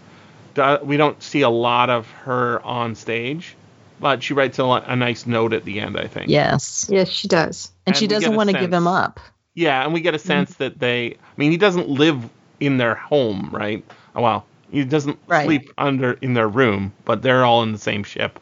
we 0.83 0.97
don't 0.97 1.21
see 1.23 1.43
a 1.43 1.51
lot 1.51 1.91
of 1.91 2.09
her 2.25 2.65
on 2.65 2.95
stage, 2.95 3.57
but 4.01 4.23
she 4.23 4.35
writes 4.35 4.59
a, 4.59 4.65
a 4.65 4.97
nice 4.97 5.27
note 5.27 5.53
at 5.53 5.65
the 5.65 5.81
end, 5.81 5.97
I 5.99 6.07
think. 6.07 6.29
yes, 6.31 6.87
Yes, 6.91 7.09
she 7.09 7.29
does. 7.29 7.71
and, 7.87 7.95
And 7.95 7.97
she 7.97 8.07
doesn't 8.07 8.35
want 8.35 8.51
to 8.51 8.55
give 8.59 8.73
him 8.73 8.87
up. 8.87 9.21
Yeah, 9.55 9.83
and 9.85 9.95
we 9.95 10.01
get 10.01 10.15
a 10.15 10.19
sense 10.19 10.55
that 10.57 10.79
they. 10.79 11.13
I 11.15 11.17
mean, 11.37 11.51
he 11.51 11.57
doesn't 11.57 11.89
live 11.89 12.29
in 12.61 12.77
their 12.77 12.95
home, 12.95 13.49
right? 13.53 13.85
Oh, 14.15 14.23
well, 14.23 14.47
he 14.71 14.85
doesn't 14.85 15.19
Right. 15.27 15.45
sleep 15.45 15.73
under 15.79 16.13
in 16.13 16.35
their 16.35 16.49
room, 16.49 16.93
but 17.05 17.23
they're 17.23 17.45
all 17.45 17.63
in 17.63 17.73
the 17.73 17.79
same 17.79 18.05
ship. 18.05 18.39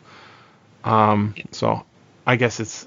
Um, 0.85 1.35
so 1.53 1.85
I 2.27 2.37
guess 2.37 2.61
it's 2.61 2.87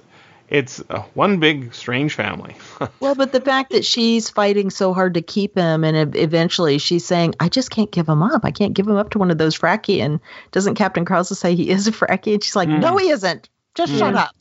it's 0.50 0.82
uh, 0.90 1.02
one 1.14 1.40
big 1.40 1.74
strange 1.74 2.14
family. 2.16 2.56
Well, 3.00 3.16
but 3.16 3.32
the 3.32 3.42
fact 3.42 3.72
that 3.72 3.86
she's 3.86 4.30
fighting 4.30 4.70
so 4.70 4.94
hard 4.94 5.14
to 5.16 5.22
keep 5.22 5.56
him, 5.58 5.84
and 5.84 6.16
eventually 6.16 6.78
she's 6.78 7.06
saying, 7.06 7.36
"I 7.40 7.50
just 7.50 7.70
can't 7.72 7.92
give 7.92 8.08
him 8.08 8.22
up. 8.24 8.42
I 8.44 8.52
can't 8.52 8.74
give 8.74 8.88
him 8.88 8.96
up 8.98 9.12
to 9.12 9.20
one 9.20 9.32
of 9.32 9.38
those 9.38 9.58
Fraki." 9.58 10.00
And 10.00 10.20
doesn't 10.52 10.76
Captain 10.76 11.06
Krausa 11.06 11.36
say 11.36 11.56
he 11.56 11.70
is 11.70 11.88
a 11.88 11.92
Fraki? 11.92 12.34
And 12.34 12.44
she's 12.44 12.56
like, 12.56 12.70
Mm. 12.70 12.80
"No, 12.82 12.98
he 12.98 13.10
isn't. 13.10 13.50
Just 13.76 13.94
shut 13.98 14.14
Mm. 14.14 14.18
up." 14.18 14.32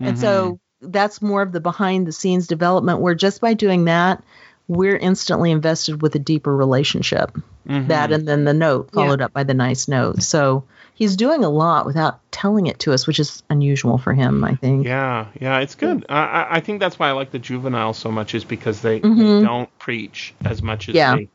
And 0.00 0.18
so 0.18 0.58
that's 0.80 1.22
more 1.22 1.42
of 1.42 1.52
the 1.52 1.60
behind 1.60 2.06
the 2.06 2.12
scenes 2.12 2.46
development, 2.46 3.00
where 3.00 3.14
just 3.14 3.40
by 3.40 3.54
doing 3.54 3.86
that, 3.86 4.22
we're 4.68 4.96
instantly 4.96 5.50
invested 5.50 6.02
with 6.02 6.14
a 6.14 6.18
deeper 6.18 6.54
relationship. 6.54 7.36
Mhm. 7.68 7.88
That 7.88 8.12
and 8.12 8.26
then 8.26 8.44
the 8.44 8.54
note 8.54 8.90
Yeah. 8.92 9.02
followed 9.02 9.20
up 9.20 9.32
by 9.32 9.44
the 9.44 9.54
nice 9.54 9.88
note. 9.88 10.22
So 10.22 10.64
he's 10.94 11.16
doing 11.16 11.44
a 11.44 11.48
lot 11.48 11.86
without 11.86 12.20
telling 12.32 12.66
it 12.66 12.78
to 12.80 12.92
us, 12.92 13.06
which 13.06 13.18
is 13.20 13.42
unusual 13.50 13.98
for 13.98 14.12
him, 14.12 14.42
I 14.44 14.54
think. 14.54 14.84
Yeah, 14.86 15.26
yeah, 15.40 15.58
it's 15.58 15.74
good. 15.74 16.04
I, 16.08 16.18
I 16.22 16.46
I 16.56 16.60
think 16.60 16.80
that's 16.80 16.98
why 16.98 17.08
I 17.08 17.12
like 17.12 17.30
the 17.30 17.38
juveniles 17.38 17.96
so 17.98 18.10
much 18.10 18.34
is 18.34 18.44
because 18.44 18.82
they, 18.82 19.00
Mhm. 19.00 19.40
they 19.40 19.44
don't 19.46 19.78
preach 19.78 20.34
as 20.44 20.62
much 20.62 20.88
as 20.88 20.94
Yeah. 20.94 21.16
they 21.16 21.28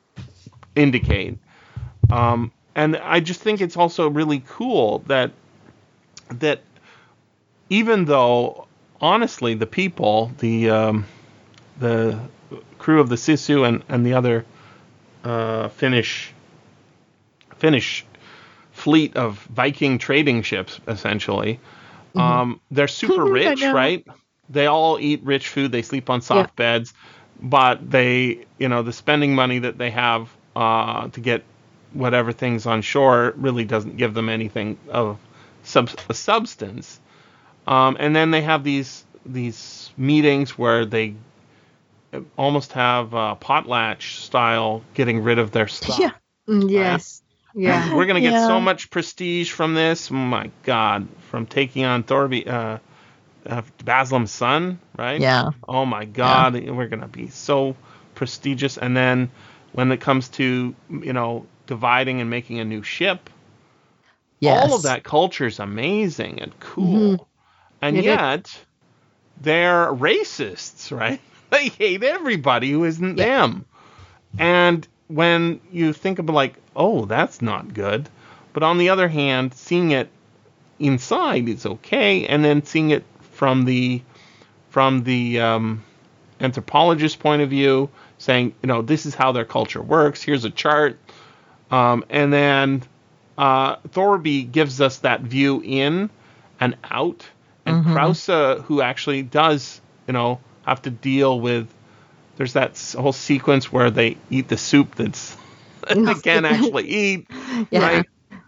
indicate. 0.76 1.38
Um, 2.12 2.52
and 2.76 2.98
I 2.98 3.20
just 3.20 3.42
think 3.42 3.62
it's 3.62 3.78
also 3.78 4.10
really 4.10 4.44
cool 4.48 5.04
that 5.08 5.32
that 6.40 6.62
even 7.70 8.06
though 8.06 8.68
honestly 9.02 9.54
the 9.54 9.66
people, 9.66 10.32
the 10.40 10.70
um, 10.70 11.06
the 11.80 12.20
crew 12.82 13.00
of 13.00 13.10
the 13.10 13.16
Sisu 13.16 13.68
and, 13.68 13.84
and 13.88 14.04
the 14.04 14.14
other 14.16 14.44
uh, 15.24 15.70
Finnish 15.70 16.34
Finnish 17.58 18.04
fleet 18.72 19.16
of 19.16 19.38
Viking 19.54 20.00
trading 20.00 20.42
ships, 20.42 20.80
essentially. 20.88 21.60
Um, 22.16 22.60
they're 22.72 22.88
super 22.88 23.24
rich, 23.42 23.62
right? 23.62 24.06
They 24.50 24.66
all 24.66 25.00
eat 25.00 25.22
rich 25.24 25.48
food. 25.48 25.72
They 25.72 25.84
sleep 25.84 26.10
on 26.10 26.22
soft 26.22 26.56
beds, 26.56 26.94
but 27.40 27.90
they, 27.90 28.46
you 28.58 28.68
know, 28.68 28.82
the 28.82 28.94
spending 28.94 29.36
money 29.36 29.60
that 29.60 29.78
they 29.78 29.92
have 29.92 30.30
uh, 30.56 31.08
to 31.10 31.20
get 31.20 31.44
whatever 31.94 32.32
things 32.32 32.66
on 32.66 32.82
shore 32.82 33.34
really 33.38 33.64
doesn't 33.64 33.98
give 33.98 34.16
them 34.16 34.28
anything 34.28 34.78
of 34.90 35.20
sub- 35.64 35.92
substance. 36.12 37.00
Um, 37.68 37.96
and 38.00 38.16
then 38.16 38.32
they 38.32 38.42
have 38.42 38.64
these 38.64 39.06
these 39.24 39.92
meetings 39.98 40.58
where 40.58 40.84
they 40.84 41.14
almost 42.38 42.74
have 42.74 43.14
uh, 43.14 43.36
potlatch 43.40 44.18
style 44.20 44.84
getting 44.94 45.24
rid 45.24 45.40
of 45.40 45.52
their 45.52 45.68
stuff. 45.68 46.00
Yeah. 46.00 46.12
Mm, 46.48 46.70
yes. 46.70 47.22
Yeah. 47.54 47.94
We're 47.96 48.06
gonna 48.06 48.22
get 48.22 48.34
Yeah. 48.34 48.48
so 48.48 48.60
much 48.60 48.90
prestige 48.90 49.52
from 49.52 49.74
this. 49.74 50.12
Oh 50.12 50.16
my 50.16 50.50
God, 50.64 51.08
from 51.30 51.46
taking 51.46 51.86
on 51.86 52.04
Thorby, 52.04 52.48
uh, 52.48 52.80
uh, 53.46 53.62
Baslim's 53.84 54.32
son, 54.32 54.80
right? 54.98 55.22
Yeah. 55.22 55.50
Oh 55.68 55.86
my 55.86 56.06
God, 56.06 56.54
we're 56.56 56.88
gonna 56.88 57.08
be 57.08 57.28
so 57.30 57.76
prestigious. 58.16 58.78
And 58.78 58.96
then 58.96 59.30
when 59.74 59.92
it 59.92 60.02
comes 60.02 60.30
to 60.30 60.76
you 60.90 61.14
know 61.14 61.46
dividing 61.68 62.22
and 62.22 62.30
making 62.30 62.60
a 62.60 62.66
new 62.66 62.84
ship, 62.84 63.30
Yes. 64.40 64.64
all 64.64 64.76
of 64.76 64.84
that 64.84 65.04
culture 65.04 65.46
is 65.46 65.60
amazing 65.60 66.42
and 66.42 66.60
cool. 66.60 67.28
And 67.82 67.96
It 67.98 68.00
is. 68.00 68.06
yet 68.06 68.60
they're 69.42 69.88
racists, 69.94 70.96
right? 70.96 71.22
They 71.52 71.68
hate 71.68 72.04
everybody 72.04 72.72
who 72.72 72.86
isn't 72.86 73.18
Yeah. 73.18 73.26
them. 73.26 73.66
And 74.40 74.88
when 75.08 75.60
you 75.72 75.94
think 75.94 76.18
about 76.20 76.34
like, 76.34 76.56
oh, 76.76 77.06
that's 77.06 77.42
not 77.42 77.74
good. 77.74 78.10
But 78.54 78.64
on 78.64 78.78
the 78.80 78.90
other 78.90 79.08
hand, 79.08 79.54
seeing 79.54 79.92
it 79.92 80.10
inside 80.80 81.48
is 81.48 81.66
okay, 81.66 82.26
and 82.26 82.44
then 82.44 82.64
seeing 82.64 82.90
it 82.90 83.04
from 83.34 83.66
the 83.66 84.02
from 84.70 85.04
the 85.04 85.40
um, 85.42 85.84
anthropologist 86.40 87.20
point 87.20 87.42
of 87.42 87.50
view, 87.50 87.90
saying, 88.18 88.56
you 88.64 88.68
know, 88.68 88.82
this 88.82 89.06
is 89.06 89.14
how 89.14 89.34
their 89.34 89.44
culture 89.46 89.82
works. 89.82 90.24
Here's 90.24 90.46
a 90.46 90.50
chart, 90.50 90.98
um, 91.70 92.06
and 92.10 92.32
then 92.32 92.84
uh, 93.38 93.76
Thorby 93.90 94.50
gives 94.50 94.80
us 94.80 95.00
that 95.00 95.22
view 95.22 95.62
in 95.64 96.10
and 96.60 96.78
out, 96.90 97.26
and 97.66 97.84
Mhm. 97.86 97.94
Krausa, 97.94 98.64
who 98.64 98.82
actually 98.82 99.24
does, 99.24 99.82
you 100.08 100.14
know, 100.14 100.40
have 100.66 100.82
to 100.84 100.90
deal 100.90 101.40
with. 101.40 101.68
There's 102.38 102.54
that 102.54 102.80
whole 102.98 103.14
sequence 103.14 103.72
where 103.72 103.92
they 103.92 104.18
eat 104.30 104.48
the 104.48 104.58
soup 104.58 104.96
that's 104.96 105.36
they 105.90 106.14
can't 106.16 106.46
actually 106.46 106.88
eat. 106.88 107.28
Yeah. 107.70 107.80
Right? 107.80 108.06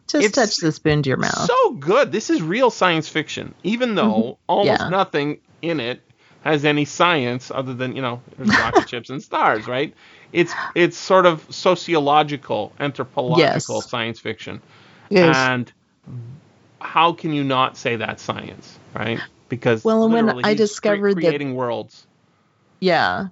Just 0.07 0.25
It's 0.25 0.35
touch 0.35 0.55
the 0.57 0.71
spoon 0.71 1.03
to 1.03 1.09
your 1.09 1.17
mouth. 1.17 1.45
So 1.45 1.71
good. 1.71 2.11
This 2.11 2.29
is 2.29 2.41
real 2.41 2.69
science 2.69 3.07
fiction, 3.09 3.53
even 3.63 3.95
though 3.95 4.03
mm-hmm. 4.13 4.41
almost 4.47 4.81
Yeah. 4.81 4.89
nothing 4.89 5.39
in 5.61 5.79
it 5.79 6.01
has 6.43 6.65
any 6.65 6.83
science 6.85 7.49
other 7.51 7.73
than 7.73 7.95
you 7.95 8.01
know 8.01 8.21
there's 8.37 8.49
rocket 8.57 8.89
ships 8.89 9.09
and 9.09 9.23
stars, 9.23 9.67
right? 9.67 9.93
It's 10.31 10.53
it's 10.75 10.97
sort 10.97 11.25
of 11.25 11.45
sociological, 11.49 12.73
anthropological 12.79 13.75
Yes. 13.75 13.89
science 13.89 14.19
fiction, 14.19 14.61
Yes. 15.09 15.35
and 15.35 15.71
how 16.81 17.13
can 17.13 17.33
you 17.33 17.43
not 17.43 17.77
say 17.77 17.95
that 17.97 18.19
science, 18.19 18.77
right? 18.93 19.19
Because 19.55 19.83
Well, 19.83 20.03
and 20.05 20.13
when 20.13 20.29
I 20.29 20.49
he's 20.49 20.57
cre- 20.57 20.63
discovered 20.63 21.15
that- 21.15 21.21
creating 21.21 21.55
worlds, 21.55 22.05
Yeah. 22.79 23.27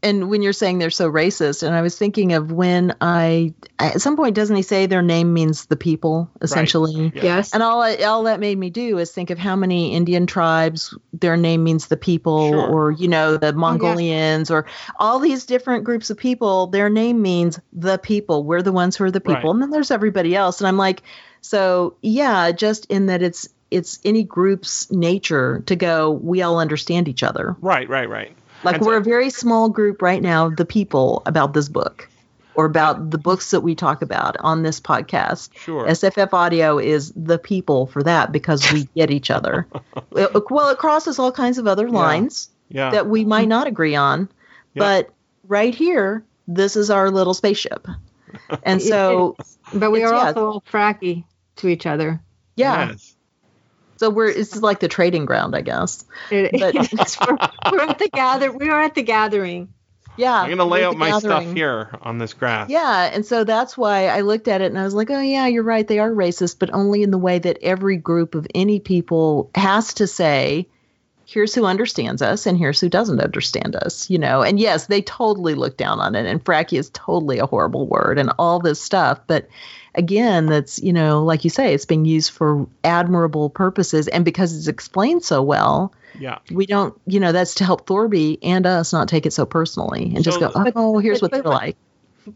And 0.00 0.30
when 0.30 0.42
you're 0.42 0.52
saying 0.52 0.78
they're 0.78 0.90
so 0.90 1.10
racist, 1.10 1.64
and 1.64 1.74
I 1.74 1.82
was 1.82 1.98
thinking 1.98 2.34
of 2.34 2.52
when 2.52 2.94
I, 3.00 3.52
at 3.80 4.00
some 4.00 4.14
point, 4.16 4.36
doesn't 4.36 4.54
he 4.54 4.62
say 4.62 4.86
their 4.86 5.02
name 5.02 5.34
means 5.34 5.66
the 5.66 5.74
people, 5.74 6.30
essentially? 6.40 7.10
Yeah. 7.12 7.22
Yes. 7.24 7.52
And 7.52 7.64
all, 7.64 7.82
I- 7.82 7.96
all 7.96 8.22
that 8.24 8.38
made 8.38 8.56
me 8.56 8.70
do 8.70 8.98
is 8.98 9.10
think 9.10 9.30
of 9.30 9.38
how 9.38 9.56
many 9.56 9.92
Indian 9.96 10.26
tribes 10.28 10.96
their 11.12 11.36
name 11.36 11.64
means 11.64 11.88
the 11.88 11.96
people, 11.96 12.50
Sure. 12.50 12.68
or, 12.68 12.90
you 12.92 13.08
know, 13.08 13.36
the 13.38 13.48
oh, 13.48 13.58
Mongolians, 13.58 14.52
or 14.52 14.66
all 15.00 15.18
these 15.18 15.46
different 15.46 15.82
groups 15.82 16.10
of 16.10 16.16
people, 16.16 16.68
their 16.68 16.88
name 16.88 17.20
means 17.20 17.58
the 17.72 17.98
people. 17.98 18.44
We're 18.44 18.62
the 18.62 18.70
ones 18.70 18.94
who 18.94 19.02
are 19.02 19.10
the 19.10 19.20
people. 19.20 19.34
Right. 19.34 19.50
And 19.50 19.62
then 19.62 19.70
there's 19.70 19.90
everybody 19.90 20.36
else. 20.36 20.60
And 20.60 20.68
I'm 20.68 20.78
like, 20.78 21.02
so 21.40 21.96
yeah, 22.02 22.52
just 22.52 22.86
in 22.86 23.06
that 23.06 23.20
it's, 23.20 23.48
it's 23.72 23.98
any 24.04 24.22
group's 24.24 24.90
nature 24.90 25.62
to 25.66 25.76
go, 25.76 26.10
we 26.10 26.42
all 26.42 26.58
understand 26.58 27.08
each 27.08 27.22
other. 27.22 27.56
right, 27.60 27.88
right, 27.88 28.08
right. 28.08 28.36
Like 28.64 28.76
And 28.76 28.86
we're 28.86 28.98
a 28.98 29.02
very 29.02 29.30
small 29.30 29.68
group 29.68 30.02
right 30.02 30.22
now, 30.22 30.48
the 30.50 30.64
people 30.64 31.22
about 31.26 31.52
this 31.52 31.68
book 31.68 32.08
or 32.54 32.64
about 32.66 33.10
the 33.10 33.18
books 33.18 33.50
that 33.50 33.62
we 33.62 33.74
talk 33.74 34.02
about 34.02 34.36
on 34.38 34.62
this 34.62 34.78
podcast. 34.80 35.50
Sure. 35.56 35.86
SFFaudio 35.86 36.82
is 36.82 37.12
the 37.16 37.38
people 37.38 37.86
for 37.86 38.02
that 38.02 38.30
because 38.30 38.70
we 38.72 38.84
get 38.94 39.10
each 39.10 39.30
other. 39.30 39.66
It- 40.16 40.50
well, 40.50 40.68
it 40.68 40.78
crosses 40.78 41.18
all 41.18 41.32
kinds 41.32 41.58
of 41.58 41.66
other 41.66 41.88
lines 41.88 42.50
yeah. 42.68 42.90
that 42.90 43.06
we 43.08 43.24
might 43.24 43.48
not 43.48 43.66
agree 43.66 43.96
on, 43.96 44.28
Yeah. 44.74 44.80
but 44.80 45.10
right 45.48 45.74
here, 45.74 46.22
this 46.46 46.76
is 46.76 46.90
our 46.90 47.10
little 47.10 47.34
spaceship. 47.34 47.88
And 48.62 48.80
so, 48.80 49.36
but 49.74 49.90
we 49.90 50.04
are 50.04 50.12
yeah. 50.12 50.26
also 50.26 50.46
all 50.46 50.62
fraki 50.70 51.24
to 51.56 51.68
each 51.68 51.84
other. 51.86 52.20
yeah. 52.56 52.90
Yes. 52.90 53.11
So 54.02 54.10
we're 54.10 54.26
it's 54.26 54.60
like 54.60 54.80
the 54.80 54.88
trading 54.88 55.26
ground, 55.26 55.54
I 55.54 55.60
guess. 55.60 56.04
It, 56.28 56.50
But- 56.58 56.74
yes, 56.74 57.16
we're, 57.20 57.36
we're 57.70 57.82
at 57.82 58.00
the 58.00 58.08
gather. 58.08 58.50
We 58.50 58.68
are 58.68 58.82
at 58.82 58.96
the 58.96 59.02
gathering. 59.02 59.72
Yeah. 60.16 60.40
I'm 60.42 60.50
gonna 60.50 60.64
lay 60.64 60.82
out 60.82 60.94
the 60.94 60.98
my 60.98 61.18
stuff 61.20 61.44
here 61.44 61.88
on 62.02 62.18
this 62.18 62.34
graph. 62.34 62.68
Yeah, 62.68 63.10
and 63.12 63.24
so 63.24 63.44
that's 63.44 63.78
why 63.78 64.08
I 64.08 64.22
looked 64.22 64.48
at 64.48 64.60
it 64.60 64.66
and 64.72 64.78
I 64.78 64.82
was 64.82 64.92
like, 64.92 65.08
oh, 65.10 65.20
yeah, 65.20 65.46
you're 65.46 65.62
right. 65.62 65.86
They 65.86 66.00
are 66.00 66.10
racist, 66.10 66.58
but 66.58 66.74
only 66.74 67.04
in 67.04 67.12
the 67.12 67.18
way 67.18 67.38
that 67.38 67.58
every 67.62 67.96
group 67.96 68.34
of 68.34 68.44
any 68.56 68.80
people 68.80 69.52
has 69.54 69.94
to 69.94 70.08
say, 70.08 70.66
here's 71.24 71.54
who 71.54 71.64
understands 71.64 72.22
us 72.22 72.46
and 72.46 72.58
here's 72.58 72.80
who 72.80 72.88
doesn't 72.88 73.20
understand 73.20 73.76
us, 73.76 74.10
you 74.10 74.18
know? 74.18 74.42
And 74.42 74.58
yes, 74.58 74.86
they 74.86 75.00
totally 75.00 75.54
look 75.54 75.76
down 75.76 76.00
on 76.00 76.16
it. 76.16 76.26
And 76.26 76.44
fraki 76.44 76.76
is 76.76 76.90
totally 76.90 77.38
a 77.38 77.46
horrible 77.46 77.86
word 77.86 78.18
and 78.18 78.32
all 78.36 78.58
this 78.58 78.80
stuff. 78.80 79.20
But 79.28 79.48
again, 79.94 80.46
that's, 80.46 80.82
you 80.82 80.92
know, 80.92 81.24
like 81.24 81.44
you 81.44 81.50
say, 81.50 81.74
it's 81.74 81.86
being 81.86 82.04
used 82.04 82.30
for 82.32 82.66
admirable 82.82 83.50
purposes. 83.50 84.08
And 84.08 84.24
because 84.24 84.56
it's 84.56 84.68
explained 84.68 85.24
so 85.24 85.42
well, 85.42 85.92
Yeah. 86.18 86.38
we 86.50 86.66
don't, 86.66 86.98
you 87.06 87.20
know, 87.20 87.32
that's 87.32 87.56
to 87.56 87.64
help 87.64 87.86
Thorby 87.86 88.38
and 88.42 88.66
us 88.66 88.92
not 88.92 89.08
take 89.08 89.26
it 89.26 89.32
so 89.32 89.46
personally 89.46 90.12
and 90.14 90.24
just 90.24 90.40
go, 90.40 90.50
oh, 90.54 90.98
here's 90.98 91.20
but- 91.20 91.24
what 91.26 91.32
they're 91.32 91.42
but- 91.42 91.50
like. 91.50 91.76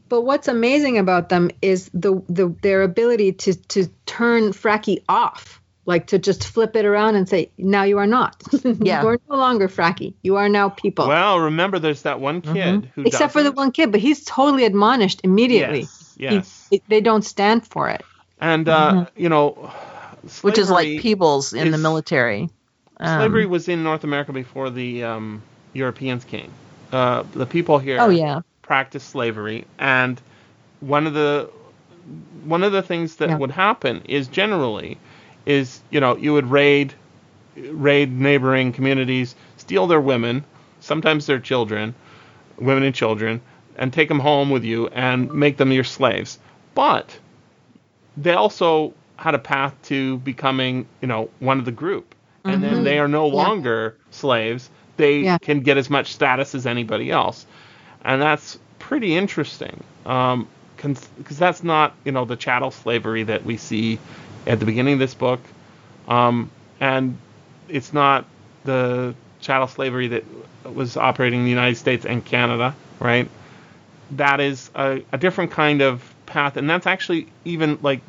But 0.08 0.22
what's 0.22 0.48
amazing 0.48 0.98
about 0.98 1.28
them 1.28 1.50
is 1.62 1.88
the, 1.94 2.20
the 2.28 2.52
their 2.60 2.82
ability 2.82 3.34
to 3.34 3.54
to 3.54 3.86
turn 4.04 4.52
Fraki 4.52 5.04
off, 5.08 5.62
like 5.84 6.08
to 6.08 6.18
just 6.18 6.44
flip 6.44 6.74
it 6.74 6.84
around 6.84 7.14
and 7.14 7.28
say, 7.28 7.50
"Now 7.56 7.84
you 7.84 7.98
are 7.98 8.06
not. 8.06 8.42
Yeah. 8.64 9.02
you 9.02 9.08
are 9.08 9.20
no 9.30 9.36
longer 9.36 9.68
Fraki. 9.68 10.14
You 10.22 10.36
are 10.36 10.48
now 10.48 10.70
people." 10.70 11.06
Well, 11.06 11.38
remember, 11.38 11.78
there's 11.78 12.02
that 12.02 12.18
one 12.18 12.40
kid 12.40 12.56
mm-hmm. 12.56 13.00
who 13.00 13.06
Except 13.06 13.32
for 13.32 13.44
the 13.44 13.52
one 13.52 13.70
kid, 13.70 13.92
but 13.92 14.00
he's 14.00 14.24
totally 14.24 14.64
admonished 14.64 15.20
immediately. 15.22 15.82
Yes. 15.82 16.16
yes. 16.18 16.55
He- 16.70 16.82
they 16.88 17.00
don't 17.00 17.22
stand 17.22 17.66
for 17.66 17.88
it. 17.88 18.04
and 18.40 18.68
uh, 18.68 19.06
you 19.16 19.28
know, 19.28 19.70
Mm-hmm. 20.26 20.46
which 20.48 20.58
is 20.58 20.70
like 20.70 20.84
slavery- 20.86 20.98
Peebles 21.02 21.52
in 21.52 21.70
the 21.70 21.78
military. 21.78 22.48
Um, 22.98 23.20
Slavery 23.20 23.46
was 23.46 23.68
in 23.68 23.82
North 23.84 24.02
America 24.04 24.32
before 24.32 24.70
the 24.70 25.04
um, 25.04 25.42
Europeans 25.72 26.24
came. 26.24 26.50
Uh, 26.90 27.22
the 27.32 27.46
people 27.46 27.78
here 27.78 27.98
oh 28.00 28.08
yeah, 28.08 28.40
practiced 28.62 29.08
slavery, 29.10 29.66
and 29.78 30.20
one 30.80 31.06
of 31.06 31.14
the 31.14 31.48
one 32.44 32.64
of 32.64 32.72
the 32.72 32.82
things 32.82 33.16
that 33.16 33.28
Yeah. 33.28 33.36
would 33.36 33.50
happen 33.50 34.02
is 34.06 34.26
generally 34.28 34.98
is 35.44 35.80
you 35.90 36.00
know 36.00 36.16
you 36.16 36.32
would 36.32 36.50
raid 36.50 36.92
raid 37.56 38.10
neighboring 38.12 38.72
communities, 38.72 39.34
steal 39.58 39.86
their 39.86 40.00
women, 40.00 40.44
sometimes 40.80 41.26
their 41.26 41.38
children, 41.40 41.94
women 42.58 42.82
and 42.82 42.94
children, 42.94 43.40
and 43.76 43.92
take 43.92 44.08
them 44.08 44.20
home 44.20 44.50
with 44.50 44.64
you 44.64 44.88
and 44.88 45.32
make 45.32 45.56
them 45.56 45.70
your 45.72 45.84
slaves. 45.84 46.38
But 46.76 47.18
they 48.16 48.34
also 48.34 48.94
had 49.16 49.34
a 49.34 49.38
path 49.40 49.74
to 49.84 50.18
becoming, 50.18 50.86
you 51.00 51.08
know, 51.08 51.30
one 51.40 51.58
of 51.58 51.64
the 51.64 51.72
group. 51.72 52.14
And 52.44 52.62
then 52.62 52.82
Mhm. 52.82 52.84
they 52.84 52.98
are 53.00 53.08
no 53.08 53.26
Yeah. 53.26 53.34
longer 53.34 53.96
slaves. 54.12 54.70
They 54.98 55.20
Yeah. 55.20 55.38
can 55.38 55.60
get 55.60 55.78
as 55.78 55.90
much 55.90 56.12
status 56.12 56.54
as 56.54 56.66
anybody 56.66 57.10
else. 57.10 57.46
And 58.04 58.22
that's 58.22 58.58
pretty 58.78 59.16
interesting. 59.16 59.82
Um, 60.06 60.46
because 60.76 61.38
that's 61.38 61.64
not, 61.64 61.94
you 62.04 62.12
know, 62.12 62.26
the 62.26 62.36
chattel 62.36 62.70
slavery 62.70 63.24
that 63.24 63.44
we 63.44 63.56
see 63.56 63.98
at 64.46 64.60
the 64.60 64.66
beginning 64.66 64.94
of 64.94 64.98
this 65.00 65.14
book. 65.14 65.40
Um, 66.08 66.50
and 66.80 67.16
it's 67.68 67.92
not 67.92 68.26
the 68.64 69.14
chattel 69.40 69.66
slavery 69.66 70.08
that 70.08 70.24
was 70.72 70.96
operating 70.96 71.40
in 71.40 71.44
the 71.44 71.50
United 71.50 71.76
States 71.76 72.04
and 72.04 72.24
Canada, 72.24 72.74
right? 73.00 73.28
That 74.12 74.40
is 74.40 74.70
a, 74.74 75.02
a 75.12 75.18
different 75.18 75.50
kind 75.50 75.82
of 75.82 76.14
path, 76.26 76.56
and 76.56 76.68
that's 76.68 76.86
actually 76.86 77.28
even 77.44 77.78
like 77.82 78.00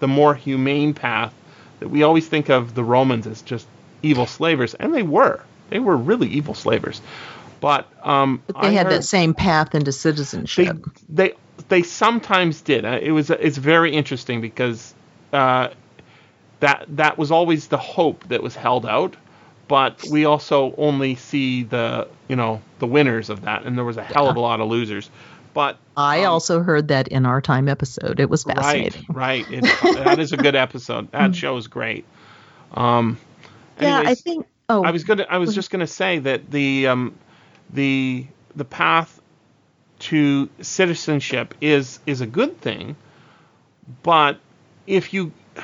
the 0.00 0.08
more 0.08 0.34
humane 0.34 0.94
path 0.94 1.32
that 1.80 1.88
we 1.88 2.02
always 2.02 2.28
think 2.28 2.48
of 2.48 2.74
the 2.74 2.84
Romans 2.84 3.26
as 3.26 3.42
just 3.42 3.66
evil 4.02 4.26
slavers, 4.26 4.74
and 4.74 4.94
they 4.94 5.02
were. 5.02 5.42
They 5.70 5.78
were 5.78 5.96
really 5.96 6.28
evil 6.28 6.54
slavers. 6.54 7.00
But, 7.60 7.86
um, 8.04 8.42
but 8.46 8.60
they 8.60 8.68
I 8.68 8.70
had 8.72 8.86
heard- 8.86 8.94
that 8.96 9.04
same 9.04 9.34
path 9.34 9.74
into 9.74 9.92
citizenship. 9.92 10.84
they 11.08 11.34
they 11.68 11.82
sometimes 11.82 12.60
did. 12.60 12.84
Uh, 12.84 12.98
It 13.00 13.12
was 13.12 13.30
it's 13.30 13.56
very 13.56 13.92
interesting 13.92 14.40
because 14.40 14.92
uh, 15.32 15.68
that 16.60 16.84
that 16.90 17.18
was 17.18 17.30
always 17.30 17.68
the 17.68 17.78
hope 17.78 18.28
that 18.28 18.42
was 18.42 18.54
held 18.56 18.84
out, 18.86 19.16
but 19.68 20.02
we 20.10 20.24
also 20.24 20.74
only 20.76 21.14
see 21.14 21.62
the 21.62 22.08
you 22.28 22.36
know 22.36 22.60
the 22.80 22.86
winners 22.86 23.30
of 23.30 23.42
that, 23.42 23.64
and 23.64 23.76
there 23.78 23.84
was 23.84 23.96
a 23.96 24.02
hell 24.02 24.28
of 24.28 24.36
a 24.36 24.40
lot 24.40 24.60
of 24.60 24.68
losers. 24.68 25.08
But 25.54 25.78
I 25.96 26.24
um, 26.24 26.32
also 26.32 26.62
heard 26.62 26.88
that 26.88 27.08
in 27.08 27.26
our 27.26 27.40
time 27.40 27.68
episode. 27.68 28.20
It 28.20 28.30
was 28.30 28.44
fascinating. 28.44 29.06
right, 29.08 29.46
it, 29.50 29.62
that 29.82 30.18
is 30.18 30.32
a 30.32 30.36
good 30.36 30.54
episode. 30.54 31.10
That 31.12 31.34
show 31.34 31.56
is 31.56 31.66
great. 31.66 32.04
Um, 32.72 33.18
Yeah, 33.80 34.02
I 34.04 34.14
think. 34.14 34.46
Oh, 34.68 34.82
I 34.82 34.90
was 34.90 35.04
gonna. 35.04 35.26
I 35.28 35.38
was 35.38 35.54
just 35.54 35.70
gonna 35.70 35.86
say 35.86 36.18
that 36.20 36.50
the 36.50 36.86
um, 36.86 37.14
the 37.70 38.26
the 38.56 38.64
path 38.64 39.20
to 39.98 40.48
citizenship 40.60 41.54
is 41.60 42.00
is 42.06 42.20
a 42.20 42.26
good 42.26 42.60
thing, 42.60 42.96
but 44.02 44.38
if 44.86 45.12
you, 45.12 45.32
uh, 45.56 45.62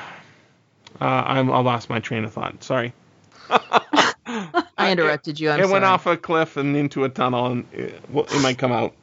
I'm, 1.01 1.51
I 1.51 1.59
lost 1.59 1.89
my 1.89 1.99
train 1.99 2.23
of 2.23 2.33
thought. 2.33 2.63
Sorry. 2.63 2.93
I 3.49 4.63
interrupted 4.91 5.39
you. 5.39 5.49
I'm 5.49 5.59
it 5.59 5.63
sorry. 5.63 5.73
went 5.73 5.85
off 5.85 6.05
a 6.05 6.17
cliff 6.17 6.57
and 6.57 6.75
into 6.75 7.03
a 7.03 7.09
tunnel, 7.09 7.47
and 7.47 7.65
it, 7.73 8.01
well, 8.09 8.25
it 8.25 8.41
might 8.41 8.57
come 8.57 8.71
out. 8.71 8.93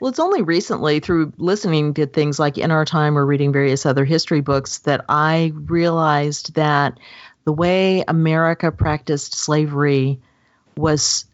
Well, 0.00 0.08
it's 0.08 0.18
only 0.18 0.40
recently 0.40 1.00
through 1.00 1.34
listening 1.36 1.92
to 1.94 2.06
things 2.06 2.38
like 2.38 2.56
In 2.56 2.70
Our 2.70 2.86
Time 2.86 3.18
or 3.18 3.26
reading 3.26 3.52
various 3.52 3.84
other 3.84 4.06
history 4.06 4.40
books 4.40 4.78
that 4.80 5.04
I 5.10 5.52
realized 5.54 6.54
that 6.54 6.98
the 7.44 7.52
way 7.52 8.02
America 8.08 8.72
practiced 8.72 9.34
slavery 9.34 10.18
was 10.76 11.26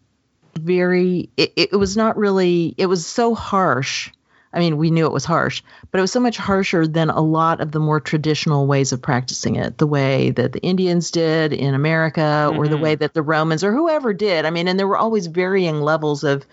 very, 0.59 1.29
it, 1.37 1.53
it 1.55 1.75
was 1.79 1.95
not 1.95 2.17
really, 2.17 2.75
it 2.77 2.87
was 2.87 3.05
so 3.05 3.33
harsh. 3.35 4.11
I 4.51 4.59
mean, 4.59 4.77
we 4.77 4.91
knew 4.91 5.05
it 5.05 5.13
was 5.13 5.25
harsh, 5.25 5.61
but 5.91 5.99
it 5.99 6.01
was 6.01 6.11
so 6.11 6.19
much 6.19 6.35
harsher 6.37 6.87
than 6.87 7.09
a 7.09 7.21
lot 7.21 7.61
of 7.61 7.71
the 7.71 7.79
more 7.79 7.99
traditional 8.01 8.67
ways 8.67 8.91
of 8.91 9.01
practicing 9.01 9.55
it, 9.55 9.77
the 9.77 9.87
way 9.87 10.31
that 10.31 10.51
the 10.51 10.61
Indians 10.61 11.11
did 11.11 11.53
in 11.53 11.73
America 11.73 12.51
or 12.53 12.67
the 12.67 12.77
Mhm. 12.77 12.81
way 12.81 12.95
that 12.95 13.13
the 13.13 13.21
Romans 13.21 13.63
or 13.63 13.71
whoever 13.71 14.13
did. 14.13 14.45
I 14.45 14.49
mean, 14.49 14.67
and 14.67 14.77
there 14.79 14.87
were 14.87 14.97
always 14.97 15.27
varying 15.27 15.81
levels 15.81 16.23
of 16.23 16.45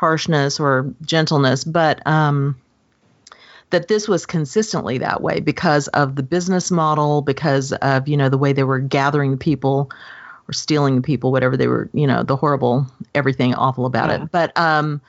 harshness 0.00 0.58
or 0.58 0.94
gentleness, 1.02 1.62
but 1.62 2.04
um, 2.06 2.56
that 3.68 3.86
this 3.86 4.08
was 4.08 4.24
consistently 4.24 4.98
that 4.98 5.20
way 5.20 5.40
because 5.40 5.88
of 5.88 6.16
the 6.16 6.22
business 6.22 6.70
model, 6.70 7.20
because 7.20 7.72
of 7.72 8.08
you 8.08 8.16
know 8.16 8.30
the 8.30 8.38
way 8.38 8.54
they 8.54 8.64
were 8.64 8.78
gathering 8.78 9.32
the 9.32 9.36
people 9.36 9.90
or 10.48 10.52
stealing 10.54 10.96
the 10.96 11.02
people, 11.02 11.30
whatever 11.30 11.56
they 11.56 11.68
were, 11.68 11.90
you 11.92 12.06
know, 12.06 12.22
the 12.22 12.34
horrible 12.34 12.86
everything 13.14 13.54
awful 13.54 13.84
about 13.84 14.08
Yeah. 14.08 14.22
it. 14.24 14.32
But 14.32 14.56
um, 14.56 15.02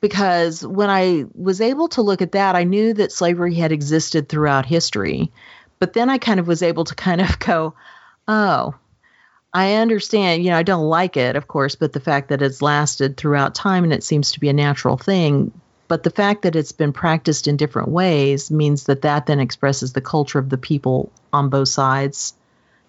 because 0.00 0.66
when 0.66 0.90
I 0.90 1.24
was 1.34 1.60
able 1.60 1.88
to 1.90 2.02
look 2.02 2.20
at 2.22 2.32
that, 2.32 2.56
I 2.56 2.64
knew 2.64 2.92
that 2.94 3.12
slavery 3.12 3.54
had 3.54 3.70
existed 3.70 4.28
throughout 4.28 4.66
history. 4.66 5.30
But 5.78 5.92
then 5.92 6.10
I 6.10 6.18
kind 6.18 6.40
of 6.40 6.48
was 6.48 6.62
able 6.62 6.84
to 6.84 6.94
kind 6.96 7.20
of 7.20 7.38
go, 7.38 7.74
oh, 8.26 8.74
I 9.56 9.76
understand, 9.76 10.44
you 10.44 10.50
know, 10.50 10.58
I 10.58 10.62
don't 10.62 10.84
like 10.84 11.16
it, 11.16 11.34
of 11.34 11.48
course, 11.48 11.76
but 11.76 11.94
the 11.94 11.98
fact 11.98 12.28
that 12.28 12.42
it's 12.42 12.60
lasted 12.60 13.16
throughout 13.16 13.54
time 13.54 13.84
and 13.84 13.92
it 13.94 14.04
seems 14.04 14.32
to 14.32 14.40
be 14.40 14.50
a 14.50 14.52
natural 14.52 14.98
thing. 14.98 15.50
But 15.88 16.02
the 16.02 16.10
fact 16.10 16.42
that 16.42 16.54
it's 16.54 16.72
been 16.72 16.92
practiced 16.92 17.48
in 17.48 17.56
different 17.56 17.88
ways 17.88 18.50
means 18.50 18.84
that 18.84 19.00
that 19.00 19.24
then 19.24 19.40
expresses 19.40 19.94
the 19.94 20.02
culture 20.02 20.38
of 20.38 20.50
the 20.50 20.58
people 20.58 21.10
on 21.32 21.48
both 21.48 21.68
sides, 21.68 22.34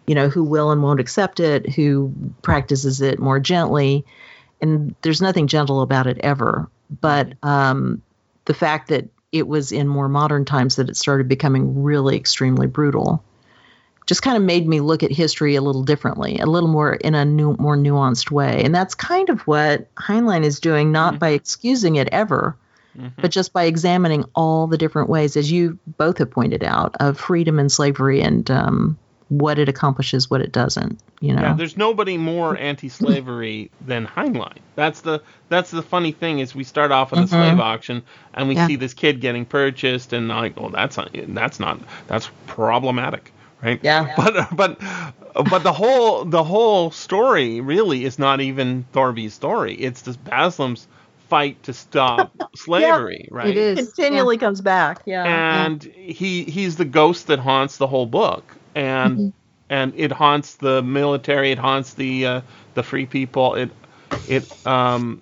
you 0.07 0.13
know, 0.13 0.27
who 0.27 0.43
will 0.43 0.71
and 0.71 0.83
won't 0.83 0.99
accept 0.99 1.39
it, 1.39 1.69
who 1.69 2.13
practices 2.41 2.99
it 2.99 3.17
more 3.17 3.39
gently. 3.39 4.05
And 4.59 4.93
there's 5.03 5.21
nothing 5.21 5.47
gentle 5.47 5.79
about 5.79 6.05
it 6.05 6.17
ever. 6.19 6.69
But 6.99 7.31
um, 7.43 8.01
the 8.43 8.53
fact 8.53 8.89
that 8.89 9.07
it 9.31 9.47
was 9.47 9.71
in 9.71 9.87
more 9.87 10.09
modern 10.09 10.43
times 10.43 10.75
that 10.75 10.89
it 10.89 10.97
started 10.97 11.29
becoming 11.29 11.81
really 11.81 12.17
extremely 12.17 12.67
brutal 12.67 13.23
just 14.07 14.23
kind 14.23 14.37
of 14.37 14.41
made 14.43 14.67
me 14.67 14.79
look 14.79 15.03
at 15.03 15.11
history 15.11 15.55
a 15.55 15.61
little 15.61 15.83
differently, 15.83 16.39
a 16.39 16.45
little 16.45 16.69
more 16.69 16.93
in 16.95 17.13
a 17.13 17.25
new, 17.25 17.55
more 17.59 17.77
nuanced 17.77 18.31
way. 18.31 18.63
And 18.63 18.73
that's 18.73 18.95
kind 18.95 19.29
of 19.29 19.41
what 19.41 19.93
Heinlein 19.95 20.43
is 20.43 20.59
doing, 20.59 20.91
not 20.91 21.13
mm-hmm. 21.13 21.19
by 21.19 21.29
excusing 21.29 21.97
it 21.97 22.09
ever, 22.11 22.57
mm-hmm. 22.97 23.21
but 23.21 23.31
just 23.31 23.53
by 23.53 23.65
examining 23.65 24.23
all 24.33 24.65
the 24.65 24.77
different 24.77 25.09
ways, 25.09 25.37
as 25.37 25.51
you 25.51 25.77
both 25.97 26.17
have 26.17 26.31
pointed 26.31 26.63
out, 26.63 26.95
of 26.99 27.19
freedom 27.19 27.59
and 27.59 27.71
slavery 27.71 28.21
and 28.21 28.49
um, 28.49 28.97
what 29.29 29.59
it 29.59 29.67
accomplishes, 29.67 30.29
what 30.29 30.41
it 30.41 30.51
doesn't. 30.51 30.99
You 31.19 31.33
know, 31.33 31.41
Yeah, 31.41 31.53
there's 31.53 31.75
nobody 31.75 32.17
more 32.17 32.57
anti-slavery 32.57 33.71
than 33.85 34.07
Heinlein. 34.07 34.59
That's 34.75 35.01
the 35.01 35.21
that's 35.49 35.71
the 35.71 35.81
funny 35.81 36.11
thing 36.11 36.39
is 36.39 36.55
we 36.55 36.63
start 36.63 36.91
off 36.91 37.11
with 37.11 37.19
a 37.19 37.23
mm-hmm. 37.23 37.31
slave 37.33 37.59
auction 37.59 38.03
and 38.33 38.47
we 38.47 38.55
Yeah. 38.55 38.67
see 38.67 38.75
this 38.77 38.93
kid 38.93 39.19
getting 39.19 39.43
purchased 39.45 40.13
and 40.13 40.27
like, 40.29 40.53
oh, 40.57 40.69
that's 40.69 40.95
not 40.95 41.09
that's 41.13 41.59
not 41.59 41.79
that's 42.07 42.29
problematic, 42.45 43.33
right? 43.61 43.79
Yeah. 43.81 44.13
But 44.15 44.55
but 44.55 44.79
but 45.49 45.63
the 45.63 45.73
whole 45.73 46.25
the 46.25 46.43
whole 46.43 46.91
story 46.91 47.61
really 47.61 48.05
is 48.05 48.17
not 48.19 48.41
even 48.41 48.85
Thorby's 48.91 49.33
story. 49.33 49.73
It's 49.75 50.01
this 50.01 50.17
Baslim's 50.17 50.87
fight 51.17 51.61
to 51.63 51.73
stop 51.73 52.33
slavery, 52.55 53.27
right? 53.31 53.47
It 53.49 53.57
is. 53.57 53.77
continually 53.77 54.37
comes 54.37 54.61
back. 54.61 55.01
Yeah. 55.05 55.23
and 55.25 55.83
he 55.83 56.43
he's 56.43 56.77
the 56.77 56.85
ghost 56.85 57.27
that 57.27 57.39
haunts 57.39 57.77
the 57.77 57.87
whole 57.87 58.05
book 58.05 58.57
and 58.75 59.17
Mm-hmm. 59.17 59.29
and 59.69 59.93
it 59.95 60.11
haunts 60.11 60.55
the 60.55 60.81
military 60.83 61.51
it 61.51 61.57
haunts 61.59 61.93
the 61.93 62.25
uh, 62.25 62.41
the 62.73 62.83
free 62.83 63.05
people 63.05 63.55
it 63.55 63.71
it 64.25 64.47
um 64.65 65.21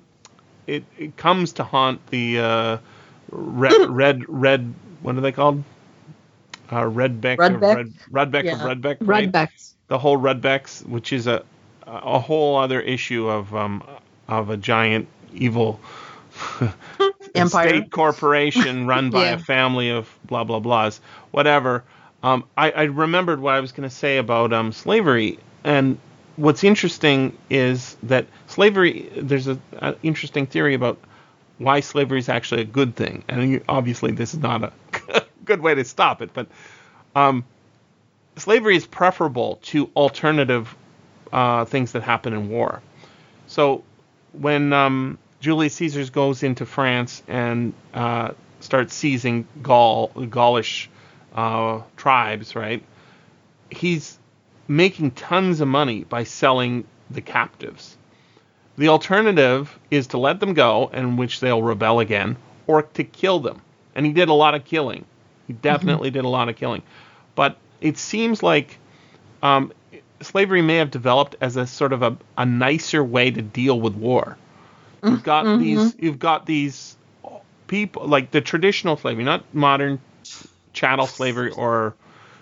it, 0.68 0.84
it 0.98 1.16
comes 1.18 1.53
to 1.53 1.64
haunt 1.64 2.06
the 2.07 2.40
uh, 2.40 2.78
red 3.32 3.82
red 3.90 4.24
red 4.28 4.74
what 5.02 5.16
are 5.16 5.22
they 5.22 5.32
called 5.32 5.64
uh, 6.72 6.86
Redbeck 6.86 7.50
of 7.50 7.68
Rudbek? 7.68 7.72
Red, 7.72 7.94
Rudbek 8.12 8.52
of 8.52 8.64
Redbeck 8.64 9.08
right? 9.08 9.34
Redbacks. 9.34 9.74
the 9.88 9.98
whole 10.00 10.18
Redbecks, 10.18 10.86
which 10.88 11.14
is 11.14 11.28
a 11.28 11.44
a 11.88 12.20
whole 12.20 12.58
other 12.58 12.82
issue 12.82 13.28
of 13.30 13.56
um 13.56 13.84
of 14.28 14.50
a 14.50 14.58
giant 14.58 15.08
evil 15.34 15.80
Empire. 17.36 17.68
state 17.70 17.92
corporation 17.92 18.88
run 18.88 19.12
by 19.12 19.28
Yeah. 19.28 19.34
a 19.34 19.38
family 19.38 19.90
of 19.92 20.10
blah 20.26 20.44
blah 20.44 20.60
blahs, 20.60 21.00
whatever. 21.32 21.84
Um, 22.24 22.46
I, 22.58 22.72
I 22.72 22.84
remembered 22.84 23.40
what 23.40 23.54
I 23.56 23.60
was 23.60 23.72
going 23.72 23.88
to 23.90 23.96
say 23.96 24.18
about 24.18 24.54
um, 24.54 24.72
slavery, 24.72 25.40
and 25.64 25.98
what's 26.38 26.64
interesting 26.64 27.38
is 27.50 27.98
that 28.04 28.26
slavery. 28.48 29.10
There's 29.16 29.48
a, 29.48 29.60
a 29.80 29.96
interesting 30.04 30.48
theory 30.48 30.74
about 30.74 30.98
why 31.60 31.82
slavery 31.82 32.20
is 32.20 32.30
actually 32.30 32.62
a 32.62 32.66
good 32.66 32.96
thing, 32.96 33.24
and 33.30 33.62
obviously 33.70 34.12
this 34.12 34.34
is 34.34 34.40
not 34.40 34.64
a 34.64 34.74
good 35.45 35.61
way 35.61 35.76
to 35.76 35.84
stop 35.84 36.22
it, 36.22 36.32
but 36.34 36.48
um, 37.15 37.45
slavery 38.38 38.76
is 38.76 38.86
preferable 38.86 39.60
to 39.64 39.90
alternative 39.95 40.76
uh, 41.32 41.65
things 41.65 41.94
that 41.94 42.03
happen 42.03 42.34
in 42.34 42.49
war. 42.49 42.82
So 43.48 43.84
when 44.34 44.73
um, 44.73 45.18
Julius 45.40 45.76
Caesar 45.76 46.06
goes 46.11 46.44
into 46.44 46.65
France 46.65 47.23
and 47.27 47.73
uh, 47.94 48.32
starts 48.60 48.94
seizing 48.94 49.48
Gaul, 49.61 50.10
Gaulish 50.10 50.90
uh, 51.34 51.82
tribes, 51.98 52.56
right? 52.56 52.84
He's 53.69 54.18
making 54.68 55.11
tons 55.11 55.61
of 55.61 55.68
money 55.68 56.03
by 56.03 56.23
selling 56.23 56.86
the 57.10 57.22
captives. 57.22 57.98
The 58.77 58.90
alternative 58.90 59.77
is 59.90 60.07
to 60.07 60.18
let 60.18 60.40
them 60.40 60.53
go, 60.53 60.90
in 60.91 61.15
which 61.18 61.40
they'll 61.40 61.61
rebel 61.61 61.99
again, 61.99 62.36
or 62.68 62.82
to 62.82 63.03
kill 63.03 63.40
them. 63.40 63.61
And 63.96 64.06
he 64.06 64.12
did 64.14 64.30
a 64.30 64.34
lot 64.34 64.56
of 64.56 64.66
killing. 64.66 65.06
He 65.48 65.54
definitely 65.54 66.12
did 66.12 66.26
a 66.26 66.30
lot 66.30 66.50
of 66.50 66.56
killing. 66.56 66.84
But 67.36 67.58
it 67.82 67.98
seems 67.98 68.44
like 68.44 68.78
um, 69.42 69.72
slavery 70.22 70.62
may 70.62 70.78
have 70.78 70.92
developed 70.92 71.36
as 71.42 71.56
a 71.56 71.66
sort 71.68 71.94
of 71.94 72.02
a, 72.04 72.18
a 72.38 72.46
nicer 72.46 73.04
way 73.04 73.32
to 73.32 73.42
deal 73.42 73.80
with 73.80 73.96
war. 73.96 74.38
You've 75.04 75.24
got 75.24 75.46
these. 75.60 75.96
You've 76.00 76.20
got 76.20 76.46
these 76.46 76.98
people 77.68 78.08
like 78.08 78.32
the 78.32 78.42
traditional 78.42 78.98
slavery, 78.98 79.24
not 79.24 79.44
modern 79.54 80.00
chattel 80.74 81.08
slavery 81.08 81.52
or 81.52 81.96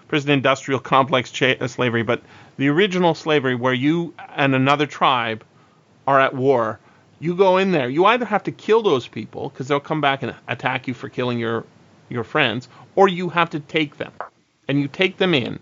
prison 0.07 0.31
industrial 0.31 0.79
complex 0.79 1.31
cha- 1.31 1.55
uh, 1.59 1.67
slavery, 1.67 2.03
but 2.03 2.21
the 2.57 2.69
original 2.69 3.15
slavery 3.15 3.55
where 3.55 3.73
you 3.73 4.13
and 4.35 4.55
another 4.55 4.85
tribe 4.85 5.43
are 6.07 6.19
at 6.19 6.33
war. 6.33 6.79
You 7.19 7.35
go 7.35 7.57
in 7.57 7.71
there. 7.71 7.89
You 7.89 8.05
either 8.05 8.25
have 8.25 8.43
to 8.43 8.51
kill 8.51 8.81
those 8.81 9.07
people 9.07 9.49
because 9.49 9.67
they'll 9.67 9.79
come 9.79 10.01
back 10.01 10.23
and 10.23 10.35
attack 10.47 10.87
you 10.87 10.93
for 10.93 11.09
killing 11.09 11.39
your 11.39 11.65
your 12.09 12.23
friends, 12.23 12.67
or 12.95 13.07
you 13.07 13.29
have 13.29 13.49
to 13.51 13.59
take 13.59 13.97
them, 13.97 14.11
and 14.67 14.79
you 14.79 14.87
take 14.87 15.17
them 15.17 15.33
in, 15.33 15.59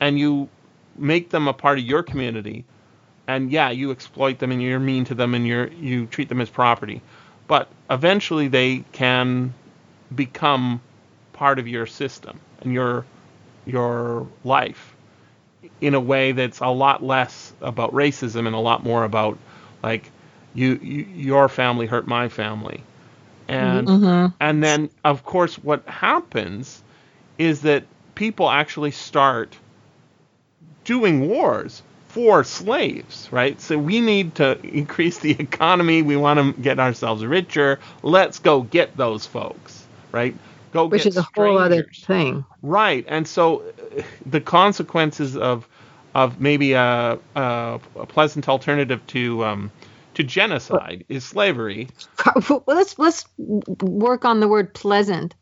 and 0.00 0.18
you 0.18 0.48
make 0.96 1.30
them 1.30 1.48
a 1.48 1.52
part 1.52 1.78
of 1.78 1.84
your 1.84 2.02
community. 2.02 2.64
And 3.26 3.50
yeah, 3.50 3.70
you 3.70 3.90
exploit 3.90 4.38
them 4.38 4.52
and 4.52 4.62
you're 4.62 4.78
mean 4.78 5.04
to 5.06 5.14
them 5.14 5.34
and 5.34 5.46
you're 5.46 5.68
you 5.68 6.06
treat 6.06 6.28
them 6.28 6.40
as 6.40 6.50
property, 6.50 7.00
but 7.46 7.68
eventually 7.90 8.48
they 8.48 8.84
can 8.92 9.54
become 10.14 10.80
part 11.32 11.58
of 11.58 11.66
your 11.66 11.86
system 11.86 12.38
and 12.60 12.72
your 12.72 13.04
your 13.66 14.26
life 14.44 14.94
in 15.80 15.94
a 15.94 16.00
way 16.00 16.32
that's 16.32 16.60
a 16.60 16.68
lot 16.68 17.02
less 17.02 17.52
about 17.60 17.92
racism 17.92 18.46
and 18.46 18.54
a 18.54 18.58
lot 18.58 18.84
more 18.84 19.04
about 19.04 19.38
like 19.82 20.10
you, 20.54 20.74
you 20.82 21.06
your 21.14 21.48
family 21.48 21.86
hurt 21.86 22.06
my 22.06 22.28
family 22.28 22.82
and 23.48 23.90
Mhm. 23.90 24.32
and 24.40 24.62
then 24.62 24.90
of 25.04 25.24
course 25.24 25.56
what 25.56 25.86
happens 25.88 26.82
is 27.38 27.62
that 27.62 27.84
people 28.14 28.50
actually 28.50 28.90
start 28.90 29.56
doing 30.84 31.28
wars 31.28 31.82
for 32.08 32.44
slaves, 32.44 33.28
right? 33.32 33.60
So 33.60 33.78
we 33.78 34.00
need 34.00 34.36
to 34.36 34.58
increase 34.64 35.18
the 35.18 35.32
economy. 35.32 36.02
We 36.02 36.16
want 36.16 36.38
to 36.56 36.60
get 36.60 36.78
ourselves 36.78 37.24
richer. 37.24 37.78
Let's 38.02 38.38
go 38.38 38.62
get 38.62 38.96
those 38.96 39.26
folks, 39.26 39.86
right? 40.12 40.34
Go 40.72 40.88
Which 40.88 41.04
get 41.04 41.06
is 41.06 41.16
a 41.16 41.22
whole 41.34 41.58
other 41.58 41.84
thing. 42.06 42.44
Right, 42.62 43.04
and 43.08 43.26
so 43.26 43.62
uh, 43.98 44.02
the 44.26 44.40
consequences 44.40 45.36
of 45.36 45.68
of 46.14 46.40
maybe 46.40 46.72
a, 46.72 47.18
a, 47.34 47.80
a 47.96 48.06
pleasant 48.06 48.48
alternative 48.48 49.04
to 49.08 49.44
um, 49.44 49.70
to 50.14 50.24
genocide 50.24 51.04
is 51.08 51.24
slavery. 51.24 51.88
Let's 52.66 52.98
let's 52.98 53.26
work 53.38 54.24
on 54.24 54.40
the 54.40 54.48
word 54.48 54.74
pleasant. 54.74 55.34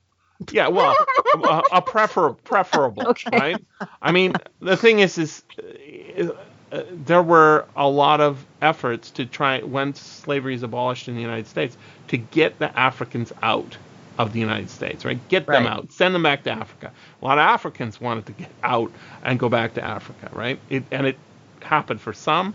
Yeah, 0.51 0.69
well, 0.69 0.97
a, 1.35 1.63
a 1.73 1.83
prefer 1.83 2.31
preferable, 2.33 3.03
Okay. 3.07 3.31
right? 3.33 3.65
I 4.03 4.13
mean, 4.13 4.35
the 4.61 4.77
thing 4.77 5.01
is, 5.01 5.19
is 5.19 5.43
uh, 6.73 6.83
there 6.93 7.23
were 7.23 7.67
a 7.77 7.89
lot 7.89 8.21
of 8.21 8.45
efforts 8.63 9.11
to 9.13 9.27
try 9.27 9.61
when 9.63 9.95
slavery 9.95 10.55
is 10.55 10.63
abolished 10.63 11.09
in 11.09 11.15
the 11.17 11.21
United 11.23 11.47
States 11.47 11.77
to 12.09 12.17
get 12.19 12.59
the 12.59 12.77
Africans 12.79 13.33
out 13.43 13.77
of 14.19 14.33
the 14.33 14.41
United 14.41 14.71
States, 14.71 15.05
right? 15.05 15.19
Get 15.29 15.51
them 15.51 15.65
Right. 15.65 15.73
out, 15.73 15.93
send 15.93 16.15
them 16.15 16.23
back 16.23 16.45
to 16.45 16.51
Africa. 16.51 16.93
A 17.21 17.25
lot 17.25 17.39
of 17.39 17.43
Africans 17.43 18.01
wanted 18.01 18.27
to 18.27 18.33
get 18.33 18.51
out 18.63 18.91
and 19.25 19.39
go 19.39 19.49
back 19.49 19.75
to 19.75 19.85
Africa, 19.85 20.31
right? 20.33 20.59
It, 20.71 20.85
and 20.91 21.07
it 21.07 21.19
happened 21.63 22.01
for 22.01 22.13
some, 22.13 22.55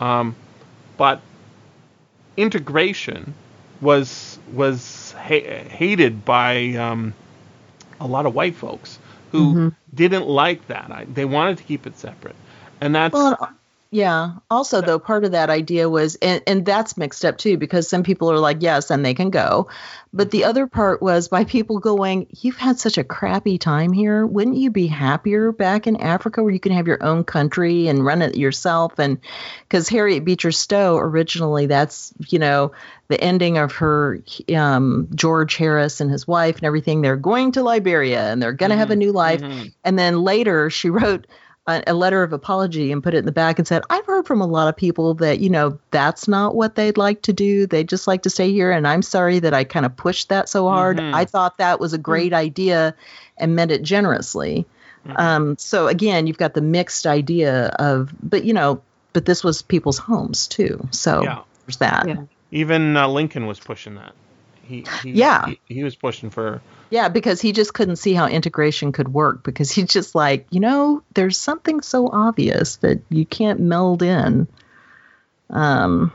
um, 0.00 0.34
but 0.96 1.20
integration 2.36 3.34
was 3.80 4.38
was 4.52 5.12
ha- 5.12 5.64
hated 5.68 6.24
by 6.24 6.74
um, 6.74 7.14
a 8.00 8.06
lot 8.06 8.26
of 8.26 8.34
white 8.34 8.54
folks 8.56 8.98
who 9.32 9.58
Mm-hmm. 9.58 9.68
didn't 9.94 10.26
like 10.28 10.66
that. 10.68 10.90
I, 10.90 11.04
they 11.04 11.24
wanted 11.24 11.58
to 11.58 11.64
keep 11.64 11.86
it 11.86 11.98
separate, 11.98 12.36
and 12.80 12.94
that's 12.94 13.34
Well, 13.36 13.56
yeah. 13.96 14.32
Also, 14.50 14.82
though, 14.82 14.98
part 14.98 15.24
of 15.24 15.32
that 15.32 15.48
idea 15.48 15.88
was, 15.88 16.16
and, 16.16 16.42
and 16.46 16.66
that's 16.66 16.98
mixed 16.98 17.24
up 17.24 17.38
too, 17.38 17.56
because 17.56 17.88
some 17.88 18.02
people 18.02 18.30
are 18.30 18.38
like, 18.38 18.58
yes, 18.60 18.90
and 18.90 19.02
they 19.02 19.14
can 19.14 19.30
go. 19.30 19.68
But 20.12 20.30
the 20.30 20.44
other 20.44 20.66
part 20.66 21.00
was 21.00 21.28
by 21.28 21.44
people 21.44 21.78
going, 21.78 22.26
you've 22.42 22.58
had 22.58 22.78
such 22.78 22.98
a 22.98 23.04
crappy 23.04 23.56
time 23.56 23.94
here. 23.94 24.26
Wouldn't 24.26 24.58
you 24.58 24.70
be 24.70 24.86
happier 24.86 25.50
back 25.50 25.86
in 25.86 25.96
Africa 25.96 26.42
where 26.42 26.52
you 26.52 26.60
can 26.60 26.72
have 26.72 26.86
your 26.86 27.02
own 27.02 27.24
country 27.24 27.88
and 27.88 28.04
run 28.04 28.20
it 28.20 28.36
yourself? 28.36 28.98
And 28.98 29.18
because 29.66 29.88
Harriet 29.88 30.26
Beecher 30.26 30.52
Stowe 30.52 30.98
originally, 30.98 31.64
that's, 31.64 32.12
you 32.28 32.38
know, 32.38 32.72
the 33.08 33.18
ending 33.18 33.56
of 33.56 33.72
her 33.72 34.20
um, 34.54 35.08
George 35.14 35.56
Harris 35.56 36.02
and 36.02 36.10
his 36.10 36.26
wife 36.26 36.56
and 36.56 36.64
everything. 36.64 37.00
They're 37.00 37.16
going 37.16 37.52
to 37.52 37.62
Liberia 37.62 38.30
and 38.30 38.42
they're 38.42 38.52
going 38.52 38.70
to 38.70 38.76
have 38.76 38.90
a 38.90 38.96
new 38.96 39.12
life. 39.12 39.40
Mhm. 39.40 39.72
And 39.84 39.98
then 39.98 40.22
later 40.22 40.68
she 40.68 40.90
wrote 40.90 41.26
a, 41.66 41.82
a 41.88 41.94
letter 41.94 42.22
of 42.22 42.32
apology 42.32 42.92
and 42.92 43.02
put 43.02 43.14
it 43.14 43.18
in 43.18 43.26
the 43.26 43.32
back 43.32 43.58
and 43.58 43.66
said, 43.66 43.82
I've 43.90 44.06
heard 44.06 44.26
from 44.26 44.40
a 44.40 44.46
lot 44.46 44.68
of 44.68 44.76
people 44.76 45.14
that, 45.14 45.40
you 45.40 45.50
know, 45.50 45.78
that's 45.90 46.28
not 46.28 46.54
what 46.54 46.74
they'd 46.74 46.96
like 46.96 47.22
to 47.22 47.32
do. 47.32 47.66
They'd 47.66 47.88
just 47.88 48.06
like 48.06 48.22
to 48.22 48.30
stay 48.30 48.52
here. 48.52 48.70
And 48.70 48.86
I'm 48.86 49.02
sorry 49.02 49.40
that 49.40 49.52
I 49.54 49.64
kind 49.64 49.84
of 49.86 49.96
pushed 49.96 50.28
that 50.28 50.48
so 50.48 50.68
hard. 50.68 50.98
Mhm. 50.98 51.12
I 51.14 51.24
thought 51.24 51.58
that 51.58 51.80
was 51.80 51.92
a 51.92 51.98
great 51.98 52.32
idea 52.32 52.94
and 53.36 53.56
meant 53.56 53.72
it 53.72 53.82
generously. 53.82 54.66
Mhm. 55.06 55.18
Um, 55.18 55.58
so 55.58 55.88
again, 55.88 56.26
you've 56.26 56.38
got 56.38 56.54
the 56.54 56.60
mixed 56.62 57.06
idea 57.06 57.66
of, 57.78 58.12
but, 58.22 58.44
you 58.44 58.52
know, 58.52 58.80
but 59.12 59.24
this 59.24 59.42
was 59.42 59.62
people's 59.62 59.98
homes 59.98 60.46
too. 60.46 60.86
So 60.90 61.22
Yeah. 61.22 61.40
there's 61.66 61.78
that. 61.78 62.06
Yeah. 62.08 62.22
even 62.52 62.96
uh, 62.96 63.08
Lincoln 63.08 63.46
was 63.46 63.58
pushing 63.58 63.96
that. 63.96 64.12
He, 64.62 64.84
he 65.02 65.10
Yeah. 65.12 65.46
he, 65.46 65.60
he 65.66 65.84
was 65.84 65.96
pushing 65.96 66.30
for 66.30 66.60
Yeah, 66.90 67.08
because 67.08 67.40
he 67.40 67.52
just 67.52 67.74
couldn't 67.74 67.96
see 67.96 68.14
how 68.14 68.26
integration 68.28 68.92
could 68.92 69.12
work 69.12 69.42
because 69.42 69.70
he's 69.70 69.88
just 69.88 70.14
like, 70.14 70.46
you 70.50 70.60
know, 70.60 71.02
there's 71.14 71.38
something 71.38 71.80
so 71.80 72.08
obvious 72.08 72.76
that 72.76 73.00
you 73.08 73.26
can't 73.26 73.60
meld 73.60 74.02
in. 74.02 74.46
Um 75.50 76.12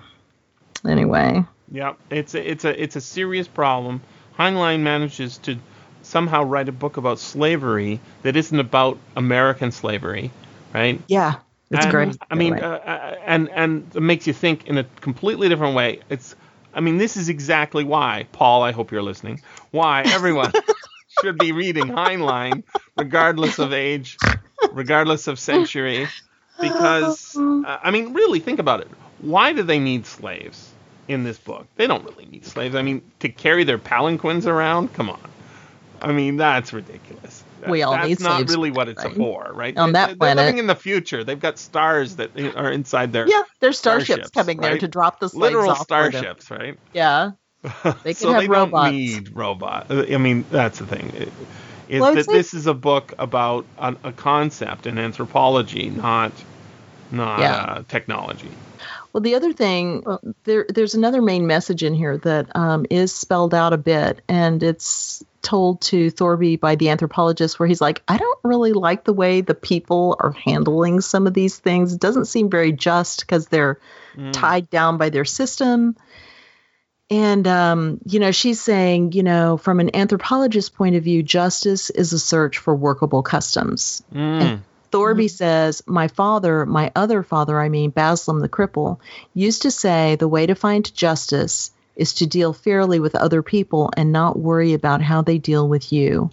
anyway. 0.87 1.43
Yeah, 1.71 1.93
it's 2.09 2.35
a, 2.35 2.51
it's 2.51 2.65
a 2.65 2.83
it's 2.83 2.95
a 2.95 3.01
serious 3.01 3.47
problem. 3.47 4.01
Heinlein 4.37 4.81
manages 4.81 5.37
to 5.39 5.57
somehow 6.01 6.43
write 6.43 6.67
a 6.67 6.71
book 6.71 6.97
about 6.97 7.19
slavery 7.19 7.99
that 8.23 8.35
isn't 8.35 8.59
about 8.59 8.97
American 9.15 9.71
slavery, 9.71 10.31
right? 10.73 11.01
Yeah. 11.07 11.35
It's 11.69 11.85
and, 11.85 11.91
great. 11.91 12.17
I 12.29 12.35
mean, 12.35 12.55
uh, 12.55 12.67
uh, 12.67 13.15
and 13.25 13.49
and 13.49 13.95
it 13.95 14.01
makes 14.01 14.27
you 14.27 14.33
think 14.33 14.67
in 14.67 14.77
a 14.77 14.83
completely 14.99 15.47
different 15.47 15.75
way. 15.75 16.01
It's, 16.09 16.35
I 16.73 16.79
mean, 16.79 16.97
this 16.97 17.17
is 17.17 17.29
exactly 17.29 17.83
why, 17.83 18.27
Paul. 18.31 18.63
I 18.63 18.71
hope 18.71 18.91
you're 18.91 19.01
listening. 19.03 19.41
Why 19.71 20.03
everyone 20.03 20.51
should 21.21 21.37
be 21.37 21.51
reading 21.51 21.87
Heinlein, 21.87 22.63
regardless 22.97 23.59
of 23.59 23.73
age, 23.73 24.17
regardless 24.71 25.27
of 25.27 25.39
century, 25.39 26.07
because 26.59 27.35
uh, 27.37 27.79
I 27.83 27.91
mean, 27.91 28.13
really 28.13 28.39
think 28.39 28.59
about 28.59 28.81
it. 28.81 28.87
Why 29.19 29.53
do 29.53 29.63
they 29.63 29.79
need 29.79 30.05
slaves 30.05 30.69
in 31.07 31.23
this 31.23 31.37
book? 31.37 31.67
They 31.75 31.87
don't 31.87 32.05
really 32.05 32.25
need 32.25 32.45
slaves. 32.45 32.75
I 32.75 32.81
mean, 32.81 33.01
to 33.19 33.29
carry 33.29 33.63
their 33.63 33.77
palanquins 33.77 34.47
around? 34.47 34.93
Come 34.93 35.09
on. 35.09 35.19
I 36.01 36.11
mean, 36.11 36.37
that's 36.37 36.73
ridiculous. 36.73 37.30
We 37.69 37.83
all 37.83 37.93
that's 37.93 38.07
need 38.07 38.19
not 38.19 38.49
really 38.49 38.71
what 38.71 38.89
it's 38.89 39.03
right? 39.03 39.15
for, 39.15 39.51
right? 39.53 39.75
On 39.77 39.89
They- 39.89 39.93
that 39.93 40.07
they're 40.07 40.15
planet. 40.17 40.37
living 40.45 40.57
in 40.59 40.67
the 40.67 40.75
future. 40.75 41.23
They've 41.23 41.39
got 41.39 41.57
stars 41.59 42.15
that 42.17 42.31
are 42.55 42.71
inside 42.71 43.13
their 43.13 43.27
yeah, 43.27 43.43
there's 43.59 43.77
starships, 43.77 44.05
starships, 44.05 44.29
coming 44.31 44.57
there 44.59 44.77
to 44.77 44.87
drop 44.87 45.19
the 45.19 45.29
slaves 45.29 45.41
literal 45.41 45.71
off 45.71 45.81
starships, 45.81 46.49
right? 46.51 46.77
Yeah. 46.93 47.31
They 48.03 48.13
so 48.13 48.33
they 48.33 48.47
robots. 48.47 48.87
don't 48.87 48.95
need 48.95 49.35
robots. 49.35 49.91
I 49.91 50.17
mean, 50.17 50.45
that's 50.49 50.79
the 50.79 50.85
thing. 50.87 51.11
It- 51.15 51.31
Is 51.89 52.01
Well, 52.01 52.15
that 52.15 52.25
say- 52.25 52.33
this 52.33 52.53
is 52.53 52.67
a 52.67 52.73
book 52.73 53.13
about 53.19 53.65
a, 53.77 53.95
a 54.05 54.11
concept 54.13 54.87
in 54.87 54.97
anthropology, 54.97 55.89
not 55.89 56.31
not 57.11 57.39
Yeah. 57.39 57.55
uh, 57.55 57.83
technology. 57.89 58.49
Well, 59.11 59.19
the 59.21 59.35
other 59.35 59.51
thing, 59.51 60.03
there, 60.45 60.65
there's 60.69 60.95
another 60.95 61.21
main 61.21 61.45
message 61.45 61.83
in 61.83 61.93
here 61.93 62.17
that 62.19 62.47
um, 62.55 62.85
is 62.89 63.13
spelled 63.13 63.53
out 63.53 63.73
a 63.73 63.77
bit, 63.77 64.21
and 64.29 64.63
it's 64.63 65.21
told 65.41 65.81
to 65.81 66.11
Thorby 66.11 66.59
by 66.59 66.75
the 66.75 66.89
anthropologist, 66.89 67.59
where 67.59 67.67
he's 67.67 67.81
like, 67.81 68.01
I 68.07 68.17
don't 68.17 68.39
really 68.43 68.73
like 68.73 69.03
the 69.03 69.13
way 69.13 69.41
the 69.41 69.55
people 69.55 70.15
are 70.19 70.31
handling 70.31 71.01
some 71.01 71.27
of 71.27 71.33
these 71.33 71.57
things. 71.57 71.93
It 71.93 71.99
doesn't 71.99 72.25
seem 72.25 72.49
very 72.49 72.71
just 72.71 73.21
because 73.21 73.47
they're 73.47 73.79
Mm. 74.17 74.33
tied 74.33 74.69
down 74.69 74.97
by 74.97 75.09
their 75.09 75.23
system. 75.23 75.95
And, 77.09 77.45
um, 77.47 77.99
you 78.05 78.19
know, 78.19 78.31
she's 78.31 78.59
saying, 78.61 79.13
you 79.13 79.23
know, 79.23 79.57
from 79.57 79.79
an 79.79 79.91
anthropologist's 79.93 80.69
point 80.69 80.95
of 80.95 81.03
view, 81.03 81.23
justice 81.23 81.89
is 81.89 82.13
a 82.13 82.19
search 82.19 82.57
for 82.57 82.73
workable 82.75 83.23
customs. 83.23 84.03
Mm. 84.13 84.61
Thorby 84.91 85.29
says, 85.29 85.81
My 85.87 86.09
father, 86.09 86.65
my 86.65 86.91
other 86.95 87.23
father, 87.23 87.59
I 87.59 87.69
mean, 87.69 87.91
Baslim 87.91 88.41
the 88.41 88.49
cripple, 88.49 88.99
used 89.33 89.61
to 89.61 89.71
say 89.71 90.15
the 90.17 90.27
way 90.27 90.45
to 90.45 90.55
find 90.55 90.93
justice 90.93 91.71
is 92.01 92.13
to 92.15 92.25
deal 92.27 92.51
fairly 92.53 92.99
with 92.99 93.15
other 93.15 93.41
people 93.43 93.91
and 93.95 94.11
not 94.11 94.37
worry 94.37 94.73
about 94.73 95.01
how 95.01 95.21
they 95.21 95.37
deal 95.37 95.67
with 95.69 95.93
you. 95.93 96.29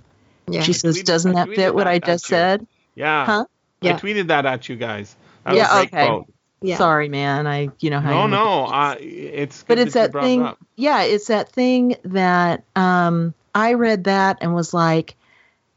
Yeah. 0.48 0.62
She 0.62 0.72
says, 0.72 0.96
tweeted- 0.98 1.04
Doesn't 1.04 1.32
that 1.34 1.48
fit 1.48 1.74
what 1.74 1.84
that 1.84 1.90
I 1.90 1.98
just 1.98 2.24
you. 2.24 2.34
said? 2.36 2.66
Yeah. 2.94 3.24
Huh? 3.26 3.44
Yeah. 3.80 3.94
I 3.96 4.00
tweeted 4.00 4.28
that 4.28 4.46
at 4.46 4.68
you 4.68 4.76
guys. 4.76 5.14
That 5.44 5.54
Yeah, 5.54 5.76
was 5.78 5.86
okay. 5.86 6.06
quote. 6.06 6.26
yeah. 6.62 6.76
Sorry, 6.78 7.08
man. 7.08 7.46
I, 7.46 7.68
you 7.80 7.90
know 7.90 8.00
how 8.00 8.10
No, 8.10 8.20
I 8.22 8.26
no. 8.26 8.66
the 8.66 8.72
Uh, 8.74 8.94
kids. 8.96 9.30
it's 9.34 9.64
but 9.68 9.78
it's 9.78 9.94
that 9.94 10.12
that 10.12 10.22
thing. 10.22 10.42
up. 10.42 10.58
Yeah, 10.74 11.02
it's 11.02 11.26
that 11.28 11.50
thing 11.52 11.96
that 12.04 12.64
um, 12.74 13.34
I 13.54 13.74
read 13.74 14.04
that 14.04 14.38
and 14.40 14.54
was 14.54 14.72
like, 14.74 15.14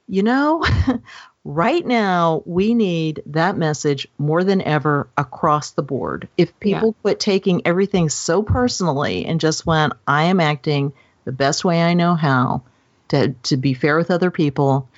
you 0.07 0.23
know, 0.23 0.63
right 1.43 1.85
now 1.85 2.43
we 2.45 2.73
need 2.73 3.23
that 3.27 3.57
message 3.57 4.07
more 4.17 4.43
than 4.43 4.61
ever 4.61 5.07
across 5.17 5.71
the 5.71 5.83
board. 5.83 6.27
If 6.37 6.59
people 6.59 6.93
quit 7.01 7.19
taking 7.19 7.65
everything 7.65 8.09
so 8.09 8.43
personally 8.43 9.25
and 9.25 9.39
just 9.39 9.65
went, 9.65 9.93
I 10.07 10.25
am 10.25 10.39
acting 10.39 10.93
the 11.25 11.31
best 11.31 11.65
way 11.65 11.81
I 11.81 11.93
know 11.93 12.15
how 12.15 12.63
to 13.09 13.29
to 13.43 13.57
be 13.57 13.73
fair 13.73 13.97
with 13.97 14.11
other 14.11 14.31
people, 14.31 14.89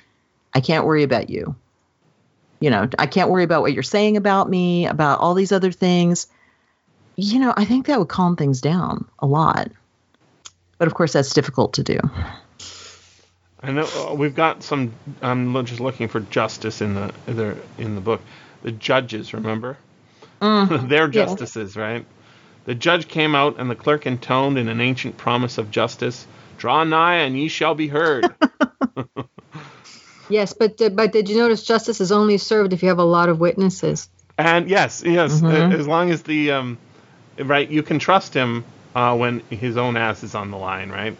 I 0.52 0.60
can't 0.60 0.86
worry 0.86 1.02
about 1.02 1.30
you. 1.30 1.56
You 2.60 2.70
know, 2.70 2.88
I 2.98 3.06
can't 3.06 3.30
worry 3.30 3.44
about 3.44 3.62
what 3.62 3.72
you're 3.72 3.82
saying 3.82 4.16
about 4.16 4.48
me, 4.48 4.86
about 4.86 5.20
all 5.20 5.34
these 5.34 5.52
other 5.52 5.72
things. 5.72 6.28
You 7.16 7.38
know, 7.38 7.52
I 7.56 7.64
think 7.64 7.86
that 7.86 7.98
would 7.98 8.08
calm 8.08 8.36
things 8.36 8.60
down 8.60 9.06
a 9.18 9.26
lot. 9.26 9.70
But 10.78 10.88
of 10.88 10.94
course, 10.94 11.12
that's 11.12 11.34
difficult 11.34 11.74
to 11.74 11.82
do. 11.82 11.98
I 13.64 13.72
know 13.72 13.86
uh, 14.10 14.14
we've 14.14 14.34
got 14.36 14.62
some. 14.64 14.92
I'm 15.22 15.66
just 15.66 15.80
looking 15.80 16.08
for 16.08 16.20
justice 16.20 16.82
in 16.82 16.94
the 16.94 17.12
in 17.28 17.36
in 17.78 17.94
the 17.96 18.02
book. 18.02 18.22
The 18.62 18.72
judges, 18.72 19.34
remember? 19.34 19.78
They're 20.70 21.08
justices, 21.08 21.76
right? 21.76 22.06
The 22.66 22.74
judge 22.76 23.08
came 23.08 23.34
out, 23.34 23.58
and 23.58 23.70
the 23.70 23.76
clerk 23.76 24.06
intoned 24.06 24.58
in 24.58 24.68
an 24.68 24.80
ancient 24.80 25.16
promise 25.18 25.58
of 25.58 25.70
justice: 25.70 26.26
"Draw 26.58 26.84
nigh, 26.84 27.16
and 27.16 27.38
ye 27.38 27.48
shall 27.48 27.74
be 27.74 27.88
heard." 27.88 28.34
Yes, 30.28 30.54
but 30.54 30.76
did, 30.78 30.96
but 30.96 31.12
did 31.12 31.28
you 31.28 31.36
notice 31.38 31.64
justice 31.64 32.00
is 32.00 32.12
only 32.12 32.38
served 32.38 32.72
if 32.74 32.82
you 32.82 32.88
have 32.90 32.98
a 32.98 33.04
lot 33.04 33.28
of 33.28 33.40
witnesses? 33.40 34.08
and 34.38 34.68
yes, 34.70 35.02
yes, 35.04 35.42
Mhm. 35.42 35.72
as 35.72 35.88
long 35.88 36.10
as 36.10 36.22
the 36.22 36.52
um, 36.52 36.78
right, 37.38 37.68
you 37.68 37.82
can 37.82 37.98
trust 37.98 38.34
him 38.34 38.64
uh, 38.94 39.16
when 39.16 39.40
his 39.50 39.76
own 39.76 39.96
ass 39.96 40.22
is 40.24 40.34
on 40.34 40.50
the 40.50 40.58
line, 40.58 40.90
right? 40.90 41.16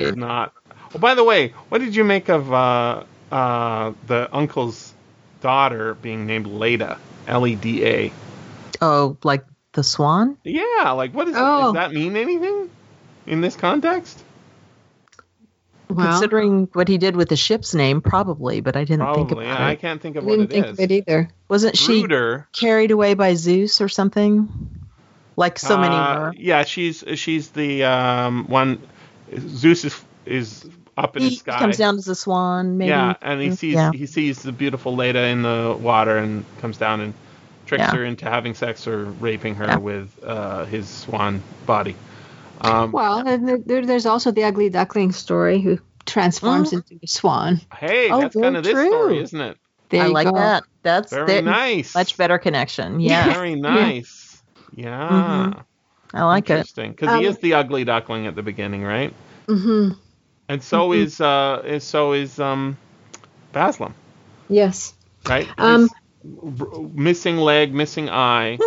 Is 0.00 0.16
Right. 0.16 0.16
not. 0.16 0.54
Oh, 0.94 0.98
by 0.98 1.14
the 1.14 1.24
way, 1.24 1.48
what 1.68 1.78
did 1.80 1.94
you 1.96 2.04
make 2.04 2.28
of 2.28 2.52
uh, 2.52 3.04
uh, 3.30 3.92
the 4.06 4.28
uncle's 4.32 4.92
daughter 5.40 5.94
being 5.94 6.26
named 6.26 6.46
Leda? 6.46 6.98
L 7.26 7.46
E 7.46 7.54
D 7.54 7.84
A. 7.84 8.12
Oh, 8.80 9.16
like 9.22 9.44
the 9.72 9.84
swan? 9.84 10.36
Yeah, 10.44 10.90
like 10.96 11.14
what 11.14 11.28
is 11.28 11.34
Oh. 11.36 11.62
does 11.64 11.74
that 11.74 11.92
mean 11.92 12.16
anything 12.16 12.68
in 13.26 13.40
this 13.40 13.54
context? 13.56 14.22
Well, 15.88 16.10
Considering 16.10 16.68
what 16.72 16.88
he 16.88 16.96
did 16.98 17.16
with 17.16 17.28
the 17.28 17.36
ship's 17.36 17.74
name, 17.74 18.00
probably, 18.00 18.60
but 18.60 18.76
I 18.76 18.84
didn't 18.84 19.14
think 19.14 19.28
Probably. 19.28 19.44
about 19.46 19.58
Yeah, 19.60 19.66
I 19.66 19.74
can't 19.76 20.00
think 20.00 20.16
I 20.16 20.20
of 20.20 20.24
what 20.24 20.32
didn't 20.38 20.50
it 20.50 20.50
think 20.54 20.66
is. 20.66 20.72
of 20.72 20.80
it 20.80 20.90
either. 20.90 21.28
Wasn't 21.48 21.76
she 21.76 22.00
Bruder. 22.00 22.48
carried 22.52 22.90
away 22.90 23.14
by 23.14 23.34
Zeus 23.34 23.80
or 23.80 23.88
something? 23.88 24.48
like 25.36 25.58
so 25.58 25.78
many 25.78 25.94
Uh, 25.94 26.20
were. 26.20 26.34
Yeah, 26.36 26.64
she's 26.64 27.02
she's 27.14 27.50
the 27.50 27.84
um, 27.84 28.46
one. 28.48 28.82
Zeus 29.38 29.84
is 29.84 30.04
is 30.26 30.64
up 30.96 31.16
in 31.16 31.22
He 31.22 31.28
the 31.30 31.34
sky. 31.36 31.58
comes 31.58 31.76
down 31.76 31.96
as 31.96 32.08
a 32.08 32.14
swan, 32.14 32.76
maybe. 32.78 32.90
Yeah, 32.90 33.14
and 33.22 33.40
he 33.40 33.52
sees 33.52 33.74
Yeah. 33.74 33.90
he 33.92 34.06
sees 34.06 34.42
the 34.42 34.52
beautiful 34.52 34.94
Leda 34.94 35.24
in 35.26 35.42
the 35.42 35.76
water 35.80 36.18
and 36.18 36.44
comes 36.60 36.76
down 36.76 37.00
and 37.00 37.14
tricks 37.66 37.82
Yeah. 37.84 37.92
her 37.96 38.04
into 38.04 38.24
having 38.28 38.54
sex 38.54 38.86
or 38.86 39.04
raping 39.04 39.54
her 39.56 39.66
Yeah. 39.66 39.76
with 39.76 40.10
uh, 40.24 40.64
his 40.66 40.88
swan 40.88 41.42
body. 41.66 41.96
Um, 42.60 42.92
Well, 42.92 43.26
and 43.26 43.48
there- 43.48 43.58
there, 43.58 43.86
there's 43.86 44.06
also 44.06 44.30
the 44.30 44.44
ugly 44.44 44.68
duckling 44.70 45.12
story 45.12 45.60
who 45.60 45.78
transforms 46.06 46.72
Oh. 46.72 46.76
into 46.76 46.98
a 47.02 47.06
swan. 47.06 47.60
hey, 47.74 48.10
Oh, 48.10 48.20
that's 48.20 48.36
kind 48.36 48.56
of 48.56 48.64
this 48.64 48.72
true. 48.74 48.88
story, 48.88 49.18
isn't 49.22 49.40
it? 49.40 49.56
There 49.88 50.02
I 50.04 50.06
like 50.06 50.26
go. 50.28 50.34
that. 50.36 50.64
That's 50.82 51.10
Very 51.12 51.26
that- 51.26 51.44
nice. 51.44 51.94
much 51.94 52.16
better 52.16 52.38
connection. 52.38 53.00
Yeah, 53.00 53.32
Very 53.32 53.54
nice. 53.54 54.42
Yeah. 54.76 55.08
Mhm. 55.54 55.64
I 56.14 56.24
like 56.24 56.48
it. 56.50 56.54
Interesting, 56.54 56.92
because 56.92 57.10
he 57.20 57.26
Um, 57.26 57.30
is 57.32 57.38
the 57.38 57.54
ugly 57.54 57.84
duckling 57.84 58.26
at 58.26 58.34
the 58.36 58.42
beginning, 58.42 58.82
right? 58.84 59.12
hmm 59.48 59.90
And 60.52 60.62
so 60.62 60.88
Mm-hmm. 60.90 61.02
is 61.02 61.20
uh, 61.20 61.62
is 61.64 61.84
so 61.84 62.12
is 62.12 62.38
um, 62.38 62.76
Baslim, 63.54 63.94
Yes. 64.48 64.92
right? 65.26 65.48
Um, 65.58 65.88
r- 66.60 66.82
missing 66.94 67.38
leg, 67.38 67.72
missing 67.72 68.10
eye, 68.10 68.58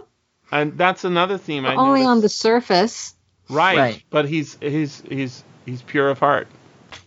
and 0.52 0.78
that's 0.78 1.04
another 1.04 1.38
theme 1.38 1.66
I 1.66 1.74
Only 1.74 2.04
on 2.04 2.20
the 2.20 2.28
surface. 2.28 3.14
right, 3.48 3.76
Right. 3.76 4.02
but 4.10 4.28
he's 4.28 4.56
he's 4.60 5.02
he's 5.08 5.44
he's 5.66 5.82
pure 5.82 6.10
of 6.10 6.20
heart. 6.20 6.46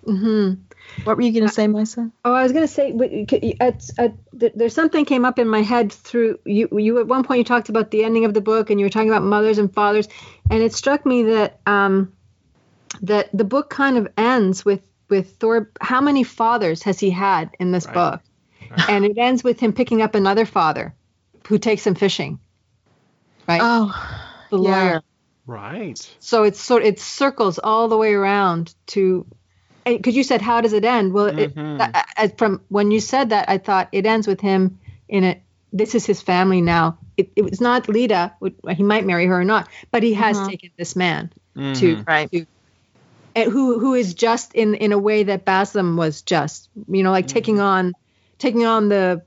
hmm 0.05 0.53
What 1.05 1.15
were 1.17 1.23
you 1.23 1.31
going 1.31 1.47
to 1.47 1.53
say, 1.53 1.65
Maissa? 1.67 2.11
Oh, 2.25 2.33
I 2.33 2.43
was 2.43 2.51
going 2.51 2.67
to 2.67 2.73
say, 2.73 2.91
but 2.91 3.11
you 3.11 3.53
at, 3.59 3.89
at, 3.97 4.15
th- 4.39 4.53
there's 4.55 4.73
something 4.75 5.05
came 5.05 5.25
up 5.25 5.39
in 5.39 5.47
my 5.47 5.61
head 5.61 5.91
through 5.93 6.39
you. 6.45 6.67
You 6.77 6.99
at 6.99 7.07
one 7.07 7.23
point 7.23 7.39
you 7.39 7.43
talked 7.45 7.69
about 7.69 7.91
the 7.91 8.03
ending 8.03 8.25
of 8.25 8.33
the 8.33 8.41
book, 8.41 8.69
and 8.69 8.79
you 8.81 8.85
were 8.85 8.89
talking 8.89 9.09
about 9.09 9.23
mothers 9.23 9.57
and 9.59 9.73
fathers, 9.73 10.09
and 10.51 10.61
it 10.61 10.73
struck 10.73 11.05
me 11.05 11.23
that 11.23 11.59
um, 11.65 12.13
that 13.03 13.29
the 13.33 13.43
book 13.43 13.69
kind 13.69 13.97
of 13.97 14.07
ends 14.17 14.63
with 14.65 14.81
with 15.09 15.35
Thor. 15.37 15.69
How 15.81 16.01
many 16.01 16.23
fathers 16.23 16.81
has 16.83 16.99
he 16.99 17.11
had 17.11 17.51
in 17.59 17.71
this 17.71 17.85
Right. 17.85 17.93
book? 17.93 18.21
And 18.89 19.05
it 19.05 19.17
ends 19.17 19.43
with 19.43 19.59
him 19.59 19.71
picking 19.73 20.01
up 20.01 20.15
another 20.15 20.45
father, 20.45 20.95
who 21.47 21.57
takes 21.59 21.85
him 21.85 21.93
fishing. 21.95 22.39
Right, 23.47 23.61
Oh, 23.63 23.93
the 24.49 24.57
yeah. 24.59 24.69
lawyer. 24.83 25.01
Right. 25.45 26.15
So 26.19 26.43
it's 26.43 26.59
sort 26.59 26.83
it 26.83 26.99
circles 26.99 27.59
all 27.59 27.87
the 27.87 27.97
way 27.97 28.13
around 28.13 28.73
to 28.87 29.25
because 29.85 30.15
you 30.15 30.23
said 30.23 30.41
how 30.41 30.61
does 30.61 30.73
it 30.73 30.83
end? 30.83 31.13
Well, 31.13 31.27
it, 31.27 31.53
Mhm. 31.55 31.77
that, 31.77 32.07
I- 32.17 32.27
from 32.29 32.61
when 32.69 32.89
you 32.89 32.99
said 32.99 33.29
that, 33.29 33.47
I 33.47 33.59
thought 33.59 33.89
it 33.91 34.07
ends 34.07 34.25
with 34.27 34.41
him 34.41 34.79
in 35.07 35.23
a. 35.23 35.41
This 35.71 35.93
is 35.93 36.05
his 36.05 36.21
family 36.21 36.61
now. 36.61 36.97
It, 37.17 37.31
it 37.35 37.43
was 37.43 37.61
not 37.61 37.87
Leda. 37.87 38.33
He 38.75 38.81
might 38.81 39.05
marry 39.05 39.27
her 39.27 39.39
or 39.41 39.43
not, 39.45 39.67
but 39.91 40.01
he 40.01 40.13
has 40.15 40.37
Mhm. 40.37 40.49
taken 40.49 40.69
this 40.77 40.95
man 40.95 41.31
Mhm. 41.55 41.77
to 41.79 42.03
right. 42.07 42.31
to 42.31 42.37
and 42.39 42.47
who 43.35 43.79
who 43.79 43.93
is 43.93 44.13
just 44.13 44.53
in 44.53 44.75
in 44.75 44.91
a 44.91 44.97
way 44.97 45.23
that 45.23 45.45
Baslim 45.45 45.97
was 45.97 46.21
just. 46.21 46.69
You 46.87 47.03
know, 47.03 47.11
like 47.11 47.27
taking 47.27 47.59
on 47.59 47.93
taking 48.37 48.65
on 48.65 48.89
the 48.89 49.21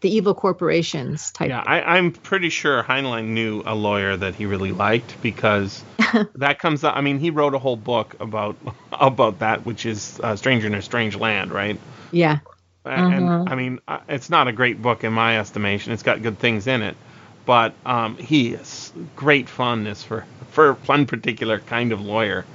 the 0.00 0.14
evil 0.14 0.34
corporations 0.34 1.30
type. 1.32 1.50
Yeah, 1.50 1.62
I, 1.64 1.82
I'm 1.82 2.12
pretty 2.12 2.48
sure 2.48 2.82
Heinlein 2.82 3.28
knew 3.28 3.62
a 3.66 3.74
lawyer 3.74 4.16
that 4.16 4.34
he 4.34 4.46
really 4.46 4.72
liked 4.72 5.20
because 5.22 5.84
that 6.36 6.58
comes 6.58 6.84
up. 6.84 6.96
I 6.96 7.00
mean, 7.02 7.18
he 7.18 7.30
wrote 7.30 7.54
a 7.54 7.58
whole 7.58 7.76
book 7.76 8.16
about 8.20 8.56
about 8.92 9.40
that, 9.40 9.66
which 9.66 9.84
is 9.86 10.18
uh, 10.22 10.36
Stranger 10.36 10.66
in 10.68 10.74
a 10.74 10.82
Strange 10.82 11.16
Land, 11.16 11.52
right? 11.52 11.78
yeah. 12.12 12.38
And 12.84 13.28
Mhm. 13.28 13.44
I 13.46 13.54
mean, 13.56 13.80
uh, 13.86 13.98
it's 14.08 14.30
not 14.30 14.48
a 14.48 14.52
great 14.52 14.80
book 14.80 15.04
in 15.04 15.12
my 15.12 15.38
estimation. 15.38 15.92
It's 15.92 16.02
got 16.02 16.22
good 16.22 16.38
things 16.38 16.66
in 16.66 16.80
it, 16.82 16.96
but 17.44 17.74
um, 17.84 18.16
he 18.16 18.54
is 18.54 18.92
great 19.16 19.48
fondness 19.50 20.02
for 20.02 20.24
for 20.50 20.74
one 20.86 21.06
particular 21.06 21.58
kind 21.60 21.92
of 21.92 22.00
lawyer, 22.00 22.46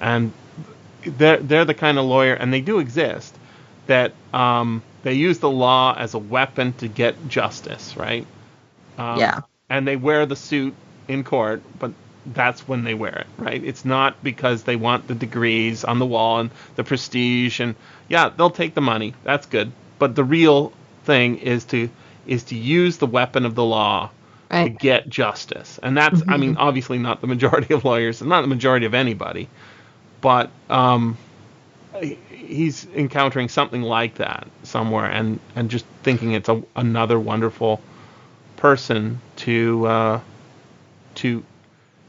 and 0.00 0.34
they're 1.04 1.38
they're 1.38 1.64
the 1.64 1.74
kind 1.74 1.98
of 1.98 2.04
lawyer, 2.06 2.34
and 2.34 2.52
they 2.52 2.60
do 2.62 2.78
exist 2.80 3.38
that 3.86 4.16
um, 4.32 4.84
they 5.02 5.14
use 5.14 5.38
the 5.40 5.50
law 5.50 5.94
as 5.98 6.14
a 6.14 6.18
weapon 6.18 6.74
to 6.74 6.88
get 6.88 7.28
justice, 7.28 7.96
right? 7.96 8.28
Um, 8.98 9.16
Yeah. 9.16 9.40
And 9.70 9.86
they 9.86 9.96
wear 9.96 10.26
the 10.26 10.36
suit 10.36 10.76
in 11.08 11.24
court, 11.24 11.64
but 11.78 11.94
that's 12.26 12.68
when 12.68 12.84
they 12.84 12.94
wear 12.94 13.14
it, 13.20 13.28
right? 13.38 13.62
It's 13.64 13.84
not 13.84 14.22
because 14.22 14.64
they 14.64 14.76
want 14.76 15.08
the 15.08 15.14
degrees 15.14 15.84
on 15.84 15.98
the 15.98 16.06
wall 16.06 16.40
and 16.40 16.50
the 16.76 16.84
prestige 16.84 17.60
and 17.60 17.76
yeah, 18.08 18.30
they'll 18.30 18.50
take 18.50 18.74
the 18.74 18.80
money. 18.82 19.14
That's 19.24 19.46
good. 19.46 19.72
But 19.98 20.14
the 20.16 20.24
real 20.24 20.72
thing 21.04 21.38
is 21.38 21.64
to 21.66 21.90
is 22.26 22.44
to 22.44 22.56
use 22.56 22.98
the 22.98 23.06
weapon 23.06 23.44
of 23.46 23.54
the 23.54 23.64
law 23.64 24.10
to 24.60 24.70
get 24.70 25.08
justice. 25.08 25.78
And 25.82 25.96
that's 25.96 26.22
I 26.28 26.36
mean, 26.36 26.56
obviously 26.56 26.98
not 26.98 27.20
the 27.20 27.26
majority 27.26 27.74
of 27.74 27.84
lawyers, 27.84 28.20
and 28.20 28.28
not 28.30 28.42
the 28.42 28.48
majority 28.48 28.86
of 28.86 28.94
anybody. 28.94 29.48
But 30.20 30.50
um 30.68 31.16
he's 32.30 32.86
encountering 32.94 33.48
something 33.48 33.82
like 33.82 34.16
that 34.16 34.48
somewhere 34.62 35.06
and 35.06 35.38
and 35.54 35.70
just 35.70 35.84
thinking 36.02 36.32
it's 36.32 36.48
a, 36.48 36.62
another 36.74 37.18
wonderful 37.18 37.80
person 38.56 39.20
to 39.36 39.86
uh, 39.86 40.20
to 41.16 41.44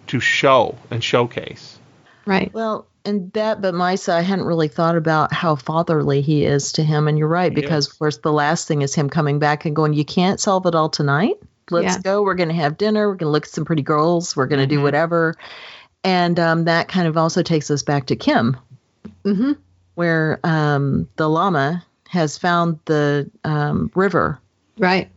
to 0.08 0.20
show 0.20 0.78
and 0.90 1.04
showcase. 1.04 1.78
Right. 2.26 2.54
Well, 2.54 2.86
and 3.04 3.32
that, 3.34 3.62
but 3.62 3.74
Maissa, 3.74 4.14
I 4.14 4.22
hadn't 4.22 4.46
really 4.46 4.68
thought 4.68 4.96
about 4.96 5.34
how 5.34 5.56
fatherly 5.56 6.22
he 6.22 6.46
is 6.46 6.74
to 6.74 6.84
him. 6.84 7.08
And 7.08 7.18
you're 7.18 7.28
right, 7.28 7.54
because 7.54 7.88
is. 7.88 7.94
of 7.94 8.00
course 8.00 8.18
the 8.18 8.32
last 8.32 8.68
thing 8.68 8.82
is 8.82 8.94
him 8.94 9.10
coming 9.10 9.40
back 9.40 9.66
and 9.66 9.76
going, 9.76 9.94
"You 9.94 10.06
can't 10.06 10.40
solve 10.40 10.66
it 10.66 10.76
all 10.76 10.90
tonight. 10.90 11.36
Let's 11.70 11.96
Yeah. 11.96 12.02
go. 12.02 12.22
We're 12.22 12.36
going 12.36 12.50
to 12.50 12.56
have 12.56 12.78
dinner. 12.78 13.08
We're 13.08 13.16
going 13.16 13.30
to 13.30 13.32
look 13.32 13.46
at 13.46 13.52
some 13.52 13.66
pretty 13.66 13.82
girls. 13.82 14.36
We're 14.36 14.48
going 14.48 14.60
to 14.60 14.68
Mhm. 14.68 14.78
do 14.80 14.84
whatever." 14.84 15.36
And 16.04 16.40
um, 16.40 16.66
that 16.66 16.88
kind 16.88 17.08
of 17.08 17.18
also 17.18 17.44
takes 17.44 17.70
us 17.72 17.84
back 17.84 18.08
to 18.08 18.16
Kim, 18.16 18.58
Mm-hmm. 19.24 19.54
where 19.96 20.40
um, 20.44 21.08
the 21.16 21.30
lama 21.30 21.86
has 22.10 22.38
found 22.38 22.80
the 22.86 23.30
um, 23.44 23.92
river 23.96 24.40
Right. 24.78 25.10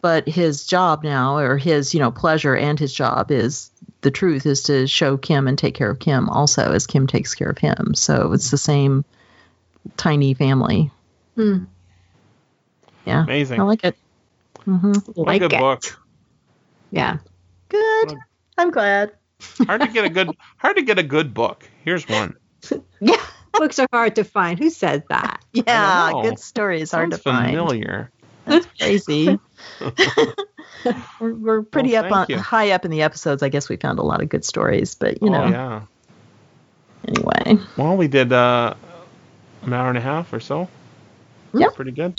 but 0.00 0.26
his 0.28 0.66
job 0.66 1.04
now 1.04 1.36
or 1.38 1.56
his 1.58 1.92
you 1.94 2.00
know 2.00 2.10
pleasure 2.10 2.56
and 2.56 2.78
his 2.78 2.92
job 2.92 3.30
is 3.30 3.70
the 4.00 4.10
truth 4.10 4.44
is 4.46 4.62
to 4.64 4.86
show 4.88 5.16
kim 5.16 5.46
and 5.46 5.56
take 5.58 5.74
care 5.74 5.90
of 5.90 5.98
kim 6.00 6.28
also 6.28 6.72
as 6.72 6.86
kim 6.86 7.06
takes 7.06 7.34
care 7.34 7.48
of 7.50 7.58
him 7.58 7.94
so 7.94 8.32
it's 8.32 8.50
the 8.50 8.58
same 8.58 9.04
tiny 9.96 10.34
family 10.34 10.90
Hmm. 11.36 11.64
yeah 13.04 13.22
Amazing. 13.24 13.60
i 13.60 13.64
like 13.64 13.84
it 13.84 13.96
hmm 14.64 14.92
What 15.14 15.36
a 15.36 15.38
good 15.38 15.52
it. 15.52 15.58
book. 15.60 15.82
Yeah. 16.90 17.18
good 17.68 18.14
i'm 18.58 18.70
glad 18.70 19.12
Hard 19.66 19.80
to 19.82 19.88
get 19.88 20.04
a 20.04 20.08
good 20.10 20.30
hard 20.56 20.76
to 20.76 20.82
get 20.82 20.98
a 20.98 21.02
good 21.02 21.34
book. 21.34 21.68
Here's 21.84 22.08
one. 22.08 22.36
yeah 23.00 23.16
Books 23.54 23.78
are 23.78 23.86
hard 23.92 24.16
to 24.16 24.24
find. 24.24 24.58
Who 24.58 24.70
says 24.70 25.02
that? 25.08 25.44
yeah 25.52 26.12
good 26.22 26.38
stories 26.38 26.82
is 26.84 26.90
hard 26.92 27.10
to 27.10 27.16
Sounds 27.18 27.22
find 27.24 27.50
familiar. 27.50 28.10
that's 28.46 28.66
crazy 28.80 29.38
we're, 31.20 31.34
we're 31.34 31.62
pretty 31.62 31.92
Well, 31.92 32.04
up 32.06 32.12
on 32.12 32.26
you. 32.28 32.38
high 32.38 32.70
up 32.72 32.84
in 32.84 32.90
the 32.90 33.02
episodes 33.02 33.42
i 33.42 33.48
guess 33.48 33.68
we 33.68 33.76
found 33.76 33.98
a 34.00 34.02
lot 34.02 34.20
of 34.22 34.28
good 34.28 34.44
stories 34.44 34.94
but 34.96 35.22
you 35.22 35.28
Oh, 35.28 35.32
know 35.32 35.46
yeah. 35.46 35.82
anyway 37.06 37.58
Well, 37.76 37.96
we 37.96 38.08
did 38.08 38.32
uh, 38.32 38.74
an 39.62 39.72
hour 39.72 39.88
and 39.90 39.98
a 39.98 40.00
half 40.00 40.32
or 40.32 40.40
so. 40.40 40.68
Yeah. 41.54 41.68
Pretty 41.68 41.92
good. 41.92 42.18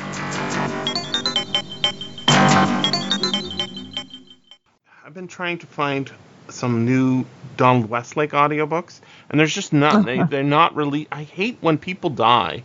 I've 5.04 5.16
been 5.16 5.28
trying 5.28 5.58
to 5.58 5.66
find 5.66 6.12
some 6.50 6.86
new 6.86 7.26
Donald 7.58 7.90
Westlake 7.90 8.34
audiobooks, 8.34 9.00
and 9.32 9.40
there's 9.40 9.56
just 9.56 9.74
not. 9.74 10.06
They, 10.06 10.22
they're 10.30 10.44
not 10.44 10.76
really. 10.76 11.08
I 11.12 11.24
hate 11.24 11.58
when 11.62 11.80
people 11.80 12.12
die. 12.12 12.62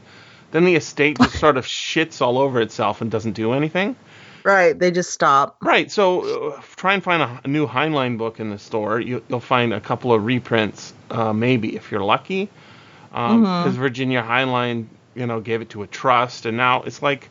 Then 0.51 0.67
the 0.67 0.77
estate 0.77 1.17
just 1.17 1.39
sort 1.39 1.57
of 1.57 1.65
shits 1.65 2.21
all 2.21 2.37
over 2.37 2.61
itself 2.61 3.01
and 3.01 3.11
doesn't 3.11 3.33
do 3.33 3.55
anything. 3.55 3.97
Right 4.45 4.79
they 4.79 4.91
just 4.91 5.11
stop 5.11 5.59
Right. 5.62 5.91
So 5.91 6.53
uh, 6.53 6.62
try 6.77 6.95
and 6.95 7.03
find 7.03 7.23
a, 7.23 7.41
a 7.45 7.49
new 7.49 7.67
Heinlein 7.67 8.17
book 8.19 8.41
in 8.41 8.51
the 8.51 8.59
store. 8.59 9.01
You, 9.01 9.23
you'll 9.29 9.41
find 9.41 9.73
a 9.75 9.81
couple 9.81 10.12
of 10.12 10.25
reprints, 10.25 10.95
uh, 11.11 11.33
maybe 11.33 11.77
if 11.77 11.91
you're 11.91 12.03
lucky, 12.05 12.49
because 13.11 13.77
Virginia 13.77 14.23
Heinlein, 14.23 14.87
you 15.15 15.27
know, 15.27 15.41
gave 15.41 15.61
it 15.62 15.71
to 15.71 15.83
a 15.83 15.87
trust, 15.87 16.47
and 16.47 16.57
now 16.57 16.83
it's 16.83 17.03
like 17.03 17.29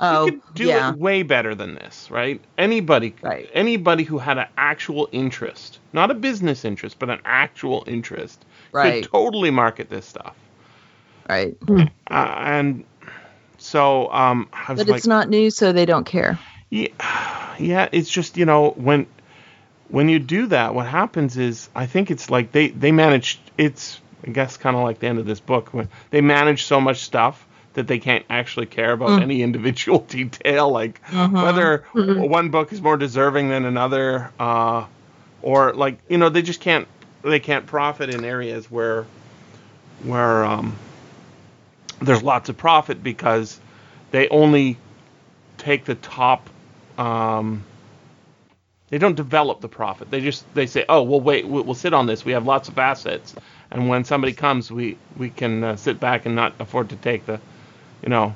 oh 0.00 0.06
you 0.08 0.18
could 0.18 0.40
do 0.54 0.68
yeah 0.68 0.78
it 0.78 0.86
way 0.86 1.22
better 1.22 1.54
than 1.54 1.74
this, 1.74 2.10
right? 2.10 2.40
Anybody, 2.58 3.14
Right. 3.22 3.50
anybody 3.54 4.04
who 4.04 4.18
had 4.18 4.38
an 4.38 4.48
actual 4.56 5.08
interest, 5.12 5.80
not 5.92 6.10
a 6.10 6.14
business 6.14 6.64
interest, 6.64 6.98
but 6.98 7.10
an 7.10 7.20
actual 7.24 7.84
interest, 7.86 8.44
Right. 8.72 9.00
could 9.00 9.02
totally 9.02 9.50
market 9.50 9.88
this 9.90 10.06
stuff. 10.06 10.36
right 11.28 11.56
Uh, 12.10 12.34
and 12.38 12.84
so 13.64 14.12
um, 14.12 14.48
I 14.52 14.72
was 14.72 14.80
But 14.80 14.88
like, 14.88 14.98
it's 14.98 15.06
not 15.06 15.28
new, 15.30 15.50
so 15.50 15.72
they 15.72 15.86
don't 15.86 16.04
care. 16.04 16.38
yeah, 16.70 17.54
yeah, 17.58 17.88
it's 17.92 18.10
just 18.10 18.36
you 18.36 18.44
know 18.44 18.70
when 18.76 19.06
when 19.88 20.08
you 20.08 20.18
do 20.18 20.46
that, 20.48 20.74
what 20.74 20.86
happens 20.86 21.36
is 21.38 21.68
I 21.74 21.86
think 21.86 22.10
it's 22.10 22.28
like 22.30 22.52
they 22.52 22.68
they 22.68 22.92
manage. 22.92 23.40
It's 23.56 24.00
I 24.26 24.30
guess 24.30 24.56
kind 24.58 24.76
of 24.76 24.82
like 24.82 24.98
the 25.00 25.06
end 25.06 25.18
of 25.18 25.26
this 25.26 25.40
book 25.40 25.70
when 25.72 25.88
they 26.10 26.20
manage 26.20 26.64
so 26.64 26.80
much 26.80 26.98
stuff 26.98 27.46
that 27.74 27.86
they 27.86 27.98
can't 27.98 28.24
actually 28.30 28.66
care 28.66 28.92
about 28.92 29.18
Mm. 29.18 29.22
any 29.22 29.42
individual 29.48 29.98
detail, 30.08 30.70
like 30.70 31.00
Mhm. 31.10 31.42
whether 31.42 31.84
Mhm. 31.94 32.28
one 32.28 32.50
book 32.50 32.70
is 32.72 32.82
more 32.82 32.96
deserving 32.98 33.48
than 33.48 33.64
another, 33.64 34.30
uh, 34.38 34.84
or 35.42 35.72
like 35.72 35.98
you 36.08 36.18
know 36.18 36.28
they 36.28 36.42
just 36.42 36.60
can't 36.60 36.86
they 37.22 37.40
can't 37.40 37.64
profit 37.66 38.10
in 38.10 38.24
areas 38.24 38.70
where 38.70 39.06
where 40.02 40.44
um, 40.44 40.76
there's 42.00 42.22
lots 42.22 42.48
of 42.48 42.56
profit 42.56 43.02
because 43.02 43.58
they 44.10 44.28
only 44.28 44.78
take 45.58 45.84
the 45.84 45.94
top. 45.94 46.48
Um, 46.98 47.64
they 48.90 48.98
don't 48.98 49.16
develop 49.16 49.60
the 49.60 49.68
profit. 49.68 50.10
They 50.10 50.20
just 50.20 50.44
they 50.54 50.66
say, 50.66 50.84
oh 50.88 51.02
well, 51.02 51.20
wait, 51.20 51.46
we'll, 51.46 51.74
sit 51.74 51.92
on 51.92 52.06
this. 52.06 52.24
We 52.24 52.32
have 52.32 52.46
lots 52.46 52.68
of 52.68 52.78
assets, 52.78 53.34
and 53.70 53.88
when 53.88 54.04
somebody 54.04 54.32
comes, 54.32 54.70
we 54.70 54.98
we 55.16 55.30
can 55.30 55.64
uh, 55.64 55.76
sit 55.76 55.98
back 55.98 56.26
and 56.26 56.34
not 56.34 56.54
afford 56.60 56.90
to 56.90 56.96
take 56.96 57.26
the, 57.26 57.40
you 58.02 58.08
know, 58.08 58.34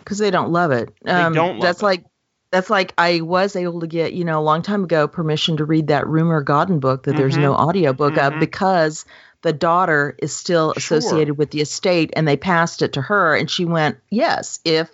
because 0.00 0.18
they 0.18 0.30
don't 0.30 0.50
love 0.50 0.72
it. 0.72 0.92
Um, 1.06 1.32
don't 1.32 1.58
love 1.58 1.62
that's 1.62 1.80
it. 1.80 1.84
like 1.84 2.04
that's 2.50 2.68
like 2.68 2.92
I 2.98 3.20
was 3.20 3.54
able 3.56 3.80
to 3.80 3.86
get 3.86 4.12
you 4.12 4.24
know 4.24 4.40
a 4.40 4.42
long 4.42 4.62
time 4.62 4.84
ago 4.84 5.06
permission 5.08 5.56
to 5.58 5.64
read 5.64 5.86
that 5.88 6.06
Rumer 6.06 6.42
Godden 6.42 6.80
book 6.80 7.04
that 7.04 7.16
there's 7.16 7.38
no 7.38 7.54
audiobook 7.54 8.14
Mhm. 8.14 8.34
of 8.34 8.40
because 8.40 9.04
the 9.42 9.52
daughter 9.52 10.14
is 10.18 10.36
still 10.36 10.74
Sure. 10.76 10.98
associated 10.98 11.38
with 11.38 11.50
the 11.50 11.60
estate 11.60 12.10
and 12.14 12.26
they 12.28 12.36
passed 12.36 12.82
it 12.82 12.92
to 12.94 13.02
her 13.02 13.34
and 13.36 13.50
she 13.50 13.64
went 13.64 13.96
yes 14.10 14.60
if 14.64 14.90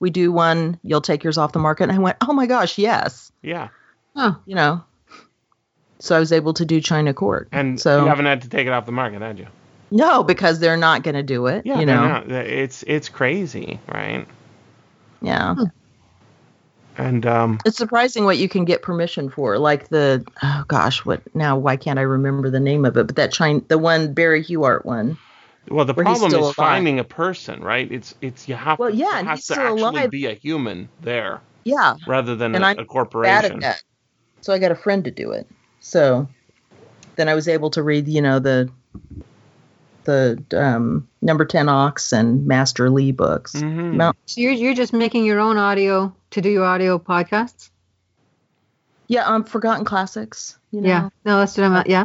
we 0.00 0.10
do 0.10 0.30
one 0.30 0.78
you'll 0.82 1.00
take 1.00 1.24
yours 1.24 1.38
off 1.38 1.52
the 1.52 1.58
market 1.58 1.84
and 1.84 1.92
I 1.92 1.98
went 1.98 2.16
oh 2.20 2.32
my 2.32 2.46
gosh 2.46 2.78
yes 2.78 3.32
yeah. 3.42 3.68
Oh, 4.16 4.36
you 4.46 4.54
know 4.54 4.84
so 6.00 6.16
I 6.16 6.20
was 6.20 6.30
able 6.32 6.54
to 6.54 6.64
do 6.64 6.80
China 6.80 7.12
Court 7.12 7.48
And 7.50 7.80
so 7.80 8.02
you 8.02 8.08
haven't 8.08 8.26
had 8.26 8.42
to 8.42 8.48
take 8.48 8.66
it 8.66 8.70
off 8.72 8.86
the 8.86 8.92
market, 8.92 9.20
had 9.20 9.38
you? 9.38 9.46
no 9.90 10.22
because 10.22 10.60
they're 10.60 10.76
not 10.76 11.02
going 11.02 11.14
to 11.16 11.22
do 11.22 11.46
it 11.46 11.66
Yeah, 11.66 11.80
you 11.80 11.86
know 11.86 12.06
not. 12.06 12.30
It's 12.30 12.84
it's 12.86 13.08
crazy, 13.08 13.80
right? 13.88 14.26
yeah 15.20 15.54
And 16.98 17.24
um, 17.26 17.58
It's 17.64 17.76
surprising 17.78 18.24
what 18.24 18.38
you 18.38 18.48
can 18.48 18.64
get 18.64 18.82
permission 18.82 19.30
for. 19.30 19.58
Like 19.58 19.88
the 19.88 20.24
oh 20.42 20.64
gosh, 20.66 21.04
what 21.04 21.22
now? 21.34 21.56
Why 21.56 21.76
can't 21.76 21.98
I 21.98 22.02
remember 22.02 22.50
the 22.50 22.60
name 22.60 22.84
of 22.84 22.96
it? 22.96 23.06
But 23.06 23.16
that 23.16 23.32
China, 23.32 23.60
the 23.68 23.78
one 23.78 24.12
Barry 24.14 24.42
Hughart 24.42 24.84
one. 24.84 25.16
well, 25.70 25.84
the 25.84 25.94
problem 25.94 26.32
is 26.32 26.36
alive. 26.36 26.54
finding 26.56 26.98
a 26.98 27.04
person, 27.04 27.62
right? 27.62 27.90
It's 27.90 28.14
it's 28.20 28.48
you 28.48 28.56
have 28.56 28.78
Well, 28.78 28.90
to, 28.90 28.96
yeah, 28.96 29.22
has 29.22 29.46
to 29.46 29.60
actually 29.60 29.92
alive. 29.92 30.10
be 30.10 30.26
a 30.26 30.34
human 30.34 30.88
there 31.02 31.40
Yeah, 31.64 31.94
rather 32.06 32.34
than 32.34 32.54
And 32.56 32.64
a, 32.64 32.66
I'm 32.68 32.78
a 32.78 32.80
bad 32.80 32.88
corporation. 32.88 33.56
at 33.56 33.60
that. 33.60 33.82
So 34.40 34.52
I 34.52 34.58
got 34.58 34.72
a 34.72 34.76
friend 34.76 35.04
to 35.04 35.10
do 35.10 35.32
it. 35.32 35.46
So 35.80 36.28
then 37.16 37.28
I 37.28 37.34
was 37.34 37.48
able 37.48 37.70
to 37.70 37.82
read, 37.82 38.08
you 38.08 38.22
know, 38.22 38.40
the 38.40 38.70
the 40.04 40.42
um, 40.52 41.06
number 41.22 41.44
ten 41.44 41.68
Ox 41.68 42.12
and 42.12 42.46
Master 42.46 42.90
Lee 42.90 43.12
books. 43.12 43.54
Mhm. 43.54 43.92
Mount, 43.94 44.16
so 44.26 44.40
you're 44.40 44.52
you're 44.52 44.74
just 44.74 44.92
making 44.92 45.24
your 45.24 45.38
own 45.40 45.58
audio 45.58 46.14
to 46.30 46.40
do 46.40 46.48
your 46.50 46.64
audio 46.64 46.98
podcasts? 46.98 47.70
yeah, 49.10 49.24
um, 49.24 49.44
Forgotten 49.44 49.84
Classics. 49.84 50.58
You 50.70 50.82
know? 50.82 50.88
Yeah. 50.88 51.08
No, 51.24 51.38
that's 51.38 51.56
what 51.56 51.64
I'm. 51.64 51.74
At. 51.76 51.86
Yeah. 51.88 52.04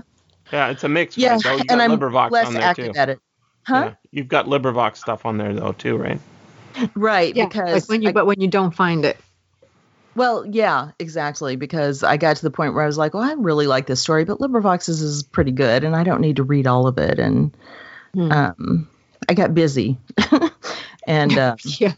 Yeah, 0.52 0.70
it's 0.70 0.84
a 0.84 0.90
mix. 0.90 1.18
yeah, 1.18 1.34
right? 1.34 1.44
though? 1.44 1.52
You 1.56 1.60
and 1.62 1.68
got 1.70 1.82
I'm 1.82 2.00
LibriVox 2.00 2.32
less 2.32 2.48
on 2.48 2.54
there 2.54 2.64
active 2.64 2.94
too. 2.94 3.00
at 3.00 3.10
it. 3.10 3.20
Huh? 3.66 3.90
Yeah. 3.90 3.94
You've 4.12 4.28
got 4.28 4.46
LibriVox 4.46 4.98
stuff 4.98 5.26
on 5.26 5.38
there 5.38 5.54
though 5.54 5.72
too, 5.74 5.98
right? 5.98 6.20
Right, 6.96 7.36
Yeah. 7.36 7.46
because 7.48 7.74
like 7.74 7.90
when 7.90 8.02
you, 8.02 8.10
I- 8.10 8.12
but 8.14 8.26
when 8.26 8.40
you 8.42 8.48
don't 8.48 8.74
find 8.76 9.04
it. 9.06 9.18
Well, 10.16 10.46
yeah, 10.46 10.92
exactly. 11.00 11.56
Because 11.56 12.04
I 12.04 12.18
got 12.18 12.36
to 12.38 12.42
the 12.44 12.52
point 12.52 12.74
where 12.76 12.84
I 12.84 12.88
was 12.88 12.98
like, 13.00 13.14
well, 13.16 13.24
I 13.24 13.34
really 13.34 13.66
like 13.68 13.88
this 13.88 14.00
story, 14.02 14.26
but 14.26 14.38
LibriVox's 14.40 15.02
is 15.02 15.24
pretty 15.24 15.52
good, 15.52 15.84
and 15.84 15.96
I 15.96 16.04
don't 16.04 16.22
need 16.22 16.36
to 16.38 16.44
read 16.44 16.68
all 16.68 16.88
of 16.88 16.98
it. 17.00 17.18
And 17.20 17.56
Hmm. 18.14 18.32
um, 18.32 18.90
I 19.28 19.34
got 19.34 19.54
busy, 19.56 19.98
and 21.08 21.36
uh, 21.38 21.56
Yeah. 21.66 21.94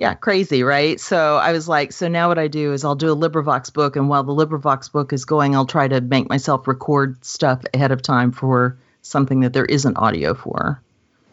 Yeah, 0.00 0.14
crazy, 0.14 0.62
right? 0.62 0.98
So 0.98 1.36
I 1.36 1.52
was 1.52 1.68
like, 1.68 1.92
so 1.92 2.08
now 2.08 2.28
what 2.28 2.38
I 2.38 2.48
do 2.48 2.72
is 2.72 2.86
I'll 2.86 2.94
do 2.94 3.12
a 3.12 3.16
LibriVox 3.16 3.70
book, 3.74 3.96
and 3.96 4.08
while 4.08 4.24
the 4.24 4.32
LibriVox 4.32 4.90
book 4.90 5.12
is 5.12 5.26
going, 5.26 5.54
I'll 5.54 5.66
try 5.66 5.86
to 5.86 6.00
make 6.00 6.26
myself 6.26 6.66
record 6.66 7.22
stuff 7.22 7.62
ahead 7.74 7.92
of 7.92 8.00
time 8.00 8.32
for 8.32 8.78
something 9.02 9.40
that 9.40 9.52
there 9.52 9.66
isn't 9.66 9.98
audio 9.98 10.32
for. 10.32 10.80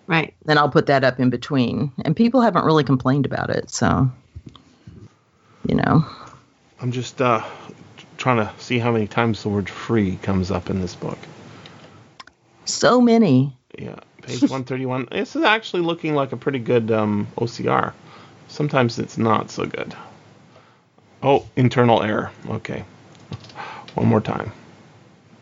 Right. 0.05 0.33
Then 0.43 0.57
I'll 0.57 0.69
put 0.69 0.87
that 0.87 1.05
up 1.05 1.17
in 1.21 1.29
between, 1.29 1.93
and 2.03 2.13
people 2.13 2.41
haven't 2.41 2.65
really 2.65 2.83
complained 2.83 3.25
about 3.25 3.51
it, 3.51 3.69
so 3.69 4.11
you 5.65 5.75
know. 5.75 6.05
I'm 6.81 6.91
just 6.91 7.21
uh, 7.21 7.45
trying 8.17 8.45
to 8.45 8.51
see 8.61 8.79
how 8.79 8.91
many 8.91 9.07
times 9.07 9.43
the 9.43 9.49
word 9.49 9.69
free 9.69 10.17
comes 10.17 10.51
up 10.51 10.69
in 10.69 10.81
this 10.81 10.93
book. 10.93 11.17
So 12.65 12.99
many. 12.99 13.55
Yeah, 13.79 13.99
page 14.23 14.41
131. 14.41 15.07
This 15.09 15.37
is 15.37 15.43
actually 15.43 15.83
looking 15.83 16.15
like 16.15 16.33
a 16.33 16.37
pretty 16.37 16.59
good 16.59 16.91
um, 16.91 17.27
OCR. 17.37 17.93
Sometimes 18.47 18.99
it's 18.99 19.17
not 19.17 19.51
so 19.51 19.65
good. 19.65 19.95
Oh, 21.21 21.45
internal 21.55 22.01
error. 22.03 22.31
Okay. 22.47 22.85
One 23.95 24.07
more 24.07 24.21
time. 24.21 24.51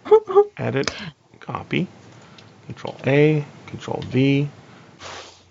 Edit, 0.57 0.94
copy, 1.40 1.88
Control 2.68 2.95
A, 3.06 3.45
Control 3.68 4.02
V. 4.07 4.48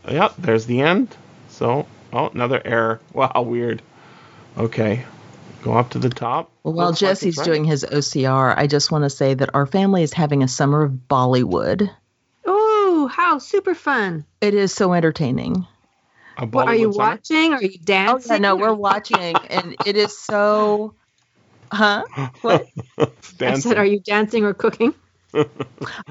Yep, 0.08 0.34
there's 0.38 0.66
the 0.66 0.80
end. 0.80 1.14
So, 1.48 1.86
oh, 2.12 2.28
another 2.28 2.60
error. 2.64 3.00
Wow, 3.12 3.42
weird. 3.42 3.82
Okay, 4.56 5.04
go 5.62 5.74
up 5.74 5.90
to 5.90 5.98
the 5.98 6.08
top. 6.08 6.50
Well, 6.62 6.74
while 6.74 6.86
Looks 6.88 7.02
like 7.02 7.10
Jesse's 7.10 7.36
right. 7.38 7.44
doing 7.44 7.64
his 7.64 7.84
OCR, 7.84 8.56
I 8.56 8.66
just 8.66 8.90
want 8.90 9.04
to 9.04 9.10
say 9.10 9.34
that 9.34 9.54
our 9.54 9.66
family 9.66 10.02
is 10.02 10.12
having 10.12 10.42
a 10.42 10.48
summer 10.48 10.82
of 10.82 10.92
Bollywood. 11.08 11.90
Oh, 12.44 13.08
how 13.12 13.38
super 13.38 13.74
fun! 13.74 14.24
It 14.40 14.54
is 14.54 14.72
so 14.72 14.92
entertaining. 14.92 15.66
A 16.36 16.46
What 16.50 16.68
are 16.68 16.74
you 16.74 16.90
summer? 16.92 16.92
watching? 16.92 17.52
Are 17.52 17.62
you 17.62 17.78
oh, 18.06 18.18
dancing? 18.18 18.40
Oh 18.40 18.40
dancing? 18.40 18.42
yeah, 18.42 18.54
no, 18.54 18.56
we're 18.56 18.74
watching, 18.74 19.44
and 19.48 19.76
it 19.86 19.96
is 19.96 20.18
so. 20.18 20.94
Huh? 21.72 22.04
What? 22.42 22.68
I 23.46 23.54
said, 23.54 23.78
are 23.78 23.86
you 23.86 24.00
dancing 24.00 24.44
or 24.44 24.54
cooking? 24.54 24.94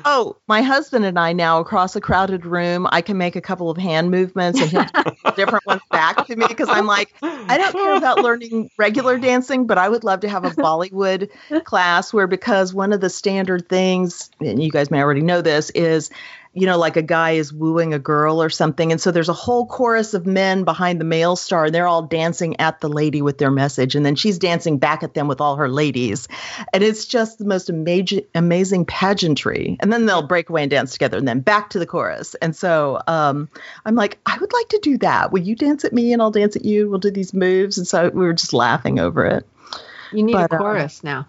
Oh, 0.06 0.38
my 0.48 0.62
husband 0.62 1.06
and 1.06 1.18
I 1.20 1.34
now 1.34 1.60
across 1.60 1.96
a 1.96 2.02
crowded 2.02 2.46
room, 2.46 2.88
I 2.92 3.02
can 3.02 3.18
make 3.18 3.36
a 3.36 3.42
couple 3.42 3.70
of 3.70 3.78
hand 3.78 4.12
movements 4.12 4.62
and 4.62 4.70
he'll 4.70 4.86
different 5.36 5.66
ones 5.66 5.82
back 5.92 6.26
to 6.28 6.36
me 6.36 6.46
because 6.48 6.70
I'm 6.70 6.86
like, 6.86 7.14
I 7.48 7.58
don't 7.58 7.76
care 7.78 7.96
about 7.96 8.20
learning 8.20 8.70
regular 8.78 9.18
dancing, 9.18 9.66
but 9.68 9.78
I 9.78 9.90
would 9.90 10.04
love 10.04 10.22
to 10.22 10.30
have 10.30 10.46
a 10.46 10.52
Bollywood 10.52 11.30
class 11.64 12.14
where 12.14 12.28
because 12.28 12.74
one 12.74 12.94
of 12.94 13.02
the 13.02 13.10
standard 13.10 13.68
things, 13.70 14.30
and 14.40 14.62
you 14.62 14.72
guys 14.72 14.92
may 14.92 15.02
already 15.02 15.22
know 15.22 15.42
this, 15.42 15.70
is 15.72 16.10
you 16.54 16.68
know, 16.68 16.78
like 16.78 16.98
a 16.98 17.02
guy 17.02 17.32
is 17.32 17.52
wooing 17.52 17.96
a 17.96 18.00
girl 18.00 18.42
or 18.42 18.50
something. 18.50 18.92
And 18.92 19.02
so 19.02 19.10
there's 19.10 19.30
a 19.30 19.34
whole 19.34 19.66
chorus 19.66 20.14
of 20.14 20.28
men 20.28 20.66
behind 20.66 21.00
the 21.00 21.06
male 21.06 21.36
star, 21.36 21.66
and 21.66 21.76
they're 21.76 21.88
all 21.88 22.04
dancing 22.04 22.60
at 22.60 22.80
the 22.80 22.90
lady 22.90 23.24
with 23.24 23.40
their 23.40 23.50
message. 23.50 23.96
And 23.96 24.06
then 24.06 24.16
she's 24.16 24.38
dancing 24.38 24.78
back 24.78 25.02
at 25.02 25.16
them 25.16 25.28
with 25.28 25.42
all 25.42 25.56
her 25.56 25.68
ladies. 25.68 26.28
And 26.72 26.84
it's 26.84 27.06
just 27.06 27.40
the 27.40 27.46
most 27.46 27.72
amazing, 27.72 28.26
amazing 28.36 28.86
pageantry. 28.86 29.78
And 29.80 29.92
then 29.92 30.06
they'll 30.06 30.28
break 30.28 30.50
away 30.50 30.62
and 30.62 30.70
dance 30.70 30.94
together 30.94 31.18
and 31.18 31.28
then 31.28 31.40
back 31.40 31.72
to 31.72 31.80
the 31.80 31.88
chorus. 31.88 32.36
And 32.36 32.56
so 32.56 33.02
um, 33.08 33.50
I'm 33.84 33.96
like, 33.96 34.20
I 34.28 34.38
would 34.38 34.54
like 34.54 34.70
to 34.70 34.80
do 34.84 35.00
that. 35.00 35.32
Will 35.32 35.42
you 35.42 35.56
dance 35.56 35.84
at 35.86 35.94
me 35.94 36.14
and 36.14 36.22
I'll 36.22 36.32
dance 36.32 36.56
at 36.56 36.66
you? 36.66 36.88
We'll 36.88 37.00
do 37.00 37.10
these 37.10 37.34
moves. 37.34 37.80
And 37.80 37.88
so 37.88 38.10
we 38.10 38.26
were 38.26 38.34
just 38.34 38.54
laughing 38.54 39.00
over 39.00 39.26
it. 39.26 39.48
You 40.12 40.22
need 40.22 40.34
But, 40.34 40.52
a 40.52 40.56
uh, 40.56 40.60
chorus 40.60 41.04
now. 41.04 41.28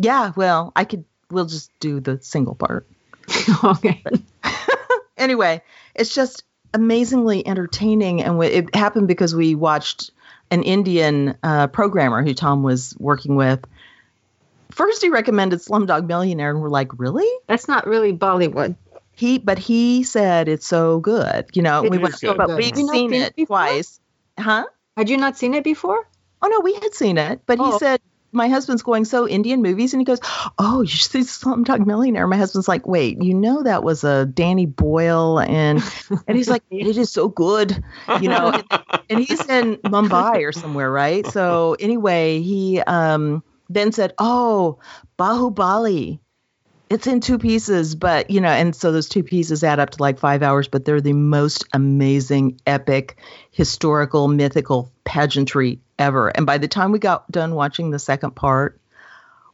Yeah, 0.00 0.32
well, 0.34 0.72
I 0.74 0.84
could, 0.84 1.04
we'll 1.30 1.46
just 1.46 1.70
do 1.78 2.00
the 2.00 2.18
single 2.20 2.56
part. 2.56 2.88
okay. 3.64 4.02
anyway, 5.16 5.62
it's 5.94 6.14
just 6.14 6.44
amazingly 6.74 7.46
entertaining, 7.46 8.22
and 8.22 8.42
it 8.42 8.74
happened 8.74 9.08
because 9.08 9.34
we 9.34 9.54
watched 9.54 10.10
an 10.50 10.62
Indian 10.62 11.36
uh, 11.42 11.66
programmer 11.68 12.22
who 12.22 12.34
Tom 12.34 12.62
was 12.62 12.94
working 12.98 13.36
with. 13.36 13.64
First, 14.70 15.00
he 15.02 15.08
recommended 15.08 15.60
Slumdog 15.60 16.06
Millionaire, 16.06 16.50
and 16.50 16.60
we're 16.60 16.68
like, 16.68 16.98
"Really?" 16.98 17.28
That's 17.46 17.68
not 17.68 17.86
really 17.86 18.12
Bollywood. 18.12 18.76
He, 19.12 19.38
but 19.38 19.58
he 19.58 20.02
said 20.02 20.46
it's 20.48 20.66
so 20.66 20.98
good. 21.00 21.46
You 21.54 21.62
know, 21.62 21.82
It 21.84 21.90
we 21.90 21.96
went, 21.96 22.20
good. 22.20 22.36
but 22.36 22.54
we've 22.56 22.76
seen 22.76 23.14
it 23.14 23.34
before? 23.34 23.56
twice, 23.56 23.98
huh? 24.38 24.66
Had 24.96 25.08
you 25.08 25.16
not 25.16 25.38
seen 25.38 25.54
it 25.54 25.64
before? 25.64 26.06
Oh 26.42 26.48
no, 26.48 26.60
we 26.60 26.74
had 26.74 26.92
seen 26.92 27.16
it, 27.16 27.40
but 27.46 27.58
he 27.58 27.64
Oh. 27.64 27.78
said 27.78 28.00
my 28.32 28.48
husband's 28.48 28.82
going 28.82 29.04
so 29.04 29.28
Indian 29.28 29.62
movies, 29.62 29.94
and 29.94 30.00
he 30.00 30.04
goes, 30.04 30.20
"Oh, 30.58 30.82
you 30.82 30.88
should 30.88 31.10
see 31.10 31.20
Slumdog 31.20 31.86
Millionaire." 31.86 32.26
My 32.26 32.36
husband's 32.36 32.68
like, 32.68 32.86
"Wait, 32.86 33.22
you 33.22 33.34
know 33.34 33.62
that 33.62 33.82
was 33.82 34.04
a 34.04 34.26
Danny 34.26 34.66
Boyle," 34.66 35.40
and 35.40 35.82
and 36.28 36.36
he's 36.36 36.48
like, 36.48 36.62
"It 36.70 36.96
is 36.96 37.10
so 37.10 37.28
good," 37.28 37.82
you 38.20 38.28
know. 38.28 38.52
and, 38.52 38.64
and 39.10 39.18
he's 39.20 39.46
in 39.48 39.76
Mumbai 39.76 40.46
or 40.46 40.52
somewhere, 40.52 40.90
right? 40.90 41.26
So 41.26 41.76
anyway, 41.78 42.40
he 42.40 42.80
um 42.80 43.42
then 43.68 43.92
said, 43.92 44.14
"Oh, 44.18 44.78
Bahubali." 45.18 46.20
It's 46.88 47.06
in 47.08 47.20
two 47.20 47.38
pieces, 47.38 47.96
but 47.96 48.30
you 48.30 48.40
know, 48.40 48.48
and 48.48 48.74
so 48.74 48.92
those 48.92 49.08
two 49.08 49.24
pieces 49.24 49.64
add 49.64 49.80
up 49.80 49.90
to 49.90 50.02
like 50.02 50.18
five 50.20 50.42
hours, 50.42 50.68
but 50.68 50.84
they're 50.84 51.00
the 51.00 51.12
most 51.14 51.64
amazing, 51.72 52.60
epic, 52.66 53.16
historical, 53.50 54.28
mythical 54.28 54.92
pageantry 55.04 55.80
ever. 55.98 56.28
And 56.28 56.46
by 56.46 56.58
the 56.58 56.68
time 56.68 56.92
we 56.92 57.00
got 57.00 57.28
done 57.30 57.54
watching 57.56 57.90
the 57.90 57.98
second 57.98 58.36
part, 58.36 58.78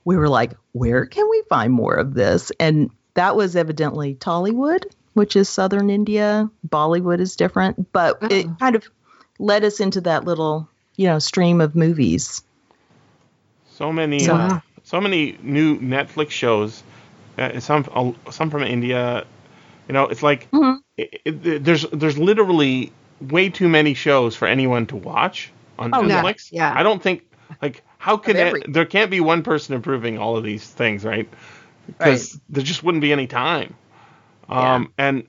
we 0.04 0.16
were 0.16 0.28
like, 0.28 0.52
where 0.72 1.06
can 1.06 1.28
we 1.30 1.42
find 1.48 1.72
more 1.72 1.94
of 1.94 2.12
this? 2.12 2.52
And 2.60 2.90
that 3.14 3.34
was 3.34 3.56
evidently 3.56 4.14
Tollywood, 4.14 4.84
which 5.14 5.34
is 5.34 5.48
southern 5.48 5.88
India. 5.88 6.50
Bollywood 6.68 7.20
is 7.20 7.36
different, 7.36 7.92
but 7.92 8.18
Oh. 8.20 8.26
it 8.30 8.46
kind 8.59 8.76
of 8.76 8.84
led 9.38 9.64
us 9.64 9.80
into 9.80 10.02
that 10.02 10.24
little, 10.26 10.68
you 10.96 11.06
know, 11.06 11.18
stream 11.18 11.62
of 11.62 11.74
movies. 11.74 12.42
So 13.70 13.90
many, 13.90 14.18
So- 14.20 14.34
uh, 14.36 14.60
so 14.82 15.00
many 15.00 15.38
new 15.42 15.78
Netflix 15.78 16.30
shows. 16.30 16.82
Uh, 17.38 17.60
some, 17.60 17.86
uh, 17.92 18.30
some 18.30 18.50
from 18.50 18.62
India. 18.62 19.26
You 19.88 19.94
know, 19.94 20.04
it's 20.09 20.22
like 20.22 20.48
Mhm. 20.52 20.82
it, 20.96 21.20
it, 21.24 21.64
there's 21.64 21.86
there's 21.92 22.18
literally 22.18 22.92
way 23.20 23.48
too 23.50 23.68
many 23.68 23.94
shows 23.94 24.36
for 24.36 24.46
anyone 24.48 24.86
to 24.86 24.96
watch 24.96 25.52
on 25.78 25.92
Oh, 25.92 26.02
yeah, 26.06 26.22
Netflix. 26.22 26.48
yeah. 26.52 26.72
I 26.76 26.82
don't 26.82 27.02
think 27.02 27.22
like 27.62 27.82
how 27.98 28.16
can 28.16 28.36
every- 28.36 28.64
there 28.68 28.84
can't 28.84 29.10
be 29.10 29.20
one 29.20 29.42
person 29.42 29.74
approving 29.74 30.18
all 30.18 30.36
of 30.36 30.44
these 30.44 30.66
things, 30.66 31.04
right? 31.04 31.28
Right. 31.98 32.20
Because 32.20 32.40
there 32.50 32.62
just 32.62 32.82
wouldn't 32.82 33.02
be 33.02 33.12
any 33.12 33.26
time. 33.26 33.74
Um, 34.48 34.92
and 34.98 35.24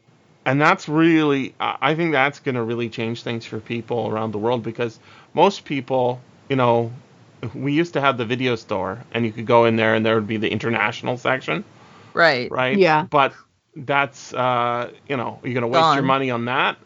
and 0.45 0.59
that's 0.61 0.89
really 0.89 1.55
I 1.59 1.95
think 1.95 2.11
that's 2.11 2.39
going 2.39 2.55
to 2.55 2.63
really 2.63 2.89
change 2.89 3.23
things 3.23 3.45
for 3.45 3.59
people 3.59 4.07
around 4.07 4.31
the 4.31 4.39
world 4.39 4.63
because 4.63 4.99
most 5.33 5.65
people, 5.65 6.21
you 6.49 6.55
know, 6.55 6.91
we 7.53 7.73
used 7.73 7.93
to 7.93 8.01
have 8.01 8.17
the 8.17 8.25
video 8.25 8.55
store 8.55 9.03
and 9.13 9.25
you 9.25 9.31
could 9.31 9.45
go 9.45 9.65
in 9.65 9.75
there 9.75 9.95
and 9.95 10.05
there 10.05 10.15
would 10.15 10.27
be 10.27 10.37
the 10.37 10.49
international 10.49 11.17
section, 11.17 11.63
Right. 12.13 12.51
right? 12.51 12.77
Yeah. 12.77 13.07
But 13.09 13.33
that's 13.75 14.33
uh, 14.33 14.91
you 15.07 15.17
know, 15.17 15.39
you're 15.43 15.53
going 15.53 15.61
to 15.61 15.67
waste 15.67 15.95
your 15.95 16.03
money 16.03 16.31
on 16.31 16.45
that. 16.45 16.77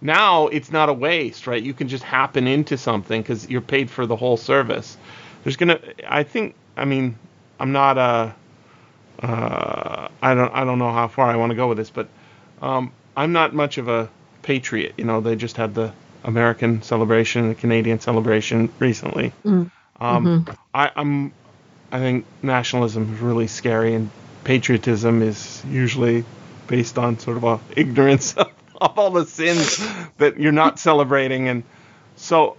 Now 0.00 0.46
it's 0.46 0.70
not 0.70 0.88
a 0.88 0.92
waste, 0.92 1.46
right? 1.46 1.62
You 1.62 1.74
can 1.74 1.88
just 1.88 2.04
happen 2.04 2.46
into 2.46 2.78
something 2.78 3.20
because 3.20 3.48
you're 3.48 3.60
paid 3.60 3.90
for 3.90 4.06
the 4.06 4.16
whole 4.16 4.36
service. 4.36 4.96
There's 5.42 5.56
gonna, 5.56 5.80
I 6.06 6.22
think, 6.22 6.54
I 6.76 6.84
mean, 6.84 7.18
I'm 7.58 7.72
not 7.72 7.98
a, 7.98 8.34
uh, 9.24 10.08
I 10.22 10.34
don't, 10.34 10.54
I 10.54 10.64
don't 10.64 10.78
know 10.78 10.92
how 10.92 11.08
far 11.08 11.26
I 11.26 11.36
want 11.36 11.50
to 11.50 11.56
go 11.56 11.66
with 11.68 11.78
this, 11.78 11.90
but 11.90 12.08
um, 12.62 12.92
I'm 13.16 13.32
not 13.32 13.54
much 13.54 13.78
of 13.78 13.88
a 13.88 14.08
patriot. 14.42 14.94
You 14.96 15.04
know, 15.04 15.20
they 15.20 15.34
just 15.34 15.56
had 15.56 15.74
the 15.74 15.92
American 16.22 16.82
celebration, 16.82 17.48
the 17.48 17.54
Canadian 17.54 17.98
celebration 17.98 18.72
recently. 18.78 19.32
Mm. 19.44 19.70
Um, 20.00 20.46
I, 20.72 20.92
I'm, 20.94 21.32
I 21.90 21.98
think 21.98 22.24
nationalism 22.42 23.14
is 23.14 23.20
really 23.20 23.48
scary, 23.48 23.94
and 23.94 24.10
patriotism 24.44 25.22
is 25.22 25.62
usually 25.68 26.24
based 26.66 26.98
on 26.98 27.18
sort 27.18 27.36
of 27.36 27.44
a 27.44 27.60
ignorance 27.76 28.34
of, 28.36 28.50
of 28.80 28.98
all 28.98 29.10
the 29.10 29.26
sins 29.26 29.84
that 30.18 30.38
you're 30.38 30.52
not 30.52 30.78
celebrating, 30.78 31.48
and 31.48 31.62
so 32.16 32.56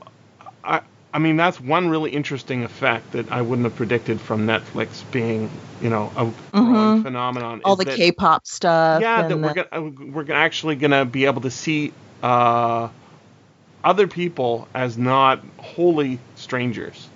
I, 0.63 0.81
I 1.13 1.19
mean 1.19 1.37
that's 1.37 1.59
one 1.59 1.89
really 1.89 2.11
interesting 2.11 2.63
effect 2.63 3.11
that 3.13 3.31
I 3.31 3.41
wouldn't 3.41 3.65
have 3.65 3.75
predicted 3.75 4.19
from 4.21 4.45
Netflix 4.47 5.03
being, 5.11 5.49
you 5.81 5.89
know, 5.89 6.11
a 6.15 6.31
growing 6.51 6.99
Mhm. 6.99 7.01
phenomenon. 7.03 7.61
All 7.65 7.75
the 7.75 7.85
that- 7.85 7.95
K-pop 7.95 8.45
stuff. 8.47 9.01
yeah, 9.01 9.21
that 9.21 9.31
and 9.31 9.43
we're 9.43 9.53
the- 9.53 9.67
gonna 9.71 10.11
we're 10.11 10.31
actually 10.33 10.75
gonna 10.75 11.05
be 11.05 11.25
able 11.25 11.41
to 11.41 11.51
see 11.51 11.93
uh, 12.21 12.89
other 13.83 14.07
people 14.07 14.67
as 14.73 14.97
not 14.97 15.39
wholly 15.57 16.19
strangers 16.35 17.07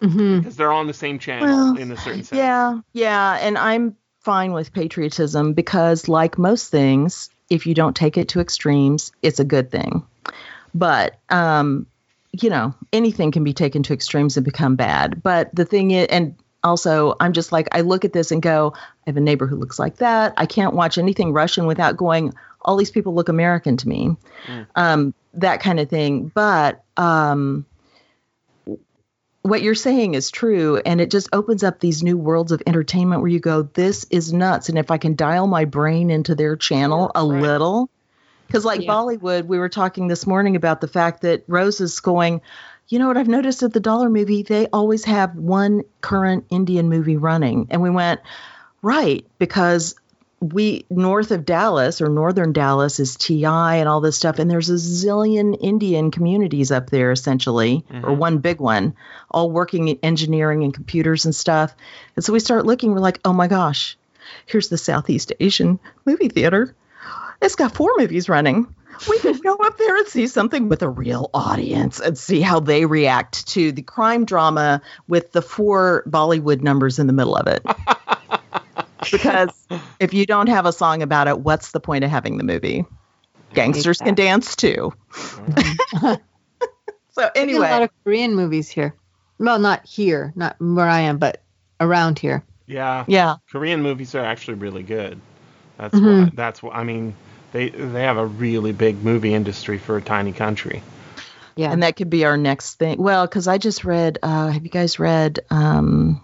hmm 0.00 0.38
because 0.38 0.56
they're 0.56 0.72
on 0.72 0.86
the 0.86 0.94
same 0.94 1.18
channel 1.18 1.46
Well, 1.46 1.76
in 1.76 1.92
a 1.92 1.96
certain 1.96 2.24
sense. 2.24 2.38
Yeah, 2.38 2.80
yeah, 2.92 3.38
and 3.40 3.56
I'm 3.58 3.96
fine 4.20 4.52
with 4.52 4.72
patriotism 4.72 5.52
because, 5.52 6.08
like 6.08 6.38
most 6.38 6.70
things, 6.70 7.30
if 7.48 7.66
you 7.66 7.74
don't 7.74 7.96
take 7.96 8.16
it 8.16 8.28
to 8.28 8.40
extremes, 8.40 9.12
it's 9.22 9.40
a 9.40 9.44
good 9.44 9.70
thing. 9.70 10.06
But 10.74 11.18
um, 11.30 11.86
you 12.32 12.50
know, 12.50 12.74
anything 12.92 13.32
can 13.32 13.44
be 13.44 13.52
taken 13.52 13.82
to 13.84 13.92
extremes 13.92 14.36
and 14.36 14.44
become 14.44 14.76
bad. 14.76 15.22
But 15.22 15.54
the 15.54 15.64
thing 15.64 15.90
is, 15.90 16.06
and 16.08 16.36
also, 16.62 17.16
I'm 17.20 17.32
just 17.32 17.52
like, 17.52 17.68
I 17.72 17.80
look 17.80 18.04
at 18.04 18.12
this 18.12 18.30
and 18.30 18.42
go, 18.42 18.74
I 18.76 18.80
have 19.06 19.16
a 19.16 19.20
neighbor 19.20 19.46
who 19.46 19.56
looks 19.56 19.78
like 19.78 19.96
that. 19.96 20.34
I 20.36 20.46
can't 20.46 20.74
watch 20.74 20.98
anything 20.98 21.32
Russian 21.32 21.66
without 21.66 21.96
going, 21.96 22.34
all 22.62 22.76
these 22.76 22.90
people 22.90 23.14
look 23.14 23.28
American 23.28 23.76
to 23.78 23.88
me. 23.88 24.16
Um, 24.74 25.14
that 25.34 25.60
kind 25.60 25.80
of 25.80 25.88
thing. 25.88 26.30
But 26.34 26.84
um, 26.96 27.64
what 29.42 29.62
you're 29.62 29.74
saying 29.74 30.14
is 30.14 30.30
true 30.30 30.76
and 30.84 31.00
it 31.00 31.10
just 31.10 31.28
opens 31.32 31.62
up 31.62 31.80
these 31.80 32.02
new 32.02 32.16
worlds 32.18 32.52
of 32.52 32.62
entertainment 32.66 33.22
where 33.22 33.30
you 33.30 33.40
go 33.40 33.62
this 33.62 34.04
is 34.10 34.32
nuts 34.32 34.68
and 34.68 34.78
if 34.78 34.90
i 34.90 34.98
can 34.98 35.14
dial 35.14 35.46
my 35.46 35.64
brain 35.64 36.10
into 36.10 36.34
their 36.34 36.56
channel 36.56 37.10
a 37.14 37.24
Right. 37.24 37.40
little 37.40 37.90
because 38.46 38.64
like 38.64 38.82
Yeah. 38.82 38.92
bollywood 38.92 39.46
we 39.46 39.58
were 39.58 39.68
talking 39.68 40.08
this 40.08 40.26
morning 40.26 40.56
about 40.56 40.80
the 40.80 40.88
fact 40.88 41.22
that 41.22 41.44
rose 41.46 41.80
is 41.80 42.00
going 42.00 42.42
you 42.88 42.98
know 42.98 43.08
what 43.08 43.16
i've 43.16 43.28
noticed 43.28 43.62
at 43.62 43.72
the 43.72 43.80
dollar 43.80 44.10
movie 44.10 44.42
they 44.42 44.66
always 44.72 45.04
have 45.06 45.34
one 45.34 45.82
current 46.02 46.44
indian 46.50 46.88
movie 46.88 47.16
running 47.16 47.66
and 47.70 47.80
we 47.80 47.90
went 47.90 48.20
right 48.82 49.26
because 49.38 49.94
we 50.40 50.86
north 50.88 51.30
of 51.32 51.44
Dallas 51.44 52.00
or 52.00 52.08
northern 52.08 52.52
Dallas 52.52 52.98
is 52.98 53.16
TI 53.16 53.44
and 53.44 53.88
all 53.88 54.00
this 54.00 54.16
stuff, 54.16 54.38
and 54.38 54.50
there's 54.50 54.70
a 54.70 54.74
zillion 54.74 55.56
Indian 55.60 56.10
communities 56.10 56.72
up 56.72 56.88
there 56.88 57.12
essentially, 57.12 57.84
or 57.90 58.00
mm-hmm. 58.00 58.16
one 58.16 58.38
big 58.38 58.58
one, 58.58 58.94
all 59.30 59.50
working 59.50 59.88
in 59.88 59.98
engineering 60.02 60.64
and 60.64 60.72
computers 60.72 61.26
and 61.26 61.34
stuff. 61.34 61.74
And 62.16 62.24
so 62.24 62.32
we 62.32 62.40
start 62.40 62.64
looking, 62.64 62.92
we're 62.92 63.00
like, 63.00 63.20
oh 63.24 63.34
my 63.34 63.48
gosh, 63.48 63.98
here's 64.46 64.70
the 64.70 64.78
Southeast 64.78 65.32
Asian 65.40 65.78
movie 66.06 66.28
theater. 66.28 66.74
It's 67.42 67.56
got 67.56 67.74
four 67.74 67.92
movies 67.98 68.28
running. 68.28 68.74
We 69.08 69.18
could 69.18 69.42
go 69.42 69.54
up 69.56 69.78
there 69.78 69.96
and 69.96 70.06
see 70.08 70.26
something 70.26 70.68
with 70.68 70.82
a 70.82 70.88
real 70.88 71.30
audience 71.32 72.00
and 72.00 72.18
see 72.18 72.40
how 72.40 72.60
they 72.60 72.84
react 72.84 73.46
to 73.48 73.72
the 73.72 73.82
crime 73.82 74.26
drama 74.26 74.82
with 75.08 75.32
the 75.32 75.40
four 75.40 76.04
Bollywood 76.06 76.60
numbers 76.60 76.98
in 76.98 77.06
the 77.06 77.14
middle 77.14 77.34
of 77.34 77.46
it. 77.46 77.64
because 79.10 79.66
if 80.00 80.14
you 80.14 80.26
don't 80.26 80.48
have 80.48 80.66
a 80.66 80.72
song 80.72 81.02
about 81.02 81.28
it, 81.28 81.38
what's 81.38 81.72
the 81.72 81.80
point 81.80 82.04
of 82.04 82.10
having 82.10 82.38
the 82.38 82.44
movie? 82.44 82.84
Gangsters 83.54 83.98
can 83.98 84.14
dance 84.14 84.54
too. 84.56 84.92
so 87.10 87.30
We 87.34 87.46
get 87.46 87.56
a 87.56 87.58
lot 87.60 87.82
of 87.82 87.90
Korean 88.04 88.34
movies 88.34 88.68
here. 88.68 88.94
Well, 89.38 89.58
not 89.58 89.86
here, 89.86 90.32
not 90.36 90.56
where 90.60 90.88
I 90.88 91.00
am, 91.00 91.18
but 91.18 91.42
around 91.80 92.18
here. 92.18 92.44
Yeah, 92.66 93.04
yeah, 93.08 93.36
Korean 93.50 93.82
movies 93.82 94.14
are 94.14 94.24
actually 94.24 94.54
really 94.54 94.82
good. 94.82 95.20
That's 95.78 95.94
Mm-hmm. 95.94 96.22
why. 96.24 96.30
That's 96.34 96.62
why. 96.62 96.72
I 96.74 96.84
mean, 96.84 97.14
they 97.52 97.70
they 97.70 98.02
have 98.02 98.18
a 98.18 98.26
really 98.26 98.72
big 98.72 99.02
movie 99.02 99.34
industry 99.34 99.78
for 99.78 99.96
a 99.96 100.02
tiny 100.02 100.32
country. 100.32 100.82
Yeah. 101.56 101.72
and 101.72 101.82
that 101.82 101.96
could 101.96 102.08
be 102.10 102.24
our 102.24 102.36
next 102.36 102.76
thing. 102.76 103.02
Well, 103.02 103.26
because 103.26 103.48
I 103.48 103.58
just 103.58 103.84
read. 103.84 104.18
Uh, 104.22 104.48
have 104.48 104.62
you 104.62 104.70
guys 104.70 104.98
read 104.98 105.40
um, 105.50 106.22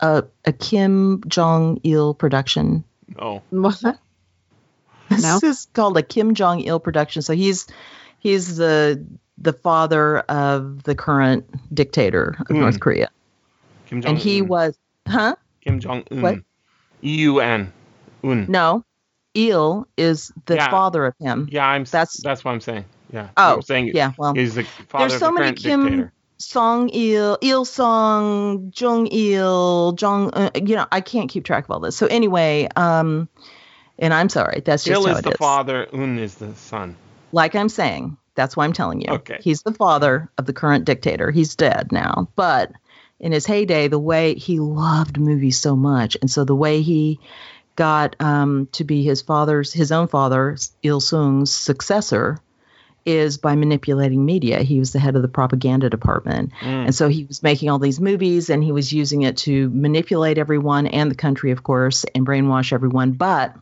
a, 0.00 0.24
a 0.44 0.52
Kim 0.52 1.22
Jong 1.28 1.80
Il 1.84 2.14
production? 2.14 2.84
Oh, 3.18 3.42
What? 3.50 3.82
This 5.08 5.22
No. 5.22 5.38
is 5.48 5.68
called 5.72 5.96
a 5.96 6.02
Kim 6.02 6.34
Jong 6.34 6.60
Il 6.60 6.80
production. 6.80 7.22
So 7.22 7.32
he's 7.32 7.66
he's 8.18 8.56
the 8.56 9.06
the 9.38 9.52
father 9.52 10.18
of 10.20 10.82
the 10.82 10.94
current 10.96 11.46
dictator 11.72 12.34
of 12.40 12.48
Hmm. 12.48 12.60
North 12.60 12.80
Korea, 12.80 13.08
Kim 13.86 14.00
Jong. 14.02 14.10
and 14.10 14.18
he 14.18 14.42
was, 14.42 14.76
huh? 15.06 15.36
Kim 15.60 15.78
Jong 15.78 16.02
Un. 16.10 16.22
What? 16.22 16.38
E 17.04 17.16
U 17.20 17.38
N. 17.40 17.72
Un. 18.24 18.46
No, 18.48 18.84
Il 19.34 19.86
is 19.96 20.32
the 20.46 20.56
Yeah. 20.56 20.70
father 20.70 21.06
of 21.06 21.14
him. 21.20 21.48
Yeah, 21.52 21.66
I'm. 21.68 21.84
That's- 21.84 21.92
That's 21.92 22.22
that's 22.22 22.44
what 22.44 22.52
I'm 22.52 22.60
saying. 22.60 22.84
Yeah. 23.12 23.28
Oh, 23.36 23.54
I'm 23.56 23.62
saying 23.62 23.92
yeah. 23.94 24.10
Well, 24.18 24.34
he's 24.34 24.56
the 24.56 24.64
father 24.64 25.08
there's 25.08 25.20
so 25.20 25.28
of 25.28 25.34
the 25.36 25.40
many 25.40 25.56
Kim 25.56 25.82
dictator. 25.84 26.12
Song 26.38 26.90
Il, 26.92 27.38
Il 27.40 27.64
Song, 27.64 28.72
Jung 28.74 29.06
Il, 29.06 29.92
Jong. 29.92 30.30
Uh, 30.32 30.50
you 30.54 30.76
know, 30.76 30.86
I 30.92 31.00
can't 31.00 31.30
keep 31.30 31.44
track 31.44 31.64
of 31.64 31.70
all 31.70 31.80
this. 31.80 31.96
So 31.96 32.06
anyway, 32.06 32.68
um, 32.76 33.28
and 33.98 34.12
I'm 34.12 34.28
sorry. 34.28 34.62
That's 34.64 34.84
just 34.84 35.00
Il 35.00 35.06
how 35.06 35.12
is 35.12 35.18
it 35.20 35.24
the 35.24 35.30
is. 35.30 35.36
father. 35.36 35.86
Un 35.92 36.18
is 36.18 36.34
the 36.34 36.54
son. 36.54 36.96
Like 37.32 37.54
I'm 37.54 37.68
saying, 37.68 38.16
that's 38.34 38.56
why 38.56 38.64
I'm 38.64 38.72
telling 38.72 39.00
you. 39.00 39.08
Okay. 39.08 39.38
He's 39.40 39.62
the 39.62 39.72
father 39.72 40.30
of 40.38 40.46
the 40.46 40.52
current 40.52 40.84
dictator. 40.84 41.30
He's 41.30 41.56
dead 41.56 41.90
now, 41.92 42.28
but 42.36 42.72
in 43.18 43.32
his 43.32 43.46
heyday, 43.46 43.88
the 43.88 43.98
way 43.98 44.34
he 44.34 44.60
loved 44.60 45.18
movies 45.18 45.58
so 45.58 45.74
much, 45.74 46.18
and 46.20 46.30
so 46.30 46.44
the 46.44 46.54
way 46.54 46.82
he 46.82 47.18
got 47.74 48.16
um, 48.20 48.68
to 48.72 48.84
be 48.84 49.02
his 49.02 49.22
father's, 49.22 49.72
his 49.72 49.92
own 49.92 50.08
father, 50.08 50.56
Il 50.82 51.00
Sung's 51.00 51.50
successor, 51.54 52.38
is 53.06 53.38
by 53.38 53.54
manipulating 53.54 54.24
media. 54.24 54.58
He 54.62 54.78
was 54.78 54.92
the 54.92 54.98
head 54.98 55.16
of 55.16 55.22
the 55.22 55.28
propaganda 55.28 55.88
department, 55.88 56.50
Mm. 56.60 56.86
and 56.86 56.94
so 56.94 57.08
he 57.08 57.24
was 57.24 57.42
making 57.42 57.70
all 57.70 57.78
these 57.78 58.00
movies, 58.00 58.50
and 58.50 58.62
he 58.62 58.72
was 58.72 58.92
using 58.92 59.22
it 59.22 59.36
to 59.38 59.70
manipulate 59.70 60.38
everyone 60.38 60.86
and 60.88 61.10
the 61.10 61.14
country, 61.14 61.52
of 61.52 61.62
course, 61.62 62.04
and 62.14 62.26
brainwash 62.26 62.72
everyone. 62.72 63.12
But 63.12 63.54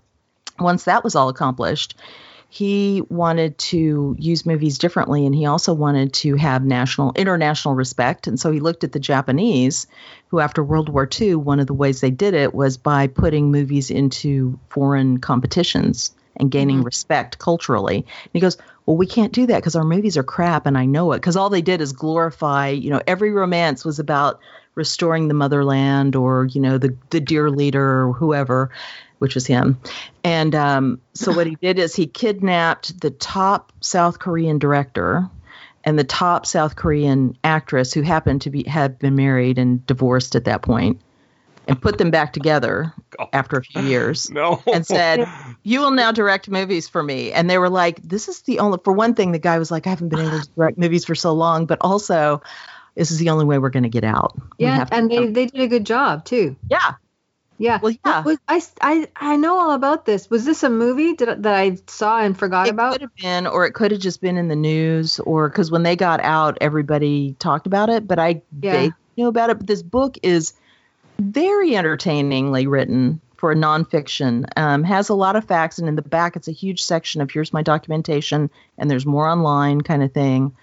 once 0.58 0.84
that 0.84 1.04
was 1.04 1.14
all 1.14 1.28
accomplished, 1.28 1.94
he 2.48 3.02
wanted 3.08 3.58
to 3.58 4.14
use 4.18 4.46
movies 4.46 4.78
differently 4.78 5.26
and 5.26 5.34
he 5.34 5.44
also 5.46 5.74
wanted 5.74 6.12
to 6.12 6.36
have 6.36 6.62
national 6.64 7.12
international 7.16 7.74
respect 7.74 8.28
and 8.28 8.38
so 8.38 8.52
he 8.52 8.60
looked 8.60 8.84
at 8.84 8.92
the 8.92 9.00
japanese 9.00 9.88
who 10.28 10.38
after 10.38 10.62
world 10.62 10.88
war 10.88 11.08
ii 11.20 11.34
one 11.34 11.58
of 11.58 11.66
the 11.66 11.74
ways 11.74 12.00
they 12.00 12.12
did 12.12 12.32
it 12.32 12.54
was 12.54 12.76
by 12.76 13.08
putting 13.08 13.50
movies 13.50 13.90
into 13.90 14.56
foreign 14.68 15.18
competitions 15.18 16.12
and 16.36 16.50
gaining 16.50 16.82
respect 16.82 17.38
culturally. 17.38 17.96
And 17.96 18.30
he 18.32 18.40
goes, 18.40 18.56
Well, 18.86 18.96
we 18.96 19.06
can't 19.06 19.32
do 19.32 19.46
that 19.46 19.56
because 19.56 19.76
our 19.76 19.84
movies 19.84 20.16
are 20.16 20.22
crap 20.22 20.66
and 20.66 20.76
I 20.76 20.86
know 20.86 21.12
it. 21.12 21.18
Because 21.18 21.36
all 21.36 21.50
they 21.50 21.62
did 21.62 21.80
is 21.80 21.92
glorify, 21.92 22.68
you 22.68 22.90
know, 22.90 23.00
every 23.06 23.30
romance 23.30 23.84
was 23.84 23.98
about 23.98 24.40
restoring 24.74 25.28
the 25.28 25.34
motherland 25.34 26.16
or, 26.16 26.46
you 26.46 26.60
know, 26.60 26.78
the, 26.78 26.96
the 27.10 27.20
dear 27.20 27.50
leader 27.50 28.08
or 28.08 28.12
whoever, 28.12 28.70
which 29.18 29.34
was 29.34 29.46
him. 29.46 29.78
And 30.24 30.54
um, 30.54 31.00
so 31.14 31.32
what 31.32 31.46
he 31.46 31.54
did 31.54 31.78
is 31.78 31.94
he 31.94 32.06
kidnapped 32.06 33.00
the 33.00 33.10
top 33.10 33.72
South 33.80 34.18
Korean 34.18 34.58
director 34.58 35.28
and 35.84 35.98
the 35.98 36.04
top 36.04 36.46
South 36.46 36.76
Korean 36.76 37.36
actress 37.44 37.92
who 37.92 38.02
happened 38.02 38.42
to 38.42 38.50
be 38.50 38.64
had 38.64 38.98
been 38.98 39.14
married 39.14 39.58
and 39.58 39.86
divorced 39.86 40.34
at 40.34 40.44
that 40.44 40.62
point 40.62 41.00
and 41.66 41.80
put 41.80 41.98
them 41.98 42.10
back 42.10 42.32
together 42.32 42.92
God. 43.10 43.28
after 43.32 43.56
a 43.56 43.62
few 43.64 43.82
years 43.82 44.30
No. 44.32 44.62
and 44.72 44.86
said, 44.86 45.28
"You 45.62 45.80
will 45.80 45.90
now 45.90 46.12
direct 46.12 46.48
movies 46.48 46.88
for 46.88 47.02
me." 47.02 47.32
And 47.32 47.48
they 47.48 47.58
were 47.58 47.70
like, 47.70 48.02
"This 48.02 48.28
is 48.28 48.42
the 48.42 48.58
only." 48.58 48.78
For 48.84 48.92
one 48.92 49.14
thing, 49.14 49.32
the 49.32 49.38
guy 49.38 49.58
was 49.58 49.70
like, 49.70 49.86
"I 49.86 49.90
haven't 49.90 50.08
been 50.08 50.20
able 50.20 50.40
to 50.40 50.48
direct 50.56 50.78
movies 50.78 51.04
for 51.04 51.14
so 51.14 51.32
long," 51.32 51.66
but 51.66 51.78
also, 51.80 52.42
this 52.94 53.10
is 53.10 53.18
the 53.18 53.30
only 53.30 53.44
way 53.44 53.58
we're 53.58 53.70
going 53.70 53.82
to 53.84 53.88
get 53.88 54.04
out. 54.04 54.36
Yeah, 54.58 54.86
and 54.92 55.10
they, 55.10 55.26
they 55.26 55.46
did 55.46 55.60
a 55.60 55.68
good 55.68 55.84
job 55.86 56.24
too. 56.24 56.56
yeah, 56.68 56.94
Yeah. 57.58 57.78
Well, 57.82 57.94
yeah. 58.04 58.22
Was, 58.22 58.38
I, 58.48 58.62
I, 58.80 59.08
I 59.16 59.36
know 59.36 59.58
all 59.58 59.72
about 59.72 60.04
this. 60.06 60.28
Was 60.30 60.44
this 60.44 60.62
a 60.62 60.70
movie 60.70 61.14
did, 61.14 61.42
that 61.42 61.54
I 61.54 61.76
saw 61.86 62.20
and 62.20 62.38
forgot 62.38 62.66
it 62.68 62.70
about? 62.70 62.92
could 62.92 63.00
have 63.02 63.14
been, 63.16 63.46
or 63.46 63.64
it 63.66 63.72
could 63.72 63.90
have 63.90 64.00
just 64.00 64.20
been 64.20 64.36
in 64.36 64.48
the 64.48 64.56
news, 64.56 65.18
or 65.20 65.48
because 65.48 65.70
when 65.70 65.82
they 65.82 65.96
got 65.96 66.20
out, 66.20 66.58
everybody 66.60 67.34
talked 67.38 67.66
about 67.66 67.88
it. 67.90 68.06
But 68.06 68.18
I 68.18 68.42
Yeah. 68.60 68.72
vaguely 68.72 68.92
knew 69.16 69.28
about 69.28 69.50
it. 69.50 69.58
But 69.58 69.66
this 69.66 69.82
book 69.82 70.18
is 70.22 70.54
very 71.18 71.76
entertainingly 71.76 72.66
written 72.66 73.20
for 73.36 73.52
a 73.52 73.56
nonfiction. 73.56 74.46
Um, 74.56 74.84
has 74.84 75.08
a 75.08 75.14
lot 75.14 75.36
of 75.36 75.44
facts, 75.44 75.78
and 75.78 75.88
in 75.88 75.96
the 75.96 76.02
back, 76.02 76.36
it's 76.36 76.48
a 76.48 76.52
huge 76.52 76.82
section 76.82 77.20
of 77.20 77.30
here's 77.30 77.52
my 77.52 77.62
documentation, 77.62 78.50
and 78.78 78.90
there's 78.90 79.06
more 79.06 79.28
online 79.28 79.82
kind 79.82 80.02
of 80.02 80.12
thing. 80.12 80.54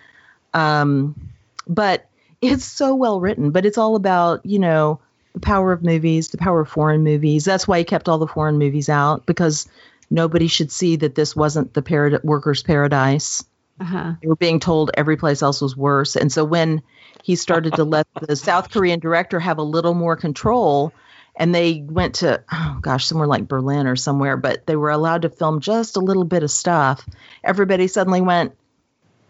Um, 0.53 1.29
but 1.67 2.09
it's 2.41 2.65
so 2.65 2.95
well 2.95 3.19
written. 3.19 3.51
But 3.51 3.65
it's 3.65 3.77
all 3.77 3.95
about 3.95 4.45
you 4.45 4.59
know 4.59 4.99
the 5.33 5.39
power 5.39 5.71
of 5.71 5.83
movies, 5.83 6.29
the 6.29 6.37
power 6.37 6.61
of 6.61 6.69
foreign 6.69 7.03
movies. 7.03 7.45
That's 7.45 7.67
why 7.67 7.79
he 7.79 7.83
kept 7.83 8.09
all 8.09 8.17
the 8.17 8.27
foreign 8.27 8.57
movies 8.57 8.89
out 8.89 9.25
because 9.25 9.67
nobody 10.09 10.47
should 10.47 10.71
see 10.71 10.97
that 10.97 11.15
this 11.15 11.35
wasn't 11.35 11.73
the 11.73 11.81
parad- 11.81 12.23
workers' 12.23 12.63
paradise. 12.63 13.43
Uh-huh. 13.81 14.13
They 14.21 14.27
were 14.27 14.35
being 14.35 14.59
told 14.59 14.91
every 14.93 15.17
place 15.17 15.41
else 15.41 15.59
was 15.59 15.75
worse. 15.75 16.15
And 16.15 16.31
so 16.31 16.45
when 16.45 16.83
he 17.23 17.35
started 17.35 17.73
to 17.73 17.83
let 17.83 18.07
the 18.21 18.35
South 18.35 18.69
Korean 18.69 18.99
director 18.99 19.39
have 19.39 19.57
a 19.57 19.63
little 19.63 19.95
more 19.95 20.15
control, 20.15 20.93
and 21.35 21.55
they 21.55 21.81
went 21.81 22.15
to, 22.15 22.43
oh 22.51 22.77
gosh, 22.81 23.05
somewhere 23.05 23.27
like 23.27 23.47
Berlin 23.47 23.87
or 23.87 23.95
somewhere, 23.95 24.37
but 24.37 24.67
they 24.67 24.75
were 24.75 24.91
allowed 24.91 25.23
to 25.23 25.29
film 25.29 25.61
just 25.61 25.97
a 25.97 26.01
little 26.01 26.25
bit 26.25 26.43
of 26.43 26.51
stuff, 26.51 27.03
everybody 27.43 27.87
suddenly 27.87 28.21
went, 28.21 28.55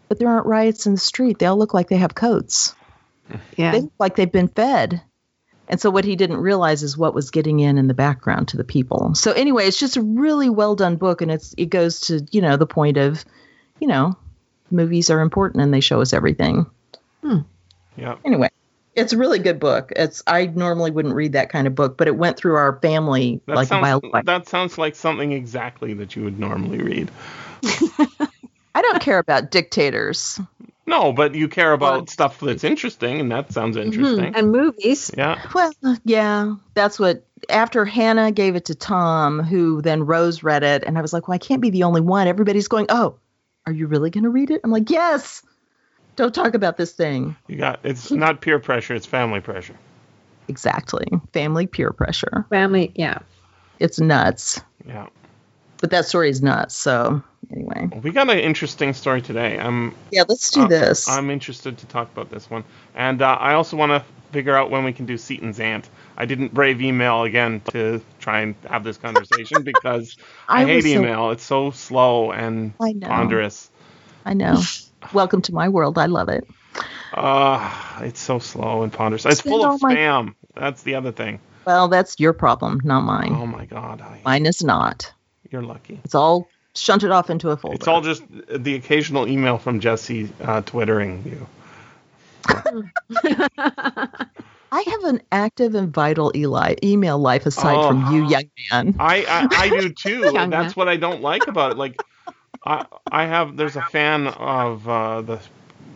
but 0.10 0.20
there 0.20 0.28
aren't 0.28 0.48
riots 0.48 0.86
in 0.86 0.94
the 0.94 1.00
street. 1.00 1.40
They 1.40 1.46
all 1.46 1.58
look 1.58 1.74
like 1.74 1.88
they 1.88 1.98
have 1.98 2.14
coats. 2.14 2.76
Yeah. 3.56 3.72
They 3.72 3.82
look 3.82 3.94
like 4.00 4.16
they've 4.18 4.32
been 4.32 4.50
fed. 4.50 5.02
And 5.70 5.80
so 5.80 5.90
what 5.90 6.04
he 6.04 6.18
didn't 6.18 6.38
realize 6.38 6.84
is 6.84 6.98
what 6.98 7.14
was 7.14 7.32
getting 7.32 7.62
in 7.62 7.78
in 7.78 7.88
the 7.88 7.94
background 7.94 8.50
to 8.50 8.58
the 8.58 8.66
people. 8.66 9.16
So 9.16 9.32
anyway, 9.32 9.68
it's 9.68 9.80
just 9.80 9.96
a 9.96 10.02
really 10.02 10.50
well 10.50 10.76
done 10.76 10.98
book, 10.98 11.22
and 11.22 11.32
it's 11.32 11.56
it 11.58 11.68
goes 11.68 12.02
to 12.02 12.28
you 12.32 12.42
know 12.42 12.58
the 12.58 12.66
point 12.66 12.98
of, 12.98 13.24
you 13.80 13.88
know, 13.88 14.18
movies 14.72 15.10
are 15.10 15.22
important 15.22 15.64
and 15.64 15.74
they 15.74 15.80
show 15.80 16.02
us 16.02 16.14
everything. 16.14 16.66
Hmm. 17.22 17.40
yeah. 17.96 18.16
Anyway, 18.26 18.50
it's 18.96 19.14
a 19.14 19.18
really 19.18 19.40
good 19.40 19.60
book. 19.60 19.92
It's 19.96 20.24
I 20.28 20.48
normally 20.48 20.92
wouldn't 20.92 21.16
read 21.16 21.34
that 21.34 21.50
kind 21.50 21.68
of 21.68 21.76
book, 21.76 21.98
but 21.98 22.08
it 22.08 22.16
went 22.16 22.38
through 22.38 22.56
our 22.56 22.80
family 22.80 23.42
That 23.46 23.56
like 23.56 23.66
a 23.66 23.70
sounds 23.70 23.82
wildfire. 23.82 24.24
that 24.24 24.48
sounds 24.48 24.78
like 24.78 24.96
something 24.96 25.32
exactly 25.32 25.94
that 25.96 26.16
you 26.16 26.24
would 26.24 26.40
normally 26.40 26.80
read. 26.80 27.12
I 28.74 28.82
don't 28.82 29.02
care 29.02 29.20
about 29.20 29.52
dictators. 29.52 30.40
No, 30.86 31.14
but 31.14 31.36
you 31.36 31.48
care 31.48 31.74
about 31.74 31.94
Well- 31.94 32.08
stuff 32.08 32.40
that's 32.40 32.64
interesting, 32.64 33.20
and 33.20 33.32
that 33.32 33.54
sounds 33.54 33.78
mm-hmm. 33.78 33.88
interesting. 33.88 34.36
And 34.36 34.52
movies. 34.52 35.12
Yeah. 35.16 35.42
Well, 35.54 35.72
yeah, 36.04 36.56
that's 36.74 37.00
what. 37.00 37.26
After 37.50 37.86
Hannah 37.86 38.32
gave 38.32 38.56
it 38.56 38.66
to 38.66 38.76
Tom, 38.76 39.40
who 39.40 39.82
then 39.82 40.06
Rose 40.06 40.44
read 40.44 40.64
it, 40.64 40.84
and 40.84 40.96
I 40.96 41.02
was 41.02 41.12
like, 41.12 41.28
well, 41.28 41.36
I 41.36 41.40
can't 41.40 41.62
be 41.62 41.72
the 41.72 41.84
only 41.84 42.02
one. 42.02 42.28
Everybody's 42.28 42.68
going, 42.68 42.86
oh, 42.90 43.16
are 43.72 43.74
you 43.74 43.88
really 43.88 44.10
going 44.10 44.26
to 44.26 44.30
read 44.30 44.52
it? 44.52 44.62
I'm 44.64 44.72
like, 44.72 44.90
yes. 44.90 45.44
Don't 46.18 46.36
talk 46.36 46.56
about 46.56 46.76
this 46.76 46.92
thing. 46.92 47.38
You 47.48 47.56
got 47.56 47.80
it's 47.84 48.12
not 48.12 48.42
peer 48.42 48.60
pressure, 48.60 48.94
it's 48.94 49.06
family 49.06 49.40
pressure. 49.40 49.76
Exactly. 50.50 51.08
Family 51.32 51.68
peer 51.68 51.92
pressure. 51.92 52.46
Family. 52.50 52.92
Yeah. 52.96 53.20
It's 53.80 54.00
nuts. 54.00 54.60
Yeah. 54.86 55.08
But 55.82 55.90
that 55.90 56.06
story 56.06 56.30
is 56.30 56.42
nuts. 56.42 56.76
So, 56.76 57.22
anyway. 57.52 57.90
We 58.02 58.12
got 58.12 58.30
an 58.30 58.38
interesting 58.40 58.94
story 58.94 59.22
today. 59.22 59.60
I'm 59.60 59.96
Yeah, 60.12 60.24
let's 60.28 60.52
do 60.52 60.62
uh, 60.64 60.68
this. 60.68 61.10
I'm 61.10 61.30
interested 61.32 61.80
to 61.80 61.86
talk 61.88 62.12
about 62.12 62.30
this 62.30 62.50
one. 62.50 62.64
And 62.96 63.22
uh, 63.22 63.26
I 63.40 63.54
also 63.56 63.76
want 63.78 63.92
to 63.92 64.04
figure 64.32 64.56
out 64.56 64.70
when 64.70 64.84
we 64.84 64.94
can 64.94 65.06
do 65.08 65.18
Seaton's 65.18 65.60
Aunt. 65.60 65.90
I 66.16 66.26
didn't 66.26 66.54
brave 66.54 66.82
email 66.82 67.24
again 67.24 67.62
to 67.72 68.02
try 68.20 68.42
and 68.42 68.56
have 68.70 68.84
this 68.84 68.98
conversation 68.98 69.64
because 69.64 70.18
I, 70.48 70.62
I 70.62 70.66
hate 70.66 70.84
so- 70.84 70.90
email. 70.90 71.32
It's 71.32 71.44
so 71.44 71.72
slow 71.72 72.32
and 72.32 72.74
I 72.80 72.94
know. 72.94 73.08
ponderous. 73.08 73.70
I 74.24 74.36
know. 74.36 74.62
Welcome 75.14 75.42
to 75.44 75.54
my 75.54 75.68
world. 75.70 75.98
I 75.98 76.06
love 76.06 76.30
it. 76.30 76.48
Uh, 77.12 78.00
it's 78.02 78.20
so 78.22 78.38
slow 78.40 78.84
and 78.84 78.94
ponderous. 78.94 79.26
It's 79.26 79.40
Spend 79.40 79.52
full 79.52 79.66
of 79.66 79.72
all 79.72 79.78
my- 79.82 79.96
spam. 79.96 80.36
That's 80.56 80.84
the 80.84 80.96
other 80.96 81.12
thing. 81.12 81.40
Well, 81.66 81.88
that's 81.88 82.20
your 82.20 82.34
problem, 82.34 82.82
not 82.84 83.02
mine. 83.02 83.34
Oh 83.34 83.46
my 83.46 83.66
god, 83.66 84.02
I, 84.02 84.22
Mine 84.26 84.46
is 84.46 84.64
not. 84.64 85.12
You're 85.52 85.62
lucky. 85.62 86.00
It's 86.04 86.16
all 86.16 86.48
shunted 86.76 87.12
off 87.12 87.30
into 87.30 87.50
a 87.50 87.58
folder. 87.58 87.76
It's 87.76 87.88
all 87.88 88.02
just 88.02 88.24
the 88.50 88.76
occasional 88.76 89.28
email 89.28 89.58
from 89.58 89.80
Jesse 89.80 90.30
uh, 90.42 90.62
twittering 90.62 91.24
you. 91.26 91.48
I 94.74 94.82
have 94.88 95.04
an 95.04 95.22
active 95.34 95.76
and 95.76 95.94
vital 95.94 96.32
Eli 96.36 96.76
email 96.84 97.20
life 97.20 97.46
aside 97.46 97.76
Oh. 97.76 97.90
from 97.90 98.14
you, 98.16 98.28
young 98.28 98.44
man. 98.72 98.96
I 99.00 99.26
I, 99.28 99.48
I 99.66 99.70
do 99.70 99.90
too. 99.94 100.24
And 100.36 100.52
that's 100.52 100.76
man. 100.78 100.82
what 100.82 100.88
I 100.90 100.96
don't 100.98 101.22
like 101.22 101.48
about 101.48 101.72
it. 101.72 101.78
Like, 101.78 102.02
I 102.66 102.86
I 103.12 103.26
have 103.26 103.58
there's 103.58 103.76
a 103.76 103.82
fan 103.82 104.28
of 104.28 104.88
uh, 104.88 105.22
the 105.22 105.40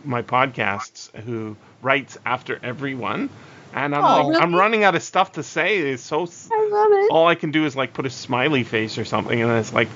my 0.04 0.22
podcasts 0.22 1.10
who 1.22 1.56
writes 1.82 2.18
after 2.26 2.60
everyone, 2.62 3.30
and 3.76 3.94
I'm 3.94 4.04
Oh, 4.04 4.28
like 4.28 4.42
I'm 4.42 4.54
running 4.54 4.82
out 4.84 4.94
of 4.96 5.02
stuff 5.02 5.32
to 5.32 5.42
say. 5.42 5.78
It's 5.78 6.02
so 6.02 6.22
I 6.52 6.68
love 6.70 6.88
it. 6.92 7.10
all 7.12 7.28
I 7.28 7.34
can 7.36 7.52
do 7.52 7.64
is 7.66 7.76
like 7.76 7.92
put 7.92 8.06
a 8.06 8.10
smiley 8.10 8.64
face 8.64 8.98
or 8.98 9.04
something, 9.04 9.40
and 9.40 9.52
it's 9.52 9.72
like 9.72 9.88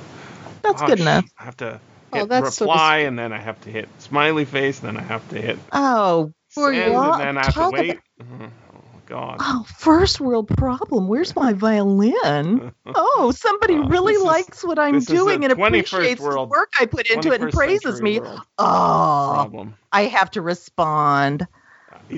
That's 0.62 0.82
oh, 0.82 0.86
good 0.86 0.98
sh- 0.98 1.02
enough. 1.02 1.24
I 1.39 1.44
have 1.44 1.57
to 1.59 1.81
Oh, 2.12 2.19
hit 2.20 2.28
that's 2.28 2.57
sort 2.57 2.69
of 2.70 2.74
reply, 2.74 2.97
and 2.98 3.19
then 3.19 3.32
I 3.32 3.39
have 3.39 3.61
to 3.62 3.70
hit 3.70 3.89
smiley 3.98 4.44
face, 4.44 4.81
and 4.81 4.89
then 4.89 4.97
I 4.97 5.07
have 5.07 5.28
to 5.31 5.40
hit 5.40 5.59
Oh, 5.73 6.32
For 6.51 6.73
send, 6.73 6.94
what? 6.94 7.20
and 7.20 7.20
then 7.20 7.39
I 7.39 7.44
have 7.44 7.55
to 7.55 7.61
Talk 7.61 7.73
wait. 7.73 7.98
Mm-hmm. 8.20 8.44
Oh 8.44 8.82
God. 9.07 9.36
oh, 9.40 9.65
first 9.78 10.20
world 10.20 10.48
problem. 10.48 11.09
Where's 11.09 11.35
my 11.35 11.52
violin? 11.52 12.73
Oh, 12.93 13.31
somebody 13.31 13.74
Oh, 13.74 13.86
really 13.89 14.15
is- 14.15 14.23
likes 14.23 14.65
what 14.65 14.78
I'm 14.81 14.94
this 14.94 15.02
is 15.05 15.07
the 15.09 15.15
doing 15.15 15.44
and 15.44 15.55
21st 15.55 15.69
appreciates 15.78 16.20
the 16.24 16.44
work 16.44 16.73
I 16.81 16.86
put 16.86 17.09
into 17.09 17.31
it 17.32 17.40
and 17.40 17.52
praises 17.52 18.02
me. 18.02 18.20
Oh, 18.20 18.44
problem. 18.59 19.74
I 19.93 20.02
have 20.07 20.32
to 20.32 20.43
respond. 20.43 21.47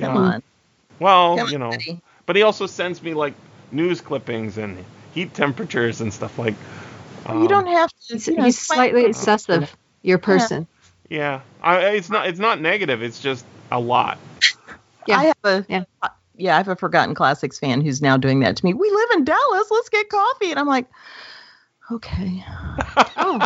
Come 0.01 0.17
on. 0.17 0.43
Well, 0.99 1.37
Come 1.37 1.49
you 1.49 1.59
know, 1.59 1.71
buddy. 1.71 2.01
but 2.27 2.37
he 2.37 2.43
also 2.43 2.67
sends 2.67 3.03
me 3.03 3.15
like 3.15 3.35
news 3.71 4.01
clippings 4.01 4.59
and 4.59 4.85
heat 5.15 5.35
temperatures 5.35 6.01
and 6.01 6.13
stuff 6.13 6.39
like. 6.39 6.55
Um, 7.27 7.43
you 7.43 7.49
don't 7.49 7.67
have 7.67 7.91
to. 7.91 8.15
He's, 8.15 8.27
you 8.29 8.37
know, 8.37 8.45
he's 8.45 8.57
it's 8.57 8.67
fine. 8.67 8.77
slightly 8.77 9.05
excessive. 9.05 9.75
Your 10.03 10.19
person. 10.19 10.67
Yeah, 11.09 11.41
I, 11.63 11.79
it's 11.91 12.11
not. 12.11 12.27
It's 12.27 12.39
not 12.39 12.61
negative. 12.61 13.03
It's 13.03 13.21
just 13.21 13.45
a 13.71 13.79
lot. 13.81 14.19
Yeah. 15.09 15.19
I 15.19 15.25
have 15.25 15.37
a 15.43 15.67
Yeah. 15.69 15.83
yeah, 16.37 16.55
I 16.55 16.59
have 16.59 16.69
a 16.69 16.77
Forgotten 16.77 17.17
Classics 17.17 17.59
fan 17.59 17.81
who's 17.81 18.01
now 18.01 18.17
doing 18.17 18.39
that 18.41 18.57
to 18.57 18.65
me. 18.65 18.73
We 18.73 18.89
live 18.89 19.11
in 19.15 19.25
Dallas. 19.25 19.69
Let's 19.69 19.89
get 19.89 20.09
coffee, 20.09 20.51
and 20.53 20.61
I'm 20.61 20.69
like, 20.69 20.87
okay. 21.91 22.45
Oh. 23.17 23.41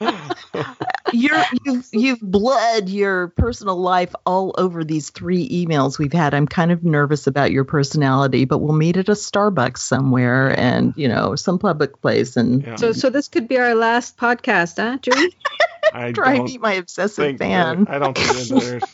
You're 1.12 1.42
you've 1.64 1.86
you've 1.92 2.20
bled 2.20 2.88
your 2.88 3.28
personal 3.28 3.76
life 3.76 4.14
all 4.26 4.54
over 4.58 4.84
these 4.84 5.10
three 5.10 5.48
emails 5.48 5.98
we've 5.98 6.12
had. 6.12 6.34
I'm 6.34 6.46
kind 6.46 6.70
of 6.72 6.84
nervous 6.84 7.26
about 7.26 7.50
your 7.50 7.64
personality, 7.64 8.44
but 8.44 8.58
we'll 8.58 8.72
meet 8.74 8.96
at 8.96 9.08
a 9.08 9.12
Starbucks 9.12 9.78
somewhere 9.78 10.58
and 10.58 10.92
you 10.96 11.08
know 11.08 11.34
some 11.36 11.58
public 11.58 12.00
place 12.00 12.36
and 12.36 12.62
Yeah. 12.62 12.76
So, 12.76 12.92
so 12.92 13.10
this 13.10 13.28
could 13.28 13.48
be 13.48 13.58
our 13.58 13.74
last 13.74 14.16
podcast, 14.16 14.76
huh, 14.76 14.98
Julie? 15.02 15.34
I 15.92 16.12
try 16.12 16.28
and 16.30 16.36
don't 16.38 16.44
meet 16.46 16.60
my 16.60 16.74
obsessive 16.74 17.38
fan. 17.38 17.84
that- 17.84 17.94
I 17.94 17.98
don't 17.98 18.16
think 18.16 18.60
there's. 18.60 18.82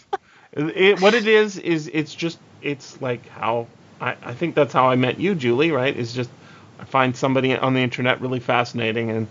It, 0.59 1.03
what 1.03 1.13
it 1.13 1.29
is 1.29 1.59
is 1.59 1.91
it's 1.93 2.15
just 2.15 2.39
it's 2.63 2.99
like 3.03 3.29
how 3.29 3.67
I, 4.01 4.17
I 4.23 4.33
think 4.33 4.55
that's 4.55 4.73
how 4.73 4.89
I 4.89 4.97
met 4.97 5.21
you, 5.21 5.35
Julie. 5.35 5.71
Right? 5.71 5.95
Is 5.95 6.15
just 6.15 6.31
I 6.81 6.85
find 6.85 7.15
somebody 7.15 7.55
on 7.55 7.75
the 7.75 7.81
internet 7.81 8.23
really 8.23 8.41
fascinating 8.41 9.11
and 9.11 9.27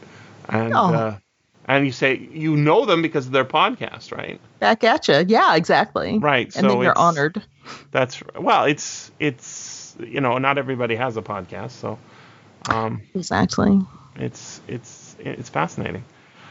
and 0.48 0.74
Oh. 0.76 0.94
uh, 0.94 1.18
and 1.68 1.86
you 1.86 1.92
say 1.92 2.16
you 2.32 2.56
know 2.56 2.86
them 2.86 3.02
because 3.02 3.26
of 3.28 3.32
their 3.32 3.46
podcast, 3.46 4.16
right? 4.16 4.40
Back 4.60 4.84
at 4.84 5.08
you. 5.08 5.26
Yeah, 5.28 5.56
exactly. 5.56 6.20
Right. 6.20 6.46
And 6.48 6.54
so 6.64 6.68
then 6.70 6.82
you're 6.82 6.98
honored. 6.98 7.44
That's 7.92 8.22
well, 8.38 8.66
it's 8.66 9.12
it's 9.20 9.96
you 10.00 10.22
know 10.22 10.38
not 10.38 10.58
everybody 10.58 10.96
has 10.96 11.18
a 11.18 11.22
podcast, 11.22 11.72
so 11.72 11.98
um, 12.70 13.02
Exactly. 13.14 13.80
it's 14.16 14.62
it's 14.68 15.16
it's 15.20 15.50
fascinating. 15.50 16.04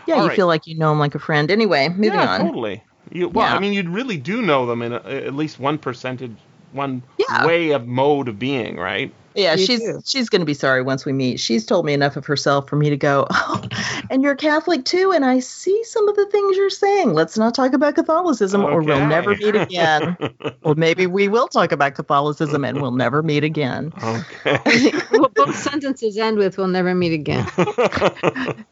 Yeah, 0.06 0.16
All 0.16 0.22
you 0.22 0.28
right. 0.28 0.36
feel 0.36 0.46
like 0.46 0.66
you 0.66 0.76
know 0.76 0.90
them 0.90 0.98
like 0.98 1.14
a 1.14 1.18
friend. 1.18 1.50
Anyway, 1.50 1.88
moving 1.88 2.12
yeah, 2.12 2.34
on. 2.34 2.40
totally. 2.40 2.82
You, 3.12 3.28
well, 3.28 3.46
Yeah. 3.48 3.56
I 3.56 3.58
mean, 3.60 3.72
you 3.72 3.88
really 3.90 4.16
do 4.16 4.42
know 4.42 4.66
them 4.66 4.82
in 4.82 4.92
a, 4.92 4.96
at 4.96 5.34
least 5.34 5.58
one 5.58 5.78
percentage, 5.78 6.34
one 6.72 7.02
Yeah. 7.18 7.46
way 7.46 7.70
of 7.70 7.86
mode 7.86 8.28
of 8.28 8.38
being, 8.38 8.76
right? 8.76 9.12
Yeah, 9.34 9.54
You 9.54 9.66
she's 9.66 9.80
do. 9.80 10.00
she's 10.04 10.28
going 10.28 10.40
to 10.40 10.46
be 10.46 10.54
sorry 10.54 10.82
once 10.82 11.04
we 11.04 11.12
meet. 11.12 11.40
She's 11.40 11.66
told 11.66 11.84
me 11.84 11.92
enough 11.92 12.16
of 12.16 12.24
herself 12.26 12.68
for 12.68 12.76
me 12.76 12.90
to 12.90 12.96
go, 12.96 13.26
oh, 13.30 13.62
and 14.08 14.22
you're 14.22 14.36
Catholic 14.36 14.84
too, 14.84 15.12
and 15.12 15.24
I 15.24 15.40
see 15.40 15.82
some 15.84 16.08
of 16.08 16.14
the 16.16 16.26
things 16.26 16.56
you're 16.56 16.70
saying. 16.70 17.14
Let's 17.14 17.36
not 17.36 17.54
talk 17.54 17.72
about 17.72 17.96
Catholicism, 17.96 18.64
or 18.64 18.80
we'll 18.82 19.06
never 19.06 19.34
meet 19.36 19.56
again. 19.56 20.16
or 20.62 20.74
maybe 20.76 21.06
we 21.06 21.28
will 21.28 21.48
talk 21.48 21.72
about 21.72 21.94
Catholicism, 21.94 22.64
and 22.64 22.80
we'll 22.80 22.92
never 22.92 23.22
meet 23.22 23.42
again. 23.44 23.92
Okay. 24.02 24.92
well, 25.12 25.30
both 25.34 25.56
sentences 25.56 26.16
end 26.16 26.38
with 26.38 26.56
"We'll 26.56 26.68
never 26.68 26.94
meet 26.94 27.12
again." 27.12 27.46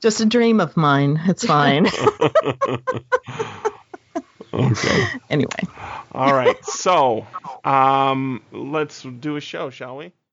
Just 0.00 0.20
a 0.20 0.26
dream 0.26 0.60
of 0.60 0.76
mine. 0.76 1.20
It's 1.26 1.44
fine. 1.44 1.86
okay. 4.54 5.04
anyway. 5.28 5.50
All 6.12 6.32
right. 6.32 6.64
So, 6.64 7.26
um, 7.64 8.42
let's 8.52 9.02
do 9.02 9.36
a 9.36 9.40
show, 9.40 9.70
shall 9.70 9.96
we? 9.96 10.12